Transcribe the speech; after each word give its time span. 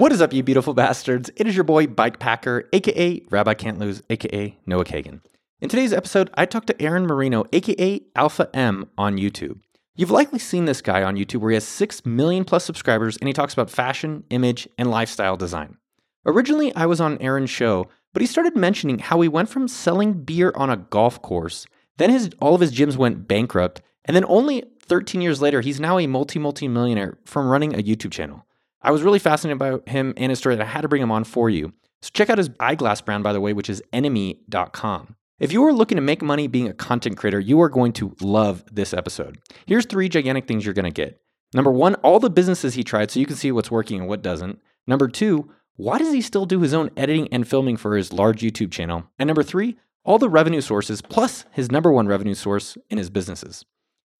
What 0.00 0.12
is 0.12 0.22
up, 0.22 0.32
you 0.32 0.42
beautiful 0.42 0.72
bastards? 0.72 1.30
It 1.36 1.46
is 1.46 1.54
your 1.54 1.62
boy 1.62 1.86
Bike 1.86 2.18
Packer, 2.18 2.66
aka 2.72 3.20
Rabbi 3.28 3.52
Can't 3.52 3.78
Lose, 3.78 4.02
aka 4.08 4.56
Noah 4.64 4.86
Kagan. 4.86 5.20
In 5.60 5.68
today's 5.68 5.92
episode, 5.92 6.30
I 6.32 6.46
talked 6.46 6.68
to 6.68 6.82
Aaron 6.82 7.04
Marino, 7.04 7.44
aka 7.52 8.00
Alpha 8.16 8.48
M, 8.54 8.88
on 8.96 9.18
YouTube. 9.18 9.60
You've 9.96 10.10
likely 10.10 10.38
seen 10.38 10.64
this 10.64 10.80
guy 10.80 11.02
on 11.02 11.16
YouTube 11.16 11.40
where 11.40 11.50
he 11.50 11.56
has 11.56 11.68
6 11.68 12.06
million 12.06 12.46
plus 12.46 12.64
subscribers 12.64 13.18
and 13.18 13.28
he 13.28 13.34
talks 13.34 13.52
about 13.52 13.68
fashion, 13.68 14.24
image, 14.30 14.66
and 14.78 14.90
lifestyle 14.90 15.36
design. 15.36 15.76
Originally, 16.24 16.74
I 16.74 16.86
was 16.86 17.02
on 17.02 17.18
Aaron's 17.20 17.50
show, 17.50 17.86
but 18.14 18.22
he 18.22 18.26
started 18.26 18.56
mentioning 18.56 19.00
how 19.00 19.20
he 19.20 19.28
went 19.28 19.50
from 19.50 19.68
selling 19.68 20.14
beer 20.14 20.50
on 20.54 20.70
a 20.70 20.78
golf 20.78 21.20
course, 21.20 21.66
then 21.98 22.08
his 22.08 22.30
all 22.40 22.54
of 22.54 22.62
his 22.62 22.72
gyms 22.72 22.96
went 22.96 23.28
bankrupt, 23.28 23.82
and 24.06 24.16
then 24.16 24.24
only 24.28 24.64
13 24.82 25.20
years 25.20 25.42
later, 25.42 25.60
he's 25.60 25.78
now 25.78 25.98
a 25.98 26.06
multi 26.06 26.38
multi 26.38 26.68
millionaire 26.68 27.18
from 27.26 27.50
running 27.50 27.74
a 27.74 27.82
YouTube 27.82 28.12
channel. 28.12 28.46
I 28.82 28.90
was 28.90 29.02
really 29.02 29.18
fascinated 29.18 29.58
by 29.58 29.78
him 29.90 30.14
and 30.16 30.30
his 30.30 30.38
story 30.38 30.56
that 30.56 30.62
I 30.62 30.70
had 30.70 30.82
to 30.82 30.88
bring 30.88 31.02
him 31.02 31.12
on 31.12 31.24
for 31.24 31.50
you. 31.50 31.72
So 32.02 32.10
check 32.12 32.30
out 32.30 32.38
his 32.38 32.50
eyeglass 32.58 33.00
brand, 33.00 33.22
by 33.22 33.32
the 33.32 33.40
way, 33.40 33.52
which 33.52 33.68
is 33.68 33.82
enemy.com. 33.92 35.16
If 35.38 35.52
you 35.52 35.64
are 35.64 35.72
looking 35.72 35.96
to 35.96 36.02
make 36.02 36.22
money 36.22 36.46
being 36.48 36.68
a 36.68 36.74
content 36.74 37.16
creator, 37.16 37.40
you 37.40 37.60
are 37.60 37.68
going 37.68 37.92
to 37.94 38.14
love 38.20 38.64
this 38.70 38.92
episode. 38.92 39.38
Here's 39.66 39.86
three 39.86 40.08
gigantic 40.08 40.46
things 40.46 40.64
you're 40.64 40.74
going 40.74 40.84
to 40.84 40.90
get. 40.90 41.20
Number 41.52 41.70
one, 41.70 41.94
all 41.96 42.20
the 42.20 42.30
businesses 42.30 42.74
he 42.74 42.84
tried 42.84 43.10
so 43.10 43.20
you 43.20 43.26
can 43.26 43.36
see 43.36 43.50
what's 43.50 43.70
working 43.70 44.00
and 44.00 44.08
what 44.08 44.22
doesn't. 44.22 44.60
Number 44.86 45.08
two, 45.08 45.50
why 45.76 45.98
does 45.98 46.12
he 46.12 46.20
still 46.20 46.46
do 46.46 46.60
his 46.60 46.74
own 46.74 46.90
editing 46.96 47.28
and 47.32 47.48
filming 47.48 47.76
for 47.76 47.96
his 47.96 48.12
large 48.12 48.42
YouTube 48.42 48.70
channel? 48.70 49.04
And 49.18 49.26
number 49.26 49.42
three, 49.42 49.78
all 50.04 50.18
the 50.18 50.28
revenue 50.28 50.60
sources 50.60 51.02
plus 51.02 51.44
his 51.52 51.70
number 51.70 51.90
one 51.90 52.06
revenue 52.06 52.34
source 52.34 52.76
in 52.88 52.98
his 52.98 53.10
businesses. 53.10 53.64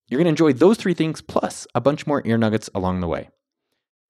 You're 0.08 0.18
going 0.18 0.24
to 0.24 0.30
enjoy 0.30 0.52
those 0.54 0.76
three 0.76 0.94
things 0.94 1.20
plus 1.20 1.66
a 1.74 1.80
bunch 1.80 2.06
more 2.06 2.22
ear 2.24 2.38
nuggets 2.38 2.68
along 2.74 3.00
the 3.00 3.08
way. 3.08 3.28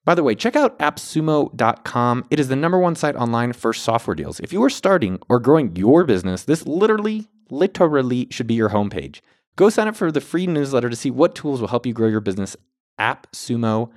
By 0.04 0.14
the 0.14 0.22
way, 0.22 0.34
check 0.34 0.56
out 0.56 0.78
appsumo.com. 0.78 2.24
It 2.30 2.40
is 2.40 2.48
the 2.48 2.56
number 2.56 2.78
one 2.78 2.94
site 2.94 3.16
online 3.16 3.52
for 3.52 3.72
software 3.72 4.14
deals. 4.14 4.40
If 4.40 4.52
you 4.52 4.62
are 4.64 4.70
starting 4.70 5.18
or 5.28 5.38
growing 5.38 5.76
your 5.76 6.04
business, 6.04 6.44
this 6.44 6.66
literally, 6.66 7.28
literally 7.50 8.26
should 8.30 8.46
be 8.46 8.54
your 8.54 8.70
homepage. 8.70 9.20
Go 9.56 9.68
sign 9.68 9.88
up 9.88 9.96
for 9.96 10.10
the 10.10 10.20
free 10.20 10.46
newsletter 10.46 10.88
to 10.88 10.96
see 10.96 11.10
what 11.10 11.34
tools 11.34 11.60
will 11.60 11.68
help 11.68 11.84
you 11.84 11.92
grow 11.92 12.08
your 12.08 12.20
business. 12.20 12.56
appsumo.com. 12.98 13.90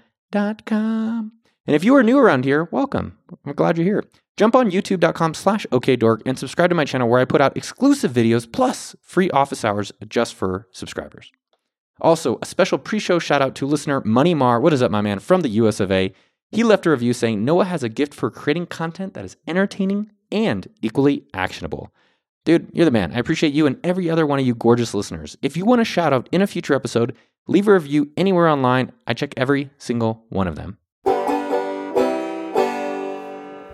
And 1.65 1.75
if 1.75 1.85
you 1.85 1.95
are 1.95 2.03
new 2.03 2.19
around 2.19 2.43
here, 2.43 2.67
welcome. 2.71 3.17
I'm 3.45 3.53
glad 3.53 3.77
you're 3.77 3.85
here. 3.85 4.03
Jump 4.35 4.55
on 4.55 4.71
youtube.com 4.71 5.33
slash 5.35 5.65
okdork 5.71 6.21
and 6.25 6.37
subscribe 6.37 6.69
to 6.69 6.75
my 6.75 6.85
channel 6.85 7.07
where 7.07 7.21
I 7.21 7.25
put 7.25 7.39
out 7.39 7.55
exclusive 7.55 8.11
videos 8.11 8.51
plus 8.51 8.95
free 9.01 9.29
office 9.29 9.63
hours 9.63 9.91
just 10.09 10.33
for 10.33 10.67
subscribers. 10.71 11.31
Also, 12.01 12.39
a 12.41 12.45
special 12.45 12.77
pre 12.77 12.99
show 12.99 13.19
shout 13.19 13.41
out 13.41 13.55
to 13.55 13.67
listener 13.67 14.01
Money 14.03 14.33
Mar. 14.33 14.59
What 14.59 14.73
is 14.73 14.81
up, 14.81 14.91
my 14.91 15.01
man, 15.01 15.19
from 15.19 15.41
the 15.41 15.49
US 15.49 15.79
of 15.79 15.91
A? 15.91 16.13
He 16.51 16.63
left 16.63 16.85
a 16.85 16.91
review 16.91 17.13
saying 17.13 17.43
Noah 17.43 17.65
has 17.65 17.83
a 17.83 17.89
gift 17.89 18.13
for 18.13 18.29
creating 18.29 18.67
content 18.67 19.13
that 19.13 19.25
is 19.25 19.37
entertaining 19.47 20.11
and 20.31 20.67
equally 20.81 21.25
actionable. 21.33 21.91
Dude, 22.45 22.69
you're 22.73 22.85
the 22.85 22.91
man. 22.91 23.13
I 23.13 23.19
appreciate 23.19 23.53
you 23.53 23.65
and 23.65 23.79
every 23.83 24.09
other 24.09 24.25
one 24.25 24.39
of 24.39 24.45
you 24.45 24.53
gorgeous 24.53 24.93
listeners. 24.93 25.37
If 25.41 25.55
you 25.55 25.65
want 25.65 25.81
a 25.81 25.85
shout 25.85 26.13
out 26.13 26.27
in 26.31 26.41
a 26.41 26.47
future 26.47 26.73
episode, 26.73 27.15
leave 27.47 27.67
a 27.67 27.73
review 27.73 28.11
anywhere 28.17 28.47
online. 28.47 28.91
I 29.07 29.13
check 29.13 29.33
every 29.37 29.69
single 29.77 30.25
one 30.29 30.47
of 30.47 30.55
them. 30.55 30.77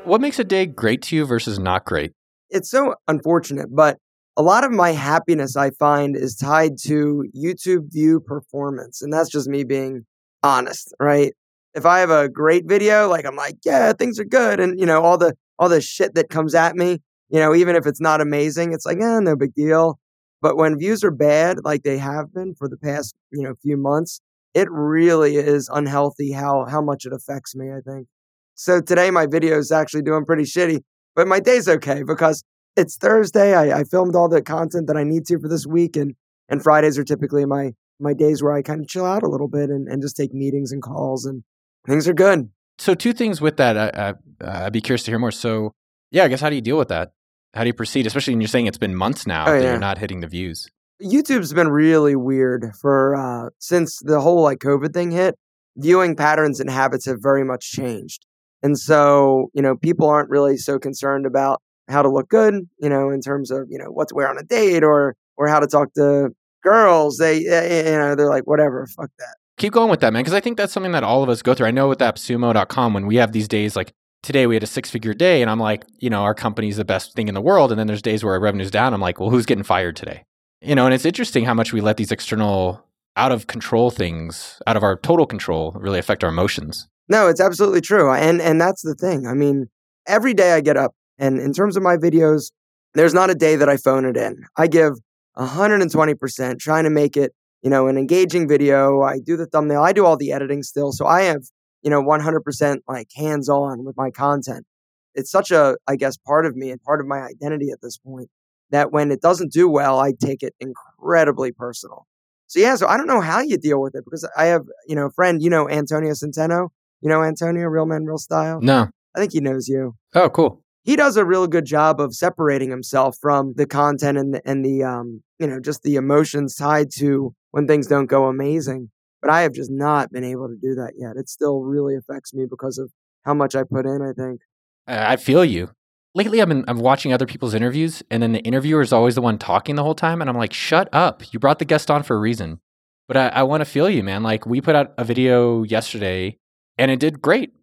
What 0.05 0.21
makes 0.21 0.39
a 0.39 0.43
day 0.43 0.65
great 0.65 1.01
to 1.03 1.15
you 1.15 1.25
versus 1.25 1.59
not 1.59 1.85
great? 1.85 2.11
It's 2.49 2.69
so 2.69 2.95
unfortunate, 3.07 3.67
but 3.75 3.97
a 4.39 4.41
lot 4.41 4.63
of 4.63 4.71
my 4.71 4.93
happiness 4.93 5.57
I 5.57 5.71
find 5.71 6.15
is 6.15 6.33
tied 6.33 6.77
to 6.85 7.25
YouTube 7.35 7.91
view 7.91 8.21
performance. 8.21 9.01
And 9.01 9.11
that's 9.11 9.29
just 9.29 9.49
me 9.49 9.65
being 9.65 10.05
honest, 10.41 10.93
right? 10.97 11.33
If 11.73 11.85
I 11.85 11.99
have 11.99 12.09
a 12.09 12.29
great 12.29 12.63
video, 12.65 13.09
like 13.09 13.25
I'm 13.25 13.35
like, 13.35 13.57
yeah, 13.65 13.91
things 13.91 14.17
are 14.17 14.23
good. 14.23 14.61
And 14.61 14.79
you 14.79 14.85
know, 14.85 15.03
all 15.03 15.17
the 15.17 15.35
all 15.59 15.67
the 15.67 15.81
shit 15.81 16.15
that 16.15 16.29
comes 16.29 16.55
at 16.55 16.77
me, 16.77 16.99
you 17.29 17.37
know, 17.37 17.53
even 17.53 17.75
if 17.75 17.85
it's 17.85 17.99
not 17.99 18.21
amazing, 18.21 18.71
it's 18.71 18.85
like, 18.85 19.01
eh, 19.01 19.19
no 19.19 19.35
big 19.35 19.53
deal. 19.53 19.99
But 20.41 20.55
when 20.55 20.79
views 20.79 21.03
are 21.03 21.11
bad, 21.11 21.57
like 21.65 21.83
they 21.83 21.97
have 21.97 22.33
been 22.33 22.55
for 22.55 22.69
the 22.69 22.77
past, 22.77 23.13
you 23.33 23.43
know, 23.43 23.55
few 23.61 23.75
months, 23.75 24.21
it 24.53 24.69
really 24.71 25.35
is 25.35 25.69
unhealthy 25.73 26.31
how 26.31 26.63
how 26.63 26.81
much 26.81 27.05
it 27.05 27.11
affects 27.11 27.57
me, 27.57 27.73
I 27.73 27.81
think. 27.81 28.07
So 28.55 28.79
today 28.79 29.11
my 29.11 29.25
video 29.25 29.57
is 29.57 29.69
actually 29.69 30.03
doing 30.03 30.23
pretty 30.23 30.43
shitty, 30.43 30.79
but 31.13 31.27
my 31.27 31.41
day's 31.41 31.67
okay 31.67 32.03
because 32.03 32.41
it's 32.75 32.97
Thursday. 32.97 33.53
I, 33.55 33.79
I 33.79 33.83
filmed 33.83 34.15
all 34.15 34.29
the 34.29 34.41
content 34.41 34.87
that 34.87 34.97
I 34.97 35.03
need 35.03 35.25
to 35.27 35.39
for 35.39 35.47
this 35.47 35.65
week, 35.65 35.95
and 35.95 36.15
and 36.49 36.61
Fridays 36.63 36.97
are 36.97 37.03
typically 37.03 37.45
my 37.45 37.73
my 37.99 38.13
days 38.13 38.41
where 38.41 38.53
I 38.53 38.61
kind 38.61 38.81
of 38.81 38.87
chill 38.87 39.05
out 39.05 39.23
a 39.23 39.27
little 39.27 39.47
bit 39.49 39.69
and, 39.69 39.87
and 39.87 40.01
just 40.01 40.15
take 40.15 40.33
meetings 40.33 40.71
and 40.71 40.81
calls, 40.81 41.25
and 41.25 41.43
things 41.87 42.07
are 42.07 42.13
good. 42.13 42.49
So, 42.77 42.93
two 42.95 43.11
things 43.13 43.41
with 43.41 43.57
that. 43.57 43.77
I, 43.77 44.15
I, 44.41 44.65
I'd 44.65 44.73
be 44.73 44.81
curious 44.81 45.03
to 45.03 45.11
hear 45.11 45.19
more. 45.19 45.31
So, 45.31 45.73
yeah, 46.11 46.23
I 46.23 46.27
guess 46.29 46.39
how 46.41 46.49
do 46.49 46.55
you 46.55 46.61
deal 46.61 46.77
with 46.77 46.87
that? 46.87 47.11
How 47.53 47.61
do 47.63 47.67
you 47.67 47.73
proceed, 47.73 48.07
especially 48.07 48.33
when 48.35 48.41
you're 48.41 48.47
saying 48.47 48.67
it's 48.67 48.77
been 48.77 48.95
months 48.95 49.27
now 49.27 49.47
Oh, 49.47 49.51
that 49.51 49.61
yeah. 49.63 49.71
you're 49.71 49.79
not 49.79 49.97
hitting 49.97 50.21
the 50.21 50.27
views? 50.27 50.69
YouTube's 51.03 51.53
been 51.53 51.67
really 51.69 52.15
weird 52.15 52.71
for 52.79 53.15
uh, 53.15 53.49
since 53.59 53.99
the 54.03 54.21
whole 54.21 54.41
like 54.43 54.59
COVID 54.59 54.93
thing 54.93 55.11
hit. 55.11 55.35
Viewing 55.77 56.15
patterns 56.15 56.59
and 56.59 56.69
habits 56.69 57.05
have 57.05 57.17
very 57.21 57.43
much 57.43 57.71
changed, 57.71 58.25
and 58.61 58.77
so 58.77 59.49
you 59.53 59.61
know 59.61 59.75
people 59.77 60.09
aren't 60.09 60.29
really 60.29 60.57
so 60.57 60.77
concerned 60.77 61.25
about 61.25 61.61
how 61.89 62.01
to 62.01 62.09
look 62.09 62.29
good, 62.29 62.67
you 62.79 62.89
know, 62.89 63.09
in 63.09 63.21
terms 63.21 63.51
of 63.51 63.67
you 63.69 63.77
know 63.77 63.91
what 63.91 64.07
to 64.09 64.15
wear 64.15 64.29
on 64.29 64.37
a 64.37 64.43
date 64.43 64.83
or 64.83 65.15
or 65.37 65.47
how 65.47 65.59
to 65.59 65.67
talk 65.67 65.93
to 65.93 66.29
girls. 66.63 67.17
They 67.17 67.45
eh, 67.45 67.91
you 67.91 67.97
know 67.97 68.15
they're 68.15 68.29
like 68.29 68.45
whatever, 68.45 68.85
fuck 68.87 69.09
that. 69.19 69.35
Keep 69.57 69.73
going 69.73 69.89
with 69.89 69.99
that, 69.99 70.13
man, 70.13 70.21
because 70.21 70.33
I 70.33 70.39
think 70.39 70.57
that's 70.57 70.71
something 70.71 70.93
that 70.93 71.03
all 71.03 71.21
of 71.21 71.29
us 71.29 71.41
go 71.41 71.53
through. 71.53 71.67
I 71.67 71.71
know 71.71 71.89
with 71.89 71.99
appsumo.com, 71.99 72.93
when 72.93 73.07
we 73.07 73.17
have 73.17 73.33
these 73.33 73.47
days 73.47 73.75
like 73.75 73.93
today 74.23 74.47
we 74.47 74.55
had 74.55 74.63
a 74.63 74.67
six 74.67 74.89
figure 74.89 75.13
day, 75.13 75.41
and 75.41 75.49
I'm 75.49 75.59
like, 75.59 75.85
you 75.99 76.09
know, 76.09 76.21
our 76.21 76.33
company's 76.33 76.77
the 76.77 76.85
best 76.85 77.13
thing 77.13 77.27
in 77.27 77.33
the 77.33 77.41
world. 77.41 77.71
And 77.71 77.79
then 77.79 77.87
there's 77.87 78.01
days 78.01 78.23
where 78.23 78.33
our 78.33 78.39
revenue's 78.39 78.71
down. 78.71 78.93
I'm 78.93 79.01
like, 79.01 79.19
well, 79.19 79.29
who's 79.29 79.45
getting 79.45 79.63
fired 79.63 79.95
today? 79.95 80.23
You 80.61 80.75
know, 80.75 80.85
and 80.85 80.93
it's 80.93 81.05
interesting 81.05 81.45
how 81.45 81.53
much 81.53 81.71
we 81.71 81.81
let 81.81 81.97
these 81.97 82.11
external, 82.11 82.85
out 83.15 83.31
of 83.31 83.47
control 83.47 83.91
things, 83.91 84.61
out 84.67 84.77
of 84.77 84.83
our 84.83 84.97
total 84.97 85.25
control, 85.25 85.71
really 85.79 85.99
affect 85.99 86.23
our 86.23 86.29
emotions. 86.29 86.87
No, 87.07 87.27
it's 87.27 87.41
absolutely 87.41 87.81
true. 87.81 88.11
And 88.11 88.41
and 88.41 88.61
that's 88.61 88.81
the 88.81 88.95
thing. 88.95 89.25
I 89.25 89.33
mean, 89.33 89.69
every 90.07 90.33
day 90.33 90.53
I 90.53 90.61
get 90.61 90.77
up 90.77 90.93
and 91.19 91.39
in 91.39 91.53
terms 91.53 91.77
of 91.77 91.83
my 91.83 91.97
videos, 91.97 92.51
there's 92.93 93.13
not 93.13 93.29
a 93.29 93.35
day 93.35 93.55
that 93.55 93.69
I 93.69 93.77
phone 93.77 94.05
it 94.05 94.17
in. 94.17 94.43
I 94.57 94.67
give 94.67 94.93
120% 95.37 96.59
trying 96.59 96.85
to 96.85 96.89
make 96.89 97.15
it, 97.15 97.33
you 97.61 97.69
know, 97.69 97.87
an 97.87 97.97
engaging 97.97 98.47
video. 98.47 99.01
I 99.01 99.19
do 99.19 99.37
the 99.37 99.45
thumbnail. 99.45 99.83
I 99.83 99.93
do 99.93 100.05
all 100.05 100.17
the 100.17 100.31
editing 100.31 100.63
still. 100.63 100.91
So 100.91 101.05
I 101.05 101.23
have, 101.23 101.43
you 101.83 101.89
know, 101.89 102.01
100% 102.01 102.77
like 102.87 103.09
hands 103.15 103.49
on 103.49 103.85
with 103.85 103.95
my 103.95 104.09
content. 104.09 104.65
It's 105.13 105.29
such 105.29 105.51
a, 105.51 105.75
I 105.87 105.95
guess, 105.95 106.17
part 106.17 106.45
of 106.45 106.55
me 106.55 106.71
and 106.71 106.81
part 106.81 107.01
of 107.01 107.07
my 107.07 107.19
identity 107.19 107.69
at 107.71 107.81
this 107.81 107.97
point 107.97 108.29
that 108.71 108.91
when 108.91 109.11
it 109.11 109.21
doesn't 109.21 109.51
do 109.51 109.69
well, 109.69 109.99
I 109.99 110.13
take 110.19 110.41
it 110.41 110.55
incredibly 110.59 111.51
personal. 111.51 112.05
So 112.47 112.59
yeah, 112.59 112.75
so 112.75 112.87
I 112.87 112.97
don't 112.97 113.07
know 113.07 113.21
how 113.21 113.41
you 113.41 113.57
deal 113.57 113.81
with 113.81 113.93
it 113.95 114.03
because 114.05 114.27
I 114.35 114.45
have, 114.45 114.63
you 114.87 114.95
know, 114.95 115.07
a 115.07 115.11
friend, 115.11 115.41
you 115.41 115.49
know, 115.49 115.69
Antonio 115.69 116.11
Centeno. 116.13 116.69
You 117.01 117.09
know 117.09 117.23
Antonio, 117.23 117.65
Real 117.67 117.85
Men, 117.85 118.05
Real 118.05 118.17
Style? 118.17 118.59
No. 118.61 118.89
I 119.15 119.19
think 119.19 119.31
he 119.31 119.39
knows 119.39 119.67
you. 119.67 119.95
Oh, 120.13 120.29
cool. 120.29 120.61
He 120.83 120.95
does 120.95 121.17
a 121.17 121.25
real 121.25 121.47
good 121.47 121.65
job 121.65 121.99
of 121.99 122.15
separating 122.15 122.69
himself 122.69 123.17
from 123.21 123.53
the 123.55 123.65
content 123.65 124.17
and 124.17 124.33
the, 124.33 124.41
and 124.45 124.63
the 124.63 124.83
um, 124.83 125.23
you 125.37 125.47
know, 125.47 125.59
just 125.59 125.83
the 125.83 125.95
emotions 125.95 126.55
tied 126.55 126.89
to 126.97 127.33
when 127.51 127.67
things 127.67 127.87
don't 127.87 128.07
go 128.07 128.25
amazing. 128.25 128.89
But 129.21 129.31
I 129.31 129.41
have 129.41 129.53
just 129.53 129.69
not 129.69 130.11
been 130.11 130.23
able 130.23 130.47
to 130.47 130.55
do 130.55 130.75
that 130.75 130.93
yet. 130.97 131.17
It 131.17 131.27
still 131.27 131.61
really 131.61 131.95
affects 131.95 132.33
me 132.33 132.45
because 132.49 132.77
of 132.77 132.91
how 133.23 133.33
much 133.33 133.55
I 133.55 133.63
put 133.63 133.85
in, 133.85 134.01
I 134.01 134.13
think. 134.13 134.41
I 134.87 135.17
feel 135.17 135.43
you. 135.43 135.71
Lately, 136.15 136.41
I've 136.41 136.47
been 136.47 136.65
I'm 136.67 136.79
watching 136.79 137.13
other 137.13 137.27
people's 137.27 137.53
interviews, 137.53 138.01
and 138.09 138.23
then 138.23 138.31
the 138.31 138.39
interviewer 138.39 138.81
is 138.81 138.91
always 138.91 139.15
the 139.15 139.21
one 139.21 139.37
talking 139.37 139.75
the 139.75 139.83
whole 139.83 139.95
time, 139.95 140.21
and 140.21 140.29
I'm 140.29 140.37
like, 140.37 140.53
"Shut 140.53 140.89
up! 140.91 141.31
You 141.31 141.39
brought 141.39 141.59
the 141.59 141.65
guest 141.65 141.91
on 141.91 142.01
for 142.01 142.15
a 142.15 142.19
reason." 142.19 142.59
But 143.07 143.17
I, 143.17 143.27
I 143.27 143.43
want 143.43 143.61
to 143.61 143.65
feel 143.65 143.89
you, 143.89 144.03
man. 144.03 144.23
Like 144.23 144.45
we 144.45 144.61
put 144.61 144.75
out 144.75 144.93
a 144.97 145.03
video 145.03 145.63
yesterday, 145.63 146.37
and 146.77 146.89
it 146.89 146.99
did 146.99 147.21
great. 147.21 147.53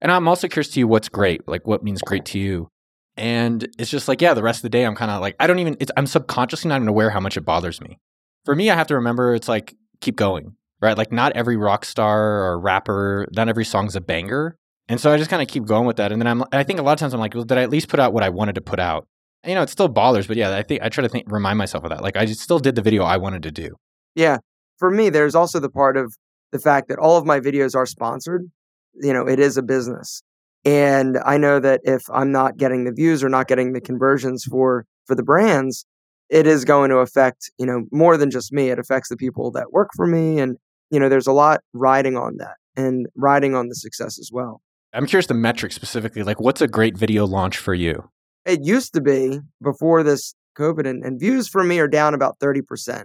And 0.00 0.10
I'm 0.10 0.28
also 0.28 0.48
curious 0.48 0.68
to 0.70 0.80
you, 0.80 0.88
what's 0.88 1.08
great? 1.08 1.46
Like 1.46 1.66
what 1.66 1.82
means 1.82 2.00
great 2.02 2.24
to 2.26 2.38
you? 2.38 2.68
And 3.16 3.68
it's 3.78 3.90
just 3.90 4.08
like, 4.08 4.20
yeah, 4.22 4.34
the 4.34 4.42
rest 4.42 4.58
of 4.58 4.62
the 4.62 4.70
day, 4.70 4.84
I'm 4.84 4.94
kind 4.94 5.10
of 5.10 5.20
like, 5.20 5.36
I 5.38 5.46
don't 5.46 5.58
even. 5.58 5.76
I'm 5.96 6.06
subconsciously 6.06 6.68
not 6.68 6.76
even 6.76 6.88
aware 6.88 7.10
how 7.10 7.20
much 7.20 7.36
it 7.36 7.42
bothers 7.42 7.80
me. 7.80 7.98
For 8.44 8.54
me, 8.54 8.70
I 8.70 8.74
have 8.76 8.86
to 8.86 8.94
remember 8.94 9.34
it's 9.34 9.48
like 9.48 9.74
keep 10.00 10.16
going, 10.16 10.56
right? 10.80 10.96
Like 10.96 11.12
not 11.12 11.32
every 11.32 11.56
rock 11.56 11.84
star 11.84 12.44
or 12.44 12.58
rapper, 12.58 13.26
not 13.32 13.48
every 13.48 13.64
song's 13.64 13.94
a 13.96 14.00
banger. 14.00 14.56
And 14.88 15.00
so 15.00 15.12
I 15.12 15.18
just 15.18 15.30
kind 15.30 15.42
of 15.42 15.48
keep 15.48 15.66
going 15.66 15.86
with 15.86 15.96
that. 15.96 16.10
And 16.10 16.20
then 16.20 16.26
I'm, 16.26 16.42
I 16.50 16.64
think 16.64 16.80
a 16.80 16.82
lot 16.82 16.92
of 16.94 16.98
times 16.98 17.14
I'm 17.14 17.20
like, 17.20 17.34
well, 17.34 17.44
did 17.44 17.58
I 17.58 17.62
at 17.62 17.70
least 17.70 17.88
put 17.88 18.00
out 18.00 18.12
what 18.12 18.24
I 18.24 18.28
wanted 18.28 18.56
to 18.56 18.60
put 18.60 18.80
out? 18.80 19.06
And, 19.44 19.50
you 19.50 19.54
know, 19.54 19.62
it 19.62 19.70
still 19.70 19.88
bothers, 19.88 20.26
but 20.26 20.36
yeah, 20.36 20.56
I 20.56 20.62
think 20.62 20.82
I 20.82 20.88
try 20.88 21.02
to 21.02 21.08
think, 21.08 21.30
remind 21.30 21.58
myself 21.58 21.84
of 21.84 21.90
that. 21.90 22.02
Like 22.02 22.16
I 22.16 22.24
still 22.26 22.58
did 22.58 22.74
the 22.74 22.82
video 22.82 23.04
I 23.04 23.16
wanted 23.16 23.42
to 23.44 23.52
do. 23.52 23.76
Yeah. 24.16 24.38
For 24.78 24.90
me, 24.90 25.08
there's 25.08 25.34
also 25.34 25.60
the 25.60 25.70
part 25.70 25.96
of 25.96 26.16
the 26.50 26.58
fact 26.58 26.88
that 26.88 26.98
all 26.98 27.16
of 27.16 27.24
my 27.24 27.38
videos 27.38 27.76
are 27.76 27.86
sponsored. 27.86 28.50
You 28.94 29.12
know, 29.12 29.26
it 29.26 29.38
is 29.38 29.56
a 29.56 29.62
business. 29.62 30.22
And 30.64 31.18
I 31.24 31.38
know 31.38 31.58
that 31.60 31.80
if 31.84 32.02
I'm 32.12 32.32
not 32.32 32.56
getting 32.56 32.84
the 32.84 32.92
views 32.92 33.24
or 33.24 33.28
not 33.28 33.48
getting 33.48 33.72
the 33.72 33.80
conversions 33.80 34.44
for 34.44 34.84
for 35.06 35.14
the 35.14 35.22
brands, 35.22 35.86
it 36.28 36.46
is 36.46 36.64
going 36.64 36.90
to 36.90 36.98
affect, 36.98 37.50
you 37.58 37.66
know, 37.66 37.84
more 37.90 38.16
than 38.16 38.30
just 38.30 38.52
me. 38.52 38.70
It 38.70 38.78
affects 38.78 39.08
the 39.08 39.16
people 39.16 39.50
that 39.52 39.72
work 39.72 39.90
for 39.96 40.06
me 40.06 40.38
and 40.38 40.56
you 40.90 40.98
know, 40.98 41.08
there's 41.08 41.26
a 41.26 41.32
lot 41.32 41.60
riding 41.72 42.16
on 42.16 42.36
that 42.38 42.56
and 42.76 43.06
riding 43.14 43.54
on 43.54 43.68
the 43.68 43.74
success 43.74 44.18
as 44.18 44.30
well. 44.32 44.60
I'm 44.92 45.06
curious 45.06 45.26
the 45.26 45.34
metrics 45.34 45.76
specifically. 45.76 46.22
Like, 46.24 46.40
what's 46.40 46.60
a 46.60 46.68
great 46.68 46.96
video 46.96 47.26
launch 47.26 47.56
for 47.56 47.74
you? 47.74 48.10
It 48.44 48.64
used 48.64 48.92
to 48.94 49.00
be 49.00 49.38
before 49.62 50.02
this 50.02 50.34
COVID, 50.58 50.88
and, 50.88 51.04
and 51.04 51.20
views 51.20 51.48
for 51.48 51.62
me 51.62 51.78
are 51.78 51.88
down 51.88 52.14
about 52.14 52.38
30%. 52.40 53.04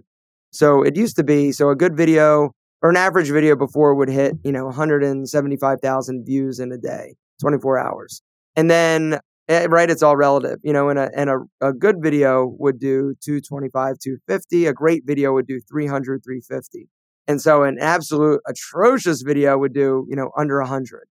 So 0.52 0.82
it 0.82 0.96
used 0.96 1.16
to 1.18 1.24
be 1.24 1.52
so 1.52 1.70
a 1.70 1.76
good 1.76 1.96
video 1.96 2.54
or 2.82 2.90
an 2.90 2.98
average 2.98 3.30
video 3.30 3.56
before 3.56 3.96
would 3.96 4.10
hit, 4.10 4.36
you 4.44 4.52
know, 4.52 4.66
175,000 4.66 6.26
views 6.26 6.60
in 6.60 6.72
a 6.72 6.78
day, 6.78 7.16
24 7.42 7.80
hours. 7.80 8.22
And 8.56 8.70
then 8.70 9.20
eh, 9.50 9.68
right 9.70 9.90
it's 9.90 10.02
all 10.02 10.16
relative 10.16 10.58
you 10.64 10.74
know 10.74 10.90
and 10.90 10.98
a 10.98 11.10
and 11.16 11.30
a, 11.30 11.38
a 11.62 11.74
good 11.74 11.98
video 12.02 12.56
would 12.58 12.80
do 12.80 13.14
225 13.24 14.00
250 14.00 14.66
a 14.66 14.74
great 14.74 15.04
video 15.06 15.34
would 15.34 15.46
do 15.46 15.60
300 15.70 16.24
350 16.24 16.88
and 17.28 17.42
so 17.42 17.62
an 17.62 17.78
absolute 17.80 18.40
atrocious 18.48 19.22
video 19.22 19.58
would 19.58 19.74
do 19.74 20.06
you 20.10 20.16
know 20.16 20.32
under 20.36 20.60
100 20.60 21.08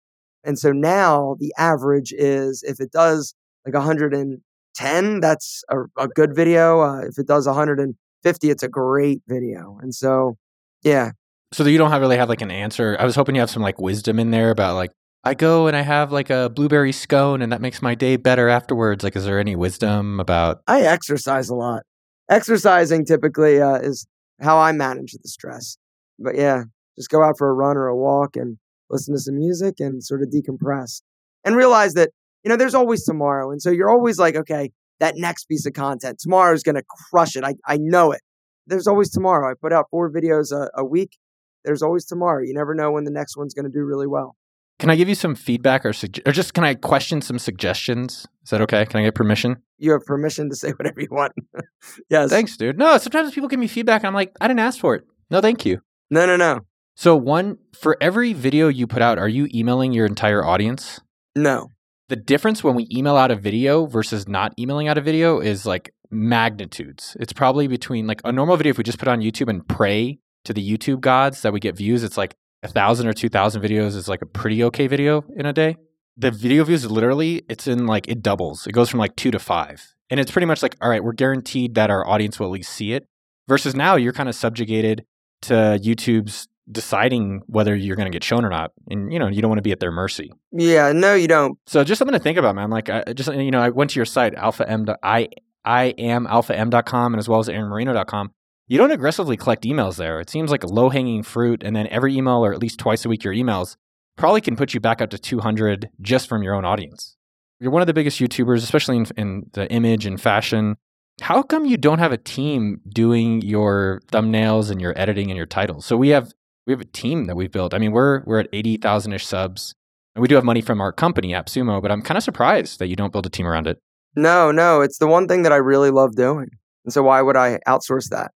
and 0.44 0.58
so 0.58 0.72
now 0.72 1.36
the 1.40 1.54
average 1.58 2.14
is 2.14 2.64
if 2.64 2.80
it 2.80 2.92
does 2.92 3.34
like 3.66 3.76
110 3.76 5.20
that's 5.20 5.64
a, 5.70 5.80
a 5.98 6.08
good 6.08 6.36
video. 6.36 6.82
Uh, 6.82 7.02
if 7.02 7.18
it 7.18 7.28
does 7.28 7.46
150 7.46 8.50
it's 8.50 8.64
a 8.64 8.68
great 8.68 9.22
video. 9.28 9.78
And 9.82 9.94
so 9.94 10.38
yeah 10.84 11.12
So 11.54 11.66
you 11.66 11.78
don't 11.78 11.92
have 11.92 12.02
really 12.02 12.18
have 12.18 12.30
like 12.30 12.42
an 12.42 12.52
answer. 12.52 12.96
I 13.00 13.06
was 13.06 13.16
hoping 13.16 13.36
you 13.36 13.42
have 13.42 13.50
some 13.50 13.62
like 13.62 13.80
wisdom 13.80 14.20
in 14.20 14.32
there 14.32 14.52
about 14.52 14.76
like 14.76 14.92
I 15.24 15.34
go 15.34 15.68
and 15.68 15.76
I 15.76 15.82
have 15.82 16.12
like 16.12 16.30
a 16.30 16.50
blueberry 16.50 16.92
scone 16.92 17.42
and 17.42 17.52
that 17.52 17.62
makes 17.62 17.82
my 17.82 17.94
day 17.94 18.16
better 18.16 18.50
afterwards. 18.50 19.04
Like, 19.04 19.16
is 19.16 19.26
there 19.26 19.40
any 19.40 19.56
wisdom 19.56 20.20
about? 20.20 20.62
I 20.68 20.82
exercise 20.82 21.50
a 21.50 21.56
lot. 21.56 21.84
Exercising 22.30 23.06
typically 23.06 23.62
uh, 23.62 23.76
is 23.76 24.08
how 24.42 24.58
I 24.58 24.72
manage 24.72 25.12
the 25.12 25.28
stress. 25.28 25.78
But 26.18 26.36
yeah, 26.36 26.64
just 26.98 27.10
go 27.10 27.24
out 27.24 27.38
for 27.38 27.50
a 27.50 27.54
run 27.54 27.78
or 27.78 27.88
a 27.88 27.96
walk 27.96 28.36
and 28.36 28.58
listen 28.90 29.14
to 29.14 29.20
some 29.20 29.38
music 29.38 29.76
and 29.80 30.04
sort 30.04 30.22
of 30.22 30.30
decompress 30.30 31.02
and 31.46 31.56
realize 31.56 31.94
that, 31.94 32.10
you 32.44 32.50
know, 32.50 32.56
there's 32.56 32.76
always 32.76 33.04
tomorrow. 33.04 33.52
And 33.52 33.62
so 33.62 33.70
you're 33.70 33.90
always 33.90 34.18
like, 34.18 34.36
okay, 34.36 34.72
that 35.00 35.16
next 35.18 35.46
piece 35.46 35.66
of 35.66 35.74
content, 35.74 36.20
tomorrow 36.20 36.54
is 36.54 36.64
going 36.64 36.76
to 36.76 36.84
crush 37.10 37.36
it. 37.36 37.44
I, 37.44 37.56
I 37.68 37.78
know 37.78 38.12
it. 38.12 38.22
There's 38.66 38.88
always 38.88 39.10
tomorrow. 39.12 39.52
I 39.52 39.54
put 39.60 39.74
out 39.74 39.88
four 39.92 40.12
videos 40.12 40.52
a, 40.52 40.70
a 40.76 40.86
week. 40.86 41.18
There's 41.64 41.82
always 41.82 42.06
tomorrow. 42.06 42.44
You 42.44 42.54
never 42.54 42.74
know 42.74 42.92
when 42.92 43.04
the 43.04 43.12
next 43.12 43.38
one's 43.38 43.54
going 43.54 43.66
to 43.66 43.72
do 43.72 43.84
really 43.84 44.08
well. 44.08 44.36
Can 44.80 44.90
I 44.90 44.96
give 44.96 45.08
you 45.08 45.16
some 45.16 45.36
feedback 45.36 45.86
or 45.86 45.92
sugge- 45.92 46.28
or 46.28 46.32
just 46.32 46.56
can 46.56 46.64
I 46.64 46.74
question 46.74 47.22
some 47.22 47.38
suggestions? 47.38 48.28
Is 48.44 48.50
that 48.50 48.62
okay? 48.62 48.84
Can 48.88 49.00
I 49.00 49.04
get 49.04 49.14
permission? 49.14 49.58
You 49.78 49.92
have 49.92 50.04
permission 50.06 50.50
to 50.50 50.56
say 50.56 50.72
whatever 50.78 51.00
you 51.02 51.08
want. 51.12 51.34
yes. 52.10 52.32
Thanks, 52.32 52.58
dude. 52.58 52.80
No, 52.80 52.98
sometimes 52.98 53.32
people 53.34 53.48
give 53.48 53.60
me 53.60 53.68
feedback 53.68 54.02
and 54.02 54.08
I'm 54.08 54.16
like, 54.16 54.34
I 54.42 54.48
didn't 54.48 54.62
ask 54.62 54.80
for 54.80 54.96
it. 54.96 55.04
No, 55.30 55.40
thank 55.40 55.66
you. 55.68 55.82
No, 56.10 56.26
no, 56.26 56.36
no. 56.36 56.62
So 56.96 57.16
one 57.16 57.60
for 57.74 57.96
every 58.02 58.34
video 58.34 58.68
you 58.68 58.88
put 58.88 59.02
out, 59.04 59.20
are 59.20 59.30
you 59.30 59.48
emailing 59.54 59.94
your 59.94 60.08
entire 60.08 60.44
audience? 60.44 61.00
No. 61.36 61.70
The 62.10 62.16
difference 62.16 62.64
when 62.64 62.76
we 62.76 62.88
email 62.92 63.16
out 63.16 63.32
a 63.32 63.36
video 63.36 63.86
versus 63.86 64.28
not 64.28 64.54
emailing 64.60 64.88
out 64.88 64.98
a 64.98 65.02
video 65.02 65.40
is 65.40 65.66
like 65.66 65.94
magnitudes. 66.10 67.16
It's 67.20 67.34
probably 67.34 67.68
between 67.68 68.08
like 68.08 68.22
a 68.26 68.32
normal 68.32 68.58
video 68.58 68.72
if 68.72 68.78
we 68.78 68.84
just 68.84 69.00
put 69.00 69.08
on 69.08 69.22
YouTube 69.22 69.48
and 69.48 69.66
pray 69.68 70.20
to 70.46 70.54
the 70.54 70.78
YouTube 70.78 71.02
gods 71.02 71.42
that 71.42 71.54
we 71.54 71.60
get 71.60 71.76
views, 71.76 72.04
it's 72.04 72.18
like 72.18 72.36
a 72.64 72.68
thousand 72.68 73.08
or 73.08 73.14
two 73.14 73.30
thousand 73.30 73.62
videos 73.62 73.96
is 73.96 74.08
like 74.08 74.22
a 74.22 74.26
pretty 74.26 74.64
okay 74.66 74.88
video 74.88 75.24
in 75.36 75.46
a 75.46 75.54
day. 75.54 75.78
The 76.18 76.32
video 76.32 76.64
views 76.64 76.90
literally, 76.90 77.44
it's 77.50 77.68
in 77.68 77.88
like 77.88 78.08
it 78.08 78.22
doubles. 78.22 78.68
It 78.68 78.74
goes 78.74 78.90
from 78.90 79.00
like 79.00 79.16
two 79.16 79.32
to 79.32 79.40
five. 79.40 79.94
And 80.10 80.20
it's 80.20 80.32
pretty 80.32 80.46
much 80.46 80.62
like, 80.62 80.76
all 80.82 80.90
right, 80.90 81.04
we're 81.04 81.14
guaranteed 81.14 81.76
that 81.76 81.90
our 81.90 82.08
audience 82.08 82.38
will 82.38 82.48
at 82.48 82.52
least 82.52 82.74
see 82.74 82.94
it. 82.94 83.08
Versus 83.48 83.76
now 83.76 83.96
you're 83.96 84.14
kind 84.14 84.28
of 84.30 84.36
subjugated 84.36 85.06
to 85.44 85.54
YouTube's 85.54 86.48
deciding 86.70 87.42
whether 87.48 87.76
you're 87.76 87.96
going 87.96 88.12
to 88.12 88.16
get 88.16 88.24
shown 88.24 88.46
or 88.46 88.50
not. 88.50 88.72
And 88.90 89.12
you 89.12 89.20
know, 89.20 89.28
you 89.28 89.42
don't 89.42 89.50
want 89.50 89.58
to 89.60 89.64
be 89.64 89.72
at 89.72 89.80
their 89.80 89.92
mercy. 89.92 90.32
Yeah, 90.52 90.92
no, 90.92 91.16
you 91.16 91.28
don't. 91.28 91.58
So 91.66 91.84
just 91.84 92.00
something 92.00 92.14
to 92.14 92.20
think 92.20 92.38
about, 92.38 92.56
man. 92.56 92.70
Like 92.70 92.90
I 92.90 93.14
just 93.14 93.34
you 93.34 93.52
know, 93.52 93.62
I 93.62 93.70
went 93.70 93.92
to 93.92 94.00
your 94.00 94.06
site, 94.06 94.36
alpha 94.36 94.70
m 94.70 94.86
I 95.02 95.30
I 95.64 95.86
am 95.98 96.26
alpha-m.com 96.28 97.14
and 97.14 97.20
as 97.20 97.30
well 97.30 97.40
as 97.40 97.48
aaronmarino.com. 97.48 98.32
You 98.72 98.78
don't 98.78 98.92
aggressively 98.92 99.36
collect 99.36 99.66
emails 99.66 99.98
there. 99.98 100.22
It 100.22 100.30
seems 100.30 100.50
like 100.50 100.64
a 100.64 100.68
low-hanging 100.68 101.24
fruit 101.24 101.62
and 101.62 101.76
then 101.76 101.88
every 101.88 102.16
email 102.16 102.46
or 102.46 102.54
at 102.54 102.60
least 102.60 102.80
twice 102.80 103.04
a 103.04 103.10
week 103.10 103.22
your 103.22 103.34
emails 103.34 103.76
probably 104.16 104.40
can 104.40 104.56
put 104.56 104.74
you 104.74 104.80
back 104.80 105.02
up 105.02 105.10
to 105.10 105.18
200 105.18 105.90
just 106.00 106.30
from 106.30 106.42
your 106.42 106.56
own 106.56 106.64
audience. 106.64 107.18
You're 107.60 107.72
one 107.72 107.82
of 107.82 107.88
the 107.88 107.94
biggest 107.94 108.18
YouTubers, 108.22 108.60
especially 108.60 108.96
in, 108.96 109.08
in 109.18 109.50
the 109.52 109.70
image 109.70 110.06
and 110.06 110.22
fashion. 110.22 110.78
How 111.20 111.44
come 111.44 111.66
you 111.66 111.76
don't 111.76 112.00
have 112.00 112.14
a 112.14 112.18
team 112.18 112.80
doing 112.88 113.42
your 113.42 114.04
thumbnails 114.08 114.72
and 114.72 114.80
your 114.80 114.98
editing 114.98 115.30
and 115.30 115.36
your 115.36 115.48
titles? 115.48 115.86
So 115.86 115.98
we 115.98 116.08
have 116.08 116.32
we 116.66 116.72
have 116.72 116.80
a 116.80 116.86
team 116.86 117.26
that 117.26 117.36
we've 117.36 117.52
built. 117.52 117.74
I 117.74 117.78
mean, 117.78 117.92
we're 117.92 118.24
we're 118.24 118.40
at 118.40 118.48
80,000 118.54 119.12
ish 119.12 119.26
subs. 119.26 119.76
And 120.16 120.22
we 120.22 120.30
do 120.30 120.36
have 120.36 120.46
money 120.46 120.62
from 120.62 120.80
our 120.80 120.94
company, 120.94 121.34
AppSumo, 121.34 121.82
but 121.82 121.92
I'm 121.92 122.02
kind 122.02 122.18
of 122.18 122.24
surprised 122.24 122.80
that 122.80 122.88
you 122.88 122.96
don't 122.96 123.12
build 123.12 123.26
a 123.26 123.30
team 123.30 123.48
around 123.48 123.68
it. 123.68 123.80
No, 124.16 124.50
no, 124.50 124.80
it's 124.80 124.98
the 124.98 125.08
one 125.08 125.28
thing 125.28 125.42
that 125.42 125.52
I 125.52 125.58
really 125.58 125.90
love 125.90 126.16
doing. 126.16 126.48
And 126.86 126.94
so 126.94 127.04
why 127.04 127.22
would 127.22 127.36
I 127.36 127.60
outsource 127.68 128.08
that? 128.12 128.32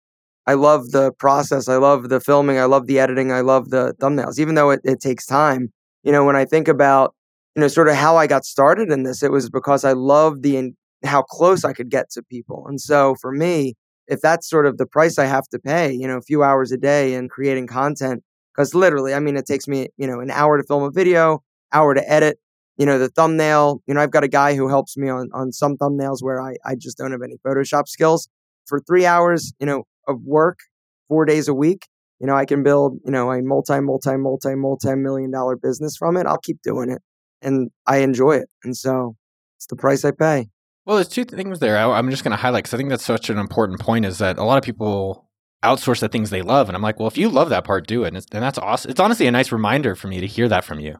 I 0.47 0.53
love 0.53 0.92
the 0.92 1.12
process. 1.13 1.68
I 1.68 1.77
love 1.77 2.09
the 2.09 2.19
filming. 2.19 2.59
I 2.59 2.65
love 2.65 2.88
the 2.88 3.00
editing. 3.00 3.31
I 3.31 3.42
love 3.42 3.71
the 3.71 3.94
thumbnails, 4.00 4.39
even 4.39 4.56
though 4.56 4.69
it, 4.69 4.81
it 4.83 5.00
takes 5.00 5.25
time. 5.25 5.71
You 6.03 6.12
know, 6.12 6.24
when 6.24 6.36
I 6.36 6.45
think 6.45 6.68
about, 6.68 7.15
you 7.56 7.62
know, 7.62 7.68
sort 7.68 7.88
of 7.88 7.95
how 7.95 8.18
I 8.18 8.27
got 8.27 8.45
started 8.45 8.92
in 8.92 9.03
this, 9.03 9.24
it 9.24 9.31
was 9.31 9.50
because 9.50 9.83
I 9.83 9.94
love 9.94 10.44
the, 10.44 10.71
how 11.03 11.24
close 11.24 11.63
I 11.63 11.74
could 11.74 11.89
get 11.89 12.12
to 12.12 12.21
people. 12.21 12.65
And 12.68 12.80
so 12.80 13.15
for 13.19 13.31
me, 13.31 13.75
if 14.07 14.21
that's 14.21 14.47
sort 14.47 14.68
of 14.68 14.77
the 14.77 14.86
price 14.86 15.18
I 15.18 15.25
have 15.25 15.47
to 15.47 15.57
pay, 15.57 15.92
you 15.92 16.07
know, 16.07 16.18
a 16.18 16.21
few 16.21 16.44
hours 16.44 16.71
a 16.71 16.77
day 16.77 17.15
in 17.15 17.27
creating 17.27 17.65
content, 17.65 18.21
because 18.53 18.75
literally, 18.75 19.15
I 19.15 19.19
mean, 19.19 19.36
it 19.36 19.48
takes 19.48 19.68
me, 19.68 19.88
you 19.98 20.06
know, 20.06 20.19
an 20.19 20.30
hour 20.30 20.57
to 20.57 20.63
film 20.63 20.83
a 20.83 20.91
video, 20.91 21.41
hour 21.74 21.95
to 21.95 22.07
edit, 22.12 22.38
you 22.77 22.86
know, 22.86 23.00
the 23.00 23.09
thumbnail. 23.09 23.81
You 23.88 23.95
know, 23.95 24.01
I've 24.01 24.12
got 24.12 24.24
a 24.24 24.27
guy 24.27 24.56
who 24.56 24.68
helps 24.68 24.95
me 24.95 25.09
on, 25.09 25.30
on 25.33 25.51
some 25.51 25.75
thumbnails 25.75 26.21
where 26.21 26.39
I, 26.39 26.56
I 26.63 26.75
just 26.75 26.98
don't 27.00 27.12
have 27.12 27.24
any 27.24 27.38
Photoshop 27.44 27.88
skills. 27.88 28.30
For 28.68 28.80
three 28.80 29.06
hours, 29.06 29.53
you 29.59 29.65
know, 29.65 29.83
of 30.07 30.22
work, 30.24 30.60
four 31.07 31.25
days 31.25 31.48
a 31.48 31.54
week, 31.54 31.88
you 32.19 32.28
know, 32.28 32.36
I 32.36 32.46
can 32.46 32.63
build, 32.63 33.00
you 33.06 33.12
know, 33.12 33.31
a 33.31 33.42
multi, 33.42 33.80
multi, 33.80 34.16
multi, 34.16 34.56
multi 34.56 34.96
million 34.96 35.31
dollar 35.31 35.56
business 35.56 35.98
from 35.98 36.18
it. 36.18 36.25
I'll 36.25 36.40
keep 36.40 36.62
doing 36.62 36.90
it 36.90 37.02
and 37.42 37.69
I 37.86 37.98
enjoy 37.98 38.38
it. 38.38 38.50
And 38.63 38.75
so 38.75 39.16
it's 39.57 39.68
the 39.68 39.75
price 39.75 40.06
I 40.06 40.12
pay. 40.12 40.48
Well, 40.86 40.98
there's 40.98 41.07
two 41.07 41.25
things 41.25 41.60
there. 41.60 41.78
I, 41.78 42.00
am 42.00 42.10
just 42.12 42.24
going 42.24 42.31
to 42.31 42.38
highlight 42.38 42.63
because 42.63 42.74
I 42.74 42.78
think 42.78 42.90
that's 42.90 43.06
such 43.06 43.30
an 43.30 43.38
important 43.38 43.80
point 43.80 44.06
is 44.06 44.19
that 44.19 44.38
a 44.38 44.44
lot 44.44 44.57
of 44.57 44.63
people 44.63 45.28
outsource 45.63 46.00
the 46.00 46.08
things 46.08 46.30
they 46.30 46.44
love. 46.44 46.69
And 46.69 46.75
I'm 46.75 46.84
like, 46.84 47.00
well, 47.00 47.08
if 47.08 47.18
you 47.18 47.28
love 47.28 47.50
that 47.50 47.63
part, 47.63 47.88
do 47.88 48.04
it. 48.04 48.10
And, 48.10 48.18
and 48.18 48.44
that's 48.44 48.60
awesome. 48.60 48.92
It's 48.92 49.00
honestly 49.00 49.25
a 49.25 49.31
nice 49.31 49.51
reminder 49.51 49.96
for 49.96 50.08
me 50.08 50.22
to 50.22 50.28
hear 50.28 50.48
that 50.48 50.63
from 50.63 50.80
you. 50.80 50.98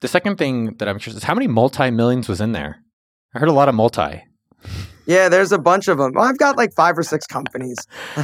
The 0.00 0.08
second 0.08 0.36
thing 0.36 0.76
that 0.76 0.88
I'm 0.88 0.98
curious 0.98 1.16
is 1.16 1.24
how 1.24 1.34
many 1.34 1.48
multi 1.48 1.90
millions 1.90 2.28
was 2.28 2.40
in 2.40 2.52
there? 2.52 2.82
I 3.34 3.40
heard 3.40 3.48
a 3.48 3.52
lot 3.52 3.68
of 3.68 3.74
multi. 3.74 4.22
Yeah, 5.06 5.28
there's 5.28 5.52
a 5.52 5.58
bunch 5.58 5.88
of 5.88 5.98
them. 5.98 6.12
Well, 6.14 6.24
I've 6.24 6.38
got 6.38 6.56
like 6.56 6.72
five 6.74 6.96
or 6.96 7.02
six 7.02 7.26
companies. 7.26 7.76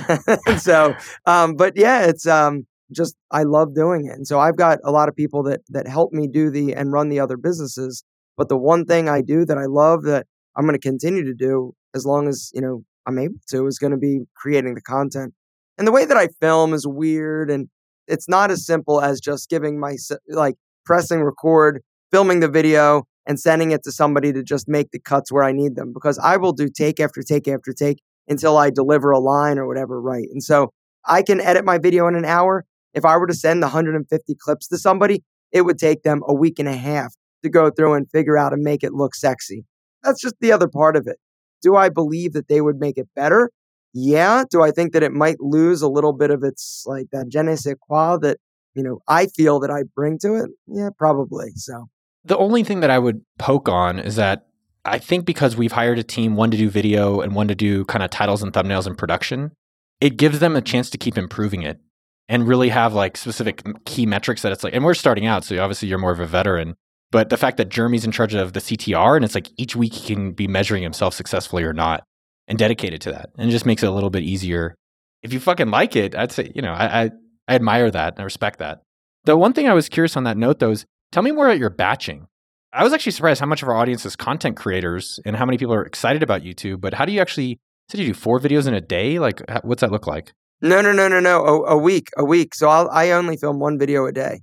so, 0.59 0.95
um, 1.27 1.55
but 1.55 1.77
yeah, 1.77 2.07
it's 2.07 2.27
um, 2.27 2.67
just 2.93 3.17
I 3.31 3.43
love 3.43 3.75
doing 3.75 4.07
it, 4.07 4.13
and 4.13 4.27
so 4.27 4.41
I've 4.41 4.57
got 4.57 4.79
a 4.85 4.91
lot 4.91 5.09
of 5.09 5.17
people 5.17 5.43
that 5.45 5.61
that 5.69 5.87
help 5.87 6.13
me 6.13 6.27
do 6.27 6.51
the 6.51 6.75
and 6.75 6.93
run 6.93 7.09
the 7.09 7.21
other 7.21 7.37
businesses. 7.37 8.05
But 8.37 8.49
the 8.49 8.57
one 8.57 8.87
thing 8.87 9.09
I 9.09 9.21
do 9.21 9.45
that 9.45 9.59
I 9.59 9.67
love 9.67 10.05
that 10.05 10.27
I'm 10.57 10.65
going 10.65 10.79
to 10.79 10.89
continue 10.89 11.25
to 11.25 11.35
do 11.35 11.75
as 11.95 12.07
long 12.07 12.29
as 12.29 12.51
you 12.55 12.61
know 12.61 12.83
I'm 13.07 13.19
able 13.19 13.41
to 13.51 13.67
is 13.67 13.79
going 13.79 13.93
to 13.93 13.99
be 13.99 14.21
creating 14.35 14.75
the 14.75 14.83
content. 14.83 15.35
And 15.77 15.87
the 15.87 15.93
way 15.93 16.05
that 16.05 16.17
I 16.17 16.29
film 16.41 16.73
is 16.73 16.87
weird, 16.87 17.51
and 17.51 17.69
it's 18.07 18.29
not 18.29 18.51
as 18.51 18.65
simple 18.65 19.01
as 19.01 19.21
just 19.21 19.51
giving 19.51 19.79
my 19.79 19.97
like 20.29 20.57
pressing 20.85 21.23
record, 21.23 21.83
filming 22.11 22.41
the 22.41 22.49
video, 22.49 23.05
and 23.27 23.39
sending 23.39 23.71
it 23.71 23.83
to 23.85 23.93
somebody 23.93 24.33
to 24.33 24.43
just 24.43 24.69
make 24.69 24.91
the 24.91 24.99
cuts 24.99 25.31
where 25.31 25.45
I 25.45 25.53
need 25.53 25.77
them 25.77 25.93
because 25.93 26.19
I 26.19 26.37
will 26.37 26.53
do 26.53 26.69
take 26.69 27.01
after 27.01 27.23
take 27.23 27.47
after 27.47 27.73
take 27.73 28.03
until 28.29 28.57
I 28.57 28.71
deliver 28.71 29.11
a 29.11 29.19
line 29.19 29.59
or 29.59 29.67
whatever 29.67 30.01
right. 30.01 30.27
And 30.33 30.43
so 30.43 30.73
I 31.05 31.23
can 31.23 31.41
edit 31.41 31.65
my 31.65 31.79
video 31.79 32.07
in 32.09 32.15
an 32.15 32.25
hour. 32.25 32.65
If 32.95 33.05
I 33.05 33.17
were 33.17 33.27
to 33.27 33.35
send 33.35 33.63
the 33.63 33.67
150 33.67 34.35
clips 34.41 34.69
to 34.69 34.79
somebody, 34.79 35.23
it 35.53 35.63
would 35.63 35.79
take 35.79 36.03
them 36.03 36.23
a 36.27 36.35
week 36.35 36.59
and 36.59 36.69
a 36.69 36.77
half 36.77 37.15
to 37.43 37.49
go 37.49 37.71
through 37.71 37.95
and 37.95 38.11
figure 38.11 38.37
out 38.37 38.53
and 38.53 38.63
make 38.63 38.83
it 38.83 38.93
look 38.93 39.15
sexy. 39.15 39.65
That's 40.03 40.21
just 40.21 40.37
the 40.41 40.53
other 40.53 40.69
part 40.69 40.97
of 40.97 41.07
it. 41.07 41.17
Do 41.63 41.77
I 41.77 41.89
believe 41.89 42.33
that 42.33 42.49
they 42.49 42.61
would 42.61 42.79
make 42.79 42.99
it 42.99 43.09
better? 43.15 43.51
Yeah. 43.93 44.45
Do 44.49 44.63
I 44.63 44.71
think 44.71 44.93
that 44.93 45.03
it 45.03 45.13
might 45.13 45.41
lose 45.41 45.83
a 45.83 45.89
little 45.89 46.13
bit 46.13 46.31
of 46.31 46.43
its 46.43 46.85
like 46.87 47.07
that 47.13 47.29
je 47.29 47.43
ne 47.43 47.57
sais 47.57 47.75
quoi 47.81 48.17
that, 48.19 48.39
you 48.75 48.83
know, 48.83 49.01
I 49.09 49.27
feel 49.27 49.61
that 49.61 49.71
I 49.71 49.83
bring 49.95 50.19
to 50.21 50.35
it? 50.37 50.51
Yeah, 50.67 50.91
probably. 50.97 51.51
So 51.57 51.87
the 52.25 52.37
only 52.37 52.65
thing 52.65 52.81
that 52.81 52.91
I 52.91 52.99
would 52.99 53.23
poke 53.39 53.69
on 53.69 53.99
is 53.99 54.17
that 54.17 54.47
I 54.85 54.99
think 54.99 55.25
because 55.25 55.57
we've 55.57 55.73
hired 55.73 55.99
a 55.99 56.03
team, 56.03 56.37
one 56.37 56.51
to 56.51 56.57
do 56.57 56.71
video 56.71 57.21
and 57.21 57.35
one 57.35 57.49
to 57.49 57.55
do 57.55 57.85
kind 57.85 58.03
of 58.03 58.11
titles 58.11 58.43
and 58.43 58.53
thumbnails 58.53 58.87
and 58.87 58.97
production, 58.97 59.53
it 60.01 60.17
gives 60.17 60.39
them 60.39 60.57
a 60.57 60.63
chance 60.63 60.91
to 60.91 60.99
keep 60.99 61.19
improving 61.19 61.63
it 61.63 61.81
and 62.29 62.47
really 62.47 62.71
have 62.71 62.95
like 62.95 63.17
specific 63.17 63.63
key 63.85 64.07
metrics 64.07 64.43
that 64.43 64.53
it's 64.53 64.65
like, 64.65 64.75
and 64.75 64.85
we're 64.85 64.95
starting 64.95 65.27
out. 65.27 65.45
So 65.45 65.61
obviously 65.61 65.89
you're 65.89 65.99
more 65.99 66.13
of 66.13 66.21
a 66.21 66.27
veteran. 66.27 66.77
But 67.11 67.29
the 67.29 67.37
fact 67.37 67.57
that 67.57 67.69
Jeremy's 67.69 68.05
in 68.05 68.13
charge 68.13 68.35
of 68.35 68.53
the 68.53 68.61
CTR 68.61 69.17
and 69.17 69.25
it's 69.25 69.35
like 69.35 69.51
each 69.57 69.75
week 69.75 69.93
he 69.93 70.15
can 70.15 70.33
be 70.33 70.47
measuring 70.47 70.83
himself 70.83 71.13
successfully 71.13 71.65
or 71.65 71.73
not 71.73 72.05
and 72.47 72.59
dedicated 72.59 73.01
to 73.03 73.13
that. 73.13 73.31
And 73.37 73.49
it 73.49 73.53
just 73.53 73.67
makes 73.67 73.83
it 73.83 73.89
a 73.89 73.93
little 73.93 74.11
bit 74.11 74.23
easier. 74.23 74.75
If 75.23 75.33
you 75.33 75.41
fucking 75.41 75.71
like 75.71 75.97
it, 75.97 76.15
I'd 76.15 76.33
say, 76.33 76.53
you 76.55 76.63
know, 76.63 76.73
I, 76.73 77.03
I, 77.03 77.11
I 77.49 77.55
admire 77.57 77.91
that 77.91 78.15
and 78.15 78.21
I 78.21 78.25
respect 78.25 78.61
that. 78.61 78.83
The 79.25 79.37
one 79.37 79.53
thing 79.53 79.69
I 79.69 79.75
was 79.75 79.89
curious 79.89 80.17
on 80.17 80.25
that 80.25 80.37
note 80.37 80.61
though 80.61 80.71
is 80.71 80.87
Tell 81.13 81.25
me 81.25 81.33
more 81.33 81.47
about 81.47 81.59
your 81.59 81.71
batching. 81.71 82.29
I 82.73 82.85
was 82.85 82.93
actually 82.93 83.13
surprised 83.13 83.41
how 83.41 83.47
much 83.47 83.63
of 83.63 83.69
our 83.69 83.75
audience 83.75 84.07
is 84.07 84.15
content 84.15 84.57
creators 84.57 85.19
and 85.27 85.35
how 85.35 85.45
many 85.45 85.59
people 85.59 85.75
are 85.75 85.85
excited 85.85 86.23
about 86.23 86.43
YouTube. 86.43 86.81
But 86.81 86.95
how 86.95 87.05
do 87.05 87.13
you 87.13 87.21
actually? 87.21 87.59
Did 87.89 87.99
you 87.99 88.07
do 88.07 88.15
four 88.15 88.39
videos 88.39 88.69
in 88.69 88.75
a 88.75 88.81
day? 88.81 89.19
Like, 89.19 89.43
what's 89.65 89.81
that 89.81 89.91
look 89.91 90.07
like? 90.07 90.33
No, 90.63 90.81
no, 90.81 90.93
no, 90.93 91.09
no, 91.09 91.19
no. 91.19 91.45
A, 91.45 91.73
a 91.73 91.77
week, 91.77 92.11
a 92.17 92.25
week. 92.25 92.55
So 92.55 92.69
I'll, 92.69 92.89
I 92.91 93.11
only 93.11 93.37
film 93.37 93.59
one 93.59 93.77
video 93.77 94.07
a 94.07 94.13
day. 94.13 94.43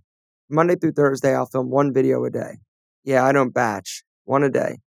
Monday 0.49 0.75
through 0.75 0.91
Thursday, 0.91 1.33
I'll 1.33 1.45
film 1.45 1.69
one 1.69 1.93
video 1.93 2.25
a 2.25 2.29
day. 2.29 2.57
Yeah, 3.05 3.23
I 3.23 3.31
don't 3.31 3.53
batch 3.53 4.03
one 4.25 4.43
a 4.43 4.49
day. 4.49 4.79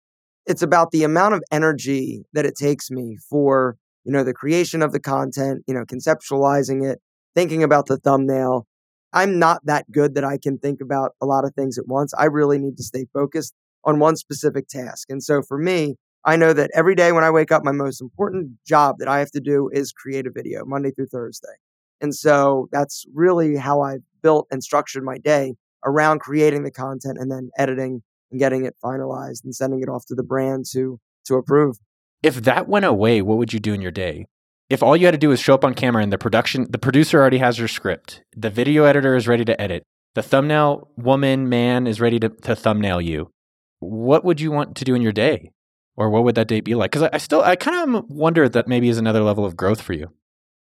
It's 0.45 0.61
about 0.61 0.91
the 0.91 1.05
amount 1.05 1.33
of 1.33 1.43
energy 1.51 2.25
that 2.35 2.45
it 2.45 2.57
takes 2.57 2.91
me 2.91 3.17
for, 3.31 3.79
you 4.05 4.13
know, 4.13 4.25
the 4.25 4.35
creation 4.35 4.83
of 4.83 4.93
the 4.93 5.01
content, 5.01 5.63
you 5.67 5.73
know, 5.73 5.85
conceptualizing 5.85 6.87
it, 6.87 6.99
thinking 7.35 7.63
about 7.63 7.87
the 7.87 7.97
thumbnail. 7.97 8.67
I'm 9.12 9.38
not 9.38 9.64
that 9.67 9.90
good 9.90 10.14
that 10.14 10.25
I 10.25 10.38
can 10.38 10.59
think 10.59 10.81
about 10.81 11.12
a 11.21 11.26
lot 11.26 11.45
of 11.45 11.55
things 11.55 11.79
at 11.79 11.88
once. 11.88 12.14
I 12.17 12.26
really 12.26 12.59
need 12.59 12.76
to 12.76 12.83
stay 12.83 13.07
focused 13.12 13.55
on 13.85 13.99
one 13.99 14.17
specific 14.17 14.69
task. 14.69 15.11
And 15.11 15.23
so 15.23 15.43
for 15.43 15.59
me, 15.59 15.97
I 16.25 16.37
know 16.37 16.52
that 16.52 16.71
every 16.75 16.95
day 16.95 17.12
when 17.12 17.25
I 17.25 17.31
wake 17.31 17.50
up, 17.50 17.64
my 17.64 17.73
most 17.73 18.00
important 18.00 18.52
job 18.67 18.97
that 18.99 19.09
I 19.09 19.19
have 19.21 19.31
to 19.33 19.40
do 19.40 19.71
is 19.73 19.93
create 19.93 20.26
a 20.26 20.31
video 20.31 20.64
Monday 20.64 20.90
through 20.90 21.07
Thursday. 21.07 21.55
And 22.00 22.14
so 22.14 22.69
that's 22.73 23.05
really 23.14 23.57
how 23.57 23.83
I 23.83 23.99
built 24.23 24.47
and 24.50 24.62
structured 24.62 25.02
my 25.02 25.19
day 25.19 25.55
around 25.85 26.21
creating 26.21 26.62
the 26.62 26.71
content 26.71 27.19
and 27.19 27.31
then 27.31 27.50
editing 27.59 28.02
and 28.31 28.38
getting 28.38 28.64
it 28.64 28.76
finalized 28.85 29.45
and 29.45 29.55
sending 29.55 29.81
it 29.81 29.88
off 29.88 30.05
to 30.07 30.14
the 30.14 30.23
brand 30.23 30.67
to 30.73 30.99
to 31.26 31.35
approve. 31.37 31.79
If 32.23 32.43
that 32.43 32.69
went 32.69 32.85
away, 32.85 33.23
what 33.23 33.38
would 33.38 33.52
you 33.52 33.61
do 33.61 33.73
in 33.73 33.81
your 33.81 33.90
day? 33.90 34.26
If 34.71 34.85
all 34.85 34.97
you 34.97 35.05
had 35.05 35.12
to 35.12 35.19
do 35.19 35.33
is 35.33 35.41
show 35.41 35.55
up 35.55 35.65
on 35.65 35.75
camera 35.75 36.00
and 36.00 36.12
the 36.12 36.17
production 36.17 36.69
the 36.71 36.79
producer 36.79 37.19
already 37.19 37.39
has 37.39 37.59
your 37.59 37.67
script, 37.67 38.23
the 38.37 38.50
video 38.50 38.85
editor 38.85 39.17
is 39.17 39.27
ready 39.27 39.45
to 39.45 39.61
edit, 39.61 39.83
the 40.15 40.23
thumbnail 40.23 40.89
woman, 40.97 41.49
man 41.49 41.89
is 41.89 42.00
ready 42.00 42.21
to, 42.21 42.29
to 42.29 42.55
thumbnail 42.55 43.00
you, 43.00 43.33
what 43.81 44.25
would 44.25 44.41
you 44.41 44.53
want 44.53 44.77
to 44.77 44.85
do 44.85 44.95
in 44.95 45.03
your 45.03 45.11
day? 45.11 45.50
Or 45.97 46.09
what 46.09 46.23
would 46.23 46.37
that 46.37 46.47
day 46.47 46.61
be 46.61 46.77
like? 46.77 46.93
Because 46.93 47.03
I, 47.03 47.11
I 47.15 47.19
still 47.19 47.43
I 47.43 47.57
kind 47.57 47.97
of 47.97 48.05
wonder 48.09 48.49
that 48.49 48.69
maybe 48.69 48.89
is 48.89 48.97
another 48.97 49.23
level 49.23 49.45
of 49.45 49.57
growth 49.57 49.83
for 49.83 49.93
you. 49.93 50.07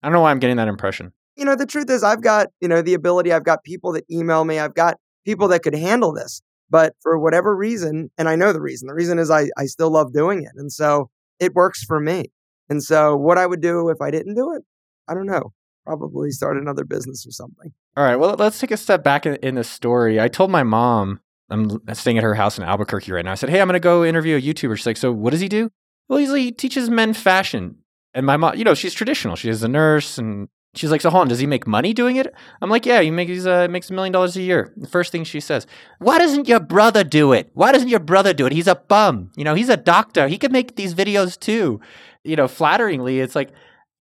I 0.01 0.07
don't 0.07 0.13
know 0.13 0.21
why 0.21 0.31
I'm 0.31 0.39
getting 0.39 0.57
that 0.57 0.67
impression. 0.67 1.13
You 1.35 1.45
know, 1.45 1.55
the 1.55 1.67
truth 1.67 1.91
is 1.91 2.03
I've 2.03 2.23
got, 2.23 2.47
you 2.61 2.67
know, 2.67 2.81
the 2.81 2.95
ability, 2.95 3.31
I've 3.31 3.45
got 3.45 3.63
people 3.63 3.91
that 3.91 4.05
email 4.09 4.43
me, 4.43 4.57
I've 4.57 4.73
got 4.73 4.97
people 5.23 5.47
that 5.49 5.61
could 5.61 5.75
handle 5.75 6.13
this. 6.13 6.41
But 6.67 6.95
for 7.01 7.19
whatever 7.19 7.55
reason, 7.55 8.09
and 8.17 8.27
I 8.27 8.35
know 8.35 8.53
the 8.53 8.61
reason, 8.61 8.87
the 8.87 8.95
reason 8.95 9.19
is 9.19 9.29
I, 9.29 9.49
I 9.55 9.65
still 9.65 9.91
love 9.91 10.13
doing 10.13 10.41
it. 10.41 10.51
And 10.55 10.71
so 10.71 11.11
it 11.39 11.53
works 11.53 11.83
for 11.83 11.99
me. 11.99 12.31
And 12.69 12.83
so 12.83 13.15
what 13.15 13.37
I 13.37 13.45
would 13.45 13.61
do 13.61 13.89
if 13.89 14.01
I 14.01 14.11
didn't 14.11 14.35
do 14.35 14.53
it, 14.53 14.63
I 15.07 15.13
don't 15.13 15.25
know. 15.25 15.53
Probably 15.85 16.29
start 16.31 16.57
another 16.57 16.85
business 16.85 17.25
or 17.25 17.31
something. 17.31 17.71
All 17.97 18.03
right. 18.03 18.15
Well, 18.15 18.35
let's 18.37 18.59
take 18.59 18.71
a 18.71 18.77
step 18.77 19.03
back 19.03 19.25
in, 19.25 19.35
in 19.37 19.55
the 19.55 19.63
story. 19.63 20.19
I 20.19 20.27
told 20.27 20.51
my 20.51 20.63
mom, 20.63 21.19
I'm 21.49 21.81
staying 21.93 22.17
at 22.17 22.23
her 22.23 22.35
house 22.35 22.57
in 22.57 22.63
Albuquerque 22.63 23.11
right 23.11 23.25
now. 23.25 23.31
I 23.31 23.35
said, 23.35 23.49
Hey, 23.49 23.59
I'm 23.59 23.67
going 23.67 23.73
to 23.73 23.79
go 23.79 24.05
interview 24.05 24.37
a 24.37 24.41
YouTuber. 24.41 24.77
She's 24.77 24.85
like, 24.85 24.97
So 24.97 25.11
what 25.11 25.31
does 25.31 25.39
he 25.39 25.49
do? 25.49 25.71
Well, 26.07 26.19
he 26.19 26.51
teaches 26.51 26.89
men 26.89 27.13
fashion. 27.13 27.77
And 28.13 28.25
my 28.25 28.37
mom, 28.37 28.55
you 28.55 28.63
know, 28.63 28.73
she's 28.73 28.93
traditional. 28.93 29.35
She 29.35 29.49
is 29.49 29.63
a 29.63 29.67
nurse 29.67 30.17
and 30.17 30.47
She's 30.75 30.91
like, 30.91 31.01
so 31.01 31.09
hold 31.09 31.21
on, 31.21 31.27
does 31.29 31.39
he 31.39 31.47
make 31.47 31.65
money 31.65 31.93
doing 31.93 32.15
it? 32.17 32.31
I'm 32.61 32.69
like, 32.69 32.85
yeah, 32.85 33.01
he 33.01 33.09
makes 33.09 33.45
uh, 33.45 33.67
makes 33.69 33.89
a 33.89 33.93
million 33.93 34.13
dollars 34.13 34.35
a 34.37 34.41
year. 34.41 34.71
The 34.77 34.87
first 34.87 35.11
thing 35.11 35.23
she 35.23 35.39
says, 35.39 35.65
why 35.97 36.19
doesn't 36.19 36.47
your 36.47 36.59
brother 36.59 37.03
do 37.03 37.33
it? 37.33 37.49
Why 37.53 37.71
doesn't 37.71 37.89
your 37.89 37.99
brother 37.99 38.33
do 38.33 38.45
it? 38.45 38.53
He's 38.53 38.67
a 38.67 38.75
bum. 38.75 39.31
You 39.35 39.43
know, 39.43 39.55
he's 39.55 39.69
a 39.69 39.77
doctor. 39.77 40.27
He 40.27 40.37
could 40.37 40.51
make 40.51 40.75
these 40.75 40.93
videos 40.93 41.39
too. 41.39 41.81
You 42.23 42.35
know, 42.35 42.47
flatteringly, 42.47 43.19
it's 43.19 43.35
like, 43.35 43.49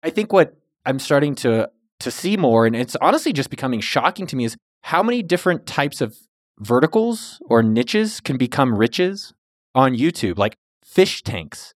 I 0.04 0.10
think 0.10 0.32
what 0.32 0.58
I'm 0.86 1.00
starting 1.00 1.36
to 1.36 1.70
to 2.00 2.12
see 2.12 2.38
more, 2.38 2.66
and 2.66 2.76
it's 2.76 2.96
honestly 3.02 3.34
just 3.34 3.50
becoming 3.50 3.82
shocking 3.82 4.26
to 4.28 4.36
me, 4.36 4.46
is 4.46 4.56
how 4.84 5.04
many 5.04 5.22
different 5.22 5.66
types 5.66 6.02
of 6.02 6.16
verticals 6.60 7.42
or 7.46 7.62
niches 7.62 8.22
can 8.22 8.38
become 8.38 8.78
riches 8.78 9.34
on 9.76 9.96
YouTube, 9.96 10.38
like 10.38 10.56
fish 10.84 11.24
tanks. 11.24 11.74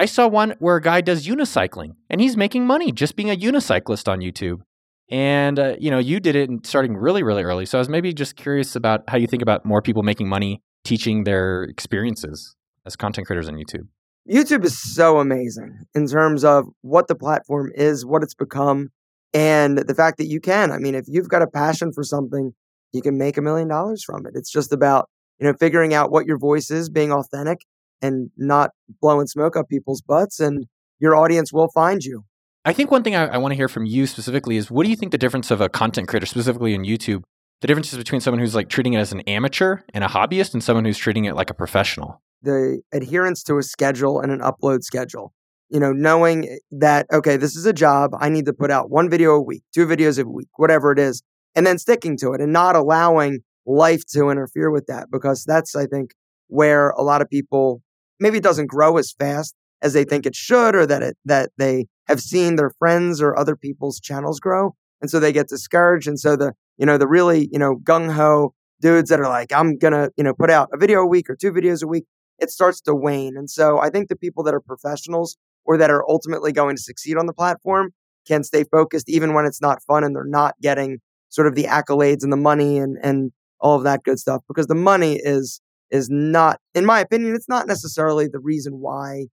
I 0.00 0.06
saw 0.06 0.26
one 0.26 0.54
where 0.60 0.76
a 0.76 0.80
guy 0.80 1.02
does 1.02 1.26
unicycling 1.26 1.90
and 2.08 2.22
he's 2.22 2.34
making 2.34 2.66
money 2.66 2.90
just 2.90 3.16
being 3.16 3.30
a 3.30 3.36
unicyclist 3.36 4.10
on 4.10 4.20
YouTube. 4.20 4.62
And 5.10 5.58
uh, 5.58 5.76
you 5.78 5.90
know, 5.90 5.98
you 5.98 6.20
did 6.20 6.34
it 6.36 6.48
starting 6.66 6.96
really, 6.96 7.22
really 7.22 7.42
early. 7.42 7.66
So 7.66 7.76
I 7.76 7.80
was 7.80 7.90
maybe 7.90 8.14
just 8.14 8.34
curious 8.34 8.74
about 8.74 9.02
how 9.08 9.18
you 9.18 9.26
think 9.26 9.42
about 9.42 9.66
more 9.66 9.82
people 9.82 10.02
making 10.02 10.26
money 10.26 10.62
teaching 10.84 11.24
their 11.24 11.64
experiences 11.64 12.56
as 12.86 12.96
content 12.96 13.26
creators 13.26 13.46
on 13.46 13.56
YouTube. 13.56 13.88
YouTube 14.26 14.64
is 14.64 14.80
so 14.80 15.18
amazing 15.18 15.80
in 15.94 16.06
terms 16.06 16.44
of 16.44 16.64
what 16.80 17.06
the 17.08 17.14
platform 17.14 17.70
is, 17.74 18.06
what 18.06 18.22
it's 18.22 18.34
become, 18.34 18.88
and 19.34 19.76
the 19.76 19.94
fact 19.94 20.16
that 20.16 20.28
you 20.28 20.40
can. 20.40 20.72
I 20.72 20.78
mean, 20.78 20.94
if 20.94 21.04
you've 21.08 21.28
got 21.28 21.42
a 21.42 21.46
passion 21.46 21.92
for 21.92 22.04
something, 22.04 22.52
you 22.92 23.02
can 23.02 23.18
make 23.18 23.36
a 23.36 23.42
million 23.42 23.68
dollars 23.68 24.02
from 24.02 24.24
it. 24.24 24.32
It's 24.34 24.50
just 24.50 24.72
about, 24.72 25.10
you 25.38 25.46
know, 25.46 25.52
figuring 25.60 25.92
out 25.92 26.10
what 26.10 26.24
your 26.24 26.38
voice 26.38 26.70
is, 26.70 26.88
being 26.88 27.12
authentic, 27.12 27.58
and 28.02 28.30
not 28.36 28.70
blowing 29.00 29.26
smoke 29.26 29.56
up 29.56 29.68
people's 29.68 30.00
butts, 30.00 30.40
and 30.40 30.66
your 30.98 31.16
audience 31.16 31.52
will 31.52 31.68
find 31.68 32.04
you. 32.04 32.24
I 32.64 32.72
think 32.72 32.90
one 32.90 33.02
thing 33.02 33.14
I, 33.14 33.26
I 33.26 33.38
want 33.38 33.52
to 33.52 33.56
hear 33.56 33.68
from 33.68 33.86
you 33.86 34.06
specifically 34.06 34.56
is 34.56 34.70
what 34.70 34.84
do 34.84 34.90
you 34.90 34.96
think 34.96 35.12
the 35.12 35.18
difference 35.18 35.50
of 35.50 35.60
a 35.60 35.68
content 35.68 36.08
creator, 36.08 36.26
specifically 36.26 36.74
in 36.74 36.82
YouTube, 36.82 37.22
the 37.60 37.66
difference 37.66 37.92
is 37.92 37.98
between 37.98 38.20
someone 38.20 38.38
who's 38.38 38.54
like 38.54 38.68
treating 38.68 38.94
it 38.94 38.98
as 38.98 39.12
an 39.12 39.20
amateur 39.22 39.78
and 39.94 40.04
a 40.04 40.08
hobbyist 40.08 40.52
and 40.52 40.62
someone 40.62 40.84
who's 40.84 40.98
treating 40.98 41.24
it 41.24 41.34
like 41.34 41.50
a 41.50 41.54
professional? 41.54 42.20
The 42.42 42.80
adherence 42.92 43.42
to 43.44 43.58
a 43.58 43.62
schedule 43.62 44.20
and 44.20 44.32
an 44.32 44.40
upload 44.40 44.82
schedule. 44.82 45.32
You 45.68 45.78
know, 45.78 45.92
knowing 45.92 46.58
that, 46.72 47.06
okay, 47.12 47.36
this 47.36 47.54
is 47.54 47.64
a 47.64 47.72
job. 47.72 48.10
I 48.18 48.28
need 48.28 48.46
to 48.46 48.52
put 48.52 48.70
out 48.70 48.90
one 48.90 49.08
video 49.08 49.32
a 49.32 49.40
week, 49.40 49.62
two 49.72 49.86
videos 49.86 50.20
a 50.20 50.26
week, 50.26 50.48
whatever 50.56 50.90
it 50.90 50.98
is, 50.98 51.22
and 51.54 51.66
then 51.66 51.78
sticking 51.78 52.16
to 52.18 52.32
it 52.32 52.40
and 52.40 52.52
not 52.52 52.76
allowing 52.76 53.40
life 53.66 54.04
to 54.08 54.30
interfere 54.30 54.70
with 54.70 54.86
that 54.86 55.10
because 55.10 55.44
that's, 55.44 55.76
I 55.76 55.86
think, 55.86 56.14
where 56.48 56.90
a 56.90 57.02
lot 57.02 57.22
of 57.22 57.30
people 57.30 57.82
maybe 58.20 58.38
it 58.38 58.44
doesn't 58.44 58.66
grow 58.66 58.98
as 58.98 59.12
fast 59.12 59.54
as 59.82 59.92
they 59.92 60.04
think 60.04 60.26
it 60.26 60.36
should 60.36 60.74
or 60.74 60.86
that 60.86 61.02
it 61.02 61.16
that 61.24 61.50
they 61.58 61.86
have 62.06 62.20
seen 62.20 62.56
their 62.56 62.70
friends 62.78 63.20
or 63.22 63.38
other 63.38 63.56
people's 63.56 64.00
channels 64.00 64.40
grow. 64.40 64.74
And 65.00 65.10
so 65.10 65.18
they 65.18 65.32
get 65.32 65.48
discouraged. 65.48 66.06
And 66.06 66.20
so 66.20 66.36
the 66.36 66.52
you 66.78 66.86
know 66.86 66.98
the 66.98 67.06
really 67.06 67.48
you 67.52 67.58
know 67.58 67.76
gung-ho 67.76 68.54
dudes 68.80 69.10
that 69.10 69.20
are 69.20 69.28
like 69.28 69.52
i'm 69.52 69.76
gonna 69.76 70.08
you 70.16 70.24
know 70.24 70.32
put 70.32 70.50
out 70.50 70.70
a 70.72 70.78
video 70.78 71.00
a 71.00 71.06
week 71.06 71.28
or 71.28 71.36
two 71.36 71.52
videos 71.52 71.82
a 71.82 71.86
week 71.86 72.06
it 72.38 72.50
starts 72.50 72.80
to 72.80 72.94
wane. 72.94 73.36
And 73.36 73.50
so 73.50 73.78
i 73.78 73.90
think 73.90 74.08
the 74.08 74.16
people 74.16 74.42
that 74.44 74.54
are 74.54 74.60
professionals 74.60 75.36
or 75.66 75.76
that 75.76 75.90
are 75.90 76.08
ultimately 76.08 76.52
going 76.52 76.76
to 76.76 76.82
succeed 76.82 77.16
on 77.16 77.26
the 77.26 77.34
platform 77.34 77.90
can 78.26 78.42
stay 78.42 78.64
focused 78.64 79.08
even 79.08 79.34
when 79.34 79.44
it's 79.44 79.60
not 79.60 79.82
fun 79.82 80.04
and 80.04 80.16
they're 80.16 80.24
not 80.24 80.54
getting 80.62 80.98
sort 81.28 81.46
of 81.46 81.54
the 81.54 81.64
accolades 81.64 82.22
and 82.22 82.32
the 82.32 82.36
money 82.36 82.78
and 82.78 82.96
and 83.02 83.32
all 83.60 83.76
of 83.76 83.84
that 83.84 84.02
good 84.04 84.18
stuff 84.18 84.42
because 84.48 84.66
the 84.66 84.74
money 84.74 85.20
is 85.22 85.60
is 85.90 86.08
not, 86.10 86.58
in 86.74 86.86
my 86.86 87.00
opinion, 87.00 87.34
it's 87.34 87.48
not 87.48 87.66
necessarily 87.66 88.28
the 88.28 88.38
reason 88.38 88.80
why 88.80 89.26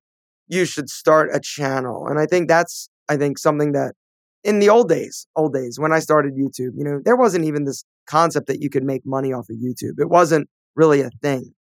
you 0.48 0.66
should 0.66 0.90
start 0.90 1.30
a 1.34 1.40
channel. 1.40 2.08
And 2.08 2.20
I 2.20 2.26
think 2.26 2.48
that's, 2.48 2.90
I 3.10 3.18
think, 3.18 3.38
something 3.38 3.74
that 3.74 3.94
in 4.44 4.60
the 4.60 4.70
old 4.70 4.90
days, 4.90 5.28
old 5.36 5.54
days, 5.54 5.78
when 5.80 5.92
I 5.92 6.00
started 6.00 6.34
YouTube, 6.34 6.72
you 6.78 6.84
know, 6.84 7.02
there 7.04 7.18
wasn't 7.18 7.46
even 7.46 7.66
this 7.66 7.84
concept 8.08 8.48
that 8.48 8.62
you 8.62 8.70
could 8.70 8.84
make 8.84 9.02
money 9.06 9.34
off 9.34 9.50
of 9.50 9.58
YouTube. 9.58 10.00
It 10.00 10.10
wasn't 10.10 10.48
really 10.76 11.02
a 11.02 11.10
thing. 11.22 11.54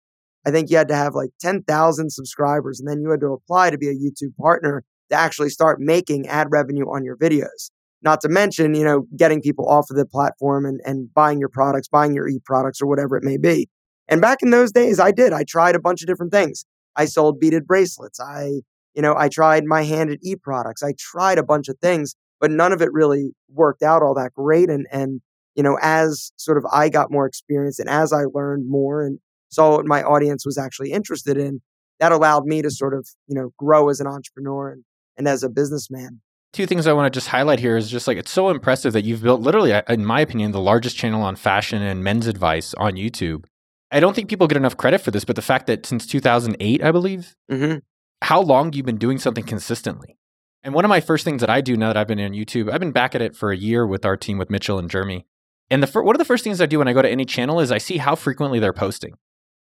I 0.47 0.51
think 0.53 0.71
you 0.71 0.77
had 0.77 0.89
to 0.89 0.95
have 0.95 1.15
like 1.15 1.31
10,000 1.41 2.11
subscribers 2.11 2.79
and 2.79 2.89
then 2.89 3.01
you 3.01 3.11
had 3.11 3.21
to 3.21 3.33
apply 3.33 3.71
to 3.71 3.79
be 3.79 3.89
a 3.89 3.95
YouTube 3.95 4.37
partner 4.37 4.85
to 5.11 5.17
actually 5.17 5.51
start 5.51 5.81
making 5.81 6.29
ad 6.29 6.49
revenue 6.51 6.85
on 6.85 7.05
your 7.05 7.17
videos. 7.17 7.71
Not 8.03 8.21
to 8.21 8.29
mention, 8.29 8.75
you 8.75 8.85
know, 8.85 9.07
getting 9.17 9.41
people 9.41 9.69
off 9.69 9.91
of 9.91 9.97
the 9.97 10.07
platform 10.07 10.65
and, 10.65 10.81
and 10.85 11.13
buying 11.13 11.41
your 11.41 11.49
products, 11.49 11.89
buying 11.89 12.15
your 12.15 12.29
e 12.29 12.39
products 12.45 12.81
or 12.81 12.87
whatever 12.87 13.17
it 13.17 13.25
may 13.25 13.37
be. 13.37 13.69
And 14.09 14.21
back 14.21 14.39
in 14.43 14.51
those 14.51 14.73
days, 14.73 15.01
I 15.01 15.11
did. 15.11 15.33
I 15.33 15.45
tried 15.45 15.75
a 15.75 15.81
bunch 15.81 16.03
of 16.03 16.07
different 16.07 16.33
things. 16.33 16.65
I 16.95 17.05
sold 17.07 17.41
beaded 17.41 17.67
bracelets. 17.67 18.21
I, 18.21 18.61
you 18.95 19.03
know, 19.03 19.15
I 19.17 19.29
tried 19.29 19.65
my 19.65 19.83
hand 19.83 20.11
at 20.11 20.19
e 20.23 20.37
products. 20.37 20.83
I 20.83 20.95
tried 20.99 21.39
a 21.39 21.43
bunch 21.43 21.69
of 21.69 21.79
things, 21.81 22.15
but 22.41 22.51
none 22.51 22.73
of 22.73 22.81
it 22.81 22.93
really 22.93 23.33
worked 23.49 23.83
out 23.83 24.03
all 24.03 24.15
that 24.15 24.33
great. 24.35 24.71
And, 24.71 24.87
and, 24.91 25.21
you 25.55 25.63
know, 25.63 25.79
as 25.83 26.33
sort 26.37 26.59
of 26.59 26.65
I 26.73 26.89
got 26.89 27.11
more 27.11 27.27
experience 27.27 27.79
and 27.79 27.89
as 27.89 28.13
I 28.13 28.25
learned 28.33 28.69
more 28.69 29.03
and 29.03 29.19
saw 29.49 29.77
what 29.77 29.87
my 29.87 30.03
audience 30.03 30.47
was 30.47 30.59
actually 30.59 30.93
interested 30.93 31.37
in, 31.37 31.61
that 31.99 32.13
allowed 32.13 32.45
me 32.45 32.63
to 32.63 32.71
sort 32.71 32.95
of, 32.95 33.09
you 33.27 33.35
know, 33.35 33.53
grow 33.59 33.89
as 33.89 34.01
an 34.01 34.07
entrepreneur 34.07 34.71
and, 34.71 34.85
and 35.17 35.27
as 35.27 35.43
a 35.43 35.49
businessman 35.49 36.21
two 36.53 36.67
things 36.67 36.87
I 36.87 36.95
want 36.95 37.13
to 37.13 37.15
just 37.15 37.29
highlight 37.29 37.61
here 37.61 37.77
is 37.77 37.91
just 37.91 38.09
like 38.09 38.17
it's 38.17 38.31
so 38.31 38.49
impressive 38.49 38.95
that 38.95 39.05
you've 39.05 39.23
built 39.23 39.43
literally, 39.43 39.79
in 39.91 40.07
my 40.07 40.23
opinion, 40.23 40.53
the 40.53 40.61
largest 40.61 40.97
channel 40.97 41.23
on 41.23 41.37
fashion 41.37 41.83
and 41.83 42.03
men's 42.03 42.27
advice 42.27 42.73
on 42.75 42.95
YouTube. 42.95 43.45
I 43.91 44.01
don't 44.01 44.15
think 44.15 44.29
people 44.29 44.47
get 44.47 44.57
enough 44.57 44.77
credit 44.77 45.01
for 45.01 45.11
this, 45.11 45.25
but 45.25 45.37
the 45.37 45.43
fact 45.43 45.67
that 45.69 45.87
since 45.87 46.07
2008, 46.07 46.83
I 46.83 46.93
believe, 46.93 47.37
mm-hmm. 47.51 47.79
how 48.23 48.41
long 48.41 48.73
you've 48.73 48.87
been 48.87 48.99
doing 48.99 49.19
something 49.19 49.45
consistently. 49.45 50.19
And 50.65 50.75
one 50.75 50.85
of 50.85 50.89
my 50.89 51.01
first 51.01 51.25
things 51.25 51.41
that 51.41 51.51
I 51.51 51.61
do 51.61 51.77
now 51.77 51.89
that 51.89 51.97
I've 51.97 52.09
been 52.09 52.19
on 52.19 52.33
YouTube, 52.33 52.73
I've 52.73 52.81
been 52.81 52.93
back 52.93 53.15
at 53.15 53.23
it 53.23 53.37
for 53.37 53.53
a 53.53 53.57
year 53.57 53.87
with 53.87 54.05
our 54.05 54.17
team 54.17 54.39
with 54.39 54.51
Mitchell 54.51 54.79
and 54.79 54.91
Jeremy. 54.91 55.25
And 55.71 55.83
the 55.83 55.87
fir- 55.87 56.03
one 56.03 56.17
of 56.17 56.19
the 56.19 56.25
first 56.25 56.43
things 56.43 56.61
I 56.61 56.67
do 56.67 56.79
when 56.79 56.89
I 56.89 56.93
go 56.93 57.03
to 57.03 57.09
any 57.09 57.25
channel 57.25 57.61
is 57.61 57.71
I 57.71 57.79
see 57.79 57.99
how 57.99 58.17
frequently 58.17 58.59
they're 58.59 58.73
posting. 58.73 59.15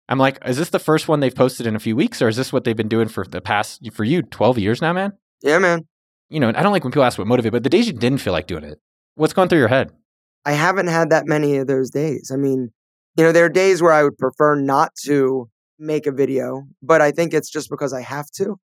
I'm 0.08 0.18
like, 0.18 0.40
is 0.46 0.58
this 0.58 0.70
the 0.70 0.80
first 0.80 1.08
one 1.08 1.20
they've 1.20 1.34
posted 1.34 1.66
in 1.66 1.76
a 1.76 1.80
few 1.80 1.96
weeks, 1.96 2.22
or 2.22 2.28
is 2.28 2.36
this 2.36 2.54
what 2.54 2.64
they've 2.64 2.76
been 2.76 2.88
doing 2.88 3.08
for 3.08 3.26
the 3.26 3.42
past 3.42 3.92
for 3.94 4.04
you 4.04 4.22
12 4.22 4.60
years 4.60 4.82
now, 4.82 4.94
man? 4.94 5.14
Yeah, 5.42 5.60
man. 5.60 5.88
You 6.30 6.40
know, 6.40 6.50
I 6.50 6.64
don't 6.64 6.72
like 6.72 6.84
when 6.84 6.92
people 6.92 7.04
ask 7.04 7.18
what 7.18 7.28
motivated, 7.28 7.54
but 7.54 7.64
the 7.64 7.70
days 7.70 7.88
you 7.88 7.94
didn't 7.94 8.20
feel 8.20 8.34
like 8.34 8.48
doing 8.48 8.64
it, 8.64 8.80
what's 9.16 9.34
going 9.34 9.50
through 9.50 9.60
your 9.60 9.68
head? 9.68 9.92
I 10.46 10.54
haven't 10.54 10.88
had 10.88 11.10
that 11.10 11.26
many 11.26 11.58
of 11.58 11.68
those 11.68 11.90
days. 11.90 12.32
I 12.32 12.38
mean, 12.38 12.72
you 13.16 13.24
know, 13.24 13.32
there 13.32 13.46
are 13.46 13.50
days 13.50 13.82
where 13.82 13.94
I 13.94 14.04
would 14.04 14.18
prefer 14.18 14.56
not 14.56 14.94
to 15.06 15.50
make 15.80 16.06
a 16.06 16.12
video, 16.12 16.64
but 16.82 17.02
I 17.02 17.12
think 17.12 17.34
it's 17.34 17.50
just 17.50 17.70
because 17.70 17.94
I 17.94 18.02
have 18.02 18.30
to. 18.38 18.58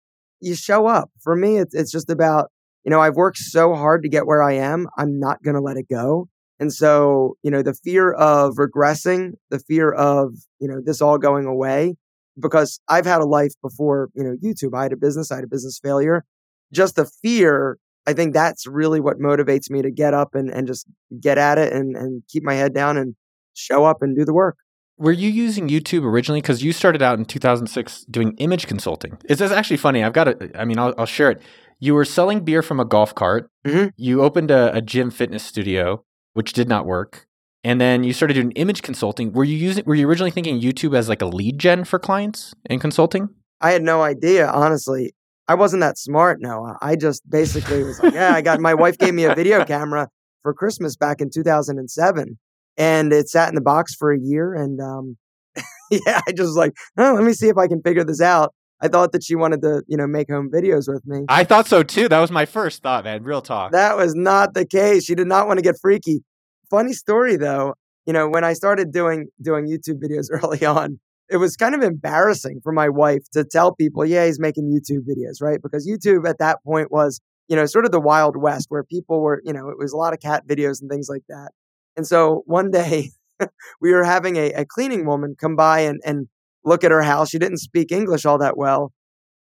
You 0.42 0.56
show 0.56 0.88
up. 0.88 1.12
For 1.22 1.36
me, 1.36 1.58
it's, 1.58 1.76
it's 1.76 1.92
just 1.92 2.10
about, 2.10 2.50
you 2.84 2.90
know, 2.90 3.02
I've 3.02 3.16
worked 3.16 3.38
so 3.38 3.76
hard 3.76 4.04
to 4.04 4.10
get 4.10 4.26
where 4.26 4.42
I 4.42 4.54
am. 4.54 4.88
I'm 4.98 5.20
not 5.20 5.44
going 5.44 5.56
to 5.56 5.62
let 5.62 5.78
it 5.78 5.88
go. 5.90 6.30
And 6.60 6.74
so, 6.74 7.36
you 7.44 7.52
know, 7.52 7.62
the 7.62 7.74
fear 7.74 8.12
of 8.12 8.56
regressing, 8.56 9.34
the 9.50 9.60
fear 9.60 9.92
of, 9.92 10.34
you 10.60 10.68
know, 10.68 10.82
this 10.84 11.02
all 11.02 11.18
going 11.18 11.46
away, 11.46 11.96
because 12.40 12.80
I've 12.88 13.06
had 13.06 13.22
a 13.22 13.26
life 13.26 13.54
before, 13.62 14.10
you 14.14 14.24
know, 14.24 14.36
YouTube. 14.44 14.78
I 14.78 14.84
had 14.84 14.94
a 14.94 14.98
business, 14.98 15.32
I 15.32 15.36
had 15.36 15.44
a 15.44 15.48
business 15.48 15.80
failure. 15.82 16.26
Just 16.74 16.96
the 16.96 17.06
fear, 17.06 17.78
I 18.06 18.14
think 18.14 18.34
that's 18.34 18.68
really 18.68 19.00
what 19.00 19.20
motivates 19.20 19.70
me 19.70 19.82
to 19.82 19.92
get 19.92 20.14
up 20.14 20.36
and, 20.36 20.50
and 20.50 20.68
just 20.68 20.88
get 21.20 21.38
at 21.38 21.58
it 21.58 21.74
and, 21.74 21.96
and 21.96 22.24
keep 22.28 22.44
my 22.44 22.56
head 22.56 22.74
down 22.74 22.98
and 22.98 23.16
show 23.60 23.86
up 23.86 24.02
and 24.02 24.16
do 24.16 24.26
the 24.26 24.34
work. 24.34 24.58
Were 25.00 25.14
you 25.14 25.30
using 25.30 25.70
YouTube 25.70 26.04
originally? 26.04 26.42
Because 26.42 26.62
you 26.62 26.74
started 26.74 27.02
out 27.02 27.18
in 27.18 27.24
2006 27.24 28.06
doing 28.12 28.36
image 28.38 28.68
consulting. 28.68 29.18
It's 29.26 29.40
actually 29.42 29.78
funny. 29.78 30.04
I've 30.04 30.14
got 30.14 30.28
it. 30.28 30.52
I 30.56 30.66
mean, 30.66 30.78
I'll, 30.78 30.94
I'll, 30.98 31.06
share 31.06 31.32
it. 31.32 31.42
You 31.80 31.96
were 31.96 32.04
selling 32.04 32.44
beer 32.44 32.62
from 32.62 32.82
a 32.82 32.86
golf 32.86 33.16
cart. 33.16 33.50
Mm-hmm. 33.66 33.88
You 33.96 34.22
opened 34.22 34.52
a, 34.52 34.76
a 34.76 34.82
gym 34.82 35.10
fitness 35.10 35.42
studio, 35.42 36.04
which 36.34 36.52
did 36.52 36.68
not 36.68 36.86
work. 36.86 37.28
And 37.64 37.80
then 37.80 38.04
you 38.04 38.12
started 38.12 38.34
doing 38.34 38.52
image 38.52 38.82
consulting. 38.82 39.32
Were 39.32 39.46
you 39.46 39.56
using? 39.56 39.86
Were 39.86 39.96
you 39.96 40.08
originally 40.08 40.32
thinking 40.32 40.60
YouTube 40.60 40.98
as 40.98 41.08
like 41.08 41.22
a 41.22 41.26
lead 41.26 41.60
gen 41.60 41.86
for 41.86 41.98
clients 41.98 42.54
in 42.70 42.80
consulting? 42.80 43.30
I 43.62 43.72
had 43.72 43.84
no 43.84 44.02
idea, 44.02 44.50
honestly. 44.50 45.14
I 45.48 45.56
wasn't 45.56 45.82
that 45.82 45.98
smart, 45.98 46.40
Noah. 46.42 46.78
I 46.82 46.98
just 46.98 47.28
basically 47.30 47.84
was 47.84 48.02
like, 48.02 48.14
yeah, 48.14 48.34
I 48.34 48.42
got 48.42 48.60
my 48.60 48.74
wife 48.74 48.98
gave 48.98 49.14
me 49.14 49.24
a 49.24 49.34
video 49.34 49.64
camera 49.66 50.10
for 50.42 50.54
Christmas 50.54 50.98
back 50.98 51.22
in 51.22 51.30
2007 51.30 52.38
and 52.80 53.12
it 53.12 53.30
sat 53.30 53.50
in 53.50 53.56
the 53.56 53.62
box 53.62 53.94
for 53.94 54.12
a 54.12 54.18
year. 54.20 54.56
And 54.56 54.80
um, 54.80 55.18
yeah, 55.92 56.22
I 56.26 56.32
just 56.32 56.48
was 56.48 56.58
like, 56.58 56.74
oh, 56.98 57.14
let 57.14 57.24
me 57.24 57.34
see 57.34 57.50
if 57.50 57.58
I 57.58 57.68
can 57.68 57.82
figure 57.82 58.06
this 58.06 58.22
out. 58.22 58.54
I 58.82 58.88
thought 58.88 59.12
that 59.12 59.24
she 59.24 59.36
wanted 59.36 59.62
to, 59.64 59.84
you 59.88 59.98
know, 59.98 60.08
make 60.08 60.32
home 60.32 60.50
videos 60.50 60.92
with 60.92 61.06
me. 61.06 61.26
I 61.28 61.44
thought 61.44 61.68
so 61.68 61.84
too. 61.84 62.08
That 62.08 62.22
was 62.22 62.32
my 62.32 62.46
first 62.46 62.82
thought, 62.82 63.04
man. 63.04 63.24
Real 63.24 63.42
talk. 63.42 63.74
That 63.74 63.98
was 63.98 64.16
not 64.16 64.54
the 64.54 64.66
case. 64.66 65.04
She 65.04 65.16
did 65.16 65.28
not 65.28 65.48
want 65.48 65.58
to 65.58 65.62
get 65.62 65.76
freaky. 65.82 66.24
Funny 66.70 66.94
story 66.94 67.36
though. 67.36 67.74
You 68.06 68.14
know, 68.14 68.30
when 68.30 68.46
I 68.46 68.54
started 68.54 68.94
doing 68.94 69.28
doing 69.42 69.68
YouTube 69.68 70.02
videos 70.02 70.28
early 70.32 70.66
on, 70.66 71.00
it 71.30 71.38
was 71.38 71.58
kind 71.58 71.76
of 71.76 71.82
embarrassing 71.82 72.62
for 72.64 72.72
my 72.72 72.88
wife 72.88 73.30
to 73.34 73.44
tell 73.44 73.76
people, 73.76 74.06
yeah, 74.06 74.26
he's 74.26 74.40
making 74.40 74.72
YouTube 74.72 75.02
videos, 75.02 75.42
right? 75.42 75.62
Because 75.62 75.86
YouTube 75.86 76.28
at 76.28 76.40
that 76.40 76.64
point 76.64 76.90
was, 76.90 77.20
you 77.50 77.58
know, 77.58 77.66
sort 77.66 77.84
of 77.84 77.92
the 77.92 78.00
wild 78.00 78.38
west 78.38 78.68
where 78.70 78.84
people 78.84 79.22
were, 79.22 79.42
you 79.44 79.52
know, 79.52 79.70
it 79.70 79.78
was 79.78 79.92
a 79.92 79.98
lot 79.98 80.14
of 80.14 80.22
cat 80.22 80.48
videos 80.48 80.82
and 80.82 80.90
things 80.90 81.10
like 81.10 81.24
that. 81.28 81.50
And 82.00 82.08
so 82.08 82.44
one 82.46 82.72
day 82.72 83.10
we 83.82 83.92
were 83.92 84.06
having 84.06 84.38
a, 84.38 84.54
a 84.54 84.66
cleaning 84.66 85.06
woman 85.06 85.36
come 85.38 85.58
by 85.58 85.82
and, 85.82 86.00
and 86.06 86.30
look 86.64 86.86
at 86.86 86.92
her 86.92 87.02
house. 87.02 87.30
She 87.30 87.40
didn't 87.40 87.58
speak 87.58 87.92
English 87.92 88.26
all 88.26 88.38
that 88.38 88.56
well. 88.56 88.94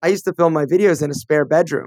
I 0.02 0.08
used 0.08 0.26
to 0.26 0.34
film 0.34 0.52
my 0.52 0.66
videos 0.66 1.02
in 1.02 1.10
a 1.10 1.14
spare 1.14 1.46
bedroom. 1.46 1.86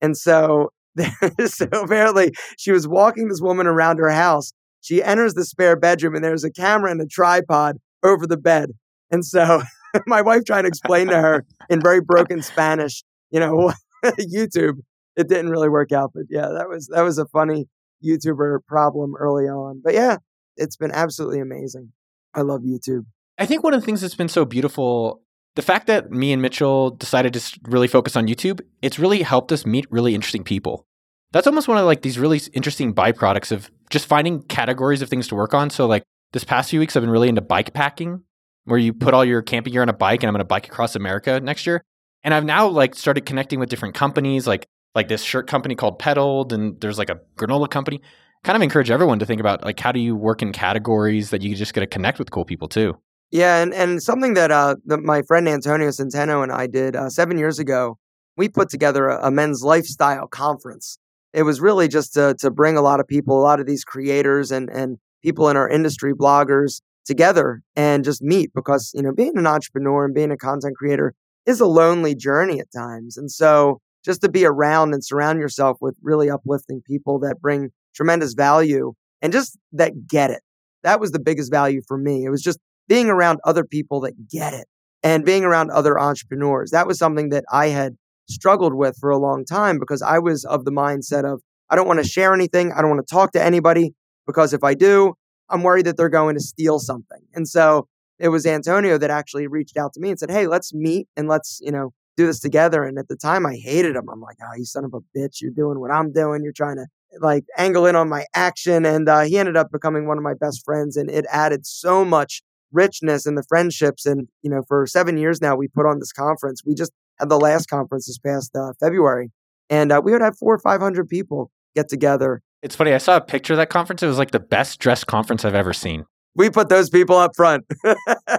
And 0.00 0.16
so, 0.16 0.70
so 1.44 1.66
apparently 1.70 2.32
she 2.56 2.72
was 2.72 2.88
walking 2.88 3.28
this 3.28 3.42
woman 3.42 3.66
around 3.66 3.98
her 3.98 4.08
house. 4.08 4.54
She 4.80 5.02
enters 5.02 5.34
the 5.34 5.44
spare 5.44 5.76
bedroom 5.76 6.14
and 6.14 6.24
there's 6.24 6.44
a 6.44 6.50
camera 6.50 6.90
and 6.90 7.02
a 7.02 7.06
tripod 7.06 7.76
over 8.02 8.26
the 8.26 8.38
bed. 8.38 8.70
And 9.10 9.22
so 9.22 9.60
my 10.06 10.22
wife 10.22 10.46
tried 10.46 10.62
to 10.62 10.68
explain 10.68 11.08
to 11.08 11.20
her 11.20 11.44
in 11.68 11.82
very 11.82 12.00
broken 12.00 12.40
Spanish, 12.40 13.04
you 13.30 13.38
know, 13.38 13.70
YouTube. 14.02 14.76
It 15.14 15.28
didn't 15.28 15.50
really 15.50 15.68
work 15.68 15.92
out, 15.92 16.12
but 16.14 16.24
yeah, 16.30 16.48
that 16.56 16.70
was 16.70 16.88
that 16.88 17.02
was 17.02 17.18
a 17.18 17.26
funny 17.26 17.66
YouTuber 18.04 18.60
problem 18.66 19.14
early 19.16 19.44
on. 19.44 19.80
But 19.82 19.94
yeah, 19.94 20.18
it's 20.56 20.76
been 20.76 20.92
absolutely 20.92 21.40
amazing. 21.40 21.92
I 22.34 22.42
love 22.42 22.62
YouTube. 22.62 23.06
I 23.38 23.46
think 23.46 23.62
one 23.62 23.74
of 23.74 23.80
the 23.80 23.86
things 23.86 24.00
that's 24.00 24.14
been 24.14 24.28
so 24.28 24.44
beautiful, 24.44 25.22
the 25.54 25.62
fact 25.62 25.86
that 25.86 26.10
me 26.10 26.32
and 26.32 26.40
Mitchell 26.40 26.90
decided 26.90 27.34
to 27.34 27.60
really 27.64 27.88
focus 27.88 28.16
on 28.16 28.26
YouTube, 28.26 28.60
it's 28.82 28.98
really 28.98 29.22
helped 29.22 29.52
us 29.52 29.66
meet 29.66 29.86
really 29.90 30.14
interesting 30.14 30.44
people. 30.44 30.86
That's 31.32 31.46
almost 31.46 31.68
one 31.68 31.76
of 31.76 31.84
like 31.84 32.02
these 32.02 32.18
really 32.18 32.40
interesting 32.52 32.94
byproducts 32.94 33.52
of 33.52 33.70
just 33.90 34.06
finding 34.06 34.42
categories 34.42 35.02
of 35.02 35.08
things 35.08 35.28
to 35.28 35.34
work 35.34 35.54
on. 35.54 35.70
So 35.70 35.86
like 35.86 36.02
this 36.32 36.44
past 36.44 36.70
few 36.70 36.80
weeks, 36.80 36.96
I've 36.96 37.02
been 37.02 37.10
really 37.10 37.28
into 37.28 37.42
bike 37.42 37.74
packing, 37.74 38.22
where 38.64 38.78
you 38.78 38.92
put 38.92 39.14
all 39.14 39.24
your 39.24 39.42
camping 39.42 39.72
gear 39.72 39.82
on 39.82 39.88
a 39.88 39.92
bike, 39.92 40.22
and 40.22 40.28
I'm 40.28 40.34
going 40.34 40.40
to 40.40 40.44
bike 40.44 40.66
across 40.66 40.96
America 40.96 41.40
next 41.40 41.66
year. 41.66 41.82
And 42.22 42.34
I've 42.34 42.44
now 42.44 42.66
like 42.68 42.94
started 42.94 43.26
connecting 43.26 43.60
with 43.60 43.68
different 43.68 43.94
companies. 43.94 44.46
Like 44.46 44.66
like 44.96 45.08
this 45.08 45.22
shirt 45.22 45.46
company 45.46 45.76
called 45.76 45.98
Pedaled, 45.98 46.52
and 46.52 46.80
there's 46.80 46.98
like 46.98 47.10
a 47.10 47.20
granola 47.36 47.70
company. 47.70 48.00
Kind 48.42 48.56
of 48.56 48.62
encourage 48.62 48.90
everyone 48.90 49.18
to 49.18 49.26
think 49.26 49.40
about 49.40 49.62
like 49.64 49.78
how 49.78 49.92
do 49.92 50.00
you 50.00 50.16
work 50.16 50.42
in 50.42 50.52
categories 50.52 51.30
that 51.30 51.42
you 51.42 51.54
just 51.54 51.74
get 51.74 51.80
to 51.80 51.86
connect 51.86 52.18
with 52.18 52.30
cool 52.30 52.44
people 52.44 52.66
too. 52.66 52.94
Yeah, 53.30 53.60
and, 53.62 53.74
and 53.74 54.02
something 54.02 54.34
that 54.34 54.50
uh, 54.50 54.76
the, 54.84 54.98
my 54.98 55.22
friend 55.22 55.48
Antonio 55.48 55.88
Centeno 55.88 56.42
and 56.42 56.52
I 56.52 56.66
did 56.66 56.96
uh, 56.96 57.10
seven 57.10 57.38
years 57.38 57.58
ago, 57.58 57.98
we 58.36 58.48
put 58.48 58.68
together 58.68 59.08
a, 59.08 59.26
a, 59.26 59.30
men's 59.30 59.62
lifestyle 59.62 60.28
conference. 60.28 60.98
It 61.32 61.42
was 61.42 61.60
really 61.60 61.88
just 61.88 62.14
to, 62.14 62.36
to 62.38 62.50
bring 62.50 62.76
a 62.76 62.82
lot 62.82 63.00
of 63.00 63.08
people, 63.08 63.38
a 63.38 63.42
lot 63.42 63.58
of 63.58 63.66
these 63.66 63.84
creators 63.84 64.52
and, 64.52 64.70
and 64.70 64.98
people 65.22 65.48
in 65.48 65.56
our 65.56 65.68
industry, 65.68 66.14
bloggers, 66.14 66.80
together 67.04 67.62
and 67.74 68.04
just 68.04 68.22
meet 68.22 68.52
because, 68.54 68.92
you 68.94 69.02
know, 69.02 69.12
being 69.12 69.36
an 69.36 69.46
entrepreneur 69.46 70.04
and 70.04 70.14
being 70.14 70.30
a 70.30 70.36
content 70.36 70.76
creator 70.76 71.14
is 71.46 71.60
a 71.60 71.66
lonely 71.66 72.14
journey 72.14 72.60
at 72.60 72.66
times. 72.72 73.16
And 73.16 73.30
so 73.30 73.80
just 74.06 74.22
to 74.22 74.30
be 74.30 74.46
around 74.46 74.94
and 74.94 75.04
surround 75.04 75.40
yourself 75.40 75.76
with 75.80 75.96
really 76.00 76.30
uplifting 76.30 76.80
people 76.86 77.18
that 77.18 77.40
bring 77.42 77.70
tremendous 77.94 78.34
value 78.34 78.94
and 79.20 79.32
just 79.32 79.58
that 79.72 80.06
get 80.06 80.30
it. 80.30 80.42
That 80.84 81.00
was 81.00 81.10
the 81.10 81.18
biggest 81.18 81.50
value 81.50 81.82
for 81.86 81.98
me. 81.98 82.24
It 82.24 82.30
was 82.30 82.42
just 82.42 82.60
being 82.88 83.10
around 83.10 83.40
other 83.44 83.64
people 83.64 84.00
that 84.02 84.28
get 84.30 84.54
it 84.54 84.66
and 85.02 85.24
being 85.24 85.44
around 85.44 85.70
other 85.70 85.98
entrepreneurs. 85.98 86.70
That 86.70 86.86
was 86.86 86.98
something 86.98 87.30
that 87.30 87.44
I 87.52 87.68
had 87.68 87.96
struggled 88.28 88.74
with 88.74 88.96
for 89.00 89.10
a 89.10 89.18
long 89.18 89.44
time 89.44 89.78
because 89.78 90.02
I 90.02 90.20
was 90.20 90.44
of 90.44 90.64
the 90.64 90.70
mindset 90.70 91.24
of 91.24 91.42
I 91.68 91.74
don't 91.74 91.88
want 91.88 92.00
to 92.00 92.08
share 92.08 92.32
anything. 92.32 92.72
I 92.72 92.80
don't 92.80 92.90
want 92.90 93.06
to 93.06 93.12
talk 93.12 93.32
to 93.32 93.42
anybody 93.42 93.92
because 94.24 94.52
if 94.52 94.62
I 94.62 94.74
do, 94.74 95.14
I'm 95.50 95.64
worried 95.64 95.86
that 95.86 95.96
they're 95.96 96.08
going 96.08 96.36
to 96.36 96.40
steal 96.40 96.78
something. 96.78 97.22
And 97.34 97.48
so 97.48 97.88
it 98.20 98.28
was 98.28 98.46
Antonio 98.46 98.98
that 98.98 99.10
actually 99.10 99.48
reached 99.48 99.76
out 99.76 99.92
to 99.94 100.00
me 100.00 100.10
and 100.10 100.18
said, 100.18 100.30
Hey, 100.30 100.46
let's 100.46 100.72
meet 100.72 101.08
and 101.16 101.28
let's, 101.28 101.58
you 101.60 101.72
know, 101.72 101.92
do 102.16 102.26
this 102.26 102.40
together. 102.40 102.84
And 102.84 102.98
at 102.98 103.08
the 103.08 103.16
time, 103.16 103.46
I 103.46 103.54
hated 103.54 103.96
him. 103.96 104.08
I'm 104.10 104.20
like, 104.20 104.36
oh, 104.42 104.56
you 104.56 104.64
son 104.64 104.84
of 104.84 104.94
a 104.94 105.00
bitch. 105.16 105.40
You're 105.40 105.50
doing 105.50 105.80
what 105.80 105.90
I'm 105.90 106.12
doing. 106.12 106.42
You're 106.42 106.52
trying 106.52 106.76
to 106.76 106.86
like 107.20 107.44
angle 107.56 107.86
in 107.86 107.96
on 107.96 108.08
my 108.08 108.24
action. 108.34 108.84
And 108.84 109.08
uh, 109.08 109.22
he 109.22 109.38
ended 109.38 109.56
up 109.56 109.70
becoming 109.70 110.06
one 110.06 110.18
of 110.18 110.24
my 110.24 110.34
best 110.34 110.64
friends. 110.64 110.96
And 110.96 111.10
it 111.10 111.26
added 111.30 111.66
so 111.66 112.04
much 112.04 112.42
richness 112.72 113.26
in 113.26 113.34
the 113.34 113.44
friendships. 113.48 114.06
And, 114.06 114.28
you 114.42 114.50
know, 114.50 114.62
for 114.66 114.86
seven 114.86 115.16
years 115.16 115.40
now, 115.40 115.56
we 115.56 115.68
put 115.68 115.86
on 115.86 115.98
this 115.98 116.12
conference. 116.12 116.62
We 116.64 116.74
just 116.74 116.92
had 117.18 117.28
the 117.28 117.38
last 117.38 117.68
conference 117.68 118.06
this 118.06 118.18
past 118.18 118.54
uh, 118.56 118.72
February. 118.80 119.30
And 119.68 119.92
uh, 119.92 120.00
we 120.04 120.12
would 120.12 120.22
have 120.22 120.38
four 120.38 120.54
or 120.54 120.58
500 120.58 121.08
people 121.08 121.50
get 121.74 121.88
together. 121.88 122.42
It's 122.62 122.74
funny. 122.74 122.92
I 122.92 122.98
saw 122.98 123.16
a 123.16 123.20
picture 123.20 123.52
of 123.52 123.58
that 123.58 123.70
conference. 123.70 124.02
It 124.02 124.06
was 124.06 124.18
like 124.18 124.30
the 124.30 124.40
best 124.40 124.80
dressed 124.80 125.06
conference 125.06 125.44
I've 125.44 125.54
ever 125.54 125.72
seen 125.72 126.06
we 126.36 126.50
put 126.50 126.68
those 126.68 126.90
people 126.90 127.16
up 127.16 127.34
front. 127.34 127.64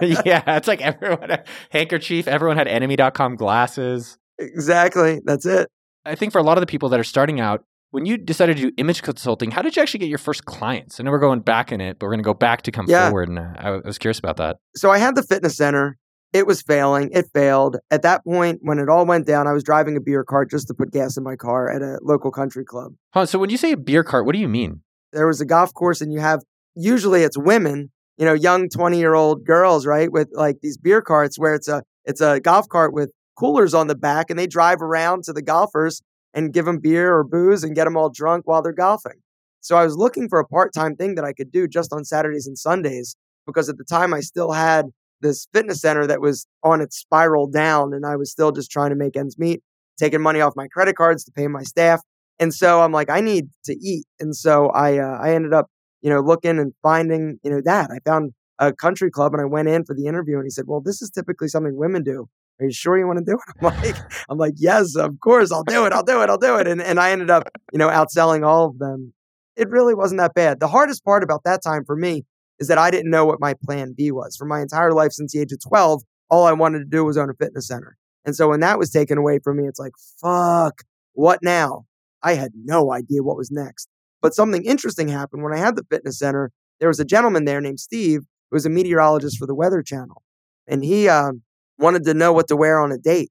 yeah, 0.00 0.42
it's 0.56 0.68
like 0.68 0.80
everyone 0.80 1.30
had 1.30 1.46
handkerchief, 1.70 2.28
everyone 2.28 2.56
had 2.56 2.68
enemy.com 2.68 3.36
glasses. 3.36 4.16
Exactly. 4.38 5.20
That's 5.24 5.44
it. 5.44 5.68
I 6.04 6.14
think 6.14 6.32
for 6.32 6.38
a 6.38 6.42
lot 6.42 6.56
of 6.56 6.62
the 6.62 6.66
people 6.66 6.88
that 6.90 7.00
are 7.00 7.04
starting 7.04 7.40
out, 7.40 7.64
when 7.90 8.06
you 8.06 8.16
decided 8.16 8.56
to 8.58 8.70
do 8.70 8.72
image 8.76 9.02
consulting, 9.02 9.50
how 9.50 9.62
did 9.62 9.74
you 9.74 9.82
actually 9.82 10.00
get 10.00 10.08
your 10.08 10.18
first 10.18 10.44
clients? 10.44 11.00
I 11.00 11.02
know 11.02 11.10
we're 11.10 11.18
going 11.18 11.40
back 11.40 11.72
in 11.72 11.80
it, 11.80 11.98
but 11.98 12.06
we're 12.06 12.12
going 12.12 12.20
to 12.20 12.24
go 12.24 12.34
back 12.34 12.62
to 12.62 12.72
come 12.72 12.86
yeah. 12.88 13.08
forward. 13.08 13.28
And 13.28 13.38
uh, 13.38 13.54
I 13.56 13.70
was 13.78 13.98
curious 13.98 14.18
about 14.18 14.36
that. 14.36 14.58
So 14.76 14.90
I 14.90 14.98
had 14.98 15.14
the 15.14 15.22
fitness 15.22 15.56
center. 15.56 15.96
It 16.34 16.46
was 16.46 16.60
failing. 16.60 17.08
It 17.12 17.26
failed. 17.32 17.78
At 17.90 18.02
that 18.02 18.22
point, 18.24 18.58
when 18.60 18.78
it 18.78 18.90
all 18.90 19.06
went 19.06 19.26
down, 19.26 19.46
I 19.46 19.52
was 19.52 19.64
driving 19.64 19.96
a 19.96 20.00
beer 20.00 20.22
cart 20.22 20.50
just 20.50 20.68
to 20.68 20.74
put 20.74 20.92
gas 20.92 21.16
in 21.16 21.24
my 21.24 21.36
car 21.36 21.70
at 21.70 21.80
a 21.80 21.98
local 22.02 22.30
country 22.30 22.64
club. 22.64 22.92
Huh, 23.14 23.24
so 23.24 23.38
when 23.38 23.48
you 23.48 23.56
say 23.56 23.72
a 23.72 23.76
beer 23.78 24.04
cart, 24.04 24.26
what 24.26 24.34
do 24.34 24.38
you 24.38 24.48
mean? 24.48 24.82
There 25.14 25.26
was 25.26 25.40
a 25.40 25.46
golf 25.46 25.72
course, 25.72 26.02
and 26.02 26.12
you 26.12 26.20
have 26.20 26.42
usually 26.78 27.22
it's 27.22 27.36
women, 27.36 27.90
you 28.16 28.24
know, 28.24 28.34
young 28.34 28.68
20 28.68 28.98
year 28.98 29.14
old 29.14 29.44
girls, 29.44 29.84
right? 29.84 30.10
With 30.10 30.28
like 30.32 30.58
these 30.62 30.78
beer 30.78 31.02
carts 31.02 31.38
where 31.38 31.54
it's 31.54 31.68
a, 31.68 31.82
it's 32.04 32.20
a 32.20 32.40
golf 32.40 32.68
cart 32.68 32.94
with 32.94 33.10
coolers 33.36 33.74
on 33.74 33.88
the 33.88 33.94
back 33.94 34.30
and 34.30 34.38
they 34.38 34.46
drive 34.46 34.80
around 34.80 35.24
to 35.24 35.32
the 35.32 35.42
golfers 35.42 36.00
and 36.32 36.52
give 36.52 36.64
them 36.64 36.78
beer 36.78 37.14
or 37.14 37.24
booze 37.24 37.64
and 37.64 37.74
get 37.74 37.84
them 37.84 37.96
all 37.96 38.10
drunk 38.10 38.46
while 38.46 38.62
they're 38.62 38.72
golfing. 38.72 39.20
So 39.60 39.76
I 39.76 39.84
was 39.84 39.96
looking 39.96 40.28
for 40.28 40.38
a 40.38 40.46
part 40.46 40.72
time 40.72 40.94
thing 40.94 41.16
that 41.16 41.24
I 41.24 41.32
could 41.32 41.50
do 41.50 41.66
just 41.66 41.92
on 41.92 42.04
Saturdays 42.04 42.46
and 42.46 42.56
Sundays 42.56 43.16
because 43.44 43.68
at 43.68 43.76
the 43.76 43.84
time 43.84 44.14
I 44.14 44.20
still 44.20 44.52
had 44.52 44.86
this 45.20 45.48
fitness 45.52 45.80
center 45.80 46.06
that 46.06 46.20
was 46.20 46.46
on 46.62 46.80
its 46.80 46.96
spiral 46.96 47.48
down 47.48 47.92
and 47.92 48.06
I 48.06 48.14
was 48.14 48.30
still 48.30 48.52
just 48.52 48.70
trying 48.70 48.90
to 48.90 48.96
make 48.96 49.16
ends 49.16 49.36
meet, 49.36 49.62
taking 49.98 50.20
money 50.22 50.40
off 50.40 50.52
my 50.54 50.68
credit 50.68 50.96
cards 50.96 51.24
to 51.24 51.32
pay 51.32 51.48
my 51.48 51.64
staff. 51.64 52.00
And 52.38 52.54
so 52.54 52.82
I'm 52.82 52.92
like, 52.92 53.10
I 53.10 53.20
need 53.20 53.48
to 53.64 53.72
eat. 53.72 54.04
And 54.20 54.36
so 54.36 54.68
I, 54.68 54.98
uh, 54.98 55.18
I 55.20 55.34
ended 55.34 55.52
up 55.52 55.66
you 56.00 56.10
know, 56.10 56.20
looking 56.20 56.58
and 56.58 56.72
finding, 56.82 57.38
you 57.42 57.50
know, 57.50 57.60
that. 57.64 57.90
I 57.90 57.98
found 58.08 58.32
a 58.58 58.72
country 58.72 59.10
club 59.10 59.34
and 59.34 59.40
I 59.40 59.46
went 59.46 59.68
in 59.68 59.84
for 59.84 59.94
the 59.94 60.06
interview 60.06 60.36
and 60.36 60.44
he 60.44 60.50
said, 60.50 60.64
Well, 60.66 60.80
this 60.80 61.00
is 61.02 61.10
typically 61.10 61.48
something 61.48 61.76
women 61.76 62.02
do. 62.02 62.28
Are 62.60 62.66
you 62.66 62.72
sure 62.72 62.98
you 62.98 63.06
want 63.06 63.20
to 63.20 63.24
do 63.24 63.34
it? 63.34 63.54
I'm 63.60 63.80
like, 63.82 63.96
I'm 64.28 64.38
like, 64.38 64.54
yes, 64.56 64.96
of 64.96 65.18
course, 65.20 65.52
I'll 65.52 65.64
do 65.64 65.86
it, 65.86 65.92
I'll 65.92 66.02
do 66.02 66.22
it, 66.22 66.30
I'll 66.30 66.38
do 66.38 66.56
it. 66.56 66.66
And 66.66 66.82
and 66.82 66.98
I 66.98 67.10
ended 67.12 67.30
up, 67.30 67.44
you 67.72 67.78
know, 67.78 67.88
outselling 67.88 68.46
all 68.46 68.66
of 68.66 68.78
them. 68.78 69.12
It 69.56 69.70
really 69.70 69.94
wasn't 69.94 70.18
that 70.20 70.34
bad. 70.34 70.60
The 70.60 70.68
hardest 70.68 71.04
part 71.04 71.22
about 71.22 71.42
that 71.44 71.62
time 71.62 71.84
for 71.84 71.96
me 71.96 72.24
is 72.58 72.68
that 72.68 72.78
I 72.78 72.90
didn't 72.90 73.10
know 73.10 73.24
what 73.24 73.40
my 73.40 73.54
plan 73.64 73.94
B 73.96 74.10
was. 74.10 74.36
For 74.36 74.44
my 74.44 74.60
entire 74.60 74.92
life 74.92 75.12
since 75.12 75.32
the 75.32 75.40
age 75.40 75.52
of 75.52 75.60
12, 75.60 76.02
all 76.30 76.44
I 76.44 76.52
wanted 76.52 76.80
to 76.80 76.84
do 76.84 77.04
was 77.04 77.16
own 77.16 77.30
a 77.30 77.34
fitness 77.34 77.68
center. 77.68 77.96
And 78.24 78.36
so 78.36 78.48
when 78.48 78.60
that 78.60 78.78
was 78.78 78.90
taken 78.90 79.18
away 79.18 79.38
from 79.42 79.56
me, 79.56 79.66
it's 79.66 79.78
like, 79.78 79.92
fuck, 80.20 80.82
what 81.12 81.40
now? 81.42 81.86
I 82.22 82.34
had 82.34 82.52
no 82.54 82.92
idea 82.92 83.22
what 83.22 83.36
was 83.36 83.50
next. 83.50 83.88
But 84.20 84.34
something 84.34 84.64
interesting 84.64 85.08
happened 85.08 85.42
when 85.42 85.52
I 85.52 85.58
had 85.58 85.76
the 85.76 85.84
fitness 85.90 86.18
center. 86.18 86.50
There 86.80 86.88
was 86.88 87.00
a 87.00 87.04
gentleman 87.04 87.44
there 87.44 87.60
named 87.60 87.80
Steve 87.80 88.20
who 88.50 88.56
was 88.56 88.66
a 88.66 88.70
meteorologist 88.70 89.38
for 89.38 89.46
the 89.46 89.54
Weather 89.54 89.82
Channel. 89.82 90.22
And 90.66 90.84
he 90.84 91.08
uh, 91.08 91.32
wanted 91.78 92.04
to 92.04 92.14
know 92.14 92.32
what 92.32 92.48
to 92.48 92.56
wear 92.56 92.80
on 92.80 92.92
a 92.92 92.98
date. 92.98 93.30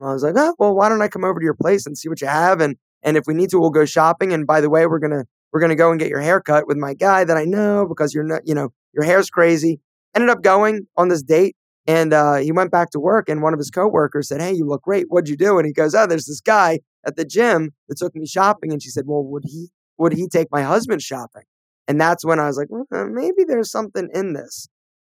I 0.00 0.12
was 0.12 0.22
like, 0.22 0.34
oh, 0.36 0.54
well, 0.58 0.74
why 0.74 0.88
don't 0.88 1.02
I 1.02 1.08
come 1.08 1.24
over 1.24 1.40
to 1.40 1.44
your 1.44 1.54
place 1.54 1.84
and 1.84 1.98
see 1.98 2.08
what 2.08 2.20
you 2.20 2.28
have? 2.28 2.60
And, 2.60 2.76
and 3.02 3.16
if 3.16 3.24
we 3.26 3.34
need 3.34 3.50
to, 3.50 3.58
we'll 3.58 3.70
go 3.70 3.84
shopping. 3.84 4.32
And 4.32 4.46
by 4.46 4.60
the 4.60 4.70
way, 4.70 4.86
we're 4.86 5.00
to, 5.00 5.24
we're 5.52 5.66
to 5.66 5.74
go 5.74 5.90
and 5.90 5.98
get 5.98 6.08
your 6.08 6.20
hair 6.20 6.40
cut 6.40 6.68
with 6.68 6.76
my 6.76 6.94
guy 6.94 7.24
that 7.24 7.36
I 7.36 7.44
know 7.44 7.86
because 7.88 8.14
you're 8.14 8.24
not, 8.24 8.42
you 8.44 8.54
know, 8.54 8.68
your 8.94 9.04
hair's 9.04 9.28
crazy. 9.28 9.80
Ended 10.14 10.30
up 10.30 10.42
going 10.42 10.86
on 10.96 11.08
this 11.08 11.22
date 11.22 11.56
and 11.88 12.12
uh, 12.12 12.34
he 12.34 12.52
went 12.52 12.70
back 12.70 12.90
to 12.90 13.00
work, 13.00 13.30
and 13.30 13.40
one 13.42 13.54
of 13.54 13.58
his 13.58 13.70
coworkers 13.70 14.28
said, 14.28 14.42
"Hey, 14.42 14.52
you 14.52 14.66
look 14.66 14.82
great. 14.82 15.06
What'd 15.08 15.30
you 15.30 15.38
do?" 15.38 15.56
And 15.56 15.66
he 15.66 15.72
goes, 15.72 15.94
"Oh, 15.94 16.06
there's 16.06 16.26
this 16.26 16.42
guy 16.42 16.80
at 17.06 17.16
the 17.16 17.24
gym 17.24 17.70
that 17.88 17.96
took 17.96 18.14
me 18.14 18.26
shopping." 18.26 18.72
And 18.72 18.82
she 18.82 18.90
said, 18.90 19.04
"Well, 19.06 19.24
would 19.24 19.44
he 19.46 19.70
would 19.98 20.12
he 20.12 20.28
take 20.28 20.48
my 20.50 20.62
husband 20.62 21.02
shopping?" 21.02 21.44
And 21.88 21.98
that's 21.98 22.24
when 22.24 22.38
I 22.38 22.46
was 22.46 22.58
like, 22.58 22.68
well, 22.70 23.08
maybe 23.08 23.44
there's 23.48 23.70
something 23.70 24.10
in 24.12 24.34
this. 24.34 24.68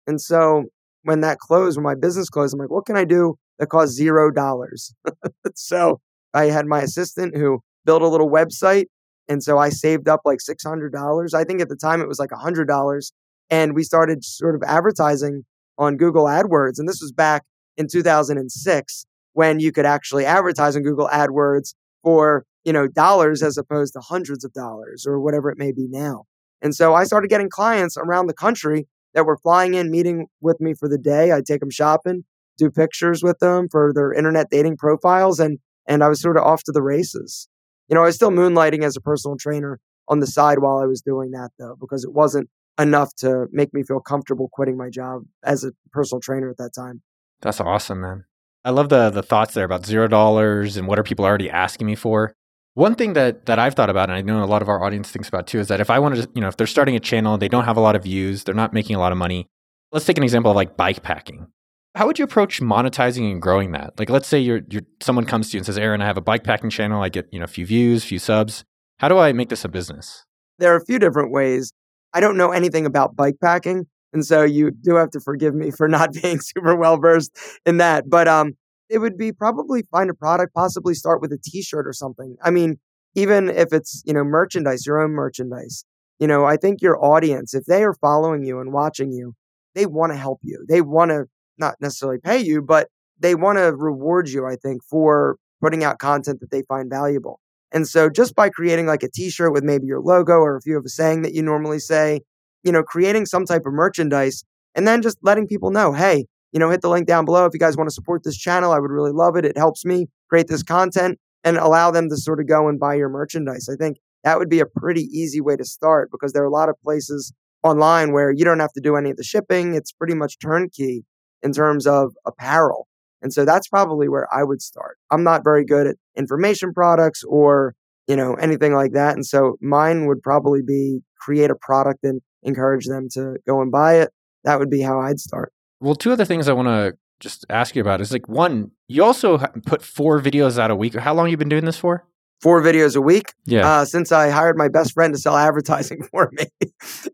And 0.07 0.21
so 0.21 0.65
when 1.03 1.23
that 1.23 1.39
closed, 1.39 1.79
when 1.79 1.85
my 1.85 1.95
business 1.95 2.29
closed, 2.29 2.53
I'm 2.55 2.61
like, 2.61 2.71
what 2.71 2.85
can 2.85 2.99
I 2.99 3.05
do 3.05 3.37
that 3.59 3.69
costs 3.69 3.97
zero 3.97 4.31
dollars? 4.31 4.95
so 5.55 6.01
I 6.35 6.45
had 6.45 6.67
my 6.67 6.83
assistant 6.83 7.35
who 7.35 7.61
built 7.87 8.03
a 8.03 8.09
little 8.09 8.31
website. 8.31 8.85
And 9.27 9.43
so 9.43 9.57
I 9.59 9.71
saved 9.71 10.07
up 10.07 10.21
like 10.25 10.39
$600. 10.39 11.35
I 11.35 11.45
think 11.45 11.63
at 11.63 11.71
the 11.71 11.77
time 11.77 12.03
it 12.03 12.09
was 12.09 12.19
like 12.19 12.31
$100. 12.31 13.13
And 13.49 13.75
we 13.75 13.83
started 13.83 14.23
sort 14.23 14.55
of 14.55 14.63
advertising 14.67 15.45
on 15.79 15.97
Google 15.97 16.27
AdWords. 16.27 16.79
And 16.79 16.89
this 16.89 17.01
was 17.01 17.11
back 17.11 17.43
in 17.77 17.89
2006 17.89 19.07
when 19.33 19.61
you 19.61 19.73
could 19.73 19.87
actually 19.87 20.27
advertise 20.27 20.77
on 20.77 20.83
Google 20.83 21.09
AdWords 21.09 21.75
for, 22.03 22.45
you 22.67 22.73
know, 22.73 22.89
dollars 22.89 23.45
as 23.45 23.57
opposed 23.57 23.93
to 23.93 24.01
hundreds 24.01 24.45
of 24.45 24.53
dollars 24.53 25.07
or 25.07 25.21
whatever 25.21 25.51
it 25.51 25.57
may 25.57 25.71
be 25.71 25.87
now. 25.89 26.25
And 26.61 26.75
so 26.75 26.95
I 26.95 27.05
started 27.05 27.31
getting 27.31 27.49
clients 27.49 27.97
around 27.97 28.27
the 28.27 28.35
country 28.35 28.89
that 29.15 29.25
were 29.25 29.39
flying 29.39 29.75
in, 29.75 29.89
meeting 29.89 30.27
with 30.41 30.61
me 30.61 30.75
for 30.75 30.89
the 30.89 30.99
day. 30.99 31.31
I'd 31.31 31.47
take 31.47 31.61
them 31.61 31.71
shopping, 31.71 32.25
do 32.59 32.69
pictures 32.69 33.23
with 33.23 33.39
them 33.39 33.69
for 33.71 33.93
their 33.95 34.13
internet 34.13 34.51
dating 34.51 34.79
profiles, 34.79 35.39
and 35.39 35.59
and 35.87 36.03
I 36.03 36.09
was 36.09 36.21
sort 36.21 36.37
of 36.37 36.43
off 36.43 36.65
to 36.65 36.73
the 36.73 36.83
races. 36.83 37.49
You 37.89 37.95
know, 37.95 38.03
I 38.03 38.07
was 38.07 38.17
still 38.17 38.33
moonlighting 38.33 38.83
as 38.83 38.97
a 38.97 39.01
personal 39.01 39.37
trainer 39.37 39.79
on 40.09 40.19
the 40.19 40.27
side 40.27 40.59
while 40.59 40.79
I 40.79 40.87
was 40.87 41.01
doing 41.01 41.31
that 41.31 41.51
though, 41.61 41.77
because 41.81 42.03
it 42.03 42.13
wasn't 42.13 42.51
enough 42.81 43.15
to 43.19 43.47
make 43.53 43.73
me 43.73 43.85
feel 43.85 44.01
comfortable 44.01 44.49
quitting 44.53 44.77
my 44.77 44.91
job 44.91 45.23
as 45.45 45.63
a 45.63 45.71
personal 45.93 46.21
trainer 46.21 46.51
at 46.51 46.57
that 46.57 46.75
time. 46.75 47.03
That's 47.43 47.61
awesome, 47.61 48.01
man. 48.01 48.25
I 48.65 48.71
love 48.71 48.89
the 48.89 49.11
the 49.11 49.23
thoughts 49.23 49.55
there 49.55 49.65
about 49.65 49.87
zero 49.87 50.09
dollars 50.09 50.77
and 50.77 50.89
what 50.89 50.99
are 50.99 51.05
people 51.05 51.25
already 51.25 51.49
asking 51.49 51.87
me 51.87 51.95
for. 51.95 52.35
One 52.77 52.95
thing 52.95 53.15
that 53.15 53.47
that 53.47 53.59
I've 53.59 53.73
thought 53.73 53.89
about, 53.89 54.11
and 54.11 54.19
I 54.19 54.21
know 54.21 54.45
a 54.45 54.45
lot 54.45 54.61
of 54.61 54.69
our 54.69 54.85
audience 54.85 55.11
thinks 55.11 55.31
about 55.31 55.47
too, 55.47 55.61
is 55.61 55.69
that 55.69 55.81
if 55.81 55.89
I 55.89 55.99
wanted 55.99 56.25
to, 56.25 56.29
you 56.35 56.43
know, 56.43 56.49
if 56.49 56.59
they're 56.59 56.67
starting 56.67 56.95
a 56.95 57.01
channel, 57.01 57.39
they 57.39 57.49
don't 57.49 57.65
have 57.65 57.79
a 57.79 57.81
lot 57.81 57.97
of 57.97 58.03
views, 58.03 58.45
they're 58.45 58.55
not 58.55 58.75
making 58.75 58.97
a 58.97 58.99
lot 58.99 59.13
of 59.13 59.19
money. 59.19 59.47
Let's 59.93 60.05
take 60.05 60.19
an 60.19 60.23
example 60.23 60.51
of 60.51 60.57
like 60.57 60.77
bike 60.77 61.03
packing. 61.03 61.47
How 61.95 62.07
would 62.07 62.19
you 62.19 62.27
approach 62.27 62.61
monetizing 62.61 63.33
and 63.33 63.41
growing 63.41 63.73
that? 63.73 63.99
Like, 63.99 64.11
let's 64.11 64.29
say 64.29 64.39
you're, 64.41 64.61
you're 64.69 64.83
someone 65.01 65.25
comes 65.25 65.49
to 65.49 65.57
you 65.57 65.61
and 65.61 65.67
says, 65.67 65.79
"Aaron, 65.79 66.03
I 66.03 66.05
have 66.05 66.19
a 66.19 66.21
bike 66.21 66.45
packing 66.45 66.69
channel. 66.69 67.03
I 67.03 67.09
get 67.09 67.27
you 67.33 67.39
know 67.39 67.47
a 67.47 67.49
few 67.49 67.65
views, 67.65 68.05
a 68.05 68.09
few 68.09 68.19
subs. 68.19 68.63
How 68.99 69.09
do 69.09 69.17
I 69.17 69.33
make 69.33 69.49
this 69.49 69.65
a 69.65 69.71
business?" 69.71 70.27
There 70.59 70.71
are 70.75 70.77
a 70.77 70.85
few 70.85 70.99
different 70.99 71.33
ways. 71.33 71.73
I 72.13 72.21
don't 72.21 72.37
know 72.37 72.51
anything 72.51 72.85
about 72.85 73.17
bike 73.17 73.37
packing. 73.43 73.87
And 74.13 74.25
so 74.25 74.43
you 74.43 74.71
do 74.71 74.97
have 74.97 75.11
to 75.13 75.21
forgive 75.21 75.55
me 75.55 75.71
for 75.71 75.89
not 75.89 76.13
being 76.23 76.41
super 76.41 76.77
well 76.77 76.99
versed 76.99 77.35
in 77.65 77.79
that. 77.79 78.11
But 78.11 78.29
um, 78.29 78.53
it 78.89 78.99
would 78.99 79.17
be 79.17 79.33
probably 79.33 79.83
find 79.91 80.11
a 80.11 80.15
product, 80.15 80.55
possibly 80.55 80.95
start 80.95 81.21
with 81.21 81.33
a 81.33 81.39
t-shirt 81.39 81.87
or 81.87 81.93
something. 81.93 82.37
I 82.43 82.51
mean, 82.51 82.79
even 83.15 83.49
if 83.49 83.73
it's, 83.73 84.03
you 84.05 84.13
know, 84.13 84.25
merchandise, 84.25 84.87
your 84.87 85.01
own 85.01 85.13
merchandise, 85.13 85.85
you 86.19 86.27
know, 86.27 86.45
I 86.45 86.57
think 86.57 86.83
your 86.83 87.03
audience, 87.03 87.55
if 87.55 87.65
they 87.65 87.83
are 87.83 87.95
following 87.95 88.45
you 88.45 88.61
and 88.61 88.73
watching 88.73 89.13
you, 89.13 89.35
they 89.75 89.87
want 89.87 90.13
to 90.13 90.19
help 90.19 90.41
you. 90.43 90.65
They 90.69 90.81
want 90.81 91.11
to 91.11 91.25
not 91.59 91.77
necessarily 91.81 92.19
pay 92.23 92.39
you, 92.39 92.63
but 92.63 92.89
they 93.19 93.35
want 93.35 93.59
to 93.59 93.75
reward 93.75 94.29
you, 94.29 94.47
I 94.47 94.57
think, 94.57 94.83
for 94.85 95.37
putting 95.61 95.85
out 95.85 95.99
content 95.99 96.41
that 96.41 96.51
they 96.51 96.63
find 96.63 96.91
valuable. 96.91 97.41
And 97.73 97.87
so 97.89 98.09
just 98.09 98.35
by 98.35 98.49
creating 98.49 98.87
like 98.87 99.03
a 99.03 99.11
t-shirt 99.11 99.53
with 99.53 99.65
maybe 99.65 99.87
your 99.87 100.01
logo 100.01 100.35
or 100.35 100.57
if 100.57 100.67
you 100.67 100.75
have 100.75 100.85
a 100.85 100.91
saying 100.91 101.23
that 101.23 101.35
you 101.35 101.43
normally 101.43 101.79
say, 101.79 102.21
you 102.63 102.73
know, 102.73 102.83
creating 102.83 103.27
some 103.27 103.45
type 103.45 103.63
of 103.67 103.73
merchandise 103.73 104.45
and 104.75 104.87
then 104.87 105.03
just 105.03 105.19
letting 105.23 105.47
people 105.47 105.71
know, 105.71 105.93
hey, 105.93 106.27
you 106.53 106.61
know, 106.61 106.71
hit 106.71 106.83
the 106.83 106.89
link 106.89 107.07
down 107.07 107.25
below 107.25 107.45
if 107.45 107.53
you 107.53 107.61
guys 107.61 107.77
want 107.77 107.89
to 107.89 107.95
support 107.95 108.23
this 108.25 108.37
channel. 108.37 108.73
I 108.73 108.79
would 108.79 108.91
really 108.91 109.13
love 109.13 109.37
it. 109.37 109.45
It 109.45 109.59
helps 109.59 109.85
me 109.85 110.07
create 110.29 110.49
this 110.49 110.63
content 110.63 111.19
and 111.45 111.57
allow 111.57 111.91
them 111.91 112.09
to 112.09 112.17
sort 112.17 112.41
of 112.41 112.49
go 112.49 112.69
and 112.69 112.79
buy 112.79 112.95
your 112.95 113.09
merchandise. 113.09 113.69
I 113.69 113.77
think 113.77 113.99
that 114.25 114.39
would 114.39 114.49
be 114.49 114.61
a 114.61 114.67
pretty 114.67 115.03
easy 115.03 115.41
way 115.41 115.57
to 115.57 115.65
start 115.65 116.11
because 116.11 116.33
there 116.33 116.43
are 116.43 116.47
a 116.47 116.51
lot 116.51 116.69
of 116.69 116.75
places 116.83 117.33
online 117.63 118.13
where 118.13 118.31
you 118.31 118.45
don't 118.45 118.61
have 118.61 118.73
to 118.73 118.81
do 118.81 118.97
any 118.97 119.11
of 119.11 119.17
the 119.17 119.25
shipping. 119.25 119.75
It's 119.75 119.93
pretty 119.93 120.15
much 120.15 120.39
turnkey 120.39 121.05
in 121.43 121.53
terms 121.53 121.87
of 121.87 122.15
apparel. 122.27 122.89
And 123.23 123.33
so 123.33 123.45
that's 123.45 123.69
probably 123.69 124.09
where 124.09 124.29
I 124.35 124.43
would 124.45 124.61
start. 124.61 124.99
I'm 125.11 125.25
not 125.25 125.45
very 125.45 125.65
good 125.65 125.87
at 125.87 125.97
information 126.17 126.73
products 126.73 127.23
or, 127.25 127.75
you 128.07 128.17
know, 128.17 128.35
anything 128.35 128.75
like 128.75 128.93
that. 128.93 129.15
And 129.15 129.25
so 129.25 129.57
mine 129.61 130.07
would 130.07 130.23
probably 130.23 130.63
be 130.63 131.01
create 131.19 131.51
a 131.51 131.57
product 131.57 132.05
and 132.05 132.21
encourage 132.43 132.87
them 132.87 133.09
to 133.13 133.37
go 133.47 133.61
and 133.61 133.71
buy 133.73 134.01
it. 134.01 134.11
That 134.45 134.59
would 134.59 134.71
be 134.71 134.81
how 134.81 135.01
I'd 135.01 135.19
start. 135.19 135.53
Well, 135.81 135.95
two 135.95 136.13
other 136.13 136.25
things 136.25 136.49
I 136.49 136.53
want 136.53 136.69
to 136.69 136.97
just 137.21 137.45
ask 137.51 137.75
you 137.75 137.83
about 137.83 138.01
is 138.01 138.13
like 138.13 138.29
one, 138.29 138.71
you 138.89 139.05
also 139.05 139.39
put 139.67 139.83
four 139.83 140.21
videos 140.21 140.59
out 140.59 140.71
a 140.71 140.77
week. 140.77 140.95
How 140.95 141.15
long 141.15 141.29
you 141.29 141.37
been 141.37 141.49
doing 141.49 141.65
this 141.65 141.79
for? 141.79 142.07
Four 142.41 142.63
videos 142.63 142.97
a 142.97 143.01
week. 143.01 143.33
Yeah. 143.47 143.67
Uh, 143.67 143.85
since 143.85 144.13
I 144.13 144.31
hired 144.31 144.57
my 144.59 144.69
best 144.69 144.93
friend 144.93 145.15
to 145.15 145.19
sell 145.19 145.37
advertising 145.37 146.03
for 146.11 146.31
me, 146.33 146.47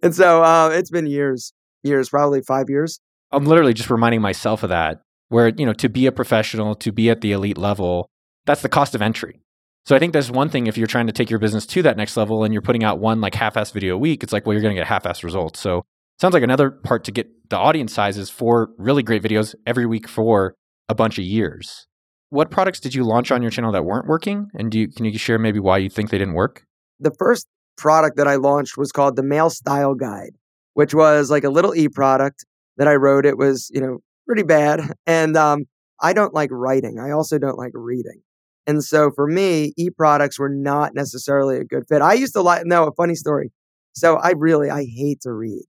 and 0.03 0.15
so 0.15 0.43
uh, 0.43 0.71
it's 0.71 0.91
been 0.91 1.07
years, 1.07 1.53
years, 1.85 2.09
probably 2.09 2.43
five 2.43 2.69
years. 2.69 3.01
I'm 3.31 3.47
literally 3.47 3.73
just 3.73 3.89
reminding 3.89 4.21
myself 4.21 4.63
of 4.63 4.71
that 4.71 5.01
where 5.33 5.49
you 5.49 5.65
know 5.65 5.73
to 5.73 5.89
be 5.89 6.07
a 6.07 6.13
professional 6.13 6.75
to 6.75 6.93
be 6.93 7.09
at 7.09 7.23
the 7.23 7.33
elite 7.33 7.57
level 7.57 8.09
that's 8.45 8.61
the 8.61 8.69
cost 8.69 8.95
of 8.95 9.01
entry 9.01 9.41
so 9.87 9.97
i 9.97 9.99
think 9.99 10.13
that's 10.13 10.31
one 10.31 10.51
thing 10.51 10.67
if 10.67 10.77
you're 10.77 10.87
trying 10.87 11.07
to 11.07 11.13
take 11.13 11.31
your 11.31 11.39
business 11.39 11.65
to 11.65 11.83
that 11.83 11.97
next 11.97 12.17
level 12.17 12.45
and 12.45 12.53
you're 12.53 12.63
putting 12.63 12.85
out 12.85 12.99
one 12.99 13.21
like 13.21 13.35
half-ass 13.35 13.71
video 13.71 13.95
a 13.95 13.99
week 13.99 14.23
it's 14.23 14.33
like 14.33 14.47
well 14.47 14.53
you're 14.53 14.63
going 14.63 14.75
to 14.75 14.79
get 14.79 14.87
half-ass 14.87 15.25
results 15.25 15.59
so 15.59 15.85
sounds 16.21 16.35
like 16.35 16.43
another 16.43 16.71
part 16.71 17.05
to 17.05 17.13
get 17.13 17.29
the 17.51 17.57
audience 17.59 17.93
sizes 17.93 18.31
for 18.31 18.71
really 18.79 19.03
great 19.03 19.23
videos 19.23 19.55
every 19.67 19.87
week 19.87 20.09
for 20.09 20.55
a 20.89 20.95
bunch 20.95 21.19
of 21.19 21.25
years 21.25 21.87
what 22.31 22.51
products 22.51 22.81
did 22.81 22.95
you 22.95 23.05
launch 23.05 23.31
on 23.31 23.43
your 23.43 23.51
channel 23.51 23.73
that 23.73 23.85
weren't 23.85 24.07
working 24.07 24.49
and 24.55 24.71
do 24.71 24.81
you, 24.81 24.89
can 24.89 25.05
you 25.05 25.19
share 25.19 25.39
maybe 25.39 25.59
why 25.59 25.79
you 25.79 25.91
think 25.91 26.11
they 26.11 26.19
didn't 26.19 26.35
work 26.35 26.65
the 26.99 27.13
first 27.19 27.47
product 27.77 28.17
that 28.17 28.29
i 28.29 28.37
launched 28.37 28.77
was 28.77 28.93
called 28.93 29.17
the 29.17 29.23
male 29.23 29.51
style 29.51 29.95
guide 29.95 30.33
which 30.75 30.95
was 30.95 31.31
like 31.31 31.45
a 31.45 31.51
little 31.51 31.75
e-product 31.75 32.45
that 32.77 32.89
i 32.89 32.95
wrote 32.95 33.27
it 33.27 33.37
was 33.37 33.71
you 33.73 33.81
know 33.81 33.99
pretty 34.27 34.43
bad. 34.43 34.81
And 35.07 35.37
um, 35.37 35.65
I 36.01 36.13
don't 36.13 36.33
like 36.33 36.51
writing. 36.53 36.99
I 36.99 37.11
also 37.11 37.39
don't 37.39 37.59
like 37.59 37.73
reading. 37.75 38.23
And 38.67 38.83
so 38.85 39.11
for 39.11 39.27
me, 39.27 39.73
e 39.77 39.91
products 39.91 40.39
were 40.39 40.49
not 40.49 40.95
necessarily 40.95 41.59
a 41.59 41.65
good 41.65 41.85
fit. 41.89 42.01
I 42.01 42.15
used 42.15 42.33
to 42.35 42.41
like, 42.41 42.63
no, 42.65 42.87
a 42.87 42.93
funny 42.93 43.17
story. 43.17 43.51
So 43.93 44.17
I 44.17 44.31
really, 44.31 44.71
I 44.71 44.85
hate 44.85 45.21
to 45.23 45.33
read. 45.33 45.65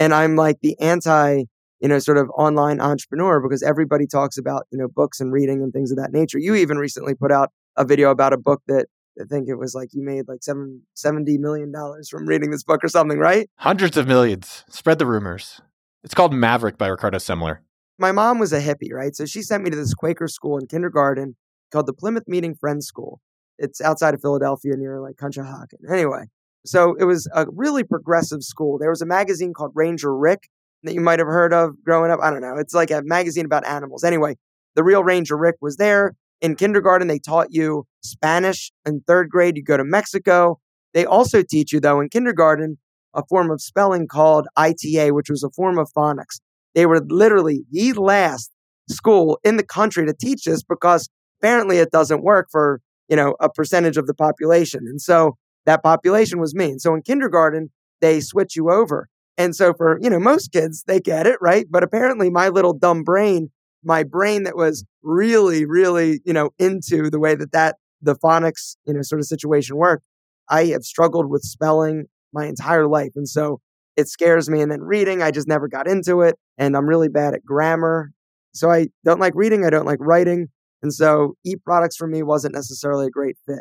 And 0.00 0.12
I'm 0.12 0.34
like 0.34 0.56
the 0.62 0.76
anti, 0.80 1.44
you 1.78 1.88
know, 1.88 2.00
sort 2.00 2.18
of 2.18 2.28
online 2.30 2.80
entrepreneur 2.80 3.40
because 3.40 3.62
everybody 3.62 4.08
talks 4.08 4.36
about, 4.36 4.66
you 4.72 4.78
know, 4.78 4.88
books 4.88 5.20
and 5.20 5.32
reading 5.32 5.62
and 5.62 5.72
things 5.72 5.92
of 5.92 5.98
that 5.98 6.12
nature. 6.12 6.38
You 6.38 6.56
even 6.56 6.76
recently 6.76 7.14
put 7.14 7.30
out 7.30 7.50
a 7.76 7.84
video 7.84 8.10
about 8.10 8.32
a 8.32 8.38
book 8.38 8.62
that 8.66 8.86
I 9.20 9.24
think 9.24 9.48
it 9.48 9.54
was 9.54 9.74
like 9.74 9.90
you 9.92 10.02
made 10.02 10.26
like 10.26 10.42
seven, 10.42 10.82
$70 10.96 11.38
million 11.38 11.72
from 12.10 12.26
reading 12.26 12.50
this 12.50 12.64
book 12.64 12.82
or 12.82 12.88
something, 12.88 13.18
right? 13.18 13.48
Hundreds 13.56 13.96
of 13.96 14.08
millions. 14.08 14.64
Spread 14.68 14.98
the 14.98 15.06
rumors. 15.06 15.60
It's 16.02 16.14
called 16.14 16.32
Maverick 16.32 16.78
by 16.78 16.88
Ricardo 16.88 17.18
Semler 17.18 17.58
my 18.00 18.12
mom 18.12 18.38
was 18.38 18.52
a 18.52 18.60
hippie, 18.60 18.92
right? 18.92 19.14
So 19.14 19.26
she 19.26 19.42
sent 19.42 19.62
me 19.62 19.70
to 19.70 19.76
this 19.76 19.92
Quaker 19.92 20.26
school 20.26 20.56
in 20.58 20.66
kindergarten 20.66 21.36
called 21.70 21.86
the 21.86 21.92
Plymouth 21.92 22.26
Meeting 22.26 22.54
Friends 22.54 22.86
School. 22.86 23.20
It's 23.58 23.80
outside 23.82 24.14
of 24.14 24.22
Philadelphia 24.22 24.74
near 24.76 25.00
like 25.00 25.16
Conshohocken. 25.16 25.88
Anyway, 25.88 26.24
so 26.64 26.94
it 26.98 27.04
was 27.04 27.28
a 27.34 27.46
really 27.50 27.84
progressive 27.84 28.42
school. 28.42 28.78
There 28.78 28.90
was 28.90 29.02
a 29.02 29.06
magazine 29.06 29.52
called 29.54 29.72
Ranger 29.74 30.14
Rick 30.16 30.48
that 30.82 30.94
you 30.94 31.00
might 31.00 31.18
have 31.18 31.28
heard 31.28 31.52
of 31.52 31.72
growing 31.84 32.10
up. 32.10 32.20
I 32.22 32.30
don't 32.30 32.40
know. 32.40 32.56
It's 32.56 32.74
like 32.74 32.90
a 32.90 33.02
magazine 33.02 33.44
about 33.44 33.66
animals. 33.66 34.04
Anyway, 34.04 34.36
the 34.76 34.84
real 34.84 35.04
Ranger 35.04 35.36
Rick 35.36 35.56
was 35.60 35.76
there. 35.76 36.14
In 36.40 36.56
kindergarten, 36.56 37.08
they 37.08 37.18
taught 37.18 37.48
you 37.50 37.84
Spanish. 38.02 38.72
In 38.86 39.02
third 39.06 39.28
grade, 39.28 39.56
you 39.56 39.62
go 39.62 39.76
to 39.76 39.84
Mexico. 39.84 40.58
They 40.94 41.04
also 41.04 41.42
teach 41.42 41.72
you, 41.72 41.80
though, 41.80 42.00
in 42.00 42.08
kindergarten, 42.08 42.78
a 43.14 43.22
form 43.28 43.50
of 43.50 43.60
spelling 43.60 44.06
called 44.06 44.46
ITA, 44.56 45.10
which 45.12 45.28
was 45.28 45.42
a 45.42 45.50
form 45.50 45.78
of 45.78 45.90
phonics. 45.96 46.40
They 46.74 46.86
were 46.86 47.00
literally 47.00 47.64
the 47.70 47.92
last 47.92 48.50
school 48.88 49.38
in 49.44 49.56
the 49.56 49.64
country 49.64 50.06
to 50.06 50.14
teach 50.14 50.44
this 50.44 50.62
because 50.62 51.08
apparently 51.40 51.78
it 51.78 51.90
doesn't 51.90 52.22
work 52.22 52.48
for, 52.50 52.80
you 53.08 53.16
know, 53.16 53.36
a 53.40 53.48
percentage 53.48 53.96
of 53.96 54.06
the 54.06 54.14
population. 54.14 54.86
And 54.86 55.00
so 55.00 55.36
that 55.66 55.82
population 55.82 56.40
was 56.40 56.54
me. 56.54 56.70
And 56.70 56.80
so 56.80 56.94
in 56.94 57.02
kindergarten, 57.02 57.70
they 58.00 58.20
switch 58.20 58.56
you 58.56 58.70
over. 58.70 59.08
And 59.36 59.54
so 59.54 59.72
for, 59.72 59.98
you 60.00 60.10
know, 60.10 60.18
most 60.18 60.52
kids, 60.52 60.84
they 60.86 61.00
get 61.00 61.26
it, 61.26 61.38
right? 61.40 61.66
But 61.70 61.82
apparently 61.82 62.30
my 62.30 62.48
little 62.48 62.72
dumb 62.72 63.02
brain 63.02 63.50
my 63.82 64.02
brain 64.02 64.44
that 64.44 64.56
was 64.56 64.84
really, 65.02 65.64
really, 65.64 66.20
you 66.24 66.32
know, 66.32 66.50
into 66.58 67.10
the 67.10 67.18
way 67.18 67.34
that 67.34 67.52
that 67.52 67.76
the 68.02 68.14
phonics, 68.14 68.76
you 68.86 68.94
know, 68.94 69.02
sort 69.02 69.20
of 69.20 69.26
situation 69.26 69.76
worked, 69.76 70.04
I 70.48 70.66
have 70.66 70.84
struggled 70.84 71.30
with 71.30 71.42
spelling 71.42 72.06
my 72.32 72.46
entire 72.46 72.86
life. 72.86 73.10
And 73.16 73.28
so 73.28 73.60
it 73.96 74.08
scares 74.08 74.48
me. 74.48 74.60
And 74.60 74.70
then 74.70 74.80
reading, 74.80 75.22
I 75.22 75.30
just 75.30 75.48
never 75.48 75.68
got 75.68 75.88
into 75.88 76.22
it. 76.22 76.36
And 76.58 76.76
I'm 76.76 76.86
really 76.86 77.08
bad 77.08 77.34
at 77.34 77.44
grammar. 77.44 78.12
So 78.52 78.70
I 78.70 78.88
don't 79.04 79.20
like 79.20 79.34
reading. 79.36 79.64
I 79.64 79.70
don't 79.70 79.86
like 79.86 79.98
writing. 80.00 80.48
And 80.82 80.92
so 80.92 81.34
e 81.44 81.56
products 81.56 81.96
for 81.96 82.06
me 82.06 82.22
wasn't 82.22 82.54
necessarily 82.54 83.06
a 83.06 83.10
great 83.10 83.36
fit. 83.46 83.60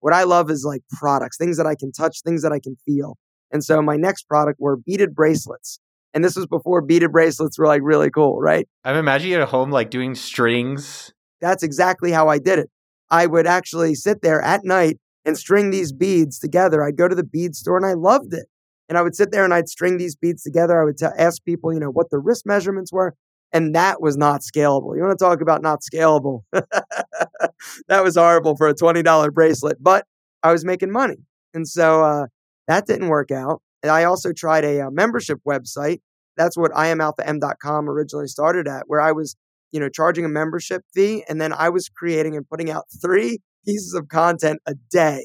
What 0.00 0.14
I 0.14 0.24
love 0.24 0.50
is 0.50 0.64
like 0.64 0.82
products, 0.92 1.36
things 1.36 1.56
that 1.56 1.66
I 1.66 1.74
can 1.74 1.92
touch, 1.92 2.22
things 2.22 2.42
that 2.42 2.52
I 2.52 2.60
can 2.60 2.76
feel. 2.84 3.16
And 3.50 3.64
so 3.64 3.80
my 3.82 3.96
next 3.96 4.28
product 4.28 4.60
were 4.60 4.76
beaded 4.76 5.14
bracelets. 5.14 5.80
And 6.14 6.24
this 6.24 6.36
was 6.36 6.46
before 6.46 6.80
beaded 6.80 7.12
bracelets 7.12 7.58
were 7.58 7.66
like 7.66 7.82
really 7.82 8.10
cool, 8.10 8.40
right? 8.40 8.66
I'm 8.84 8.96
imagining 8.96 9.32
you 9.32 9.40
at 9.40 9.48
home 9.48 9.70
like 9.70 9.90
doing 9.90 10.14
strings. 10.14 11.12
That's 11.40 11.62
exactly 11.62 12.10
how 12.10 12.28
I 12.28 12.38
did 12.38 12.58
it. 12.58 12.70
I 13.10 13.26
would 13.26 13.46
actually 13.46 13.94
sit 13.94 14.22
there 14.22 14.40
at 14.42 14.64
night 14.64 14.98
and 15.24 15.36
string 15.36 15.70
these 15.70 15.92
beads 15.92 16.38
together. 16.38 16.82
I'd 16.82 16.96
go 16.96 17.08
to 17.08 17.14
the 17.14 17.24
bead 17.24 17.54
store 17.54 17.76
and 17.76 17.86
I 17.86 17.94
loved 17.94 18.32
it. 18.32 18.46
And 18.88 18.96
I 18.96 19.02
would 19.02 19.14
sit 19.14 19.32
there 19.32 19.44
and 19.44 19.52
I'd 19.52 19.68
string 19.68 19.98
these 19.98 20.16
beads 20.16 20.42
together. 20.42 20.80
I 20.80 20.84
would 20.84 20.96
t- 20.96 21.06
ask 21.18 21.44
people, 21.44 21.72
you 21.72 21.80
know, 21.80 21.90
what 21.90 22.08
the 22.10 22.18
wrist 22.18 22.46
measurements 22.46 22.92
were. 22.92 23.14
And 23.52 23.74
that 23.74 24.02
was 24.02 24.16
not 24.16 24.42
scalable. 24.42 24.94
You 24.94 25.02
want 25.02 25.18
to 25.18 25.24
talk 25.24 25.40
about 25.40 25.62
not 25.62 25.80
scalable? 25.80 26.42
that 26.52 28.04
was 28.04 28.16
horrible 28.16 28.56
for 28.56 28.68
a 28.68 28.74
$20 28.74 29.32
bracelet, 29.32 29.78
but 29.80 30.04
I 30.42 30.52
was 30.52 30.64
making 30.64 30.90
money. 30.90 31.16
And 31.54 31.66
so 31.66 32.04
uh, 32.04 32.26
that 32.66 32.86
didn't 32.86 33.08
work 33.08 33.30
out. 33.30 33.62
And 33.82 33.90
I 33.90 34.04
also 34.04 34.32
tried 34.32 34.64
a, 34.64 34.78
a 34.78 34.88
uh, 34.88 34.90
membership 34.90 35.38
website. 35.46 36.00
That's 36.36 36.56
what 36.56 36.72
IamAlphaM.com 36.72 37.88
originally 37.88 38.28
started 38.28 38.68
at, 38.68 38.84
where 38.86 39.00
I 39.00 39.12
was, 39.12 39.34
you 39.72 39.80
know, 39.80 39.88
charging 39.88 40.24
a 40.24 40.28
membership 40.28 40.82
fee. 40.94 41.24
And 41.28 41.40
then 41.40 41.52
I 41.52 41.70
was 41.70 41.88
creating 41.88 42.36
and 42.36 42.48
putting 42.48 42.70
out 42.70 42.84
three 43.00 43.38
pieces 43.64 43.94
of 43.94 44.08
content 44.08 44.60
a 44.66 44.74
day 44.90 45.24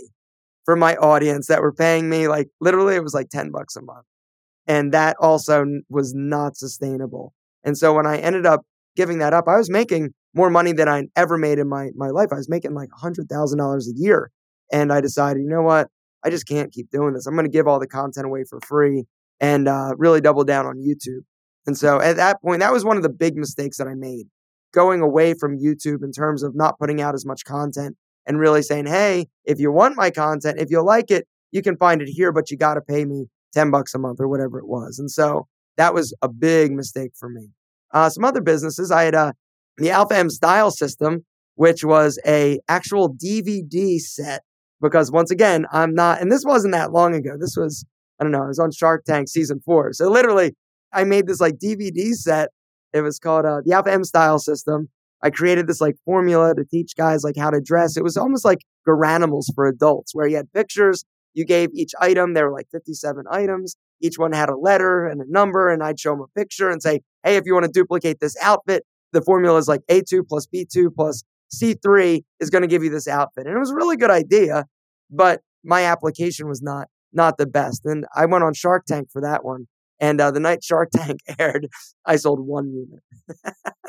for 0.65 0.75
my 0.75 0.95
audience 0.95 1.47
that 1.47 1.61
were 1.61 1.73
paying 1.73 2.09
me 2.09 2.27
like 2.27 2.47
literally 2.61 2.95
it 2.95 3.03
was 3.03 3.13
like 3.13 3.29
10 3.29 3.51
bucks 3.51 3.75
a 3.75 3.81
month. 3.81 4.05
And 4.65 4.93
that 4.93 5.17
also 5.19 5.65
was 5.89 6.13
not 6.13 6.55
sustainable. 6.55 7.33
And 7.63 7.77
so 7.77 7.93
when 7.93 8.05
I 8.05 8.17
ended 8.17 8.45
up 8.45 8.61
giving 8.95 9.19
that 9.19 9.33
up, 9.33 9.47
I 9.47 9.57
was 9.57 9.69
making 9.69 10.13
more 10.33 10.49
money 10.49 10.73
than 10.73 10.89
I 10.89 11.03
ever 11.15 11.37
made 11.37 11.59
in 11.59 11.69
my, 11.69 11.89
my 11.95 12.09
life. 12.09 12.29
I 12.31 12.35
was 12.35 12.49
making 12.49 12.73
like 12.73 12.89
$100,000 12.89 13.81
a 13.81 13.81
year. 13.95 14.31
And 14.71 14.91
I 14.91 15.01
decided, 15.01 15.43
you 15.43 15.49
know 15.49 15.61
what? 15.61 15.89
I 16.23 16.29
just 16.29 16.47
can't 16.47 16.71
keep 16.71 16.89
doing 16.89 17.13
this. 17.13 17.25
I'm 17.25 17.35
going 17.35 17.45
to 17.45 17.51
give 17.51 17.67
all 17.67 17.79
the 17.79 17.87
content 17.87 18.25
away 18.25 18.43
for 18.49 18.59
free 18.65 19.05
and 19.39 19.67
uh, 19.67 19.91
really 19.97 20.21
double 20.21 20.43
down 20.43 20.65
on 20.65 20.77
YouTube. 20.77 21.21
And 21.65 21.77
so 21.77 22.01
at 22.01 22.15
that 22.15 22.41
point, 22.41 22.61
that 22.61 22.71
was 22.71 22.83
one 22.83 22.97
of 22.97 23.03
the 23.03 23.09
big 23.09 23.35
mistakes 23.35 23.77
that 23.77 23.87
I 23.87 23.93
made 23.93 24.25
going 24.73 25.01
away 25.01 25.33
from 25.33 25.59
YouTube 25.59 26.03
in 26.03 26.11
terms 26.11 26.43
of 26.43 26.55
not 26.55 26.79
putting 26.79 26.99
out 27.01 27.13
as 27.13 27.25
much 27.25 27.45
content 27.45 27.95
and 28.25 28.39
really 28.39 28.61
saying, 28.61 28.87
hey, 28.87 29.27
if 29.45 29.59
you 29.59 29.71
want 29.71 29.95
my 29.95 30.09
content, 30.09 30.59
if 30.59 30.71
you 30.71 30.81
like 30.81 31.11
it, 31.11 31.27
you 31.51 31.61
can 31.61 31.77
find 31.77 32.01
it 32.01 32.07
here, 32.07 32.31
but 32.31 32.49
you 32.49 32.57
got 32.57 32.73
to 32.73 32.81
pay 32.81 33.05
me 33.05 33.27
10 33.53 33.69
bucks 33.69 33.93
a 33.93 33.99
month 33.99 34.19
or 34.19 34.27
whatever 34.27 34.57
it 34.57 34.67
was. 34.67 34.97
And 34.97 35.11
so 35.11 35.47
that 35.77 35.93
was 35.93 36.13
a 36.21 36.29
big 36.29 36.71
mistake 36.71 37.11
for 37.17 37.29
me. 37.29 37.49
Uh, 37.91 38.09
some 38.09 38.25
other 38.25 38.41
businesses, 38.41 38.91
I 38.91 39.03
had 39.03 39.15
uh, 39.15 39.33
the 39.77 39.91
Alpha 39.91 40.17
M 40.17 40.29
Style 40.29 40.71
System, 40.71 41.25
which 41.55 41.83
was 41.83 42.19
a 42.25 42.59
actual 42.67 43.13
DVD 43.13 43.99
set. 43.99 44.41
Because 44.81 45.11
once 45.11 45.31
again, 45.31 45.65
I'm 45.71 45.95
not, 45.95 46.21
and 46.21 46.31
this 46.31 46.43
wasn't 46.45 46.73
that 46.73 46.91
long 46.91 47.15
ago. 47.15 47.31
This 47.39 47.55
was, 47.55 47.85
I 48.19 48.23
don't 48.23 48.31
know, 48.31 48.43
I 48.43 48.47
was 48.47 48.59
on 48.59 48.71
Shark 48.71 49.05
Tank 49.05 49.29
season 49.29 49.61
four. 49.63 49.93
So 49.93 50.09
literally, 50.09 50.55
I 50.91 51.05
made 51.05 51.27
this 51.27 51.39
like 51.39 51.55
DVD 51.55 52.13
set. 52.13 52.49
It 52.91 53.01
was 53.01 53.17
called 53.17 53.45
uh, 53.45 53.61
the 53.63 53.73
Alpha 53.73 53.91
M 53.91 54.03
Style 54.03 54.39
System. 54.39 54.89
I 55.23 55.29
created 55.29 55.67
this 55.67 55.79
like 55.79 55.95
formula 56.03 56.53
to 56.53 56.65
teach 56.65 56.97
guys 56.97 57.23
like 57.23 57.37
how 57.37 57.49
to 57.49 57.61
dress. 57.61 57.95
It 57.95 58.03
was 58.03 58.17
almost 58.17 58.43
like 58.43 58.59
Garanimals 58.85 59.45
for 59.55 59.67
adults, 59.67 60.13
where 60.13 60.27
you 60.27 60.35
had 60.35 60.51
pictures. 60.51 61.05
You 61.33 61.45
gave 61.45 61.69
each 61.73 61.93
item. 61.99 62.33
There 62.33 62.49
were 62.49 62.53
like 62.53 62.67
57 62.71 63.23
items. 63.31 63.77
Each 64.01 64.17
one 64.17 64.33
had 64.33 64.49
a 64.49 64.55
letter 64.55 65.07
and 65.07 65.21
a 65.21 65.31
number, 65.31 65.69
and 65.69 65.83
I'd 65.83 65.99
show 65.99 66.11
them 66.11 66.21
a 66.21 66.39
picture 66.39 66.69
and 66.69 66.81
say, 66.81 67.01
hey, 67.23 67.37
if 67.37 67.43
you 67.45 67.53
want 67.53 67.65
to 67.65 67.71
duplicate 67.71 68.19
this 68.19 68.35
outfit, 68.41 68.83
the 69.13 69.21
formula 69.21 69.57
is 69.57 69.67
like 69.67 69.81
A2 69.89 70.27
plus 70.27 70.47
B2 70.47 70.93
plus 70.95 71.23
C3 71.53 72.23
is 72.39 72.49
going 72.49 72.63
to 72.63 72.67
give 72.67 72.83
you 72.83 72.89
this 72.89 73.07
outfit. 73.07 73.45
And 73.45 73.55
it 73.55 73.59
was 73.59 73.71
a 73.71 73.75
really 73.75 73.95
good 73.95 74.09
idea, 74.09 74.65
but 75.09 75.41
my 75.63 75.83
application 75.83 76.47
was 76.47 76.61
not 76.61 76.87
not 77.13 77.37
the 77.37 77.45
best. 77.45 77.85
And 77.85 78.05
I 78.15 78.25
went 78.25 78.43
on 78.43 78.53
Shark 78.53 78.85
Tank 78.85 79.09
for 79.11 79.21
that 79.21 79.45
one. 79.45 79.67
And 79.99 80.19
uh, 80.19 80.31
the 80.31 80.39
night 80.39 80.63
Shark 80.63 80.89
Tank 80.91 81.19
aired, 81.39 81.67
I 82.05 82.15
sold 82.15 82.39
one 82.39 82.71
unit. 82.71 83.03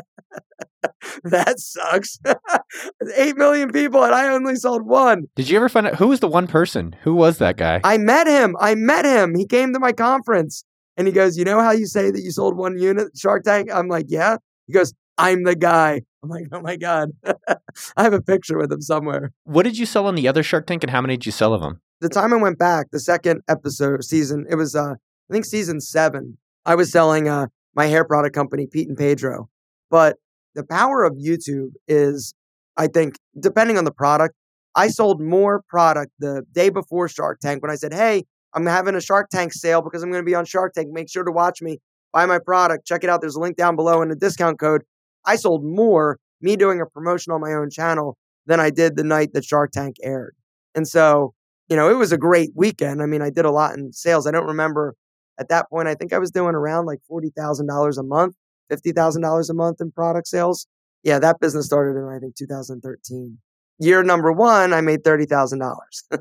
that 1.24 1.58
sucks. 1.58 2.18
Eight 3.16 3.36
million 3.36 3.70
people, 3.70 4.02
and 4.02 4.14
I 4.14 4.28
only 4.28 4.56
sold 4.56 4.86
one. 4.86 5.24
Did 5.36 5.48
you 5.48 5.56
ever 5.56 5.68
find 5.68 5.86
out 5.86 5.96
who 5.96 6.08
was 6.08 6.20
the 6.20 6.28
one 6.28 6.46
person? 6.46 6.96
Who 7.02 7.14
was 7.14 7.38
that 7.38 7.56
guy? 7.56 7.80
I 7.84 7.98
met 7.98 8.26
him. 8.26 8.56
I 8.60 8.74
met 8.74 9.04
him. 9.04 9.34
He 9.34 9.46
came 9.46 9.72
to 9.72 9.80
my 9.80 9.92
conference 9.92 10.64
and 10.96 11.06
he 11.06 11.12
goes, 11.12 11.36
You 11.36 11.44
know 11.44 11.60
how 11.60 11.72
you 11.72 11.86
say 11.86 12.10
that 12.10 12.20
you 12.22 12.30
sold 12.30 12.56
one 12.56 12.78
unit, 12.78 13.08
Shark 13.16 13.44
Tank? 13.44 13.68
I'm 13.72 13.88
like, 13.88 14.06
Yeah. 14.08 14.36
He 14.66 14.72
goes, 14.72 14.94
I'm 15.18 15.44
the 15.44 15.56
guy. 15.56 16.02
I'm 16.22 16.28
like, 16.28 16.46
Oh 16.52 16.60
my 16.60 16.76
God. 16.76 17.10
I 17.96 18.02
have 18.02 18.12
a 18.12 18.22
picture 18.22 18.58
with 18.58 18.72
him 18.72 18.80
somewhere. 18.80 19.32
What 19.44 19.64
did 19.64 19.78
you 19.78 19.86
sell 19.86 20.06
on 20.06 20.14
the 20.14 20.28
other 20.28 20.42
Shark 20.42 20.66
Tank 20.66 20.82
and 20.82 20.90
how 20.90 21.00
many 21.00 21.16
did 21.16 21.26
you 21.26 21.32
sell 21.32 21.54
of 21.54 21.60
them? 21.60 21.80
The 22.00 22.08
time 22.08 22.32
I 22.32 22.36
went 22.36 22.58
back, 22.58 22.90
the 22.90 23.00
second 23.00 23.42
episode 23.48 24.04
season, 24.04 24.46
it 24.50 24.56
was, 24.56 24.74
uh, 24.74 24.94
I 25.30 25.32
think 25.32 25.44
season 25.44 25.80
seven, 25.80 26.38
I 26.66 26.74
was 26.74 26.90
selling 26.92 27.28
uh, 27.28 27.46
my 27.74 27.86
hair 27.86 28.04
product 28.04 28.34
company, 28.34 28.66
Pete 28.66 28.88
and 28.88 28.96
Pedro. 28.96 29.48
But 29.90 30.16
the 30.54 30.64
power 30.64 31.04
of 31.04 31.14
YouTube 31.14 31.70
is, 31.88 32.34
I 32.76 32.86
think, 32.86 33.16
depending 33.38 33.78
on 33.78 33.84
the 33.84 33.92
product, 33.92 34.34
I 34.74 34.88
sold 34.88 35.20
more 35.20 35.62
product 35.68 36.12
the 36.18 36.42
day 36.52 36.68
before 36.68 37.08
Shark 37.08 37.40
Tank 37.40 37.62
when 37.62 37.70
I 37.70 37.76
said, 37.76 37.94
Hey, 37.94 38.24
I'm 38.54 38.66
having 38.66 38.94
a 38.94 39.00
Shark 39.00 39.28
Tank 39.30 39.52
sale 39.52 39.82
because 39.82 40.02
I'm 40.02 40.10
going 40.10 40.22
to 40.22 40.26
be 40.26 40.34
on 40.34 40.44
Shark 40.44 40.74
Tank. 40.74 40.88
Make 40.90 41.08
sure 41.10 41.24
to 41.24 41.32
watch 41.32 41.60
me, 41.60 41.78
buy 42.12 42.26
my 42.26 42.38
product, 42.38 42.86
check 42.86 43.04
it 43.04 43.10
out. 43.10 43.20
There's 43.20 43.36
a 43.36 43.40
link 43.40 43.56
down 43.56 43.76
below 43.76 44.02
and 44.02 44.10
a 44.10 44.16
discount 44.16 44.58
code. 44.58 44.82
I 45.24 45.36
sold 45.36 45.64
more 45.64 46.18
me 46.40 46.56
doing 46.56 46.80
a 46.80 46.86
promotion 46.86 47.32
on 47.32 47.40
my 47.40 47.52
own 47.52 47.70
channel 47.70 48.16
than 48.46 48.60
I 48.60 48.70
did 48.70 48.96
the 48.96 49.04
night 49.04 49.32
that 49.32 49.44
Shark 49.44 49.70
Tank 49.72 49.96
aired. 50.02 50.34
And 50.74 50.86
so, 50.86 51.34
you 51.68 51.76
know, 51.76 51.88
it 51.88 51.94
was 51.94 52.12
a 52.12 52.18
great 52.18 52.50
weekend. 52.54 53.02
I 53.02 53.06
mean, 53.06 53.22
I 53.22 53.30
did 53.30 53.44
a 53.44 53.50
lot 53.50 53.76
in 53.76 53.92
sales. 53.92 54.26
I 54.26 54.30
don't 54.30 54.46
remember 54.46 54.94
at 55.38 55.48
that 55.48 55.68
point, 55.68 55.88
I 55.88 55.94
think 55.94 56.12
I 56.12 56.18
was 56.18 56.30
doing 56.30 56.54
around 56.54 56.86
like 56.86 57.00
$40,000 57.10 57.98
a 57.98 58.02
month, 58.02 58.34
$50,000 58.70 59.50
a 59.50 59.54
month 59.54 59.80
in 59.80 59.92
product 59.92 60.28
sales. 60.28 60.66
Yeah, 61.02 61.18
that 61.18 61.40
business 61.40 61.66
started 61.66 61.98
in, 61.98 62.08
I 62.08 62.18
think, 62.18 62.34
2013. 62.36 63.38
Year 63.78 64.02
number 64.02 64.32
one, 64.32 64.72
I 64.72 64.80
made 64.80 65.02
$30,000. 65.02 65.74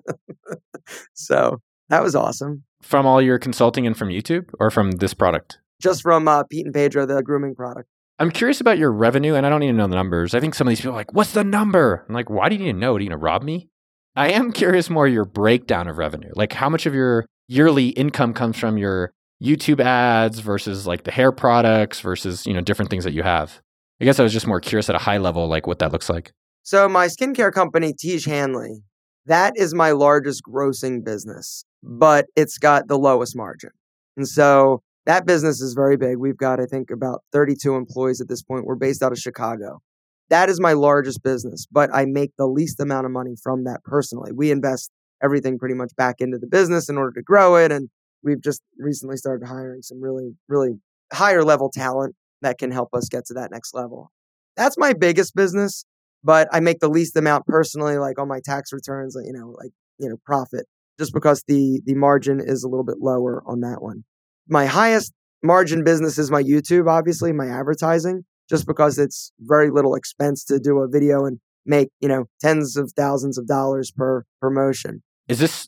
so 1.13 1.61
that 1.89 2.03
was 2.03 2.15
awesome. 2.15 2.63
From 2.81 3.05
all 3.05 3.21
your 3.21 3.39
consulting 3.39 3.87
and 3.87 3.97
from 3.97 4.09
YouTube 4.09 4.49
or 4.59 4.71
from 4.71 4.91
this 4.91 5.13
product? 5.13 5.59
Just 5.81 6.01
from 6.01 6.27
uh, 6.27 6.43
Pete 6.43 6.65
and 6.65 6.73
Pedro, 6.73 7.05
the 7.05 7.21
grooming 7.21 7.55
product. 7.55 7.87
I'm 8.19 8.31
curious 8.31 8.61
about 8.61 8.77
your 8.77 8.91
revenue, 8.91 9.35
and 9.35 9.45
I 9.45 9.49
don't 9.49 9.63
even 9.63 9.75
know 9.75 9.87
the 9.87 9.95
numbers. 9.95 10.35
I 10.35 10.39
think 10.39 10.53
some 10.55 10.67
of 10.67 10.69
these 10.69 10.79
people 10.79 10.93
are 10.93 10.97
like, 10.97 11.13
what's 11.13 11.33
the 11.33 11.43
number? 11.43 12.05
I'm 12.07 12.13
like, 12.13 12.29
why 12.29 12.47
do 12.47 12.55
you 12.55 12.65
need 12.65 12.73
to 12.73 12.77
know? 12.77 12.95
Are 12.95 12.99
you 12.99 13.09
going 13.09 13.19
to 13.19 13.23
rob 13.23 13.43
me? 13.43 13.69
I 14.15 14.31
am 14.31 14.51
curious 14.51 14.89
more 14.89 15.07
your 15.07 15.25
breakdown 15.25 15.87
of 15.87 15.97
revenue. 15.97 16.31
Like, 16.35 16.53
how 16.53 16.69
much 16.69 16.85
of 16.85 16.93
your 16.93 17.25
yearly 17.47 17.89
income 17.89 18.33
comes 18.33 18.57
from 18.57 18.77
your 18.77 19.13
YouTube 19.41 19.79
ads 19.79 20.39
versus 20.39 20.87
like 20.87 21.03
the 21.03 21.11
hair 21.11 21.31
products 21.31 21.99
versus, 21.99 22.45
you 22.45 22.53
know, 22.53 22.61
different 22.61 22.89
things 22.89 23.03
that 23.03 23.13
you 23.13 23.23
have. 23.23 23.61
I 24.01 24.05
guess 24.05 24.19
I 24.19 24.23
was 24.23 24.33
just 24.33 24.47
more 24.47 24.59
curious 24.59 24.89
at 24.89 24.95
a 24.95 24.99
high 24.99 25.17
level, 25.17 25.47
like 25.47 25.67
what 25.67 25.79
that 25.79 25.91
looks 25.91 26.09
like. 26.09 26.31
So 26.63 26.87
my 26.87 27.07
skincare 27.07 27.51
company, 27.51 27.93
Tiege 27.93 28.25
Hanley, 28.25 28.83
that 29.25 29.53
is 29.55 29.73
my 29.73 29.91
largest 29.91 30.43
grossing 30.43 31.03
business, 31.03 31.65
but 31.81 32.25
it's 32.35 32.57
got 32.57 32.87
the 32.87 32.97
lowest 32.97 33.35
margin. 33.35 33.71
And 34.17 34.27
so 34.27 34.81
that 35.05 35.25
business 35.25 35.61
is 35.61 35.73
very 35.73 35.97
big. 35.97 36.17
We've 36.17 36.37
got, 36.37 36.59
I 36.59 36.65
think, 36.65 36.89
about 36.89 37.23
32 37.31 37.75
employees 37.75 38.21
at 38.21 38.27
this 38.27 38.41
point. 38.41 38.65
We're 38.65 38.75
based 38.75 39.03
out 39.03 39.11
of 39.11 39.17
Chicago. 39.17 39.81
That 40.29 40.49
is 40.49 40.59
my 40.59 40.73
largest 40.73 41.21
business, 41.21 41.67
but 41.69 41.89
I 41.93 42.05
make 42.05 42.31
the 42.37 42.47
least 42.47 42.79
amount 42.79 43.05
of 43.05 43.11
money 43.11 43.35
from 43.41 43.65
that 43.65 43.83
personally. 43.83 44.31
We 44.33 44.51
invest 44.51 44.89
everything 45.21 45.57
pretty 45.57 45.75
much 45.75 45.91
back 45.95 46.15
into 46.19 46.37
the 46.37 46.47
business 46.47 46.89
in 46.89 46.97
order 46.97 47.11
to 47.13 47.21
grow 47.21 47.55
it. 47.55 47.71
And 47.71 47.89
we've 48.23 48.41
just 48.41 48.61
recently 48.77 49.17
started 49.17 49.45
hiring 49.47 49.81
some 49.81 50.01
really, 50.01 50.35
really 50.47 50.79
higher 51.11 51.43
level 51.43 51.69
talent 51.69 52.15
that 52.41 52.57
can 52.57 52.71
help 52.71 52.89
us 52.93 53.09
get 53.09 53.25
to 53.25 53.33
that 53.35 53.51
next 53.51 53.73
level. 53.73 54.11
That's 54.55 54.77
my 54.77 54.93
biggest 54.93 55.35
business, 55.35 55.85
but 56.23 56.47
I 56.51 56.59
make 56.59 56.79
the 56.79 56.89
least 56.89 57.15
amount 57.15 57.45
personally, 57.45 57.97
like 57.97 58.19
on 58.19 58.27
my 58.27 58.39
tax 58.43 58.71
returns, 58.71 59.15
you 59.23 59.33
know, 59.33 59.55
like, 59.57 59.71
you 59.97 60.09
know, 60.09 60.17
profit, 60.25 60.65
just 60.99 61.13
because 61.13 61.43
the 61.47 61.81
the 61.85 61.95
margin 61.95 62.39
is 62.39 62.63
a 62.63 62.67
little 62.67 62.83
bit 62.83 62.97
lower 62.99 63.43
on 63.45 63.61
that 63.61 63.81
one. 63.81 64.03
My 64.47 64.65
highest 64.65 65.13
margin 65.41 65.83
business 65.83 66.17
is 66.17 66.31
my 66.31 66.43
YouTube, 66.43 66.89
obviously, 66.89 67.33
my 67.33 67.47
advertising, 67.47 68.25
just 68.49 68.67
because 68.67 68.97
it's 68.97 69.31
very 69.39 69.69
little 69.69 69.95
expense 69.95 70.43
to 70.45 70.59
do 70.59 70.79
a 70.79 70.87
video 70.87 71.25
and 71.25 71.39
make, 71.65 71.89
you 71.99 72.07
know, 72.07 72.25
tens 72.41 72.75
of 72.77 72.91
thousands 72.95 73.37
of 73.37 73.47
dollars 73.47 73.91
per 73.91 74.23
promotion. 74.41 75.01
Is 75.27 75.39
this 75.39 75.67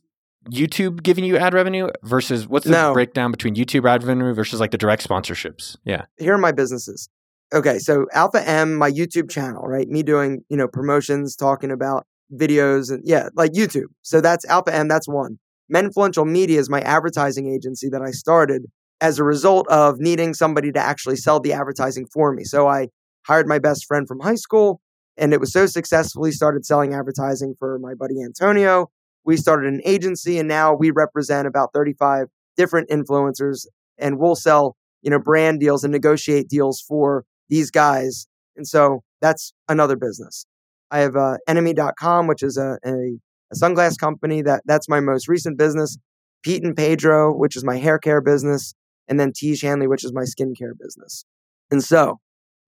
YouTube 0.50 1.04
giving 1.04 1.24
you 1.24 1.38
ad 1.38 1.54
revenue 1.54 1.90
versus 2.04 2.48
what's 2.48 2.66
the 2.66 2.72
No. 2.72 2.94
breakdown 2.94 3.32
between 3.32 3.56
YouTube 3.56 3.88
ad 3.90 4.04
revenue 4.04 4.34
versus 4.34 4.60
like 4.60 4.72
the 4.72 4.78
direct 4.78 5.08
sponsorships? 5.08 5.76
Yeah. 5.86 6.06
Here 6.18 6.34
are 6.34 6.38
my 6.38 6.52
businesses. 6.52 7.10
Okay, 7.54 7.78
so 7.80 8.06
Alpha 8.14 8.48
M, 8.48 8.76
my 8.76 8.90
YouTube 8.92 9.30
channel, 9.30 9.64
right? 9.64 9.88
Me 9.88 10.04
doing, 10.04 10.42
you 10.50 10.58
know, 10.58 10.68
promotions, 10.68 11.36
talking 11.36 11.72
about 11.72 12.06
videos 12.34 12.90
and 12.92 13.02
yeah, 13.06 13.30
like 13.36 13.52
YouTube. 13.52 13.88
So 14.02 14.20
that's 14.22 14.46
Alpha 14.46 14.74
M, 14.74 14.88
that's 14.88 15.08
one. 15.08 15.38
Menfluential 15.74 16.28
Media 16.28 16.60
is 16.60 16.70
my 16.70 16.82
advertising 16.82 17.52
agency 17.54 17.90
that 17.90 18.02
I 18.02 18.12
started 18.12 18.66
as 19.02 19.20
a 19.20 19.24
result 19.24 19.68
of 19.68 20.00
needing 20.00 20.34
somebody 20.34 20.72
to 20.72 20.80
actually 20.80 21.18
sell 21.18 21.40
the 21.40 21.54
advertising 21.54 22.08
for 22.14 22.34
me. 22.34 22.44
So 22.44 22.68
I 22.68 22.88
hired 23.28 23.48
my 23.48 23.60
best 23.60 23.86
friend 23.86 24.08
from 24.08 24.20
high 24.20 24.36
school 24.36 24.82
and 25.18 25.34
it 25.34 25.40
was 25.40 25.52
so 25.52 25.66
successful 25.66 26.24
he 26.26 26.32
started 26.32 26.66
selling 26.66 26.94
advertising 26.94 27.56
for 27.60 27.80
my 27.80 27.94
buddy 27.94 28.22
Antonio. 28.24 28.90
We 29.26 29.38
started 29.38 29.74
an 29.74 29.82
agency 29.86 30.38
and 30.38 30.48
now 30.48 30.74
we 30.74 30.92
represent 30.92 31.48
about 31.48 31.74
35 31.74 32.28
different 32.56 32.90
influencers 32.90 33.66
and 33.98 34.20
we'll 34.20 34.36
sell, 34.36 34.76
you 35.02 35.10
know, 35.10 35.20
brand 35.20 35.60
deals 35.60 35.84
and 35.84 35.92
negotiate 35.92 36.48
deals 36.48 36.82
for 36.82 37.26
these 37.50 37.72
guys. 37.72 38.28
And 38.56 38.68
so 38.68 39.04
that's 39.22 39.54
another 39.68 39.96
business. 39.96 40.46
I 40.92 41.00
have 41.00 41.16
uh, 41.16 41.38
enemy.com, 41.48 42.28
which 42.28 42.44
is 42.44 42.58
a, 42.58 42.78
a, 42.86 43.18
a 43.52 43.56
sunglass 43.56 43.98
company 43.98 44.42
that 44.44 44.62
that's 44.66 44.88
my 44.88 45.00
most 45.00 45.28
recent 45.28 45.58
business. 45.58 45.98
Pete 46.44 46.64
and 46.64 46.76
Pedro, 46.76 47.36
which 47.36 47.56
is 47.56 47.64
my 47.64 47.78
hair 47.78 47.98
care 47.98 48.22
business, 48.22 48.76
and 49.08 49.20
then 49.20 49.32
Tiege 49.32 49.64
Hanley, 49.64 49.88
which 49.88 50.04
is 50.04 50.14
my 50.14 50.24
skincare 50.24 50.78
business. 50.80 51.26
And 51.72 51.84
so 51.84 52.20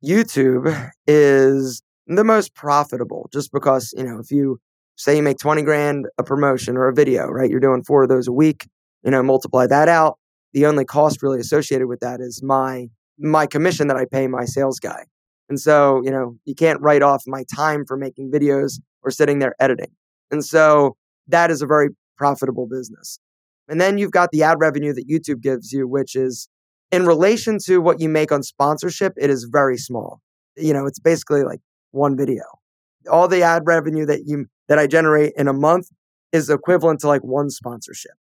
YouTube 0.03 0.91
is 1.05 1.83
the 2.07 2.23
most 2.23 2.55
profitable 2.55 3.29
just 3.31 3.51
because, 3.51 3.93
you 3.95 4.03
know, 4.03 4.19
if 4.19 4.31
you 4.31 4.59
say 4.97 5.15
you 5.15 5.23
make 5.23 5.37
20 5.37 5.61
grand 5.61 6.07
a 6.17 6.23
promotion 6.23 6.75
or 6.75 6.87
a 6.87 6.93
video, 6.93 7.27
right? 7.27 7.49
You're 7.49 7.59
doing 7.59 7.83
four 7.83 8.03
of 8.03 8.09
those 8.09 8.27
a 8.27 8.31
week, 8.31 8.67
you 9.03 9.11
know, 9.11 9.23
multiply 9.23 9.67
that 9.67 9.87
out. 9.87 10.17
The 10.53 10.65
only 10.65 10.85
cost 10.85 11.23
really 11.23 11.39
associated 11.39 11.87
with 11.87 11.99
that 12.01 12.19
is 12.19 12.41
my 12.43 12.87
my 13.19 13.47
commission 13.47 13.87
that 13.87 13.97
I 13.97 14.05
pay 14.05 14.27
my 14.27 14.45
sales 14.45 14.79
guy. 14.79 15.05
And 15.49 15.59
so, 15.59 16.01
you 16.03 16.11
know, 16.11 16.37
you 16.45 16.53
can't 16.53 16.79
write 16.81 17.01
off 17.01 17.23
my 17.25 17.45
time 17.55 17.83
for 17.85 17.97
making 17.97 18.31
videos 18.31 18.79
or 19.01 19.09
sitting 19.09 19.39
there 19.39 19.55
editing. 19.59 19.91
And 20.29 20.45
so 20.45 20.97
that 21.27 21.49
is 21.49 21.61
a 21.61 21.65
very 21.65 21.89
profitable 22.17 22.67
business. 22.67 23.19
And 23.67 23.81
then 23.81 23.97
you've 23.97 24.11
got 24.11 24.29
the 24.31 24.43
ad 24.43 24.57
revenue 24.59 24.93
that 24.93 25.09
YouTube 25.09 25.41
gives 25.41 25.71
you, 25.71 25.87
which 25.87 26.15
is 26.15 26.47
in 26.91 27.05
relation 27.05 27.57
to 27.65 27.79
what 27.79 27.99
you 27.99 28.07
make 28.07 28.31
on 28.31 28.43
sponsorship, 28.43 29.13
it 29.17 29.29
is 29.29 29.47
very 29.51 29.77
small. 29.77 30.21
You 30.55 30.73
know, 30.73 30.85
it's 30.85 30.99
basically 30.99 31.43
like 31.43 31.59
one 31.91 32.15
video. 32.15 32.43
All 33.11 33.27
the 33.27 33.41
ad 33.41 33.63
revenue 33.65 34.05
that 34.05 34.25
you 34.25 34.45
that 34.67 34.79
I 34.79 34.87
generate 34.87 35.33
in 35.37 35.47
a 35.47 35.53
month 35.53 35.87
is 36.31 36.49
equivalent 36.49 36.99
to 37.01 37.07
like 37.07 37.21
one 37.21 37.49
sponsorship. 37.49 38.13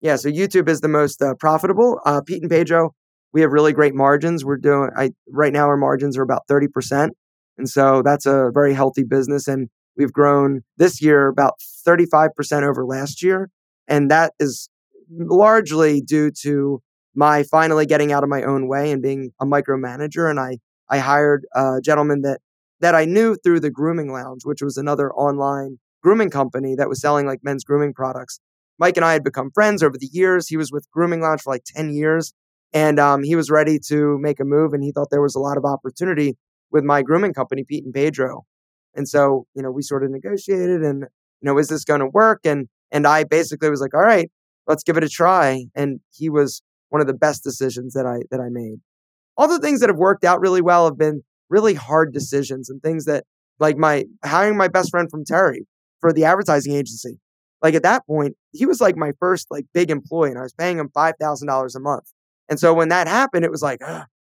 Yeah, 0.00 0.16
so 0.16 0.28
YouTube 0.28 0.68
is 0.68 0.80
the 0.80 0.88
most 0.88 1.22
uh, 1.22 1.34
profitable. 1.34 2.00
Uh, 2.04 2.20
Pete 2.24 2.42
and 2.42 2.50
Pedro 2.50 2.94
we 3.32 3.42
have 3.42 3.52
really 3.52 3.72
great 3.72 3.94
margins. 3.94 4.44
We're 4.44 4.56
doing 4.56 4.90
I 4.96 5.10
right 5.28 5.52
now 5.52 5.66
our 5.66 5.76
margins 5.76 6.16
are 6.16 6.22
about 6.22 6.46
30%. 6.50 7.10
And 7.56 7.68
so 7.68 8.02
that's 8.04 8.26
a 8.26 8.50
very 8.52 8.74
healthy 8.74 9.04
business 9.04 9.48
and 9.48 9.68
we've 9.96 10.12
grown 10.12 10.62
this 10.76 11.02
year 11.02 11.28
about 11.28 11.54
35% 11.86 12.30
over 12.62 12.84
last 12.84 13.22
year 13.22 13.50
and 13.88 14.10
that 14.10 14.32
is 14.38 14.68
largely 15.10 16.00
due 16.00 16.30
to 16.42 16.80
my 17.14 17.42
finally 17.42 17.86
getting 17.86 18.12
out 18.12 18.22
of 18.22 18.28
my 18.28 18.42
own 18.42 18.68
way 18.68 18.92
and 18.92 19.02
being 19.02 19.32
a 19.40 19.46
micromanager 19.46 20.30
and 20.30 20.38
I 20.38 20.58
I 20.88 20.98
hired 20.98 21.46
a 21.54 21.80
gentleman 21.82 22.22
that 22.22 22.40
that 22.80 22.94
I 22.94 23.04
knew 23.04 23.36
through 23.36 23.60
the 23.60 23.70
Grooming 23.70 24.12
Lounge, 24.12 24.42
which 24.44 24.62
was 24.62 24.76
another 24.76 25.12
online 25.12 25.78
grooming 26.02 26.30
company 26.30 26.74
that 26.76 26.88
was 26.88 27.00
selling 27.00 27.26
like 27.26 27.40
men's 27.42 27.64
grooming 27.64 27.92
products. 27.92 28.40
Mike 28.78 28.96
and 28.96 29.04
I 29.04 29.12
had 29.12 29.24
become 29.24 29.50
friends 29.52 29.82
over 29.82 29.96
the 29.98 30.08
years. 30.12 30.48
He 30.48 30.56
was 30.56 30.70
with 30.70 30.88
Grooming 30.92 31.20
Lounge 31.20 31.42
for 31.42 31.52
like 31.52 31.64
10 31.64 31.90
years 31.90 32.32
and 32.72 32.98
um, 32.98 33.22
he 33.22 33.34
was 33.34 33.50
ready 33.50 33.78
to 33.88 34.18
make 34.18 34.40
a 34.40 34.44
move, 34.44 34.72
and 34.72 34.82
he 34.82 34.92
thought 34.92 35.08
there 35.10 35.22
was 35.22 35.34
a 35.34 35.40
lot 35.40 35.56
of 35.56 35.64
opportunity 35.64 36.36
with 36.70 36.84
my 36.84 37.02
grooming 37.02 37.32
company, 37.32 37.64
Pete 37.66 37.84
and 37.84 37.94
Pedro. 37.94 38.44
And 38.94 39.08
so, 39.08 39.46
you 39.54 39.62
know, 39.62 39.70
we 39.70 39.82
sort 39.82 40.04
of 40.04 40.10
negotiated, 40.10 40.82
and 40.82 41.00
you 41.00 41.46
know, 41.46 41.58
is 41.58 41.68
this 41.68 41.84
going 41.84 42.00
to 42.00 42.06
work? 42.06 42.40
And 42.44 42.68
and 42.90 43.06
I 43.06 43.24
basically 43.24 43.70
was 43.70 43.80
like, 43.80 43.94
all 43.94 44.02
right, 44.02 44.30
let's 44.66 44.82
give 44.82 44.96
it 44.96 45.04
a 45.04 45.08
try. 45.08 45.66
And 45.74 46.00
he 46.12 46.28
was 46.28 46.62
one 46.88 47.00
of 47.00 47.06
the 47.06 47.14
best 47.14 47.42
decisions 47.42 47.94
that 47.94 48.06
I 48.06 48.22
that 48.30 48.40
I 48.40 48.48
made. 48.50 48.80
All 49.36 49.48
the 49.48 49.60
things 49.60 49.80
that 49.80 49.88
have 49.88 49.98
worked 49.98 50.24
out 50.24 50.40
really 50.40 50.62
well 50.62 50.84
have 50.86 50.98
been 50.98 51.22
really 51.50 51.74
hard 51.74 52.12
decisions 52.12 52.68
and 52.70 52.82
things 52.82 53.04
that 53.06 53.24
like 53.58 53.76
my 53.76 54.04
hiring 54.24 54.56
my 54.56 54.68
best 54.68 54.90
friend 54.90 55.10
from 55.10 55.24
Terry 55.24 55.66
for 56.00 56.12
the 56.12 56.24
advertising 56.24 56.74
agency. 56.74 57.18
Like 57.60 57.74
at 57.74 57.82
that 57.82 58.06
point, 58.06 58.36
he 58.52 58.66
was 58.66 58.80
like 58.80 58.96
my 58.96 59.12
first 59.18 59.48
like 59.50 59.66
big 59.74 59.90
employee 59.90 60.30
and 60.30 60.38
I 60.38 60.42
was 60.42 60.52
paying 60.52 60.78
him 60.78 60.90
$5,000 60.96 61.74
a 61.74 61.80
month. 61.80 62.04
And 62.48 62.60
so 62.60 62.72
when 62.72 62.88
that 62.88 63.08
happened, 63.08 63.44
it 63.44 63.50
was 63.50 63.62
like, 63.62 63.80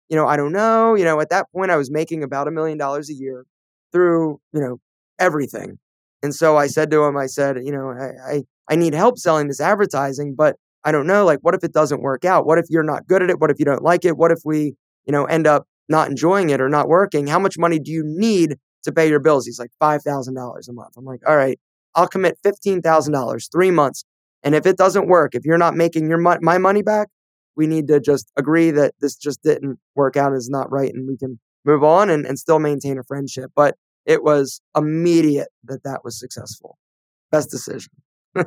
you 0.09 0.17
know, 0.17 0.27
I 0.27 0.37
don't 0.37 0.53
know. 0.53 0.95
You 0.95 1.05
know, 1.05 1.21
at 1.21 1.31
that 1.31 1.47
point, 1.53 1.71
I 1.71 1.77
was 1.77 1.91
making 1.91 2.23
about 2.23 2.49
a 2.49 2.51
million 2.51 2.79
dollars 2.79 3.09
a 3.11 3.15
year 3.15 3.47
through, 3.93 4.41
you 4.53 4.61
know, 4.61 4.79
everything. 5.19 5.79
And 6.23 6.35
so 6.35 6.57
I 6.57 6.67
said 6.67 6.91
to 6.91 7.05
him, 7.05 7.17
I 7.17 7.27
said, 7.27 7.57
you 7.65 7.73
know, 7.73 7.91
I, 7.91 8.33
I, 8.33 8.43
I 8.71 8.77
need 8.77 8.95
help 8.95 9.19
selling 9.19 9.49
this 9.49 9.61
advertising, 9.61 10.35
but 10.37 10.57
I 10.85 10.93
don't 10.93 11.07
know. 11.07 11.25
Like, 11.25 11.41
what 11.43 11.55
if 11.55 11.65
it 11.65 11.73
doesn't 11.73 12.03
work 12.03 12.25
out? 12.25 12.47
What 12.47 12.59
if 12.59 12.67
you're 12.69 12.83
not 12.83 13.07
good 13.07 13.23
at 13.23 13.31
it? 13.31 13.41
What 13.41 13.51
if 13.51 13.59
you 13.59 13.65
don't 13.65 13.83
like 13.83 14.05
it? 14.05 14.17
What 14.17 14.31
if 14.31 14.41
we, 14.45 14.75
you 15.07 15.13
know, 15.13 15.25
end 15.25 15.47
up 15.47 15.67
not 15.89 16.09
enjoying 16.09 16.51
it 16.51 16.61
or 16.61 16.69
not 16.69 16.89
working? 16.89 17.27
How 17.27 17.39
much 17.39 17.59
money 17.59 17.79
do 17.79 17.91
you 17.91 18.03
need 18.05 18.57
to 18.85 18.93
pay 18.93 19.09
your 19.09 19.21
bills? 19.21 19.47
He's 19.47 19.59
like, 19.59 19.71
$5,000 19.83 20.69
a 20.69 20.73
month. 20.73 20.95
I'm 20.97 21.05
like, 21.05 21.21
all 21.27 21.37
right, 21.37 21.59
I'll 21.95 22.09
commit 22.09 22.39
$15,000, 22.45 23.53
three 23.53 23.71
months. 23.71 24.05
And 24.43 24.55
if 24.55 24.67
it 24.67 24.77
doesn't 24.77 25.09
work, 25.09 25.35
if 25.35 25.45
you're 25.45 25.59
not 25.59 25.75
making 25.75 26.09
your 26.09 26.19
mo- 26.19 26.39
my 26.43 26.59
money 26.59 26.83
back, 26.83 27.09
we 27.57 27.67
need 27.67 27.89
to 27.89 28.01
just 28.01 28.31
agree 28.37 28.71
that 28.73 28.95
this 29.01 29.17
just 29.17 29.43
didn't 29.43 29.79
work 29.95 30.17
out 30.17 30.33
is 30.33 30.49
not 30.51 30.71
right 30.71 30.93
and 30.93 31.07
we 31.09 31.17
can 31.17 31.39
move 31.65 31.83
on 31.83 32.11
and, 32.11 32.27
and 32.27 32.39
still 32.39 32.59
maintain 32.59 32.99
a 32.99 33.03
friendship 33.03 33.51
but 33.55 33.77
it 34.07 34.23
was 34.23 34.61
immediate 34.77 35.49
that 35.65 35.83
that 35.85 36.05
was 36.05 36.19
successful 36.19 36.79
best 37.31 37.51
decision 37.51 37.93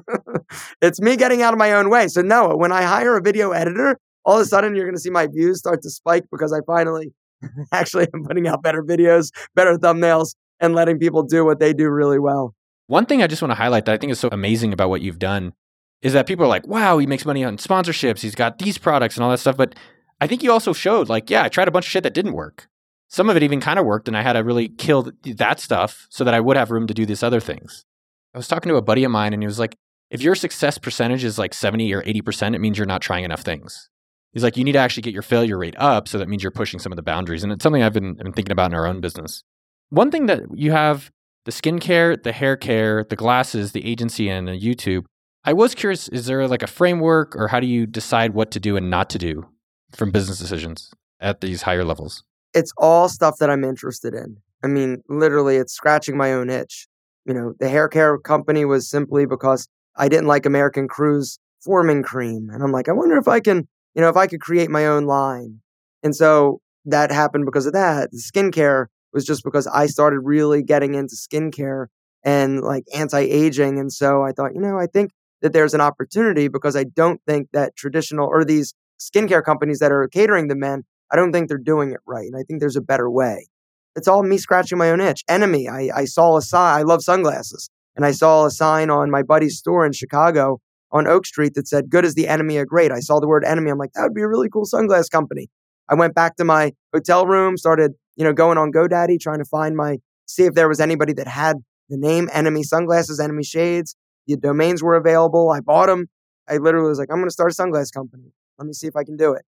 it's 0.82 1.02
me 1.02 1.15
getting 1.15 1.41
out 1.41 1.54
of 1.54 1.60
my 1.60 1.71
own 1.73 1.89
way 1.89 2.08
so 2.08 2.21
Noah, 2.21 2.58
when 2.58 2.71
i 2.71 2.84
hire 2.84 3.17
a 3.17 3.21
video 3.21 3.52
editor 3.52 3.97
all 4.26 4.36
of 4.36 4.41
a 4.41 4.45
sudden 4.45 4.76
you're 4.76 4.86
going 4.86 4.95
to 4.95 5.02
see 5.02 5.10
my 5.10 5.28
views 5.28 5.60
start 5.60 5.82
to 5.82 5.89
spike 5.89 6.26
because 6.32 6.54
i 6.54 6.60
finally 6.67 7.13
actually 7.71 8.08
I'm 8.13 8.23
putting 8.23 8.47
out 8.47 8.63
better 8.63 8.84
videos 8.84 9.32
better 9.56 9.78
thumbnails 9.78 10.36
and 10.60 10.73
letting 10.73 11.00
people 11.00 11.23
do 11.23 11.45
what 11.45 11.60
they 11.60 11.73
do 11.73 11.89
really 11.89 12.19
well 12.19 12.54
one 12.88 13.06
thing 13.06 13.21
i 13.21 13.28
just 13.28 13.41
want 13.41 13.52
to 13.52 13.56
highlight 13.56 13.86
that 13.86 13.93
i 13.93 13.97
think 13.97 14.12
is 14.12 14.19
so 14.19 14.30
amazing 14.32 14.73
about 14.73 14.89
what 14.89 15.02
you've 15.02 15.19
done 15.19 15.54
is 16.02 16.13
that 16.13 16.28
people 16.28 16.45
are 16.45 16.50
like, 16.50 16.67
wow, 16.67 16.97
he 16.97 17.08
makes 17.08 17.26
money 17.26 17.43
on 17.43 17.58
sponsorships. 17.58 18.21
He's 18.21 18.36
got 18.36 18.60
these 18.60 18.78
products 18.78 19.15
and 19.15 19.23
all 19.23 19.32
that 19.32 19.39
stuff. 19.39 19.58
But 19.58 19.76
I 20.21 20.28
think 20.28 20.43
you 20.43 20.52
also 20.52 20.73
showed, 20.73 21.10
like, 21.10 21.30
yeah, 21.30 21.43
I 21.43 21.50
tried 21.50 21.67
a 21.67 21.71
bunch 21.71 21.86
of 21.86 21.91
shit 21.91 22.04
that 22.04 22.13
didn't 22.13 22.34
work. 22.34 22.67
Some 23.10 23.30
of 23.30 23.38
it 23.38 23.43
even 23.43 23.62
kind 23.62 23.80
of 23.80 23.86
worked, 23.86 24.08
and 24.08 24.17
I 24.17 24.21
had 24.21 24.34
to 24.34 24.43
really 24.43 24.67
kill 24.67 25.12
that 25.23 25.60
stuff 25.60 26.08
so 26.10 26.23
that 26.23 26.34
I 26.34 26.41
would 26.41 26.58
have 26.58 26.71
room 26.71 26.88
to 26.88 26.93
do 26.93 27.06
these 27.06 27.23
other 27.23 27.39
things. 27.39 27.86
I 28.34 28.38
was 28.38 28.47
talking 28.47 28.69
to 28.69 28.76
a 28.76 28.82
buddy 28.82 29.06
of 29.06 29.12
mine, 29.12 29.34
and 29.34 29.41
he 29.41 29.47
was 29.47 29.60
like, 29.60 29.76
if 30.10 30.21
your 30.21 30.36
success 30.36 30.78
percentage 30.78 31.23
is 31.23 31.39
like 31.39 31.54
70 31.54 31.93
or 31.93 32.02
80%, 32.04 32.54
it 32.54 32.60
means 32.60 32.78
you're 32.78 32.86
not 32.86 33.02
trying 33.02 33.23
enough 33.23 33.41
things. 33.41 33.89
He's 34.33 34.43
like, 34.43 34.57
you 34.57 34.63
need 34.63 34.73
to 34.73 34.79
actually 34.79 35.03
get 35.03 35.13
your 35.13 35.23
failure 35.23 35.57
rate 35.57 35.75
up. 35.77 36.07
So 36.07 36.17
that 36.17 36.27
means 36.27 36.43
you're 36.43 36.51
pushing 36.51 36.79
some 36.79 36.91
of 36.91 36.95
the 36.95 37.01
boundaries. 37.01 37.43
And 37.43 37.51
it's 37.51 37.63
something 37.63 37.81
I've 37.81 37.93
been, 37.93 38.15
been 38.15 38.33
thinking 38.33 38.51
about 38.51 38.71
in 38.71 38.75
our 38.75 38.85
own 38.85 39.01
business. 39.01 39.43
One 39.89 40.11
thing 40.11 40.25
that 40.27 40.41
you 40.53 40.71
have 40.71 41.11
the 41.47 41.51
skincare, 41.53 42.21
the 42.21 42.33
hair 42.33 42.57
care, 42.57 43.05
the 43.09 43.15
glasses, 43.15 43.71
the 43.71 43.89
agency, 43.89 44.29
and 44.29 44.49
the 44.49 44.59
YouTube. 44.59 45.05
I 45.45 45.53
was 45.53 45.73
curious 45.73 46.09
is 46.09 46.25
there 46.25 46.45
like 46.45 46.61
a 46.61 46.67
framework 46.67 47.37
or 47.37 47.47
how 47.47 47.61
do 47.61 47.67
you 47.67 47.85
decide 47.85 48.33
what 48.33 48.51
to 48.51 48.59
do 48.59 48.75
and 48.75 48.89
not 48.89 49.09
to 49.11 49.17
do 49.17 49.47
from 49.95 50.11
business 50.11 50.39
decisions 50.39 50.91
at 51.21 51.39
these 51.39 51.61
higher 51.61 51.85
levels? 51.85 52.25
It's 52.53 52.73
all 52.77 53.07
stuff 53.07 53.37
that 53.39 53.49
I'm 53.49 53.63
interested 53.63 54.13
in. 54.13 54.35
I 54.61 54.67
mean, 54.67 55.03
literally, 55.07 55.55
it's 55.55 55.71
scratching 55.71 56.17
my 56.17 56.33
own 56.33 56.49
itch. 56.49 56.85
You 57.25 57.33
know, 57.33 57.53
the 57.61 57.69
hair 57.69 57.87
care 57.87 58.17
company 58.17 58.65
was 58.65 58.89
simply 58.89 59.25
because 59.25 59.69
I 59.95 60.09
didn't 60.09 60.27
like 60.27 60.45
American 60.45 60.89
Crew's 60.89 61.39
forming 61.63 62.03
cream. 62.03 62.49
And 62.51 62.61
I'm 62.61 62.73
like, 62.73 62.89
I 62.89 62.91
wonder 62.91 63.17
if 63.17 63.30
I 63.30 63.39
can, 63.39 63.69
you 63.98 64.04
know, 64.04 64.10
if 64.10 64.16
I 64.16 64.28
could 64.28 64.39
create 64.39 64.70
my 64.70 64.86
own 64.86 65.06
line. 65.06 65.60
And 66.04 66.16
so 66.16 66.62
that 66.86 67.12
happened 67.12 67.45
because 67.45 67.66
of 67.66 67.74
that. 67.74 68.12
The 68.12 68.22
skincare 68.22 68.86
was 69.12 69.26
just 69.26 69.43
because 69.43 69.66
I 69.66 69.88
started 69.88 70.20
really 70.20 70.62
getting 70.62 70.93
into 70.93 71.16
skincare 71.16 71.88
and 72.24 72.62
like 72.62 72.84
anti 72.93 73.20
aging. 73.20 73.80
And 73.80 73.91
so 73.91 74.22
I 74.22 74.34
thought, 74.34 74.54
you 74.54 74.62
know, 74.62 74.78
I 74.78 74.86
think 74.86 75.12
that 75.41 75.52
there's 75.52 75.74
an 75.74 75.82
opportunity 75.82 76.48
because 76.48 76.76
I 76.76 76.84
don't 76.84 77.20
think 77.28 77.50
that 77.54 77.76
traditional 77.76 78.28
or 78.28 78.45
these 78.45 78.76
skincare 79.00 79.43
companies 79.43 79.80
that 79.80 79.91
are 79.91 80.08
catering 80.08 80.48
to 80.50 80.56
men, 80.56 80.84
I 81.12 81.16
don't 81.16 81.32
think 81.32 81.50
they're 81.50 81.58
doing 81.58 81.91
it 81.91 82.00
right. 82.06 82.28
And 82.28 82.36
I 82.36 82.43
think 82.43 82.60
there's 82.60 82.76
a 82.76 82.82
better 82.82 83.10
way. 83.10 83.48
It's 83.95 84.08
all 84.08 84.22
me 84.22 84.38
scratching 84.38 84.78
my 84.78 84.91
own 84.91 85.02
itch. 85.02 85.24
Enemy, 85.28 85.68
I, 85.68 85.89
I 85.95 86.06
saw 86.06 86.38
a 86.38 86.41
sign, 86.43 86.80
I 86.80 86.84
love 86.84 87.02
sunglasses. 87.02 87.72
And 87.95 88.06
I 88.06 88.12
saw 88.12 88.45
a 88.45 88.52
sign 88.52 88.91
on 88.91 89.10
my 89.10 89.24
buddy's 89.24 89.58
store 89.58 89.84
in 89.84 89.91
Chicago 89.91 90.60
on 90.91 91.07
Oak 91.07 91.25
Street 91.25 91.53
that 91.55 91.67
said, 91.67 91.89
Good 91.89 92.05
as 92.05 92.15
the 92.15 92.27
enemy 92.27 92.57
are 92.57 92.65
great. 92.65 92.91
I 92.91 92.99
saw 92.99 93.19
the 93.19 93.27
word 93.27 93.43
enemy. 93.45 93.71
I'm 93.71 93.77
like, 93.77 93.93
that 93.93 94.03
would 94.03 94.13
be 94.13 94.21
a 94.21 94.27
really 94.27 94.49
cool 94.49 94.65
sunglass 94.65 95.09
company. 95.09 95.49
I 95.89 95.95
went 95.95 96.15
back 96.15 96.35
to 96.38 96.43
my 96.43 96.73
hotel 96.93 97.25
room, 97.25 97.57
started, 97.57 97.93
you 98.15 98.23
know, 98.23 98.33
going 98.33 98.57
on 98.57 98.71
GoDaddy, 98.71 99.19
trying 99.19 99.39
to 99.39 99.45
find 99.45 99.75
my, 99.75 99.97
see 100.25 100.43
if 100.43 100.53
there 100.53 100.67
was 100.67 100.79
anybody 100.79 101.13
that 101.13 101.27
had 101.27 101.57
the 101.89 101.97
name 101.97 102.29
enemy 102.33 102.63
sunglasses, 102.63 103.19
enemy 103.19 103.43
shades. 103.43 103.95
The 104.27 104.35
domains 104.35 104.83
were 104.83 104.95
available. 104.95 105.51
I 105.51 105.61
bought 105.61 105.88
them. 105.88 106.07
I 106.49 106.57
literally 106.57 106.89
was 106.89 106.99
like, 106.99 107.09
I'm 107.09 107.17
going 107.17 107.27
to 107.27 107.31
start 107.31 107.51
a 107.51 107.55
sunglass 107.55 107.93
company. 107.93 108.33
Let 108.57 108.67
me 108.67 108.73
see 108.73 108.88
if 108.88 108.95
I 108.95 109.03
can 109.03 109.15
do 109.15 109.33
it. 109.33 109.43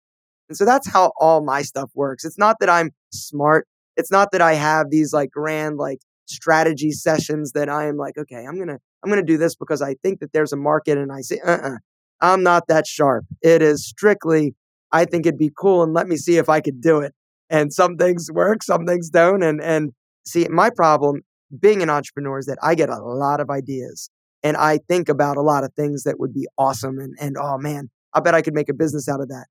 And 0.47 0.57
so 0.57 0.65
that's 0.65 0.89
how 0.89 1.11
all 1.19 1.43
my 1.43 1.61
stuff 1.61 1.91
works. 1.93 2.25
It's 2.25 2.37
not 2.37 2.57
that 2.59 2.69
I'm 2.69 2.91
smart. 3.11 3.67
It's 3.97 4.11
not 4.11 4.31
that 4.31 4.41
I 4.41 4.53
have 4.53 4.89
these 4.89 5.13
like 5.13 5.29
grand 5.31 5.77
like 5.77 5.99
strategy 6.25 6.91
sessions 6.91 7.51
that 7.53 7.69
I 7.69 7.87
am 7.87 7.97
like, 7.97 8.17
okay, 8.17 8.45
I'm 8.45 8.55
going 8.55 8.69
to 8.69 8.79
I'm 9.04 9.10
going 9.10 9.26
to 9.26 9.32
do 9.32 9.38
this 9.38 9.56
because 9.56 9.82
I 9.82 9.95
think 9.95 10.20
that 10.20 10.34
there's 10.34 10.54
a 10.54 10.58
market 10.58 10.97
and 10.97 11.12
I 11.12 11.22
say, 11.22 11.39
uh-uh, 11.45 11.78
I'm 12.22 12.43
not 12.43 12.68
that 12.68 12.86
sharp. 12.86 13.26
It 13.41 13.62
is 13.62 13.86
strictly 13.86 14.56
I 14.91 15.06
think 15.06 15.26
it'd 15.26 15.38
be 15.38 15.52
cool 15.56 15.84
and 15.84 15.93
let 15.93 16.08
me 16.08 16.18
see 16.18 16.38
if 16.38 16.50
I 16.50 16.62
could 16.62 16.82
do 16.82 17.00
it. 17.00 17.14
And 17.50 17.74
some 17.74 17.95
things 17.95 18.30
work, 18.32 18.64
some 18.64 18.86
things 18.86 19.10
don't 19.10 19.43
and 19.43 19.62
and 19.62 19.91
see 20.26 20.47
my 20.50 20.70
problem 20.70 21.22
being 21.60 21.82
an 21.82 21.89
entrepreneur 21.89 22.38
is 22.38 22.45
that 22.45 22.60
I 22.62 22.76
get 22.76 22.89
a 22.89 22.97
lot 22.97 23.39
of 23.39 23.50
ideas 23.50 24.10
and 24.43 24.56
I 24.58 24.80
think 24.88 25.10
about 25.10 25.38
a 25.38 25.41
lot 25.41 25.64
of 25.64 25.74
things 25.74 26.04
that 26.04 26.20
would 26.20 26.34
be 26.34 26.47
awesome 26.58 27.00
and 27.00 27.16
and 27.20 27.38
oh 27.39 27.58
man, 27.58 27.89
I 28.14 28.20
bet 28.20 28.36
I 28.36 28.41
could 28.41 28.54
make 28.54 28.70
a 28.70 28.74
business 28.74 29.08
out 29.08 29.22
of 29.22 29.30
that. 29.30 29.45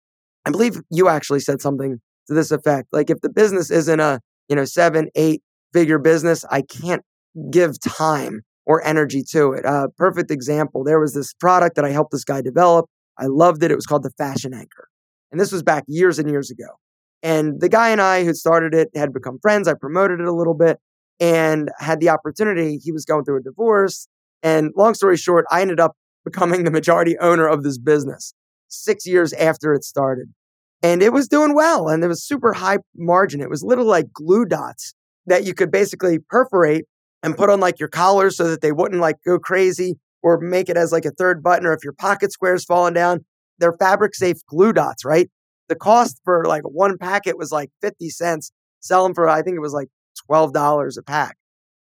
I 0.44 0.50
believe 0.50 0.80
you 0.90 1.08
actually 1.08 1.40
said 1.40 1.60
something 1.60 2.00
to 2.28 2.34
this 2.34 2.50
effect. 2.50 2.88
Like 2.92 3.10
if 3.10 3.20
the 3.20 3.28
business 3.28 3.70
isn't 3.70 4.00
a, 4.00 4.20
you 4.48 4.56
know, 4.56 4.64
seven, 4.64 5.08
eight 5.14 5.42
figure 5.72 5.98
business, 5.98 6.44
I 6.50 6.62
can't 6.62 7.02
give 7.50 7.80
time 7.80 8.42
or 8.68 8.86
energy 8.86 9.24
to 9.30 9.52
it. 9.54 9.64
Uh, 9.64 9.88
perfect 9.96 10.30
example. 10.30 10.84
There 10.84 11.00
was 11.00 11.14
this 11.14 11.32
product 11.32 11.74
that 11.76 11.86
I 11.86 11.90
helped 11.90 12.12
this 12.12 12.22
guy 12.22 12.42
develop. 12.42 12.84
I 13.18 13.24
loved 13.26 13.62
it. 13.62 13.72
It 13.72 13.74
was 13.74 13.86
called 13.86 14.02
the 14.02 14.12
Fashion 14.18 14.52
Anchor. 14.52 14.88
And 15.32 15.40
this 15.40 15.50
was 15.50 15.62
back 15.62 15.84
years 15.88 16.18
and 16.18 16.30
years 16.30 16.50
ago. 16.50 16.66
And 17.22 17.60
the 17.60 17.70
guy 17.70 17.88
and 17.88 18.00
I 18.00 18.24
who 18.24 18.34
started 18.34 18.74
it 18.74 18.90
had 18.94 19.12
become 19.12 19.38
friends. 19.40 19.66
I 19.66 19.74
promoted 19.74 20.20
it 20.20 20.26
a 20.26 20.32
little 20.32 20.54
bit 20.54 20.78
and 21.18 21.70
had 21.78 21.98
the 21.98 22.10
opportunity. 22.10 22.76
He 22.76 22.92
was 22.92 23.06
going 23.06 23.24
through 23.24 23.38
a 23.38 23.42
divorce. 23.42 24.06
And 24.42 24.70
long 24.76 24.94
story 24.94 25.16
short, 25.16 25.46
I 25.50 25.62
ended 25.62 25.80
up 25.80 25.92
becoming 26.24 26.64
the 26.64 26.70
majority 26.70 27.18
owner 27.18 27.48
of 27.48 27.62
this 27.62 27.78
business 27.78 28.34
six 28.68 29.06
years 29.06 29.32
after 29.32 29.72
it 29.72 29.82
started. 29.82 30.28
And 30.82 31.02
it 31.02 31.12
was 31.12 31.26
doing 31.26 31.54
well 31.54 31.88
and 31.88 32.04
it 32.04 32.08
was 32.08 32.22
super 32.22 32.52
high 32.52 32.78
margin. 32.94 33.40
It 33.40 33.48
was 33.48 33.64
little 33.64 33.86
like 33.86 34.12
glue 34.12 34.44
dots 34.44 34.94
that 35.26 35.44
you 35.44 35.54
could 35.54 35.70
basically 35.70 36.18
perforate 36.18 36.84
and 37.22 37.36
put 37.36 37.50
on 37.50 37.60
like 37.60 37.78
your 37.78 37.88
collars 37.88 38.36
so 38.36 38.48
that 38.48 38.60
they 38.60 38.72
wouldn't 38.72 39.00
like 39.00 39.16
go 39.24 39.38
crazy 39.38 39.98
or 40.22 40.38
make 40.40 40.68
it 40.68 40.76
as 40.76 40.92
like 40.92 41.04
a 41.04 41.10
third 41.10 41.42
button 41.42 41.66
or 41.66 41.72
if 41.72 41.84
your 41.84 41.92
pocket 41.92 42.32
square 42.32 42.54
is 42.54 42.64
falling 42.64 42.94
down, 42.94 43.24
they're 43.58 43.76
fabric 43.78 44.14
safe 44.14 44.38
glue 44.46 44.72
dots, 44.72 45.04
right? 45.04 45.30
The 45.68 45.76
cost 45.76 46.20
for 46.24 46.44
like 46.46 46.62
one 46.62 46.96
packet 46.98 47.36
was 47.36 47.52
like 47.52 47.70
50 47.82 48.08
cents. 48.10 48.52
Sell 48.80 49.02
them 49.02 49.14
for, 49.14 49.28
I 49.28 49.42
think 49.42 49.56
it 49.56 49.60
was 49.60 49.72
like 49.72 49.88
$12 50.30 50.98
a 50.98 51.02
pack. 51.02 51.36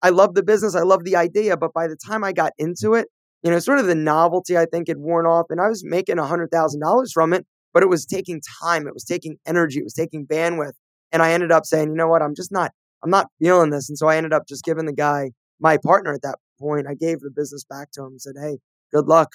I 0.02 0.10
love 0.10 0.34
the 0.34 0.44
business. 0.44 0.76
I 0.76 0.82
love 0.82 1.04
the 1.04 1.16
idea. 1.16 1.58
But 1.58 1.74
by 1.74 1.88
the 1.88 1.96
time 1.96 2.24
I 2.24 2.34
got 2.34 2.52
into 2.58 2.94
it, 2.94 3.08
you 3.44 3.52
know, 3.52 3.60
sort 3.60 3.80
of 3.80 3.88
the 3.88 3.96
novelty 3.96 4.58
I 4.58 4.66
think 4.66 4.88
had 4.88 4.98
worn 4.98 5.26
off 5.26 5.48
and 5.50 5.60
I 5.60 5.68
was 5.68 5.84
making 5.84 6.18
$100,000 6.18 7.12
from 7.12 7.34
it, 7.34 7.46
but 7.74 7.84
it 7.84 7.90
was 7.90 8.06
taking 8.06 8.42
time. 8.62 8.88
It 8.88 8.94
was 8.94 9.04
taking 9.04 9.38
energy. 9.48 9.80
It 9.80 9.84
was 9.84 9.94
taking 9.94 10.28
bandwidth. 10.28 10.74
And 11.12 11.22
I 11.22 11.34
ended 11.34 11.52
up 11.52 11.66
saying, 11.66 11.90
you 11.90 11.96
know 11.96 12.08
what? 12.08 12.22
I'm 12.22 12.36
just 12.36 12.52
not, 12.52 12.72
I'm 13.04 13.10
not 13.10 13.28
feeling 13.40 13.70
this. 13.72 13.90
And 13.90 13.98
so 13.98 14.08
I 14.08 14.18
ended 14.18 14.34
up 14.34 14.48
just 14.48 14.64
giving 14.64 14.86
the 14.86 14.94
guy, 14.94 15.32
my 15.60 15.78
partner 15.78 16.14
at 16.14 16.22
that 16.22 16.38
point, 16.60 16.88
I 16.88 16.94
gave 16.94 17.20
the 17.20 17.32
business 17.32 17.64
back 17.64 17.92
to 17.92 18.02
him 18.02 18.08
and 18.08 18.22
said, 18.22 18.36
hey, 18.40 18.60
good 18.94 19.08
luck. 19.08 19.32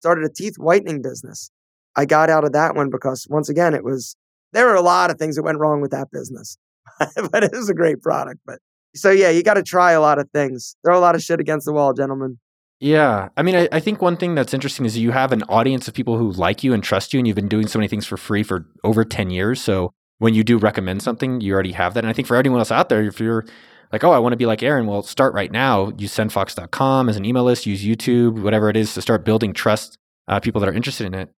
Started 0.00 0.24
a 0.24 0.32
teeth 0.32 0.56
whitening 0.56 1.02
business. 1.02 1.50
I 1.96 2.06
got 2.06 2.30
out 2.30 2.44
of 2.44 2.52
that 2.52 2.74
one 2.74 2.90
because 2.90 3.26
once 3.30 3.48
again, 3.48 3.74
it 3.74 3.84
was, 3.84 4.16
there 4.52 4.66
were 4.66 4.74
a 4.74 4.82
lot 4.82 5.10
of 5.10 5.18
things 5.18 5.36
that 5.36 5.42
went 5.42 5.58
wrong 5.58 5.80
with 5.80 5.92
that 5.92 6.10
business, 6.10 6.58
but 6.98 7.44
it 7.44 7.52
was 7.52 7.68
a 7.68 7.74
great 7.74 8.02
product. 8.02 8.40
But 8.46 8.58
so 8.94 9.10
yeah, 9.10 9.30
you 9.30 9.42
got 9.42 9.54
to 9.54 9.62
try 9.62 9.92
a 9.92 10.00
lot 10.00 10.18
of 10.18 10.28
things. 10.30 10.76
Throw 10.84 10.98
a 10.98 11.00
lot 11.00 11.14
of 11.14 11.22
shit 11.22 11.40
against 11.40 11.66
the 11.66 11.72
wall, 11.72 11.92
gentlemen. 11.92 12.38
Yeah. 12.80 13.28
I 13.36 13.42
mean, 13.42 13.54
I, 13.54 13.68
I, 13.72 13.80
think 13.80 14.02
one 14.02 14.16
thing 14.16 14.34
that's 14.34 14.52
interesting 14.52 14.84
is 14.84 14.98
you 14.98 15.12
have 15.12 15.32
an 15.32 15.42
audience 15.44 15.88
of 15.88 15.94
people 15.94 16.18
who 16.18 16.32
like 16.32 16.62
you 16.62 16.74
and 16.74 16.82
trust 16.82 17.14
you, 17.14 17.20
and 17.20 17.26
you've 17.26 17.36
been 17.36 17.48
doing 17.48 17.66
so 17.66 17.78
many 17.78 17.88
things 17.88 18.04
for 18.04 18.16
free 18.16 18.42
for 18.42 18.66
over 18.82 19.04
10 19.04 19.30
years. 19.30 19.62
So 19.62 19.92
when 20.18 20.34
you 20.34 20.44
do 20.44 20.58
recommend 20.58 21.02
something, 21.02 21.40
you 21.40 21.52
already 21.52 21.72
have 21.72 21.94
that. 21.94 22.04
And 22.04 22.10
I 22.10 22.12
think 22.12 22.28
for 22.28 22.36
anyone 22.36 22.60
else 22.60 22.70
out 22.70 22.88
there, 22.88 23.02
if 23.02 23.20
you're 23.20 23.44
like, 23.92 24.04
oh, 24.04 24.12
I 24.12 24.18
want 24.18 24.32
to 24.32 24.36
be 24.36 24.46
like 24.46 24.62
Aaron, 24.62 24.86
well, 24.86 25.02
start 25.02 25.34
right 25.34 25.50
now. 25.50 25.92
Use 25.98 26.12
sendfox.com 26.12 27.08
as 27.08 27.16
an 27.16 27.24
email 27.24 27.44
list, 27.44 27.66
use 27.66 27.84
YouTube, 27.84 28.42
whatever 28.42 28.68
it 28.68 28.76
is 28.76 28.94
to 28.94 29.02
start 29.02 29.24
building 29.24 29.52
trust, 29.52 29.98
uh, 30.28 30.40
people 30.40 30.60
that 30.60 30.68
are 30.68 30.74
interested 30.74 31.06
in 31.06 31.14
it. 31.14 31.30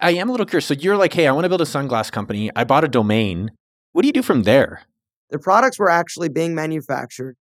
I 0.00 0.12
am 0.12 0.28
a 0.28 0.32
little 0.32 0.46
curious. 0.46 0.66
So 0.66 0.74
you're 0.74 0.96
like, 0.96 1.12
hey, 1.12 1.26
I 1.26 1.32
want 1.32 1.44
to 1.44 1.48
build 1.48 1.60
a 1.60 1.64
sunglass 1.64 2.10
company. 2.10 2.50
I 2.54 2.64
bought 2.64 2.84
a 2.84 2.88
domain. 2.88 3.50
What 3.92 4.02
do 4.02 4.08
you 4.08 4.12
do 4.12 4.22
from 4.22 4.42
there? 4.42 4.82
The 5.30 5.38
products 5.38 5.78
were 5.78 5.90
actually 5.90 6.28
being 6.28 6.54
manufactured. 6.54 7.36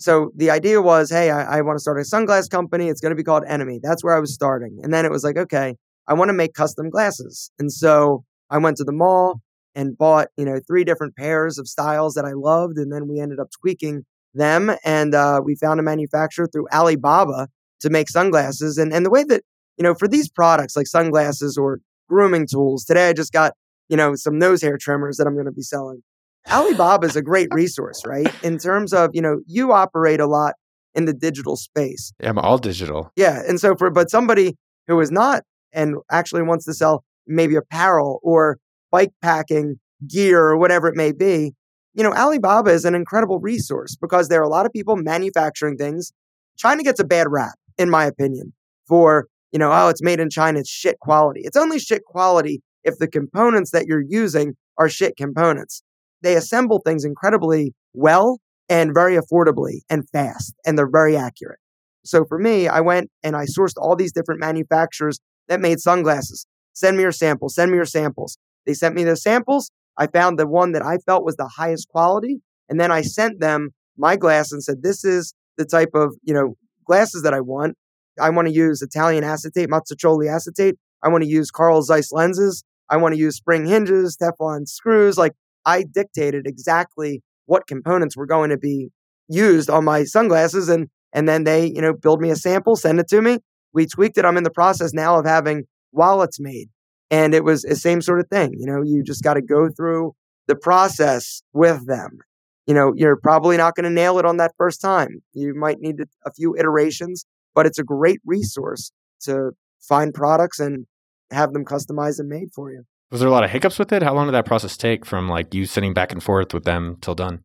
So 0.00 0.30
the 0.34 0.50
idea 0.50 0.80
was, 0.80 1.10
hey, 1.10 1.30
I, 1.30 1.58
I 1.58 1.60
want 1.62 1.76
to 1.76 1.80
start 1.80 1.98
a 1.98 2.02
sunglass 2.02 2.48
company. 2.48 2.88
It's 2.88 3.00
going 3.00 3.10
to 3.10 3.16
be 3.16 3.24
called 3.24 3.44
Enemy. 3.46 3.80
That's 3.82 4.04
where 4.04 4.16
I 4.16 4.20
was 4.20 4.32
starting. 4.32 4.78
And 4.82 4.92
then 4.92 5.04
it 5.04 5.10
was 5.10 5.24
like, 5.24 5.36
okay, 5.36 5.74
I 6.06 6.14
want 6.14 6.28
to 6.28 6.32
make 6.32 6.54
custom 6.54 6.88
glasses. 6.88 7.50
And 7.58 7.72
so 7.72 8.24
I 8.48 8.58
went 8.58 8.76
to 8.78 8.84
the 8.84 8.92
mall 8.92 9.40
and 9.78 9.96
bought, 9.96 10.26
you 10.36 10.44
know, 10.44 10.58
three 10.66 10.82
different 10.82 11.14
pairs 11.14 11.56
of 11.56 11.68
styles 11.68 12.14
that 12.14 12.24
I 12.24 12.32
loved. 12.34 12.78
And 12.78 12.92
then 12.92 13.06
we 13.06 13.20
ended 13.20 13.38
up 13.38 13.48
tweaking 13.60 14.04
them. 14.34 14.72
And 14.84 15.14
uh, 15.14 15.40
we 15.44 15.54
found 15.54 15.78
a 15.78 15.84
manufacturer 15.84 16.48
through 16.48 16.66
Alibaba 16.74 17.46
to 17.82 17.88
make 17.88 18.08
sunglasses. 18.08 18.76
And, 18.76 18.92
and 18.92 19.06
the 19.06 19.10
way 19.10 19.22
that, 19.22 19.42
you 19.76 19.84
know, 19.84 19.94
for 19.94 20.08
these 20.08 20.28
products 20.28 20.76
like 20.76 20.88
sunglasses 20.88 21.56
or 21.56 21.78
grooming 22.08 22.48
tools, 22.50 22.84
today 22.84 23.08
I 23.08 23.12
just 23.12 23.32
got, 23.32 23.52
you 23.88 23.96
know, 23.96 24.16
some 24.16 24.36
nose 24.36 24.60
hair 24.62 24.78
trimmers 24.78 25.16
that 25.18 25.28
I'm 25.28 25.34
going 25.34 25.46
to 25.46 25.52
be 25.52 25.62
selling. 25.62 26.02
Alibaba 26.50 27.06
is 27.06 27.14
a 27.14 27.22
great 27.22 27.48
resource, 27.52 28.02
right? 28.04 28.34
In 28.42 28.58
terms 28.58 28.92
of, 28.92 29.10
you 29.12 29.22
know, 29.22 29.42
you 29.46 29.72
operate 29.72 30.18
a 30.18 30.26
lot 30.26 30.54
in 30.94 31.04
the 31.04 31.14
digital 31.14 31.54
space. 31.54 32.12
I'm 32.20 32.38
all 32.38 32.58
digital. 32.58 33.12
Yeah. 33.14 33.42
And 33.46 33.60
so 33.60 33.76
for, 33.76 33.90
but 33.90 34.10
somebody 34.10 34.56
who 34.88 34.98
is 35.00 35.12
not 35.12 35.44
and 35.72 35.98
actually 36.10 36.42
wants 36.42 36.64
to 36.64 36.74
sell 36.74 37.04
maybe 37.28 37.54
apparel 37.54 38.18
or 38.24 38.58
bike 38.90 39.12
packing 39.22 39.78
gear 40.06 40.42
or 40.42 40.56
whatever 40.56 40.88
it 40.88 40.96
may 40.96 41.12
be, 41.12 41.52
you 41.94 42.02
know, 42.02 42.12
Alibaba 42.12 42.70
is 42.70 42.84
an 42.84 42.94
incredible 42.94 43.40
resource 43.40 43.96
because 44.00 44.28
there 44.28 44.40
are 44.40 44.44
a 44.44 44.48
lot 44.48 44.66
of 44.66 44.72
people 44.72 44.96
manufacturing 44.96 45.76
things. 45.76 46.12
China 46.56 46.82
gets 46.82 47.00
a 47.00 47.04
bad 47.04 47.26
rap, 47.28 47.54
in 47.76 47.90
my 47.90 48.04
opinion, 48.04 48.52
for, 48.86 49.26
you 49.52 49.58
know, 49.58 49.72
oh, 49.72 49.88
it's 49.88 50.02
made 50.02 50.20
in 50.20 50.30
China, 50.30 50.60
it's 50.60 50.70
shit 50.70 50.98
quality. 51.00 51.40
It's 51.42 51.56
only 51.56 51.78
shit 51.78 52.04
quality 52.04 52.62
if 52.84 52.98
the 52.98 53.08
components 53.08 53.70
that 53.72 53.86
you're 53.86 54.04
using 54.06 54.54
are 54.78 54.88
shit 54.88 55.16
components. 55.16 55.82
They 56.22 56.36
assemble 56.36 56.80
things 56.84 57.04
incredibly 57.04 57.74
well 57.94 58.38
and 58.68 58.92
very 58.92 59.16
affordably 59.16 59.80
and 59.88 60.08
fast, 60.10 60.54
and 60.66 60.78
they're 60.78 60.90
very 60.90 61.16
accurate. 61.16 61.58
So 62.04 62.24
for 62.24 62.38
me, 62.38 62.68
I 62.68 62.80
went 62.80 63.10
and 63.22 63.36
I 63.36 63.44
sourced 63.44 63.74
all 63.76 63.96
these 63.96 64.12
different 64.12 64.40
manufacturers 64.40 65.18
that 65.48 65.60
made 65.60 65.80
sunglasses. 65.80 66.46
Send 66.74 66.96
me 66.96 67.02
your 67.02 67.12
samples, 67.12 67.54
send 67.54 67.70
me 67.70 67.76
your 67.76 67.86
samples. 67.86 68.38
They 68.68 68.74
sent 68.74 68.94
me 68.94 69.02
their 69.02 69.16
samples. 69.16 69.70
I 69.96 70.08
found 70.08 70.38
the 70.38 70.46
one 70.46 70.72
that 70.72 70.84
I 70.84 70.98
felt 70.98 71.24
was 71.24 71.36
the 71.36 71.48
highest 71.48 71.88
quality. 71.88 72.42
And 72.68 72.78
then 72.78 72.92
I 72.92 73.00
sent 73.00 73.40
them 73.40 73.70
my 73.96 74.14
glass 74.14 74.52
and 74.52 74.62
said, 74.62 74.82
this 74.82 75.06
is 75.06 75.32
the 75.56 75.64
type 75.64 75.92
of, 75.94 76.14
you 76.22 76.34
know, 76.34 76.54
glasses 76.84 77.22
that 77.22 77.32
I 77.32 77.40
want. 77.40 77.76
I 78.20 78.28
want 78.28 78.46
to 78.46 78.52
use 78.52 78.82
Italian 78.82 79.24
acetate, 79.24 79.70
Mazzucchelli 79.70 80.30
acetate. 80.30 80.76
I 81.02 81.08
want 81.08 81.24
to 81.24 81.30
use 81.30 81.50
Carl 81.50 81.80
Zeiss 81.80 82.12
lenses. 82.12 82.62
I 82.90 82.98
want 82.98 83.14
to 83.14 83.18
use 83.18 83.36
spring 83.36 83.64
hinges, 83.64 84.18
Teflon 84.18 84.68
screws. 84.68 85.16
Like 85.16 85.32
I 85.64 85.82
dictated 85.82 86.46
exactly 86.46 87.22
what 87.46 87.66
components 87.66 88.18
were 88.18 88.26
going 88.26 88.50
to 88.50 88.58
be 88.58 88.90
used 89.28 89.70
on 89.70 89.84
my 89.84 90.04
sunglasses. 90.04 90.68
And, 90.68 90.88
and 91.14 91.26
then 91.26 91.44
they, 91.44 91.64
you 91.66 91.80
know, 91.80 91.94
build 91.94 92.20
me 92.20 92.28
a 92.28 92.36
sample, 92.36 92.76
send 92.76 93.00
it 93.00 93.08
to 93.08 93.22
me. 93.22 93.38
We 93.72 93.86
tweaked 93.86 94.18
it. 94.18 94.26
I'm 94.26 94.36
in 94.36 94.44
the 94.44 94.50
process 94.50 94.92
now 94.92 95.18
of 95.18 95.24
having 95.24 95.64
wallets 95.90 96.38
made. 96.38 96.68
And 97.10 97.34
it 97.34 97.44
was 97.44 97.62
the 97.62 97.76
same 97.76 98.02
sort 98.02 98.20
of 98.20 98.28
thing. 98.28 98.54
You 98.58 98.66
know, 98.66 98.82
you 98.82 99.02
just 99.02 99.22
got 99.22 99.34
to 99.34 99.42
go 99.42 99.68
through 99.70 100.14
the 100.46 100.56
process 100.56 101.42
with 101.52 101.86
them. 101.86 102.18
You 102.66 102.74
know, 102.74 102.92
you're 102.94 103.16
probably 103.16 103.56
not 103.56 103.74
going 103.74 103.84
to 103.84 103.90
nail 103.90 104.18
it 104.18 104.26
on 104.26 104.36
that 104.36 104.52
first 104.58 104.80
time. 104.80 105.22
You 105.32 105.54
might 105.54 105.78
need 105.80 106.00
a 106.26 106.32
few 106.32 106.54
iterations, 106.54 107.24
but 107.54 107.64
it's 107.64 107.78
a 107.78 107.84
great 107.84 108.20
resource 108.26 108.92
to 109.22 109.52
find 109.80 110.12
products 110.12 110.58
and 110.58 110.86
have 111.30 111.52
them 111.52 111.64
customized 111.64 112.18
and 112.18 112.28
made 112.28 112.48
for 112.54 112.70
you. 112.70 112.84
Was 113.10 113.20
there 113.20 113.28
a 113.28 113.32
lot 113.32 113.44
of 113.44 113.50
hiccups 113.50 113.78
with 113.78 113.90
it? 113.92 114.02
How 114.02 114.12
long 114.12 114.26
did 114.26 114.34
that 114.34 114.44
process 114.44 114.76
take 114.76 115.06
from 115.06 115.28
like 115.28 115.54
you 115.54 115.64
sitting 115.64 115.94
back 115.94 116.12
and 116.12 116.22
forth 116.22 116.52
with 116.52 116.64
them 116.64 116.98
till 117.00 117.14
done? 117.14 117.40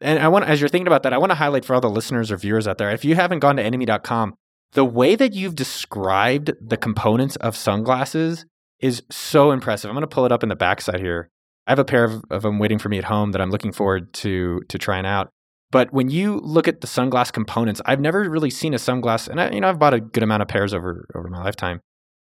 And 0.00 0.20
I 0.20 0.28
want, 0.28 0.44
as 0.44 0.60
you're 0.60 0.68
thinking 0.68 0.86
about 0.86 1.02
that, 1.02 1.12
I 1.12 1.18
want 1.18 1.30
to 1.30 1.36
highlight 1.36 1.64
for 1.64 1.74
all 1.74 1.80
the 1.80 1.90
listeners 1.90 2.30
or 2.30 2.36
viewers 2.36 2.68
out 2.68 2.78
there, 2.78 2.90
if 2.90 3.04
you 3.04 3.16
haven't 3.16 3.40
gone 3.40 3.56
to 3.56 3.62
enemy.com, 3.62 4.34
the 4.72 4.84
way 4.84 5.16
that 5.16 5.32
you've 5.32 5.56
described 5.56 6.52
the 6.60 6.76
components 6.76 7.34
of 7.36 7.56
sunglasses 7.56 8.46
is 8.80 9.02
so 9.10 9.50
impressive. 9.50 9.88
I'm 9.88 9.94
going 9.94 10.02
to 10.02 10.06
pull 10.06 10.26
it 10.26 10.32
up 10.32 10.42
in 10.42 10.48
the 10.48 10.56
backside 10.56 11.00
here. 11.00 11.30
I 11.66 11.72
have 11.72 11.78
a 11.78 11.84
pair 11.84 12.04
of, 12.04 12.24
of 12.30 12.42
them 12.42 12.58
waiting 12.58 12.78
for 12.78 12.88
me 12.88 12.98
at 12.98 13.04
home 13.04 13.32
that 13.32 13.40
I'm 13.40 13.50
looking 13.50 13.72
forward 13.72 14.12
to 14.14 14.62
to 14.68 14.78
trying 14.78 15.06
out. 15.06 15.30
But 15.70 15.92
when 15.92 16.08
you 16.08 16.40
look 16.42 16.66
at 16.66 16.80
the 16.80 16.86
sunglass 16.86 17.30
components, 17.30 17.82
I've 17.84 18.00
never 18.00 18.28
really 18.28 18.48
seen 18.48 18.72
a 18.72 18.78
sunglass, 18.78 19.28
and 19.28 19.40
I, 19.40 19.50
you 19.50 19.60
know 19.60 19.68
I've 19.68 19.78
bought 19.78 19.94
a 19.94 20.00
good 20.00 20.22
amount 20.22 20.42
of 20.42 20.48
pairs 20.48 20.72
over 20.72 21.06
over 21.14 21.28
my 21.28 21.42
lifetime. 21.42 21.80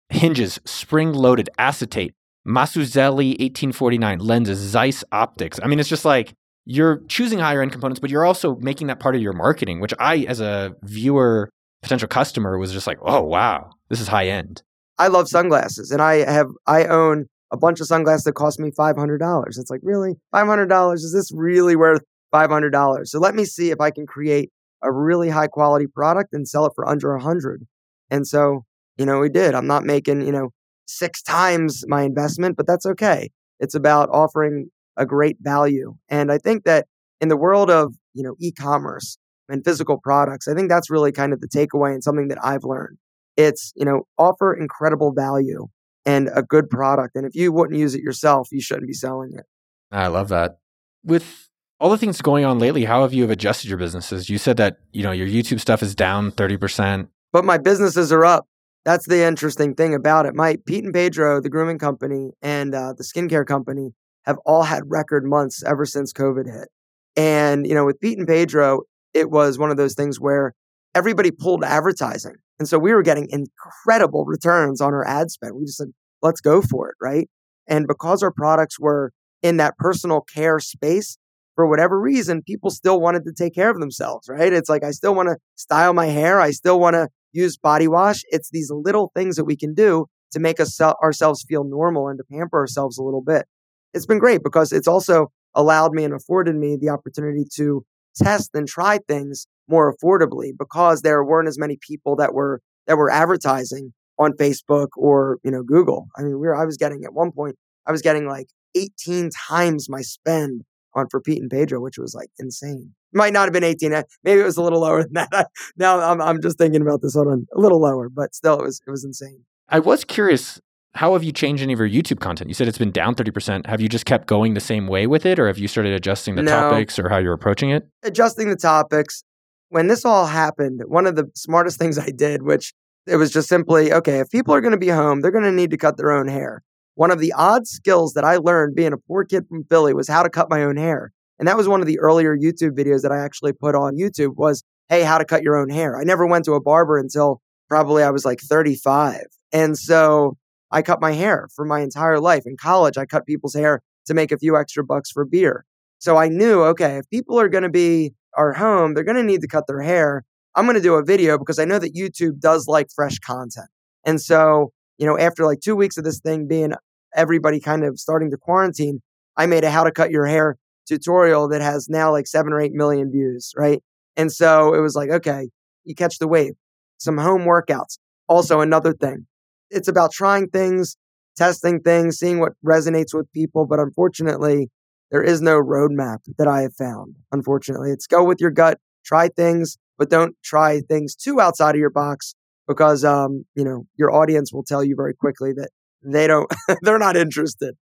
Hinges, 0.09 0.59
spring-loaded 0.65 1.49
acetate, 1.57 2.13
Mazzucchelli 2.47 3.31
1849 3.31 4.19
lenses, 4.19 4.59
Zeiss 4.59 5.03
optics. 5.11 5.59
I 5.63 5.67
mean, 5.67 5.79
it's 5.79 5.89
just 5.89 6.05
like 6.05 6.33
you're 6.63 7.01
choosing 7.07 7.39
higher 7.39 7.61
end 7.61 7.71
components, 7.71 7.99
but 7.99 8.09
you're 8.09 8.25
also 8.25 8.55
making 8.57 8.87
that 8.87 8.99
part 8.99 9.15
of 9.15 9.21
your 9.21 9.33
marketing, 9.33 9.79
which 9.79 9.93
I, 9.99 10.19
as 10.27 10.39
a 10.39 10.75
viewer, 10.83 11.49
potential 11.81 12.07
customer, 12.07 12.57
was 12.57 12.71
just 12.71 12.87
like, 12.87 12.99
oh 13.01 13.21
wow, 13.21 13.71
this 13.89 13.99
is 13.99 14.07
high 14.07 14.27
end. 14.27 14.63
I 14.97 15.07
love 15.07 15.27
sunglasses 15.27 15.91
and 15.91 16.01
I 16.01 16.29
have 16.29 16.47
I 16.65 16.85
own 16.85 17.25
a 17.51 17.57
bunch 17.57 17.79
of 17.79 17.87
sunglasses 17.87 18.23
that 18.23 18.33
cost 18.33 18.59
me 18.59 18.71
$500. 18.71 19.47
It's 19.47 19.69
like, 19.69 19.81
really? 19.83 20.15
$500? 20.33 20.93
Is 20.95 21.13
this 21.13 21.31
really 21.33 21.75
worth 21.75 22.01
$500? 22.33 23.07
So 23.07 23.19
let 23.19 23.35
me 23.35 23.45
see 23.45 23.71
if 23.71 23.79
I 23.79 23.91
can 23.91 24.05
create 24.05 24.49
a 24.83 24.91
really 24.91 25.29
high 25.29 25.47
quality 25.47 25.87
product 25.87 26.33
and 26.33 26.47
sell 26.47 26.65
it 26.65 26.73
for 26.75 26.87
under 26.87 27.13
a 27.13 27.21
hundred. 27.21 27.65
And 28.09 28.27
so, 28.27 28.65
you 28.97 29.05
know, 29.05 29.19
we 29.19 29.29
did. 29.29 29.55
I'm 29.55 29.67
not 29.67 29.83
making, 29.83 30.21
you 30.21 30.31
know, 30.31 30.49
six 30.87 31.21
times 31.21 31.83
my 31.87 32.03
investment, 32.03 32.57
but 32.57 32.67
that's 32.67 32.85
okay. 32.85 33.29
It's 33.59 33.75
about 33.75 34.09
offering 34.09 34.69
a 34.97 35.05
great 35.05 35.37
value. 35.39 35.95
And 36.09 36.31
I 36.31 36.37
think 36.37 36.63
that 36.65 36.87
in 37.21 37.29
the 37.29 37.37
world 37.37 37.69
of, 37.69 37.95
you 38.13 38.23
know, 38.23 38.35
e-commerce 38.39 39.17
and 39.49 39.63
physical 39.63 39.99
products, 40.01 40.47
I 40.47 40.53
think 40.53 40.69
that's 40.69 40.89
really 40.89 41.11
kind 41.11 41.33
of 41.33 41.41
the 41.41 41.47
takeaway 41.47 41.93
and 41.93 42.03
something 42.03 42.27
that 42.29 42.43
I've 42.43 42.63
learned. 42.63 42.97
It's, 43.37 43.73
you 43.75 43.85
know, 43.85 44.03
offer 44.17 44.53
incredible 44.53 45.13
value 45.13 45.67
and 46.05 46.29
a 46.33 46.43
good 46.43 46.69
product. 46.69 47.15
And 47.15 47.25
if 47.25 47.35
you 47.35 47.51
wouldn't 47.51 47.79
use 47.79 47.95
it 47.95 48.01
yourself, 48.01 48.49
you 48.51 48.61
shouldn't 48.61 48.87
be 48.87 48.93
selling 48.93 49.33
it. 49.33 49.45
I 49.91 50.07
love 50.07 50.29
that. 50.29 50.57
With 51.03 51.49
all 51.79 51.89
the 51.89 51.97
things 51.97 52.21
going 52.21 52.45
on 52.45 52.59
lately, 52.59 52.85
how 52.85 53.01
have 53.01 53.13
you 53.13 53.23
have 53.23 53.31
adjusted 53.31 53.69
your 53.69 53.77
businesses? 53.77 54.29
You 54.29 54.37
said 54.37 54.57
that, 54.57 54.77
you 54.91 55.03
know, 55.03 55.11
your 55.11 55.27
YouTube 55.27 55.59
stuff 55.59 55.83
is 55.83 55.95
down 55.95 56.31
30%. 56.31 57.07
But 57.33 57.45
my 57.45 57.57
businesses 57.57 58.11
are 58.11 58.23
up. 58.23 58.47
That's 58.85 59.07
the 59.07 59.23
interesting 59.23 59.73
thing 59.73 59.95
about 59.95 60.25
it. 60.25 60.35
My 60.35 60.57
Pete 60.65 60.83
and 60.83 60.93
Pedro, 60.93 61.41
the 61.41 61.49
grooming 61.49 61.79
company, 61.79 62.31
and 62.41 62.73
uh, 62.73 62.93
the 62.93 63.03
skincare 63.03 63.45
company 63.45 63.93
have 64.25 64.37
all 64.45 64.63
had 64.63 64.83
record 64.87 65.25
months 65.25 65.63
ever 65.63 65.85
since 65.85 66.13
COVID 66.13 66.45
hit. 66.45 66.69
And, 67.15 67.65
you 67.65 67.73
know, 67.73 67.85
with 67.85 67.99
Pete 67.99 68.17
and 68.17 68.27
Pedro, 68.27 68.81
it 69.13 69.31
was 69.31 69.57
one 69.57 69.71
of 69.71 69.77
those 69.77 69.95
things 69.95 70.19
where 70.19 70.53
everybody 70.93 71.31
pulled 71.31 71.63
advertising. 71.63 72.35
And 72.59 72.67
so 72.67 72.79
we 72.79 72.93
were 72.93 73.03
getting 73.03 73.27
incredible 73.29 74.25
returns 74.25 74.81
on 74.81 74.93
our 74.93 75.05
ad 75.07 75.31
spend. 75.31 75.55
We 75.55 75.65
just 75.65 75.77
said, 75.77 75.89
let's 76.21 76.41
go 76.41 76.61
for 76.61 76.89
it. 76.89 76.95
Right. 77.01 77.29
And 77.67 77.87
because 77.87 78.23
our 78.23 78.31
products 78.31 78.79
were 78.79 79.11
in 79.41 79.57
that 79.57 79.77
personal 79.77 80.21
care 80.21 80.59
space, 80.59 81.17
for 81.55 81.67
whatever 81.67 81.99
reason, 81.99 82.41
people 82.41 82.69
still 82.69 82.99
wanted 82.99 83.23
to 83.23 83.33
take 83.33 83.55
care 83.55 83.69
of 83.69 83.79
themselves. 83.79 84.27
Right. 84.29 84.51
It's 84.51 84.69
like, 84.69 84.83
I 84.83 84.91
still 84.91 85.15
want 85.15 85.29
to 85.29 85.37
style 85.55 85.93
my 85.93 86.07
hair. 86.07 86.41
I 86.41 86.51
still 86.51 86.79
want 86.79 86.95
to 86.95 87.09
use 87.31 87.57
body 87.57 87.87
wash. 87.87 88.21
It's 88.29 88.49
these 88.51 88.71
little 88.71 89.11
things 89.15 89.35
that 89.35 89.45
we 89.45 89.57
can 89.57 89.73
do 89.73 90.07
to 90.31 90.39
make 90.39 90.59
us 90.59 90.79
ourselves 90.81 91.45
feel 91.47 91.63
normal 91.63 92.07
and 92.07 92.17
to 92.19 92.23
pamper 92.29 92.57
ourselves 92.57 92.97
a 92.97 93.03
little 93.03 93.21
bit. 93.21 93.45
It's 93.93 94.05
been 94.05 94.19
great 94.19 94.43
because 94.43 94.73
it's 94.73 94.87
also 94.87 95.31
allowed 95.53 95.93
me 95.93 96.03
and 96.03 96.13
afforded 96.13 96.55
me 96.55 96.77
the 96.79 96.89
opportunity 96.89 97.45
to 97.55 97.85
test 98.15 98.51
and 98.53 98.67
try 98.67 98.99
things 99.07 99.47
more 99.67 99.93
affordably 99.93 100.51
because 100.57 101.01
there 101.01 101.23
weren't 101.23 101.47
as 101.47 101.57
many 101.57 101.77
people 101.81 102.15
that 102.17 102.33
were 102.33 102.61
that 102.87 102.97
were 102.97 103.09
advertising 103.09 103.93
on 104.17 104.33
Facebook 104.33 104.89
or 104.97 105.39
you 105.43 105.51
know 105.51 105.63
Google. 105.63 106.07
I 106.17 106.21
mean, 106.21 106.39
we 106.39 106.47
were 106.47 106.55
I 106.55 106.65
was 106.65 106.77
getting 106.77 107.03
at 107.03 107.13
one 107.13 107.31
point 107.31 107.55
I 107.85 107.91
was 107.91 108.01
getting 108.01 108.27
like 108.27 108.47
18 108.75 109.29
times 109.47 109.89
my 109.89 110.01
spend 110.01 110.63
on 110.93 111.07
for 111.09 111.21
Pete 111.21 111.41
and 111.41 111.51
Pedro, 111.51 111.79
which 111.81 111.97
was 111.97 112.13
like 112.13 112.29
insane. 112.39 112.93
Might 113.13 113.33
not 113.33 113.43
have 113.43 113.53
been 113.53 113.63
18. 113.63 113.93
Uh, 113.93 114.03
maybe 114.23 114.41
it 114.41 114.45
was 114.45 114.57
a 114.57 114.61
little 114.61 114.81
lower 114.81 115.03
than 115.03 115.13
that. 115.13 115.49
now 115.77 115.99
I'm 115.99 116.21
I'm 116.21 116.41
just 116.41 116.57
thinking 116.57 116.81
about 116.81 117.01
this 117.01 117.15
one 117.15 117.45
a 117.55 117.59
little 117.59 117.81
lower, 117.81 118.09
but 118.09 118.33
still 118.33 118.59
it 118.59 118.63
was 118.63 118.81
it 118.85 118.91
was 118.91 119.03
insane. 119.03 119.45
I 119.67 119.79
was 119.79 120.03
curious 120.03 120.61
how 120.95 121.11
have 121.11 121.23
you 121.23 121.33
changed 121.33 121.61
any 121.61 121.73
of 121.73 121.79
your 121.79 121.89
YouTube 121.89 122.21
content? 122.21 122.49
You 122.49 122.53
said 122.53 122.69
it's 122.69 122.77
been 122.77 122.91
down 122.91 123.15
30%. 123.15 123.67
Have 123.67 123.81
you 123.81 123.89
just 123.89 124.05
kept 124.05 124.27
going 124.27 124.53
the 124.53 124.61
same 124.61 124.87
way 124.87 125.07
with 125.07 125.25
it 125.25 125.39
or 125.39 125.47
have 125.47 125.57
you 125.57 125.67
started 125.67 125.93
adjusting 125.93 126.35
the 126.35 126.43
no. 126.43 126.51
topics 126.51 126.97
or 126.97 127.09
how 127.09 127.17
you're 127.17 127.33
approaching 127.33 127.69
it? 127.69 127.85
Adjusting 128.03 128.49
the 128.49 128.55
topics. 128.55 129.23
When 129.69 129.87
this 129.87 130.05
all 130.05 130.25
happened, 130.25 130.83
one 130.87 131.05
of 131.05 131.17
the 131.17 131.29
smartest 131.35 131.77
things 131.79 131.99
I 131.99 132.11
did, 132.11 132.43
which 132.43 132.73
it 133.07 133.17
was 133.17 133.31
just 133.31 133.49
simply, 133.49 133.91
okay, 133.93 134.19
if 134.19 134.29
people 134.29 134.53
are 134.53 134.61
going 134.61 134.71
to 134.71 134.77
be 134.77 134.87
home, 134.87 135.19
they're 135.19 135.31
going 135.31 135.43
to 135.43 135.51
need 135.51 135.69
to 135.71 135.77
cut 135.77 135.97
their 135.97 136.11
own 136.11 136.29
hair. 136.29 136.63
One 136.95 137.11
of 137.11 137.19
the 137.19 137.33
odd 137.33 137.67
skills 137.67 138.13
that 138.13 138.23
I 138.23 138.37
learned 138.37 138.75
being 138.75 138.93
a 138.93 138.97
poor 138.97 139.25
kid 139.25 139.47
from 139.49 139.65
Philly 139.65 139.93
was 139.93 140.07
how 140.07 140.23
to 140.23 140.29
cut 140.29 140.49
my 140.49 140.63
own 140.63 140.77
hair. 140.77 141.11
And 141.37 141.47
that 141.49 141.57
was 141.57 141.67
one 141.67 141.81
of 141.81 141.87
the 141.87 141.99
earlier 141.99 142.37
YouTube 142.37 142.71
videos 142.71 143.01
that 143.01 143.11
I 143.11 143.19
actually 143.19 143.51
put 143.51 143.75
on 143.75 143.97
YouTube 143.97 144.37
was, 144.37 144.63
hey, 144.87 145.03
how 145.03 145.17
to 145.17 145.25
cut 145.25 145.43
your 145.43 145.57
own 145.57 145.69
hair. 145.69 145.99
I 145.99 146.05
never 146.05 146.25
went 146.25 146.45
to 146.45 146.53
a 146.53 146.61
barber 146.61 146.97
until 146.97 147.41
probably 147.67 148.01
I 148.01 148.11
was 148.11 148.23
like 148.23 148.39
35. 148.39 149.25
And 149.51 149.77
so 149.77 150.37
I 150.71 150.81
cut 150.81 151.01
my 151.01 151.11
hair 151.11 151.47
for 151.55 151.65
my 151.65 151.81
entire 151.81 152.19
life. 152.19 152.43
In 152.45 152.57
college, 152.57 152.97
I 152.97 153.05
cut 153.05 153.25
people's 153.25 153.53
hair 153.53 153.81
to 154.05 154.13
make 154.13 154.31
a 154.31 154.37
few 154.37 154.57
extra 154.57 154.83
bucks 154.83 155.11
for 155.11 155.25
beer. 155.25 155.65
So 155.99 156.17
I 156.17 156.27
knew, 156.27 156.63
okay, 156.63 156.97
if 156.97 157.09
people 157.09 157.39
are 157.39 157.49
going 157.49 157.63
to 157.63 157.69
be 157.69 158.13
our 158.35 158.53
home, 158.53 158.93
they're 158.93 159.03
going 159.03 159.17
to 159.17 159.23
need 159.23 159.41
to 159.41 159.47
cut 159.47 159.67
their 159.67 159.81
hair. 159.81 160.23
I'm 160.55 160.65
going 160.65 160.75
to 160.75 160.81
do 160.81 160.95
a 160.95 161.03
video 161.03 161.37
because 161.37 161.59
I 161.59 161.65
know 161.65 161.79
that 161.79 161.95
YouTube 161.95 162.39
does 162.39 162.67
like 162.67 162.87
fresh 162.93 163.19
content. 163.19 163.67
And 164.05 164.21
so, 164.21 164.71
you 164.97 165.05
know, 165.05 165.17
after 165.17 165.45
like 165.45 165.61
two 165.61 165.75
weeks 165.75 165.97
of 165.97 166.03
this 166.03 166.19
thing 166.19 166.47
being 166.47 166.73
everybody 167.15 167.59
kind 167.59 167.83
of 167.83 167.99
starting 167.99 168.31
to 168.31 168.37
quarantine, 168.37 169.01
I 169.37 169.45
made 169.45 169.63
a 169.63 169.69
how 169.69 169.83
to 169.83 169.91
cut 169.91 170.11
your 170.11 170.25
hair 170.25 170.57
tutorial 170.87 171.47
that 171.49 171.61
has 171.61 171.89
now 171.89 172.11
like 172.11 172.27
seven 172.27 172.53
or 172.53 172.61
eight 172.61 172.73
million 172.73 173.11
views, 173.11 173.53
right? 173.57 173.81
And 174.15 174.31
so 174.31 174.73
it 174.73 174.79
was 174.79 174.95
like, 174.95 175.09
okay, 175.09 175.49
you 175.83 175.95
catch 175.95 176.19
the 176.19 176.27
wave. 176.27 176.53
Some 176.97 177.17
home 177.17 177.41
workouts. 177.41 177.97
Also, 178.27 178.61
another 178.61 178.93
thing, 178.93 179.27
it's 179.69 179.87
about 179.87 180.11
trying 180.11 180.49
things, 180.49 180.97
testing 181.35 181.81
things, 181.81 182.17
seeing 182.17 182.39
what 182.39 182.53
resonates 182.65 183.13
with 183.13 183.31
people. 183.31 183.65
But 183.65 183.79
unfortunately, 183.79 184.69
there 185.11 185.23
is 185.23 185.41
no 185.41 185.59
roadmap 185.59 186.19
that 186.37 186.47
I 186.47 186.61
have 186.61 186.75
found. 186.75 187.15
Unfortunately, 187.31 187.91
it's 187.91 188.07
go 188.07 188.23
with 188.23 188.41
your 188.41 188.51
gut, 188.51 188.79
try 189.05 189.29
things, 189.29 189.77
but 189.97 190.09
don't 190.09 190.35
try 190.43 190.81
things 190.81 191.15
too 191.15 191.39
outside 191.39 191.75
of 191.75 191.79
your 191.79 191.89
box 191.89 192.35
because, 192.67 193.03
um, 193.03 193.45
you 193.55 193.63
know, 193.63 193.85
your 193.97 194.11
audience 194.11 194.51
will 194.51 194.63
tell 194.63 194.83
you 194.83 194.95
very 194.95 195.13
quickly 195.13 195.53
that 195.53 195.69
they 196.03 196.27
don't, 196.27 196.51
they're 196.81 196.99
not 196.99 197.15
interested. 197.15 197.75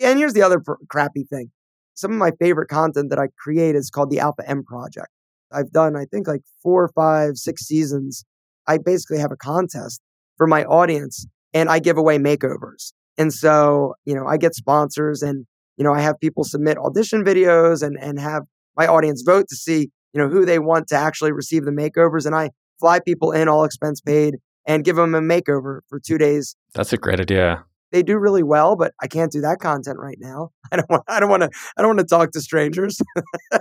And 0.00 0.18
here's 0.18 0.32
the 0.32 0.42
other 0.42 0.60
pr- 0.60 0.74
crappy 0.88 1.24
thing. 1.24 1.50
Some 1.94 2.12
of 2.12 2.18
my 2.18 2.30
favorite 2.40 2.68
content 2.68 3.10
that 3.10 3.18
I 3.18 3.28
create 3.38 3.74
is 3.74 3.90
called 3.90 4.10
the 4.10 4.20
Alpha 4.20 4.48
M 4.48 4.64
Project. 4.64 5.08
I've 5.52 5.70
done, 5.70 5.96
I 5.96 6.04
think, 6.04 6.26
like 6.26 6.42
four, 6.62 6.88
five, 6.94 7.36
six 7.36 7.66
seasons. 7.66 8.24
I 8.66 8.78
basically 8.78 9.18
have 9.18 9.32
a 9.32 9.36
contest 9.36 10.00
for 10.40 10.46
my 10.46 10.64
audience 10.64 11.26
and 11.52 11.68
I 11.68 11.80
give 11.80 11.98
away 11.98 12.16
makeovers. 12.16 12.94
And 13.18 13.30
so, 13.30 13.92
you 14.06 14.14
know, 14.14 14.26
I 14.26 14.38
get 14.38 14.54
sponsors 14.54 15.20
and, 15.20 15.44
you 15.76 15.84
know, 15.84 15.92
I 15.92 16.00
have 16.00 16.18
people 16.18 16.44
submit 16.44 16.78
audition 16.78 17.22
videos 17.22 17.82
and, 17.86 17.98
and 18.00 18.18
have 18.18 18.44
my 18.74 18.86
audience 18.86 19.20
vote 19.20 19.48
to 19.50 19.54
see, 19.54 19.90
you 20.14 20.22
know, 20.22 20.30
who 20.30 20.46
they 20.46 20.58
want 20.58 20.88
to 20.88 20.96
actually 20.96 21.32
receive 21.32 21.66
the 21.66 21.72
makeovers. 21.72 22.24
And 22.24 22.34
I 22.34 22.52
fly 22.78 23.00
people 23.00 23.32
in 23.32 23.48
all 23.48 23.64
expense 23.64 24.00
paid 24.00 24.36
and 24.64 24.82
give 24.82 24.96
them 24.96 25.14
a 25.14 25.20
makeover 25.20 25.80
for 25.90 26.00
two 26.00 26.16
days. 26.16 26.56
That's 26.72 26.94
a 26.94 26.96
great 26.96 27.20
idea. 27.20 27.62
They 27.92 28.02
do 28.02 28.16
really 28.16 28.42
well, 28.42 28.76
but 28.76 28.94
I 29.02 29.08
can't 29.08 29.30
do 29.30 29.42
that 29.42 29.58
content 29.58 29.98
right 29.98 30.18
now. 30.18 30.52
I 30.72 30.76
don't 30.76 30.88
want. 30.88 31.02
I 31.06 31.20
don't 31.20 31.28
want 31.28 31.42
to. 31.42 31.50
I 31.76 31.82
don't 31.82 31.96
want 31.96 32.08
to 32.08 32.14
talk 32.14 32.30
to 32.30 32.40
strangers, 32.40 32.98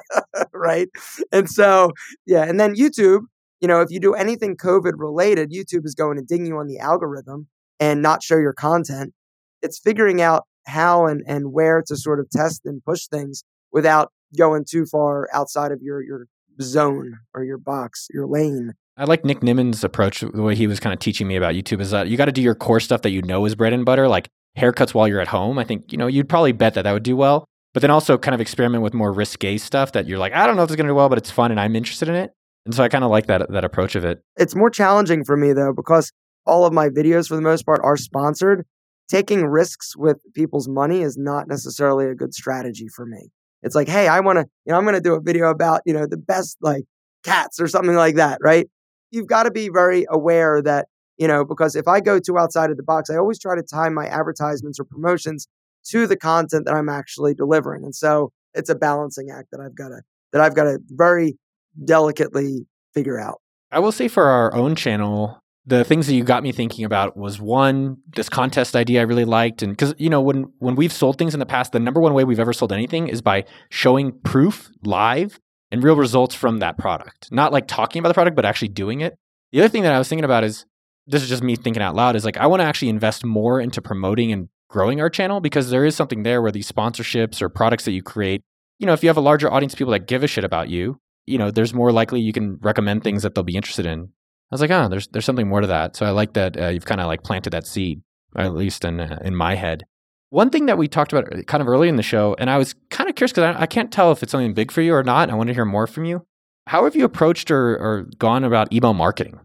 right? 0.53 0.87
And 1.33 1.49
so, 1.49 1.91
yeah. 2.25 2.43
And 2.43 2.57
then 2.57 2.73
YouTube. 2.75 3.23
You 3.61 3.67
know, 3.67 3.81
if 3.81 3.91
you 3.91 3.99
do 3.99 4.13
anything 4.13 4.55
COVID 4.55 4.93
related, 4.97 5.51
YouTube 5.51 5.85
is 5.85 5.95
going 5.95 6.17
to 6.17 6.23
ding 6.23 6.45
you 6.45 6.57
on 6.57 6.67
the 6.67 6.79
algorithm 6.79 7.47
and 7.79 8.01
not 8.01 8.23
show 8.23 8.37
your 8.37 8.53
content. 8.53 9.13
It's 9.61 9.79
figuring 9.79 10.21
out 10.21 10.43
how 10.65 11.05
and, 11.07 11.23
and 11.27 11.51
where 11.51 11.83
to 11.87 11.95
sort 11.95 12.19
of 12.19 12.29
test 12.29 12.61
and 12.65 12.83
push 12.83 13.07
things 13.07 13.43
without 13.71 14.11
going 14.37 14.65
too 14.65 14.85
far 14.85 15.27
outside 15.33 15.71
of 15.71 15.81
your, 15.81 16.01
your 16.01 16.25
zone 16.61 17.19
or 17.33 17.43
your 17.43 17.57
box, 17.57 18.07
your 18.13 18.27
lane. 18.27 18.73
I 18.97 19.05
like 19.05 19.23
Nick 19.23 19.39
Nimmin's 19.39 19.83
approach, 19.83 20.21
the 20.21 20.41
way 20.41 20.55
he 20.55 20.67
was 20.67 20.79
kind 20.79 20.93
of 20.93 20.99
teaching 20.99 21.27
me 21.27 21.35
about 21.35 21.55
YouTube 21.55 21.79
is 21.79 21.91
that 21.91 22.09
you 22.09 22.17
got 22.17 22.25
to 22.25 22.31
do 22.31 22.41
your 22.41 22.55
core 22.55 22.79
stuff 22.79 23.01
that 23.03 23.11
you 23.11 23.21
know 23.21 23.45
is 23.45 23.55
bread 23.55 23.73
and 23.73 23.85
butter, 23.85 24.07
like 24.07 24.29
haircuts 24.57 24.93
while 24.93 25.07
you're 25.07 25.21
at 25.21 25.29
home. 25.29 25.57
I 25.57 25.63
think, 25.63 25.91
you 25.91 25.97
know, 25.97 26.07
you'd 26.07 26.29
probably 26.29 26.51
bet 26.51 26.73
that 26.73 26.83
that 26.83 26.91
would 26.91 27.03
do 27.03 27.15
well, 27.15 27.45
but 27.73 27.81
then 27.81 27.91
also 27.91 28.17
kind 28.17 28.35
of 28.35 28.41
experiment 28.41 28.83
with 28.83 28.93
more 28.93 29.13
risque 29.13 29.57
stuff 29.57 29.93
that 29.93 30.05
you're 30.05 30.19
like, 30.19 30.33
I 30.33 30.45
don't 30.45 30.57
know 30.57 30.63
if 30.63 30.69
it's 30.69 30.75
going 30.75 30.87
to 30.87 30.91
do 30.91 30.95
well, 30.95 31.09
but 31.09 31.17
it's 31.17 31.31
fun 31.31 31.51
and 31.51 31.59
I'm 31.59 31.75
interested 31.75 32.09
in 32.09 32.15
it. 32.15 32.33
And 32.65 32.75
so 32.75 32.83
I 32.83 32.89
kind 32.89 33.03
of 33.03 33.09
like 33.09 33.27
that 33.27 33.49
that 33.51 33.63
approach 33.63 33.95
of 33.95 34.05
it. 34.05 34.21
It's 34.37 34.55
more 34.55 34.69
challenging 34.69 35.23
for 35.23 35.35
me 35.37 35.53
though 35.53 35.73
because 35.73 36.11
all 36.45 36.65
of 36.65 36.73
my 36.73 36.89
videos 36.89 37.27
for 37.27 37.35
the 37.35 37.41
most 37.41 37.65
part 37.65 37.81
are 37.83 37.97
sponsored. 37.97 38.65
Taking 39.09 39.45
risks 39.45 39.95
with 39.97 40.21
people's 40.35 40.67
money 40.67 41.01
is 41.01 41.17
not 41.17 41.47
necessarily 41.47 42.05
a 42.05 42.15
good 42.15 42.33
strategy 42.33 42.87
for 42.95 43.05
me. 43.05 43.29
It's 43.63 43.75
like, 43.75 43.87
hey, 43.87 44.07
I 44.07 44.19
want 44.19 44.37
to, 44.37 44.45
you 44.65 44.71
know, 44.71 44.77
I'm 44.77 44.83
going 44.83 44.95
to 44.95 45.01
do 45.01 45.15
a 45.15 45.21
video 45.21 45.49
about, 45.49 45.81
you 45.85 45.93
know, 45.93 46.05
the 46.05 46.17
best 46.17 46.57
like 46.61 46.83
cats 47.23 47.59
or 47.59 47.67
something 47.67 47.95
like 47.95 48.15
that, 48.15 48.37
right? 48.41 48.67
You've 49.11 49.27
got 49.27 49.43
to 49.43 49.51
be 49.51 49.69
very 49.69 50.05
aware 50.09 50.61
that, 50.61 50.87
you 51.17 51.27
know, 51.27 51.43
because 51.43 51.75
if 51.75 51.87
I 51.87 51.99
go 51.99 52.19
too 52.19 52.37
outside 52.37 52.69
of 52.69 52.77
the 52.77 52.83
box, 52.83 53.09
I 53.09 53.17
always 53.17 53.39
try 53.39 53.55
to 53.55 53.63
time 53.63 53.93
my 53.93 54.05
advertisements 54.05 54.79
or 54.79 54.83
promotions 54.83 55.47
to 55.87 56.07
the 56.07 56.15
content 56.17 56.65
that 56.65 56.75
I'm 56.75 56.89
actually 56.89 57.33
delivering. 57.33 57.83
And 57.83 57.95
so 57.95 58.31
it's 58.53 58.69
a 58.69 58.75
balancing 58.75 59.29
act 59.31 59.47
that 59.51 59.59
I've 59.59 59.75
got 59.75 59.89
to, 59.89 60.01
that 60.33 60.41
I've 60.41 60.55
got 60.55 60.65
to 60.65 60.79
very 60.89 61.37
delicately 61.83 62.65
figure 62.93 63.19
out. 63.19 63.41
I 63.71 63.79
will 63.79 63.91
say 63.91 64.07
for 64.07 64.25
our 64.25 64.53
own 64.53 64.75
channel, 64.75 65.39
the 65.65 65.83
things 65.83 66.07
that 66.07 66.15
you 66.15 66.23
got 66.23 66.41
me 66.41 66.51
thinking 66.51 66.85
about 66.85 67.15
was 67.15 67.39
one 67.39 67.97
this 68.15 68.29
contest 68.29 68.75
idea 68.75 69.01
I 69.01 69.03
really 69.03 69.25
liked 69.25 69.61
and 69.61 69.77
cuz 69.77 69.93
you 69.97 70.09
know 70.09 70.21
when 70.21 70.45
when 70.57 70.75
we've 70.75 70.91
sold 70.91 71.17
things 71.17 71.33
in 71.33 71.39
the 71.39 71.45
past 71.45 71.73
the 71.73 71.79
number 71.79 72.01
one 72.01 72.13
way 72.13 72.23
we've 72.23 72.39
ever 72.39 72.53
sold 72.53 72.73
anything 72.73 73.07
is 73.07 73.21
by 73.21 73.45
showing 73.69 74.13
proof 74.23 74.71
live 74.83 75.39
and 75.69 75.83
real 75.83 75.95
results 75.95 76.33
from 76.33 76.57
that 76.57 76.77
product 76.77 77.27
not 77.31 77.51
like 77.51 77.67
talking 77.67 77.99
about 77.99 78.07
the 78.07 78.13
product 78.15 78.35
but 78.35 78.45
actually 78.45 78.69
doing 78.69 79.01
it 79.01 79.15
the 79.51 79.59
other 79.59 79.69
thing 79.69 79.83
that 79.83 79.93
I 79.93 79.99
was 79.99 80.07
thinking 80.07 80.25
about 80.25 80.43
is 80.43 80.65
this 81.05 81.21
is 81.21 81.29
just 81.29 81.43
me 81.43 81.55
thinking 81.55 81.83
out 81.83 81.95
loud 81.95 82.15
is 82.15 82.25
like 82.25 82.37
I 82.37 82.47
want 82.47 82.61
to 82.61 82.65
actually 82.65 82.89
invest 82.89 83.23
more 83.23 83.59
into 83.59 83.81
promoting 83.81 84.31
and 84.31 84.47
growing 84.69 85.01
our 85.01 85.09
channel 85.09 85.41
because 85.41 85.69
there 85.69 85.85
is 85.85 85.95
something 85.95 86.23
there 86.23 86.41
where 86.41 86.51
these 86.51 86.71
sponsorships 86.71 87.41
or 87.41 87.49
products 87.49 87.85
that 87.85 87.91
you 87.91 88.03
create, 88.03 88.43
you 88.77 88.85
know, 88.85 88.93
if 88.93 89.03
you 89.03 89.09
have 89.09 89.17
a 89.17 89.21
larger 89.21 89.51
audience 89.51 89.73
of 89.73 89.77
people 89.77 89.91
that 89.91 90.07
give 90.07 90.23
a 90.23 90.27
shit 90.27 90.43
about 90.43 90.69
you, 90.69 90.99
you 91.29 91.37
know, 91.37 91.51
there's 91.51 91.73
more 91.73 91.91
likely 91.91 92.19
you 92.19 92.33
can 92.33 92.57
recommend 92.61 93.03
things 93.03 93.23
that 93.23 93.35
they'll 93.35 93.43
be 93.43 93.55
interested 93.55 93.85
in. 93.85 94.09
I 94.51 94.55
was 94.55 94.61
like, 94.61 94.71
oh, 94.71 94.89
there's 94.89 95.07
there's 95.07 95.25
something 95.25 95.47
more 95.47 95.61
to 95.61 95.67
that. 95.67 95.95
So 95.95 96.05
I 96.05 96.09
like 96.09 96.33
that 96.33 96.59
uh, 96.59 96.67
you've 96.67 96.85
kind 96.85 96.99
of 96.99 97.07
like 97.07 97.23
planted 97.23 97.51
that 97.51 97.67
seed, 97.67 98.01
at 98.35 98.53
least 98.53 98.83
in 98.83 98.99
uh, 98.99 99.19
in 99.23 99.35
my 99.35 99.55
head. 99.55 99.83
One 100.31 100.49
thing 100.49 100.65
that 100.65 100.77
we 100.77 100.87
talked 100.87 101.13
about 101.13 101.31
uh, 101.33 101.43
kind 101.43 101.61
of 101.61 101.67
early 101.67 101.87
in 101.87 101.95
the 101.95 102.03
show, 102.03 102.35
and 102.39 102.49
I 102.49 102.57
was 102.57 102.73
kind 102.89 103.09
of 103.09 103.15
curious 103.15 103.31
because 103.31 103.55
I, 103.55 103.61
I, 103.61 103.65
can't 103.65 103.91
tell 103.91 104.11
if 104.11 104.21
it's 104.21 104.31
something 104.31 104.53
big 104.53 104.71
for 104.71 104.81
you 104.81 104.93
or 104.93 105.03
not. 105.03 105.29
I 105.29 105.35
want 105.35 105.47
to 105.47 105.53
hear 105.53 105.65
more 105.65 105.87
from 105.87 106.05
you. 106.05 106.25
How 106.67 106.83
have 106.83 106.95
you 106.95 107.03
approached 107.03 107.49
or, 107.49 107.77
or 107.77 108.07
gone 108.17 108.43
about 108.43 108.71
email 108.71 108.93
marketing 108.93 109.39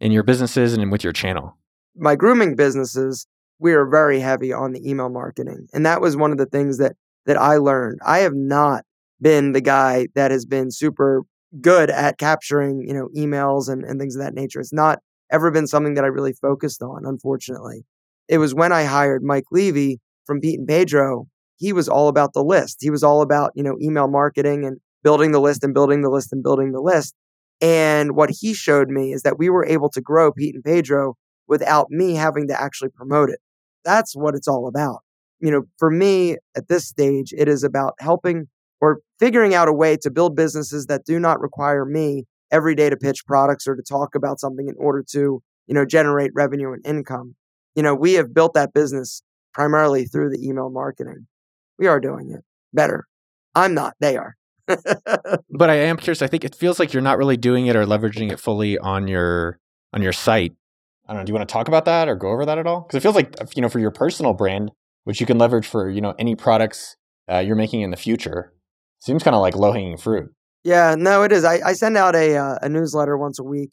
in 0.00 0.10
your 0.10 0.24
businesses 0.24 0.74
and 0.74 0.90
with 0.90 1.04
your 1.04 1.12
channel? 1.12 1.56
My 1.96 2.16
grooming 2.16 2.56
businesses, 2.56 3.28
we 3.60 3.72
are 3.74 3.86
very 3.86 4.18
heavy 4.18 4.52
on 4.52 4.72
the 4.72 4.88
email 4.88 5.08
marketing. 5.08 5.68
And 5.72 5.86
that 5.86 6.00
was 6.00 6.16
one 6.16 6.32
of 6.32 6.38
the 6.38 6.46
things 6.46 6.78
that 6.78 6.96
that 7.26 7.36
I 7.36 7.56
learned. 7.56 8.00
I 8.04 8.18
have 8.18 8.34
not 8.34 8.84
been 9.24 9.52
the 9.52 9.60
guy 9.62 10.06
that 10.14 10.30
has 10.30 10.44
been 10.44 10.70
super 10.70 11.22
good 11.60 11.88
at 11.88 12.18
capturing, 12.18 12.86
you 12.86 12.92
know, 12.92 13.08
emails 13.16 13.70
and, 13.70 13.82
and 13.82 13.98
things 13.98 14.14
of 14.14 14.22
that 14.22 14.34
nature. 14.34 14.60
It's 14.60 14.72
not 14.72 14.98
ever 15.32 15.50
been 15.50 15.66
something 15.66 15.94
that 15.94 16.04
I 16.04 16.08
really 16.08 16.34
focused 16.34 16.82
on, 16.82 17.06
unfortunately. 17.06 17.86
It 18.28 18.38
was 18.38 18.54
when 18.54 18.70
I 18.70 18.84
hired 18.84 19.22
Mike 19.22 19.44
Levy 19.50 19.98
from 20.26 20.40
Pete 20.40 20.58
and 20.58 20.68
Pedro, 20.68 21.26
he 21.56 21.72
was 21.72 21.88
all 21.88 22.08
about 22.08 22.34
the 22.34 22.44
list. 22.44 22.78
He 22.80 22.90
was 22.90 23.02
all 23.02 23.22
about, 23.22 23.52
you 23.54 23.62
know, 23.62 23.76
email 23.80 24.08
marketing 24.08 24.66
and 24.66 24.78
building 25.02 25.32
the 25.32 25.40
list 25.40 25.64
and 25.64 25.72
building 25.72 26.02
the 26.02 26.10
list 26.10 26.32
and 26.32 26.42
building 26.42 26.72
the 26.72 26.80
list. 26.80 27.14
And 27.60 28.14
what 28.14 28.30
he 28.30 28.52
showed 28.52 28.88
me 28.90 29.12
is 29.12 29.22
that 29.22 29.38
we 29.38 29.48
were 29.48 29.64
able 29.64 29.88
to 29.90 30.00
grow 30.00 30.32
Pete 30.32 30.54
and 30.54 30.64
Pedro 30.64 31.14
without 31.48 31.90
me 31.90 32.14
having 32.14 32.48
to 32.48 32.60
actually 32.60 32.90
promote 32.90 33.30
it. 33.30 33.38
That's 33.84 34.14
what 34.14 34.34
it's 34.34 34.48
all 34.48 34.66
about. 34.66 35.00
You 35.40 35.50
know, 35.50 35.62
for 35.78 35.90
me 35.90 36.36
at 36.56 36.68
this 36.68 36.86
stage, 36.86 37.32
it 37.36 37.48
is 37.48 37.62
about 37.62 37.94
helping 38.00 38.48
figuring 39.24 39.54
out 39.54 39.68
a 39.68 39.72
way 39.72 39.96
to 39.96 40.10
build 40.10 40.36
businesses 40.36 40.84
that 40.84 41.06
do 41.06 41.18
not 41.18 41.40
require 41.40 41.86
me 41.86 42.24
every 42.50 42.74
day 42.74 42.90
to 42.90 42.96
pitch 42.96 43.24
products 43.26 43.66
or 43.66 43.74
to 43.74 43.80
talk 43.82 44.14
about 44.14 44.38
something 44.38 44.68
in 44.68 44.74
order 44.76 45.02
to, 45.02 45.42
you 45.66 45.74
know, 45.74 45.86
generate 45.86 46.30
revenue 46.34 46.74
and 46.74 46.86
income. 46.86 47.34
You 47.74 47.82
know, 47.82 47.94
we 47.94 48.12
have 48.14 48.34
built 48.34 48.52
that 48.52 48.74
business 48.74 49.22
primarily 49.54 50.04
through 50.04 50.28
the 50.28 50.46
email 50.46 50.68
marketing. 50.68 51.26
We 51.78 51.86
are 51.86 52.00
doing 52.00 52.32
it 52.32 52.44
better. 52.74 53.06
I'm 53.54 53.72
not, 53.72 53.94
they 53.98 54.18
are. 54.18 54.36
but 54.66 55.70
I 55.70 55.76
am 55.76 55.96
curious. 55.96 56.20
I 56.20 56.26
think 56.26 56.44
it 56.44 56.54
feels 56.54 56.78
like 56.78 56.92
you're 56.92 57.02
not 57.02 57.16
really 57.16 57.38
doing 57.38 57.66
it 57.66 57.76
or 57.76 57.86
leveraging 57.86 58.30
it 58.30 58.38
fully 58.38 58.76
on 58.78 59.08
your 59.08 59.58
on 59.94 60.02
your 60.02 60.12
site. 60.12 60.52
I 61.08 61.14
don't 61.14 61.22
know. 61.22 61.24
Do 61.24 61.30
you 61.30 61.34
want 61.34 61.48
to 61.48 61.52
talk 61.52 61.68
about 61.68 61.86
that 61.86 62.08
or 62.08 62.14
go 62.14 62.28
over 62.28 62.44
that 62.44 62.58
at 62.58 62.66
all? 62.66 62.82
Because 62.82 62.98
it 62.98 63.00
feels 63.00 63.14
like 63.14 63.34
you 63.56 63.62
know 63.62 63.70
for 63.70 63.78
your 63.78 63.90
personal 63.90 64.34
brand, 64.34 64.70
which 65.04 65.18
you 65.18 65.26
can 65.26 65.38
leverage 65.38 65.66
for 65.66 65.88
you 65.88 66.02
know 66.02 66.14
any 66.18 66.34
products 66.34 66.96
uh, 67.30 67.38
you're 67.38 67.56
making 67.56 67.80
in 67.80 67.90
the 67.90 67.96
future, 67.96 68.54
seems 69.04 69.22
kind 69.22 69.34
of 69.34 69.42
like 69.42 69.54
low 69.54 69.72
hanging 69.72 69.96
fruit. 69.96 70.32
Yeah, 70.64 70.94
no, 70.98 71.22
it 71.22 71.32
is. 71.32 71.44
I, 71.44 71.60
I 71.64 71.72
send 71.74 71.96
out 71.96 72.14
a 72.14 72.36
uh, 72.36 72.58
a 72.62 72.68
newsletter 72.68 73.16
once 73.18 73.38
a 73.38 73.44
week 73.44 73.72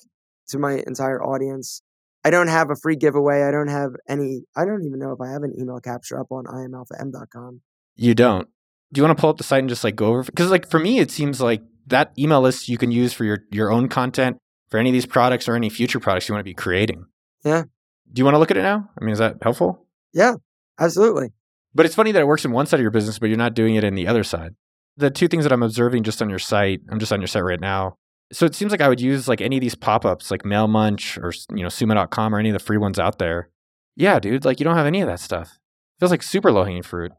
to 0.50 0.60
my 0.60 0.84
entire 0.86 1.24
audience. 1.24 1.82
I 2.24 2.30
don't 2.30 2.50
have 2.50 2.70
a 2.70 2.76
free 2.76 2.98
giveaway. 2.98 3.44
I 3.44 3.52
don't 3.52 3.70
have 3.70 3.92
any. 4.08 4.44
I 4.56 4.66
don't 4.66 4.84
even 4.84 5.00
know 5.00 5.12
if 5.12 5.22
I 5.22 5.32
have 5.32 5.44
an 5.44 5.54
email 5.58 5.80
capture 5.80 6.20
up 6.20 6.28
on 6.32 6.46
iamalpham.com. 6.46 7.62
You 7.96 8.14
don't. 8.14 8.48
Do 8.92 9.00
you 9.00 9.06
want 9.06 9.18
to 9.18 9.22
pull 9.22 9.30
up 9.30 9.38
the 9.38 9.44
site 9.44 9.60
and 9.60 9.70
just 9.70 9.84
like 9.84 9.96
go 9.96 10.08
over? 10.08 10.24
Because 10.24 10.52
like 10.52 10.70
for 10.70 10.80
me, 10.80 11.00
it 11.00 11.10
seems 11.10 11.40
like 11.40 11.64
that 11.88 12.12
email 12.20 12.42
list 12.42 12.68
you 12.68 12.78
can 12.78 12.92
use 12.92 13.14
for 13.14 13.24
your 13.24 13.40
your 13.52 13.72
own 13.72 13.88
content 13.88 14.38
for 14.70 14.78
any 14.78 14.90
of 14.90 14.94
these 14.94 15.06
products 15.06 15.48
or 15.48 15.56
any 15.56 15.70
future 15.70 16.00
products 16.00 16.28
you 16.28 16.34
want 16.34 16.42
to 16.42 16.50
be 16.50 16.54
creating. 16.54 17.06
Yeah. 17.44 17.64
Do 18.12 18.20
you 18.20 18.26
want 18.26 18.36
to 18.36 18.40
look 18.40 18.52
at 18.52 18.58
it 18.58 18.64
now? 18.64 18.90
I 19.00 19.04
mean, 19.04 19.14
is 19.14 19.20
that 19.20 19.38
helpful? 19.42 19.86
Yeah, 20.14 20.36
absolutely. 20.78 21.30
But 21.74 21.86
it's 21.86 21.96
funny 21.96 22.12
that 22.12 22.22
it 22.22 22.28
works 22.28 22.44
in 22.44 22.52
one 22.52 22.66
side 22.66 22.80
of 22.80 22.82
your 22.82 22.92
business, 22.92 23.18
but 23.18 23.30
you're 23.30 23.38
not 23.38 23.54
doing 23.54 23.76
it 23.76 23.86
in 23.86 23.96
the 23.96 24.08
other 24.08 24.26
side. 24.26 24.56
The 24.98 25.10
two 25.10 25.28
things 25.28 25.44
that 25.44 25.54
I'm 25.54 25.64
observing 25.64 26.04
just 26.04 26.22
on 26.22 26.30
your 26.30 26.40
site, 26.40 26.82
I'm 26.90 27.00
just 27.00 27.12
on 27.12 27.22
your 27.22 27.28
site 27.28 27.44
right 27.44 27.60
now, 27.60 27.98
so 28.32 28.46
it 28.46 28.56
seems 28.56 28.72
like 28.72 28.82
I 28.82 28.88
would 28.88 29.02
use 29.02 29.28
like 29.28 29.42
any 29.42 29.58
of 29.58 29.62
these 29.62 29.76
pop-ups 29.76 30.32
like 30.32 30.44
MailMunch 30.44 31.22
or 31.22 31.34
you 31.56 31.64
know 31.64 31.70
Sumo.com 31.70 32.34
or 32.34 32.40
any 32.40 32.50
of 32.50 32.54
the 32.54 32.60
free 32.60 32.78
ones 32.78 33.00
out 33.00 33.20
there. 33.20 33.50
Yeah, 33.96 34.20
dude, 34.20 34.46
like 34.46 34.60
you 34.60 34.64
don't 34.64 34.78
have 34.78 34.86
any 34.86 35.02
of 35.02 35.08
that 35.08 35.20
stuff. 35.20 35.60
Feels 36.00 36.12
like 36.12 36.24
super 36.24 36.52
low-hanging 36.52 36.84
fruit. 36.84 37.12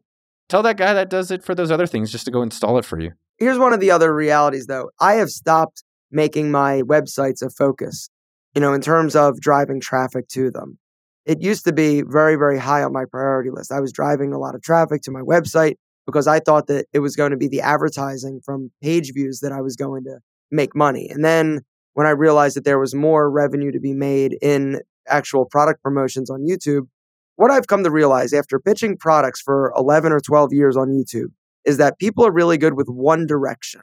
Tell 0.49 0.62
that 0.62 0.77
guy 0.77 0.95
that 0.95 1.11
does 1.11 1.31
it 1.31 1.45
for 1.45 1.55
those 1.55 1.70
other 1.70 1.87
things 1.87 2.11
just 2.11 2.25
to 2.25 2.31
go 2.31 2.43
install 2.43 2.79
it 2.79 2.85
for 2.85 2.99
you. 2.99 3.12
Here's 3.39 3.59
one 3.59 3.73
of 3.73 3.81
the 3.81 3.91
other 3.91 4.14
realities 4.14 4.66
though. 4.66 4.91
I 5.01 5.14
have 5.14 5.31
stopped 5.31 5.85
making 6.11 6.51
my 6.51 6.83
websites 6.83 7.43
a 7.43 7.51
focus, 7.51 8.09
you 8.55 8.61
know, 8.61 8.73
in 8.73 8.81
terms 8.81 9.14
of 9.14 9.41
driving 9.41 9.81
traffic 9.81 10.29
to 10.29 10.51
them. 10.51 10.79
It 11.25 11.41
used 11.41 11.64
to 11.66 11.73
be 11.73 12.03
very, 12.03 12.37
very 12.37 12.59
high 12.59 12.83
on 12.83 12.93
my 12.93 13.05
priority 13.05 13.51
list. 13.51 13.70
I 13.70 13.81
was 13.81 13.93
driving 13.93 14.33
a 14.33 14.39
lot 14.39 14.55
of 14.55 14.62
traffic 14.62 15.03
to 15.03 15.11
my 15.11 15.20
website 15.20 15.77
because 16.07 16.27
I 16.27 16.41
thought 16.41 16.67
that 16.67 16.87
it 16.93 16.99
was 17.01 17.17
going 17.17 17.31
to 17.31 17.37
be 17.37 17.49
the 17.49 17.61
advertising 17.61 18.41
from 18.45 18.71
page 18.83 19.13
views 19.15 19.41
that 19.41 19.53
I 19.53 19.61
was 19.61 19.77
going 19.77 20.05
to 20.05 20.19
make 20.51 20.75
money. 20.75 21.09
And 21.09 21.25
then 21.25 21.61
when 21.95 22.07
I 22.07 22.11
realized 22.11 22.57
that 22.57 22.65
there 22.65 22.79
was 22.79 22.95
more 22.95 23.31
revenue 23.31 23.73
to 23.73 23.81
be 23.81 23.93
made 23.93 24.37
in 24.43 24.81
actual 25.09 25.45
product 25.45 25.83
promotions 25.83 26.31
on 26.31 26.47
YouTube, 26.47 26.87
what 27.37 27.51
I've 27.51 27.67
come 27.67 27.85
to 27.85 27.91
realize 27.91 28.33
after 28.33 28.59
pitching 28.59 28.97
products 28.97 29.41
for 29.41 29.73
11 29.77 30.13
or 30.13 30.21
12 30.21 30.53
years 30.53 30.77
on 30.77 30.89
YouTube 30.89 31.33
is 31.65 31.79
that 31.79 31.99
people 31.99 32.27
are 32.27 32.33
really 32.33 32.59
good 32.59 32.75
with 32.75 32.89
one 32.89 33.27
direction. 33.27 33.83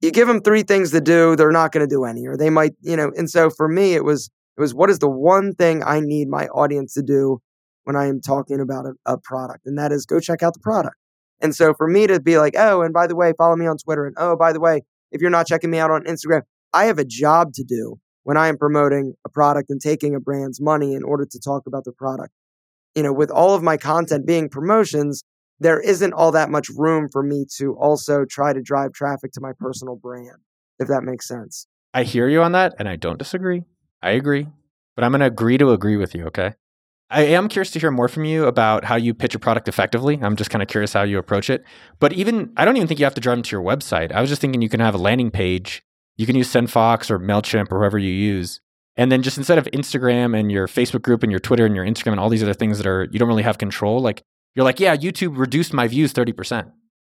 You 0.00 0.10
give 0.10 0.28
them 0.28 0.40
three 0.40 0.62
things 0.62 0.90
to 0.92 1.00
do, 1.00 1.36
they're 1.36 1.52
not 1.52 1.72
going 1.72 1.86
to 1.86 1.92
do 1.92 2.04
any, 2.04 2.26
or 2.26 2.36
they 2.36 2.50
might, 2.50 2.72
you 2.82 2.96
know. 2.96 3.10
And 3.16 3.30
so 3.30 3.50
for 3.50 3.66
me, 3.66 3.94
it 3.94 4.04
was 4.04 4.30
it 4.56 4.60
was 4.60 4.74
what 4.74 4.90
is 4.90 4.98
the 4.98 5.08
one 5.08 5.54
thing 5.54 5.82
I 5.82 6.00
need 6.00 6.28
my 6.28 6.46
audience 6.48 6.94
to 6.94 7.02
do 7.02 7.40
when 7.84 7.96
I 7.96 8.06
am 8.06 8.20
talking 8.20 8.60
about 8.60 8.86
a, 8.86 9.14
a 9.14 9.18
product, 9.18 9.66
and 9.66 9.78
that 9.78 9.92
is 9.92 10.04
go 10.06 10.20
check 10.20 10.42
out 10.42 10.54
the 10.54 10.60
product. 10.60 10.96
And 11.40 11.54
so 11.54 11.74
for 11.74 11.86
me 11.86 12.06
to 12.06 12.20
be 12.20 12.38
like, 12.38 12.54
oh, 12.56 12.82
and 12.82 12.92
by 12.94 13.06
the 13.06 13.16
way, 13.16 13.32
follow 13.36 13.56
me 13.56 13.66
on 13.66 13.76
Twitter, 13.78 14.06
and 14.06 14.16
oh, 14.18 14.36
by 14.36 14.52
the 14.52 14.60
way, 14.60 14.82
if 15.12 15.20
you're 15.20 15.30
not 15.30 15.46
checking 15.46 15.70
me 15.70 15.78
out 15.78 15.90
on 15.90 16.04
Instagram, 16.04 16.42
I 16.72 16.84
have 16.86 16.98
a 16.98 17.04
job 17.04 17.52
to 17.54 17.64
do 17.64 17.96
when 18.24 18.36
I 18.36 18.48
am 18.48 18.58
promoting 18.58 19.14
a 19.24 19.28
product 19.28 19.70
and 19.70 19.80
taking 19.80 20.14
a 20.14 20.20
brand's 20.20 20.60
money 20.60 20.94
in 20.94 21.02
order 21.02 21.26
to 21.30 21.38
talk 21.38 21.66
about 21.66 21.84
the 21.84 21.92
product. 21.92 22.32
You 22.94 23.02
know, 23.02 23.12
with 23.12 23.30
all 23.30 23.54
of 23.54 23.62
my 23.62 23.76
content 23.76 24.26
being 24.26 24.48
promotions, 24.48 25.22
there 25.60 25.80
isn't 25.80 26.12
all 26.12 26.32
that 26.32 26.50
much 26.50 26.68
room 26.68 27.08
for 27.10 27.22
me 27.22 27.46
to 27.56 27.74
also 27.76 28.24
try 28.24 28.52
to 28.52 28.60
drive 28.60 28.92
traffic 28.92 29.32
to 29.32 29.40
my 29.40 29.52
personal 29.58 29.96
brand, 29.96 30.38
if 30.78 30.88
that 30.88 31.02
makes 31.02 31.28
sense. 31.28 31.66
I 31.94 32.02
hear 32.02 32.28
you 32.28 32.42
on 32.42 32.52
that, 32.52 32.74
and 32.78 32.88
I 32.88 32.96
don't 32.96 33.18
disagree. 33.18 33.64
I 34.02 34.10
agree, 34.10 34.48
but 34.94 35.04
I'm 35.04 35.12
going 35.12 35.20
to 35.20 35.26
agree 35.26 35.56
to 35.58 35.70
agree 35.70 35.96
with 35.96 36.14
you, 36.14 36.26
okay? 36.26 36.54
I 37.08 37.22
am 37.22 37.48
curious 37.48 37.70
to 37.72 37.78
hear 37.78 37.90
more 37.90 38.08
from 38.08 38.24
you 38.24 38.46
about 38.46 38.84
how 38.84 38.96
you 38.96 39.14
pitch 39.14 39.34
a 39.34 39.38
product 39.38 39.68
effectively. 39.68 40.18
I'm 40.20 40.34
just 40.34 40.50
kind 40.50 40.62
of 40.62 40.68
curious 40.68 40.92
how 40.92 41.02
you 41.02 41.18
approach 41.18 41.48
it. 41.48 41.62
But 42.00 42.12
even, 42.14 42.52
I 42.56 42.64
don't 42.64 42.76
even 42.76 42.88
think 42.88 42.98
you 42.98 43.06
have 43.06 43.14
to 43.14 43.20
drive 43.20 43.36
them 43.36 43.42
to 43.44 43.56
your 43.56 43.62
website. 43.62 44.10
I 44.10 44.20
was 44.20 44.28
just 44.28 44.40
thinking 44.40 44.60
you 44.60 44.68
can 44.68 44.80
have 44.80 44.94
a 44.94 44.98
landing 44.98 45.30
page. 45.30 45.84
You 46.16 46.26
can 46.26 46.34
use 46.34 46.52
SendFox 46.52 47.10
or 47.10 47.20
MailChimp 47.20 47.70
or 47.70 47.78
whoever 47.78 47.98
you 47.98 48.10
use. 48.10 48.60
And 48.96 49.12
then 49.12 49.22
just 49.22 49.38
instead 49.38 49.58
of 49.58 49.66
Instagram 49.66 50.36
and 50.36 50.50
your 50.50 50.66
Facebook 50.66 51.02
group 51.02 51.22
and 51.22 51.30
your 51.30 51.38
Twitter 51.38 51.64
and 51.64 51.76
your 51.76 51.84
Instagram 51.84 52.12
and 52.12 52.20
all 52.20 52.30
these 52.30 52.42
other 52.42 52.54
things 52.54 52.78
that 52.78 52.86
are, 52.86 53.04
you 53.12 53.18
don't 53.18 53.28
really 53.28 53.42
have 53.42 53.58
control, 53.58 54.00
like 54.00 54.22
you're 54.54 54.64
like, 54.64 54.80
yeah, 54.80 54.96
YouTube 54.96 55.38
reduced 55.38 55.72
my 55.72 55.86
views 55.86 56.12
30%. 56.12 56.72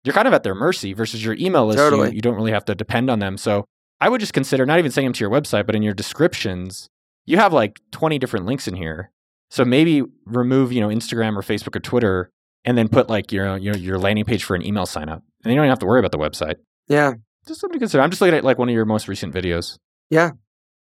You're 0.04 0.14
kind 0.14 0.28
of 0.28 0.34
at 0.34 0.44
their 0.44 0.56
mercy 0.56 0.94
versus 0.94 1.24
your 1.24 1.36
email 1.36 1.66
list. 1.66 1.78
Totally. 1.78 2.10
You, 2.10 2.16
you 2.16 2.22
don't 2.22 2.36
really 2.36 2.52
have 2.52 2.66
to 2.66 2.76
depend 2.76 3.10
on 3.10 3.20
them. 3.20 3.38
So 3.38 3.66
I 4.02 4.10
would 4.10 4.20
just 4.20 4.34
consider 4.34 4.66
not 4.66 4.80
even 4.80 4.92
sending 4.92 5.08
them 5.08 5.14
to 5.14 5.24
your 5.24 5.30
website, 5.30 5.66
but 5.66 5.76
in 5.76 5.84
your 5.84 5.94
descriptions, 5.94 6.90
you 7.26 7.38
have 7.38 7.54
like 7.54 7.80
20 7.92 8.18
different 8.18 8.46
links 8.48 8.68
in 8.68 8.76
here 8.76 9.12
so 9.50 9.66
maybe 9.66 10.04
remove, 10.26 10.72
you 10.72 10.82
know, 10.82 10.90
Instagram 10.90 11.38
or 11.38 11.42
Facebook 11.42 11.76
or 11.76 11.80
Twitter 11.80 12.32
and 12.66 12.78
then 12.78 12.90
put 12.90 13.10
like 13.10 13.32
your 13.32 13.58
your 13.58 13.76
your 13.78 13.98
landing 13.98 14.26
page 14.26 14.44
for 14.44 14.56
an 14.56 14.66
email 14.66 14.86
sign 14.86 15.10
up. 15.10 15.24
And 15.44 15.54
you 15.54 15.58
don't 15.58 15.66
even 15.66 15.70
have 15.70 15.80
to 15.80 15.86
worry 15.86 16.00
about 16.00 16.12
the 16.12 16.18
website. 16.18 16.56
Yeah. 16.88 17.14
Just 17.48 17.62
something 17.62 17.76
to 17.76 17.80
consider. 17.80 18.04
I'm 18.04 18.10
just 18.10 18.22
looking 18.22 18.36
at 18.36 18.44
like 18.44 18.58
one 18.58 18.68
of 18.68 18.76
your 18.76 18.86
most 18.86 19.08
recent 19.08 19.34
videos. 19.34 19.78
Yeah. 20.10 20.32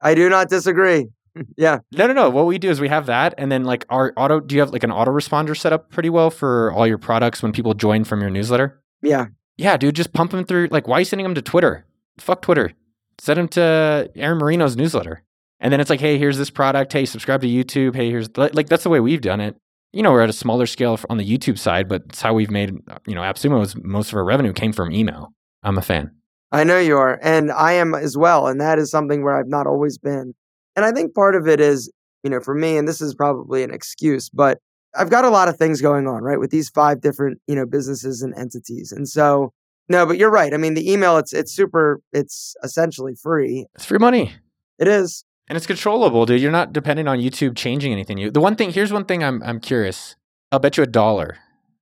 I 0.01 0.15
do 0.15 0.29
not 0.29 0.49
disagree. 0.49 1.07
yeah. 1.57 1.79
No, 1.91 2.07
no, 2.07 2.13
no. 2.13 2.29
What 2.29 2.45
we 2.45 2.57
do 2.57 2.69
is 2.69 2.79
we 2.79 2.87
have 2.87 3.07
that 3.07 3.33
and 3.37 3.51
then 3.51 3.65
like 3.65 3.85
our 3.89 4.13
auto 4.15 4.39
do 4.39 4.55
you 4.55 4.61
have 4.61 4.71
like 4.71 4.83
an 4.83 4.91
autoresponder 4.91 5.57
set 5.57 5.73
up 5.73 5.89
pretty 5.89 6.09
well 6.09 6.29
for 6.29 6.71
all 6.71 6.87
your 6.87 6.97
products 6.97 7.43
when 7.43 7.51
people 7.51 7.73
join 7.73 8.05
from 8.05 8.21
your 8.21 8.29
newsletter? 8.29 8.81
Yeah. 9.01 9.27
Yeah, 9.57 9.77
dude, 9.77 9.95
just 9.95 10.13
pump 10.13 10.31
them 10.31 10.45
through 10.45 10.69
like 10.71 10.87
why 10.87 10.97
are 10.97 10.99
you 11.01 11.05
sending 11.05 11.25
them 11.25 11.35
to 11.35 11.41
Twitter? 11.41 11.85
Fuck 12.17 12.41
Twitter. 12.41 12.73
Send 13.19 13.37
them 13.37 13.47
to 13.49 14.09
Aaron 14.15 14.39
Marino's 14.39 14.77
newsletter. 14.77 15.23
And 15.63 15.71
then 15.71 15.79
it's 15.79 15.89
like, 15.89 16.01
hey, 16.01 16.17
here's 16.17 16.37
this 16.37 16.49
product. 16.49 16.91
Hey, 16.91 17.05
subscribe 17.05 17.41
to 17.41 17.47
YouTube. 17.47 17.95
Hey, 17.95 18.09
here's 18.09 18.29
like 18.37 18.67
that's 18.67 18.83
the 18.83 18.89
way 18.89 18.99
we've 18.99 19.21
done 19.21 19.39
it. 19.39 19.55
You 19.93 20.03
know, 20.03 20.11
we're 20.11 20.21
at 20.21 20.29
a 20.29 20.33
smaller 20.33 20.65
scale 20.65 20.99
on 21.09 21.17
the 21.17 21.25
YouTube 21.25 21.57
side, 21.57 21.87
but 21.87 22.03
it's 22.09 22.21
how 22.21 22.33
we've 22.33 22.51
made. 22.51 22.71
You 23.07 23.15
know, 23.15 23.21
AppSumo 23.21 23.81
most 23.81 24.11
of 24.11 24.17
our 24.17 24.25
revenue 24.25 24.51
came 24.51 24.73
from 24.73 24.91
email. 24.91 25.29
I'm 25.63 25.77
a 25.77 25.81
fan. 25.81 26.11
I 26.51 26.65
know 26.65 26.77
you 26.79 26.97
are, 26.97 27.17
and 27.23 27.49
I 27.49 27.73
am 27.73 27.95
as 27.95 28.17
well. 28.17 28.47
And 28.47 28.59
that 28.59 28.77
is 28.77 28.91
something 28.91 29.23
where 29.23 29.39
I've 29.39 29.47
not 29.47 29.65
always 29.65 29.97
been. 29.97 30.33
And 30.75 30.83
I 30.83 30.91
think 30.91 31.15
part 31.15 31.33
of 31.33 31.47
it 31.47 31.61
is, 31.61 31.89
you 32.23 32.29
know, 32.29 32.41
for 32.41 32.53
me, 32.53 32.75
and 32.75 32.85
this 32.85 32.99
is 32.99 33.15
probably 33.15 33.63
an 33.63 33.73
excuse, 33.73 34.29
but 34.29 34.59
I've 34.95 35.09
got 35.09 35.23
a 35.23 35.29
lot 35.29 35.47
of 35.47 35.57
things 35.57 35.81
going 35.81 36.07
on, 36.07 36.23
right, 36.23 36.39
with 36.39 36.51
these 36.51 36.69
five 36.69 36.99
different, 36.99 37.39
you 37.47 37.55
know, 37.55 37.65
businesses 37.65 38.21
and 38.21 38.37
entities. 38.37 38.91
And 38.91 39.07
so, 39.07 39.53
no, 39.87 40.05
but 40.05 40.17
you're 40.17 40.29
right. 40.29 40.53
I 40.53 40.57
mean, 40.57 40.73
the 40.73 40.91
email, 40.91 41.17
it's 41.17 41.31
it's 41.31 41.53
super, 41.53 42.01
it's 42.11 42.53
essentially 42.63 43.15
free. 43.15 43.65
It's 43.75 43.85
free 43.85 43.97
money. 43.97 44.33
It 44.77 44.89
is. 44.89 45.23
And 45.53 45.57
it's 45.57 45.67
controllable, 45.67 46.25
dude. 46.25 46.41
You're 46.41 46.51
not 46.51 46.73
dependent 46.73 47.07
on 47.07 47.19
YouTube 47.19 47.55
changing 47.55 47.91
anything. 47.91 48.17
You, 48.17 48.31
the 48.31 48.41
one 48.41 48.55
thing, 48.55 48.71
here's 48.71 48.91
one 48.91 49.05
thing 49.05 49.23
I'm 49.23 49.43
I'm 49.43 49.59
curious. 49.59 50.15
I'll 50.51 50.57
bet 50.57 50.77
you 50.77 50.83
a 50.83 50.87
dollar. 50.87 51.37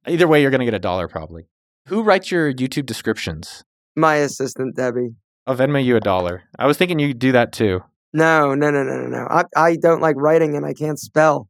Either 0.05 0.27
way, 0.27 0.41
you're 0.41 0.51
going 0.51 0.59
to 0.59 0.65
get 0.65 0.73
a 0.73 0.79
dollar 0.79 1.07
probably. 1.07 1.47
Who 1.87 2.03
writes 2.03 2.31
your 2.31 2.53
YouTube 2.53 2.85
descriptions? 2.85 3.63
My 3.95 4.15
assistant, 4.15 4.75
Debbie. 4.75 5.11
I'll 5.47 5.55
Venmo 5.55 5.81
you 5.81 5.95
a 5.95 6.01
dollar. 6.01 6.43
I 6.59 6.67
was 6.67 6.77
thinking 6.77 6.99
you'd 6.99 7.17
do 7.17 7.31
that 7.31 7.53
too. 7.53 7.79
No, 8.11 8.53
no, 8.55 8.71
no, 8.71 8.83
no, 8.83 8.97
no, 9.03 9.07
no. 9.07 9.25
I, 9.29 9.45
I 9.55 9.77
don't 9.77 10.01
like 10.01 10.17
writing 10.17 10.57
and 10.57 10.65
I 10.65 10.73
can't 10.73 10.99
spell. 10.99 11.47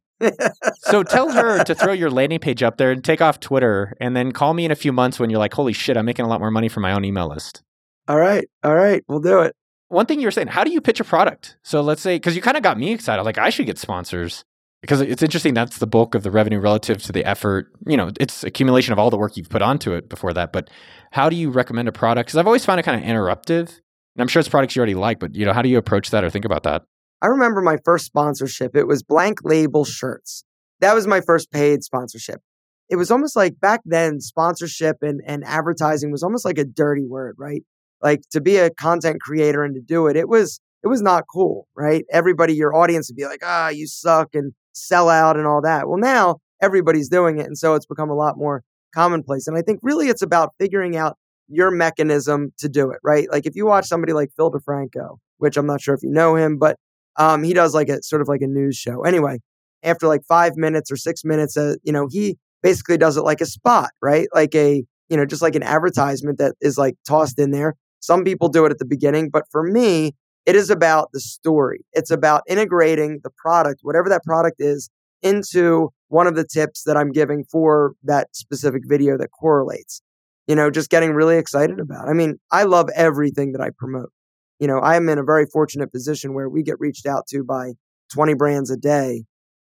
so 0.76 1.02
tell 1.02 1.32
her 1.32 1.64
to 1.64 1.74
throw 1.74 1.92
your 1.92 2.08
landing 2.08 2.38
page 2.38 2.62
up 2.62 2.76
there 2.76 2.92
and 2.92 3.02
take 3.02 3.20
off 3.20 3.40
Twitter 3.40 3.96
and 4.00 4.14
then 4.14 4.30
call 4.30 4.54
me 4.54 4.64
in 4.64 4.70
a 4.70 4.76
few 4.76 4.92
months 4.92 5.18
when 5.18 5.28
you're 5.28 5.40
like, 5.40 5.54
holy 5.54 5.72
shit, 5.72 5.96
I'm 5.96 6.04
making 6.04 6.24
a 6.24 6.28
lot 6.28 6.38
more 6.38 6.52
money 6.52 6.68
from 6.68 6.84
my 6.84 6.92
own 6.92 7.04
email 7.04 7.28
list. 7.28 7.64
All 8.06 8.20
right. 8.20 8.48
All 8.62 8.76
right. 8.76 9.02
We'll 9.08 9.18
do 9.18 9.40
it. 9.40 9.56
One 9.92 10.06
thing 10.06 10.20
you 10.20 10.26
were 10.26 10.32
saying, 10.32 10.48
how 10.48 10.64
do 10.64 10.70
you 10.70 10.80
pitch 10.80 11.00
a 11.00 11.04
product? 11.04 11.58
So 11.62 11.82
let's 11.82 12.00
say, 12.00 12.16
because 12.16 12.34
you 12.34 12.40
kind 12.40 12.56
of 12.56 12.62
got 12.62 12.78
me 12.78 12.92
excited, 12.92 13.24
like 13.24 13.36
I 13.36 13.50
should 13.50 13.66
get 13.66 13.76
sponsors 13.76 14.42
because 14.80 15.02
it's 15.02 15.22
interesting. 15.22 15.52
That's 15.52 15.76
the 15.76 15.86
bulk 15.86 16.14
of 16.14 16.22
the 16.22 16.30
revenue 16.30 16.60
relative 16.60 17.02
to 17.02 17.12
the 17.12 17.22
effort. 17.26 17.70
You 17.86 17.98
know, 17.98 18.10
it's 18.18 18.42
accumulation 18.42 18.94
of 18.94 18.98
all 18.98 19.10
the 19.10 19.18
work 19.18 19.36
you've 19.36 19.50
put 19.50 19.60
onto 19.60 19.92
it 19.92 20.08
before 20.08 20.32
that. 20.32 20.50
But 20.50 20.70
how 21.10 21.28
do 21.28 21.36
you 21.36 21.50
recommend 21.50 21.88
a 21.88 21.92
product? 21.92 22.28
Because 22.28 22.38
I've 22.38 22.46
always 22.46 22.64
found 22.64 22.80
it 22.80 22.84
kind 22.84 22.98
of 22.98 23.06
interruptive. 23.06 23.68
And 23.68 24.22
I'm 24.22 24.28
sure 24.28 24.40
it's 24.40 24.48
products 24.48 24.74
you 24.74 24.80
already 24.80 24.94
like, 24.94 25.18
but 25.18 25.34
you 25.34 25.44
know, 25.44 25.52
how 25.52 25.60
do 25.60 25.68
you 25.68 25.76
approach 25.76 26.08
that 26.08 26.24
or 26.24 26.30
think 26.30 26.46
about 26.46 26.62
that? 26.62 26.84
I 27.20 27.26
remember 27.26 27.60
my 27.60 27.76
first 27.84 28.06
sponsorship. 28.06 28.74
It 28.74 28.86
was 28.86 29.02
blank 29.02 29.40
label 29.44 29.84
shirts. 29.84 30.42
That 30.80 30.94
was 30.94 31.06
my 31.06 31.20
first 31.20 31.52
paid 31.52 31.84
sponsorship. 31.84 32.40
It 32.88 32.96
was 32.96 33.10
almost 33.10 33.36
like 33.36 33.60
back 33.60 33.82
then, 33.84 34.20
sponsorship 34.20 34.96
and, 35.02 35.20
and 35.26 35.44
advertising 35.44 36.10
was 36.10 36.22
almost 36.22 36.46
like 36.46 36.56
a 36.56 36.64
dirty 36.64 37.04
word, 37.06 37.36
right? 37.38 37.62
Like 38.02 38.22
to 38.30 38.40
be 38.40 38.56
a 38.56 38.70
content 38.70 39.20
creator 39.20 39.64
and 39.64 39.74
to 39.74 39.80
do 39.80 40.06
it, 40.06 40.16
it 40.16 40.28
was 40.28 40.60
it 40.82 40.88
was 40.88 41.02
not 41.02 41.24
cool, 41.32 41.68
right? 41.76 42.04
Everybody, 42.10 42.54
your 42.54 42.74
audience 42.74 43.08
would 43.08 43.16
be 43.16 43.24
like, 43.24 43.42
ah, 43.44 43.68
you 43.68 43.86
suck 43.86 44.30
and 44.34 44.52
sell 44.72 45.08
out 45.08 45.36
and 45.36 45.46
all 45.46 45.62
that. 45.62 45.88
Well, 45.88 45.98
now 45.98 46.38
everybody's 46.60 47.08
doing 47.08 47.38
it. 47.38 47.46
And 47.46 47.56
so 47.56 47.74
it's 47.74 47.86
become 47.86 48.10
a 48.10 48.14
lot 48.14 48.36
more 48.36 48.62
commonplace. 48.94 49.46
And 49.46 49.56
I 49.56 49.62
think 49.62 49.78
really 49.82 50.08
it's 50.08 50.22
about 50.22 50.54
figuring 50.58 50.96
out 50.96 51.16
your 51.48 51.70
mechanism 51.70 52.52
to 52.58 52.68
do 52.68 52.90
it, 52.90 52.98
right? 53.04 53.30
Like 53.30 53.46
if 53.46 53.54
you 53.54 53.66
watch 53.66 53.86
somebody 53.86 54.12
like 54.12 54.30
Phil 54.36 54.50
DeFranco, 54.50 55.18
which 55.38 55.56
I'm 55.56 55.66
not 55.66 55.80
sure 55.80 55.94
if 55.94 56.02
you 56.02 56.10
know 56.10 56.36
him, 56.36 56.58
but 56.58 56.76
um, 57.16 57.42
he 57.42 57.52
does 57.52 57.74
like 57.74 57.88
a 57.88 58.02
sort 58.02 58.22
of 58.22 58.28
like 58.28 58.40
a 58.40 58.46
news 58.46 58.76
show. 58.76 59.02
Anyway, 59.02 59.38
after 59.82 60.06
like 60.06 60.22
five 60.26 60.56
minutes 60.56 60.90
or 60.90 60.96
six 60.96 61.24
minutes, 61.24 61.56
uh, 61.56 61.74
you 61.82 61.92
know, 61.92 62.08
he 62.10 62.38
basically 62.62 62.96
does 62.96 63.16
it 63.16 63.22
like 63.22 63.40
a 63.40 63.46
spot, 63.46 63.90
right? 64.00 64.28
Like 64.34 64.54
a, 64.54 64.84
you 65.08 65.16
know, 65.16 65.26
just 65.26 65.42
like 65.42 65.56
an 65.56 65.62
advertisement 65.62 66.38
that 66.38 66.54
is 66.60 66.78
like 66.78 66.94
tossed 67.06 67.38
in 67.38 67.50
there. 67.50 67.74
Some 68.02 68.24
people 68.24 68.48
do 68.48 68.64
it 68.66 68.72
at 68.72 68.78
the 68.78 68.84
beginning, 68.84 69.30
but 69.30 69.44
for 69.50 69.62
me, 69.62 70.12
it 70.44 70.56
is 70.56 70.70
about 70.70 71.10
the 71.12 71.20
story. 71.20 71.84
It's 71.92 72.10
about 72.10 72.42
integrating 72.48 73.20
the 73.22 73.30
product, 73.30 73.80
whatever 73.82 74.08
that 74.08 74.24
product 74.24 74.56
is, 74.58 74.90
into 75.22 75.90
one 76.08 76.26
of 76.26 76.34
the 76.34 76.44
tips 76.44 76.82
that 76.82 76.96
I'm 76.96 77.12
giving 77.12 77.44
for 77.44 77.94
that 78.02 78.34
specific 78.34 78.82
video 78.86 79.16
that 79.18 79.28
correlates. 79.28 80.02
You 80.48 80.56
know, 80.56 80.68
just 80.68 80.90
getting 80.90 81.12
really 81.12 81.38
excited 81.38 81.78
about. 81.78 82.08
I 82.08 82.12
mean, 82.12 82.40
I 82.50 82.64
love 82.64 82.88
everything 82.96 83.52
that 83.52 83.60
I 83.60 83.70
promote. 83.78 84.10
You 84.58 84.66
know, 84.66 84.78
I 84.80 84.96
am 84.96 85.08
in 85.08 85.18
a 85.18 85.24
very 85.24 85.46
fortunate 85.46 85.92
position 85.92 86.34
where 86.34 86.48
we 86.48 86.64
get 86.64 86.80
reached 86.80 87.06
out 87.06 87.28
to 87.28 87.44
by 87.44 87.74
20 88.12 88.34
brands 88.34 88.68
a 88.68 88.76
day, 88.76 89.22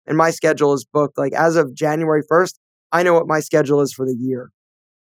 and 0.07 0.18
my 0.18 0.30
schedule 0.30 0.72
is 0.74 0.85
booked. 0.85 1.16
Like 1.16 1.35
as 1.35 1.55
of 1.55 1.72
January 1.72 2.22
1st, 2.28 2.55
I 2.91 3.05
know 3.05 3.14
what 3.14 3.28
my 3.28 3.39
schedule 3.39 3.80
is 3.80 3.93
for 3.93 4.05
the 4.05 4.16
year. 4.18 4.51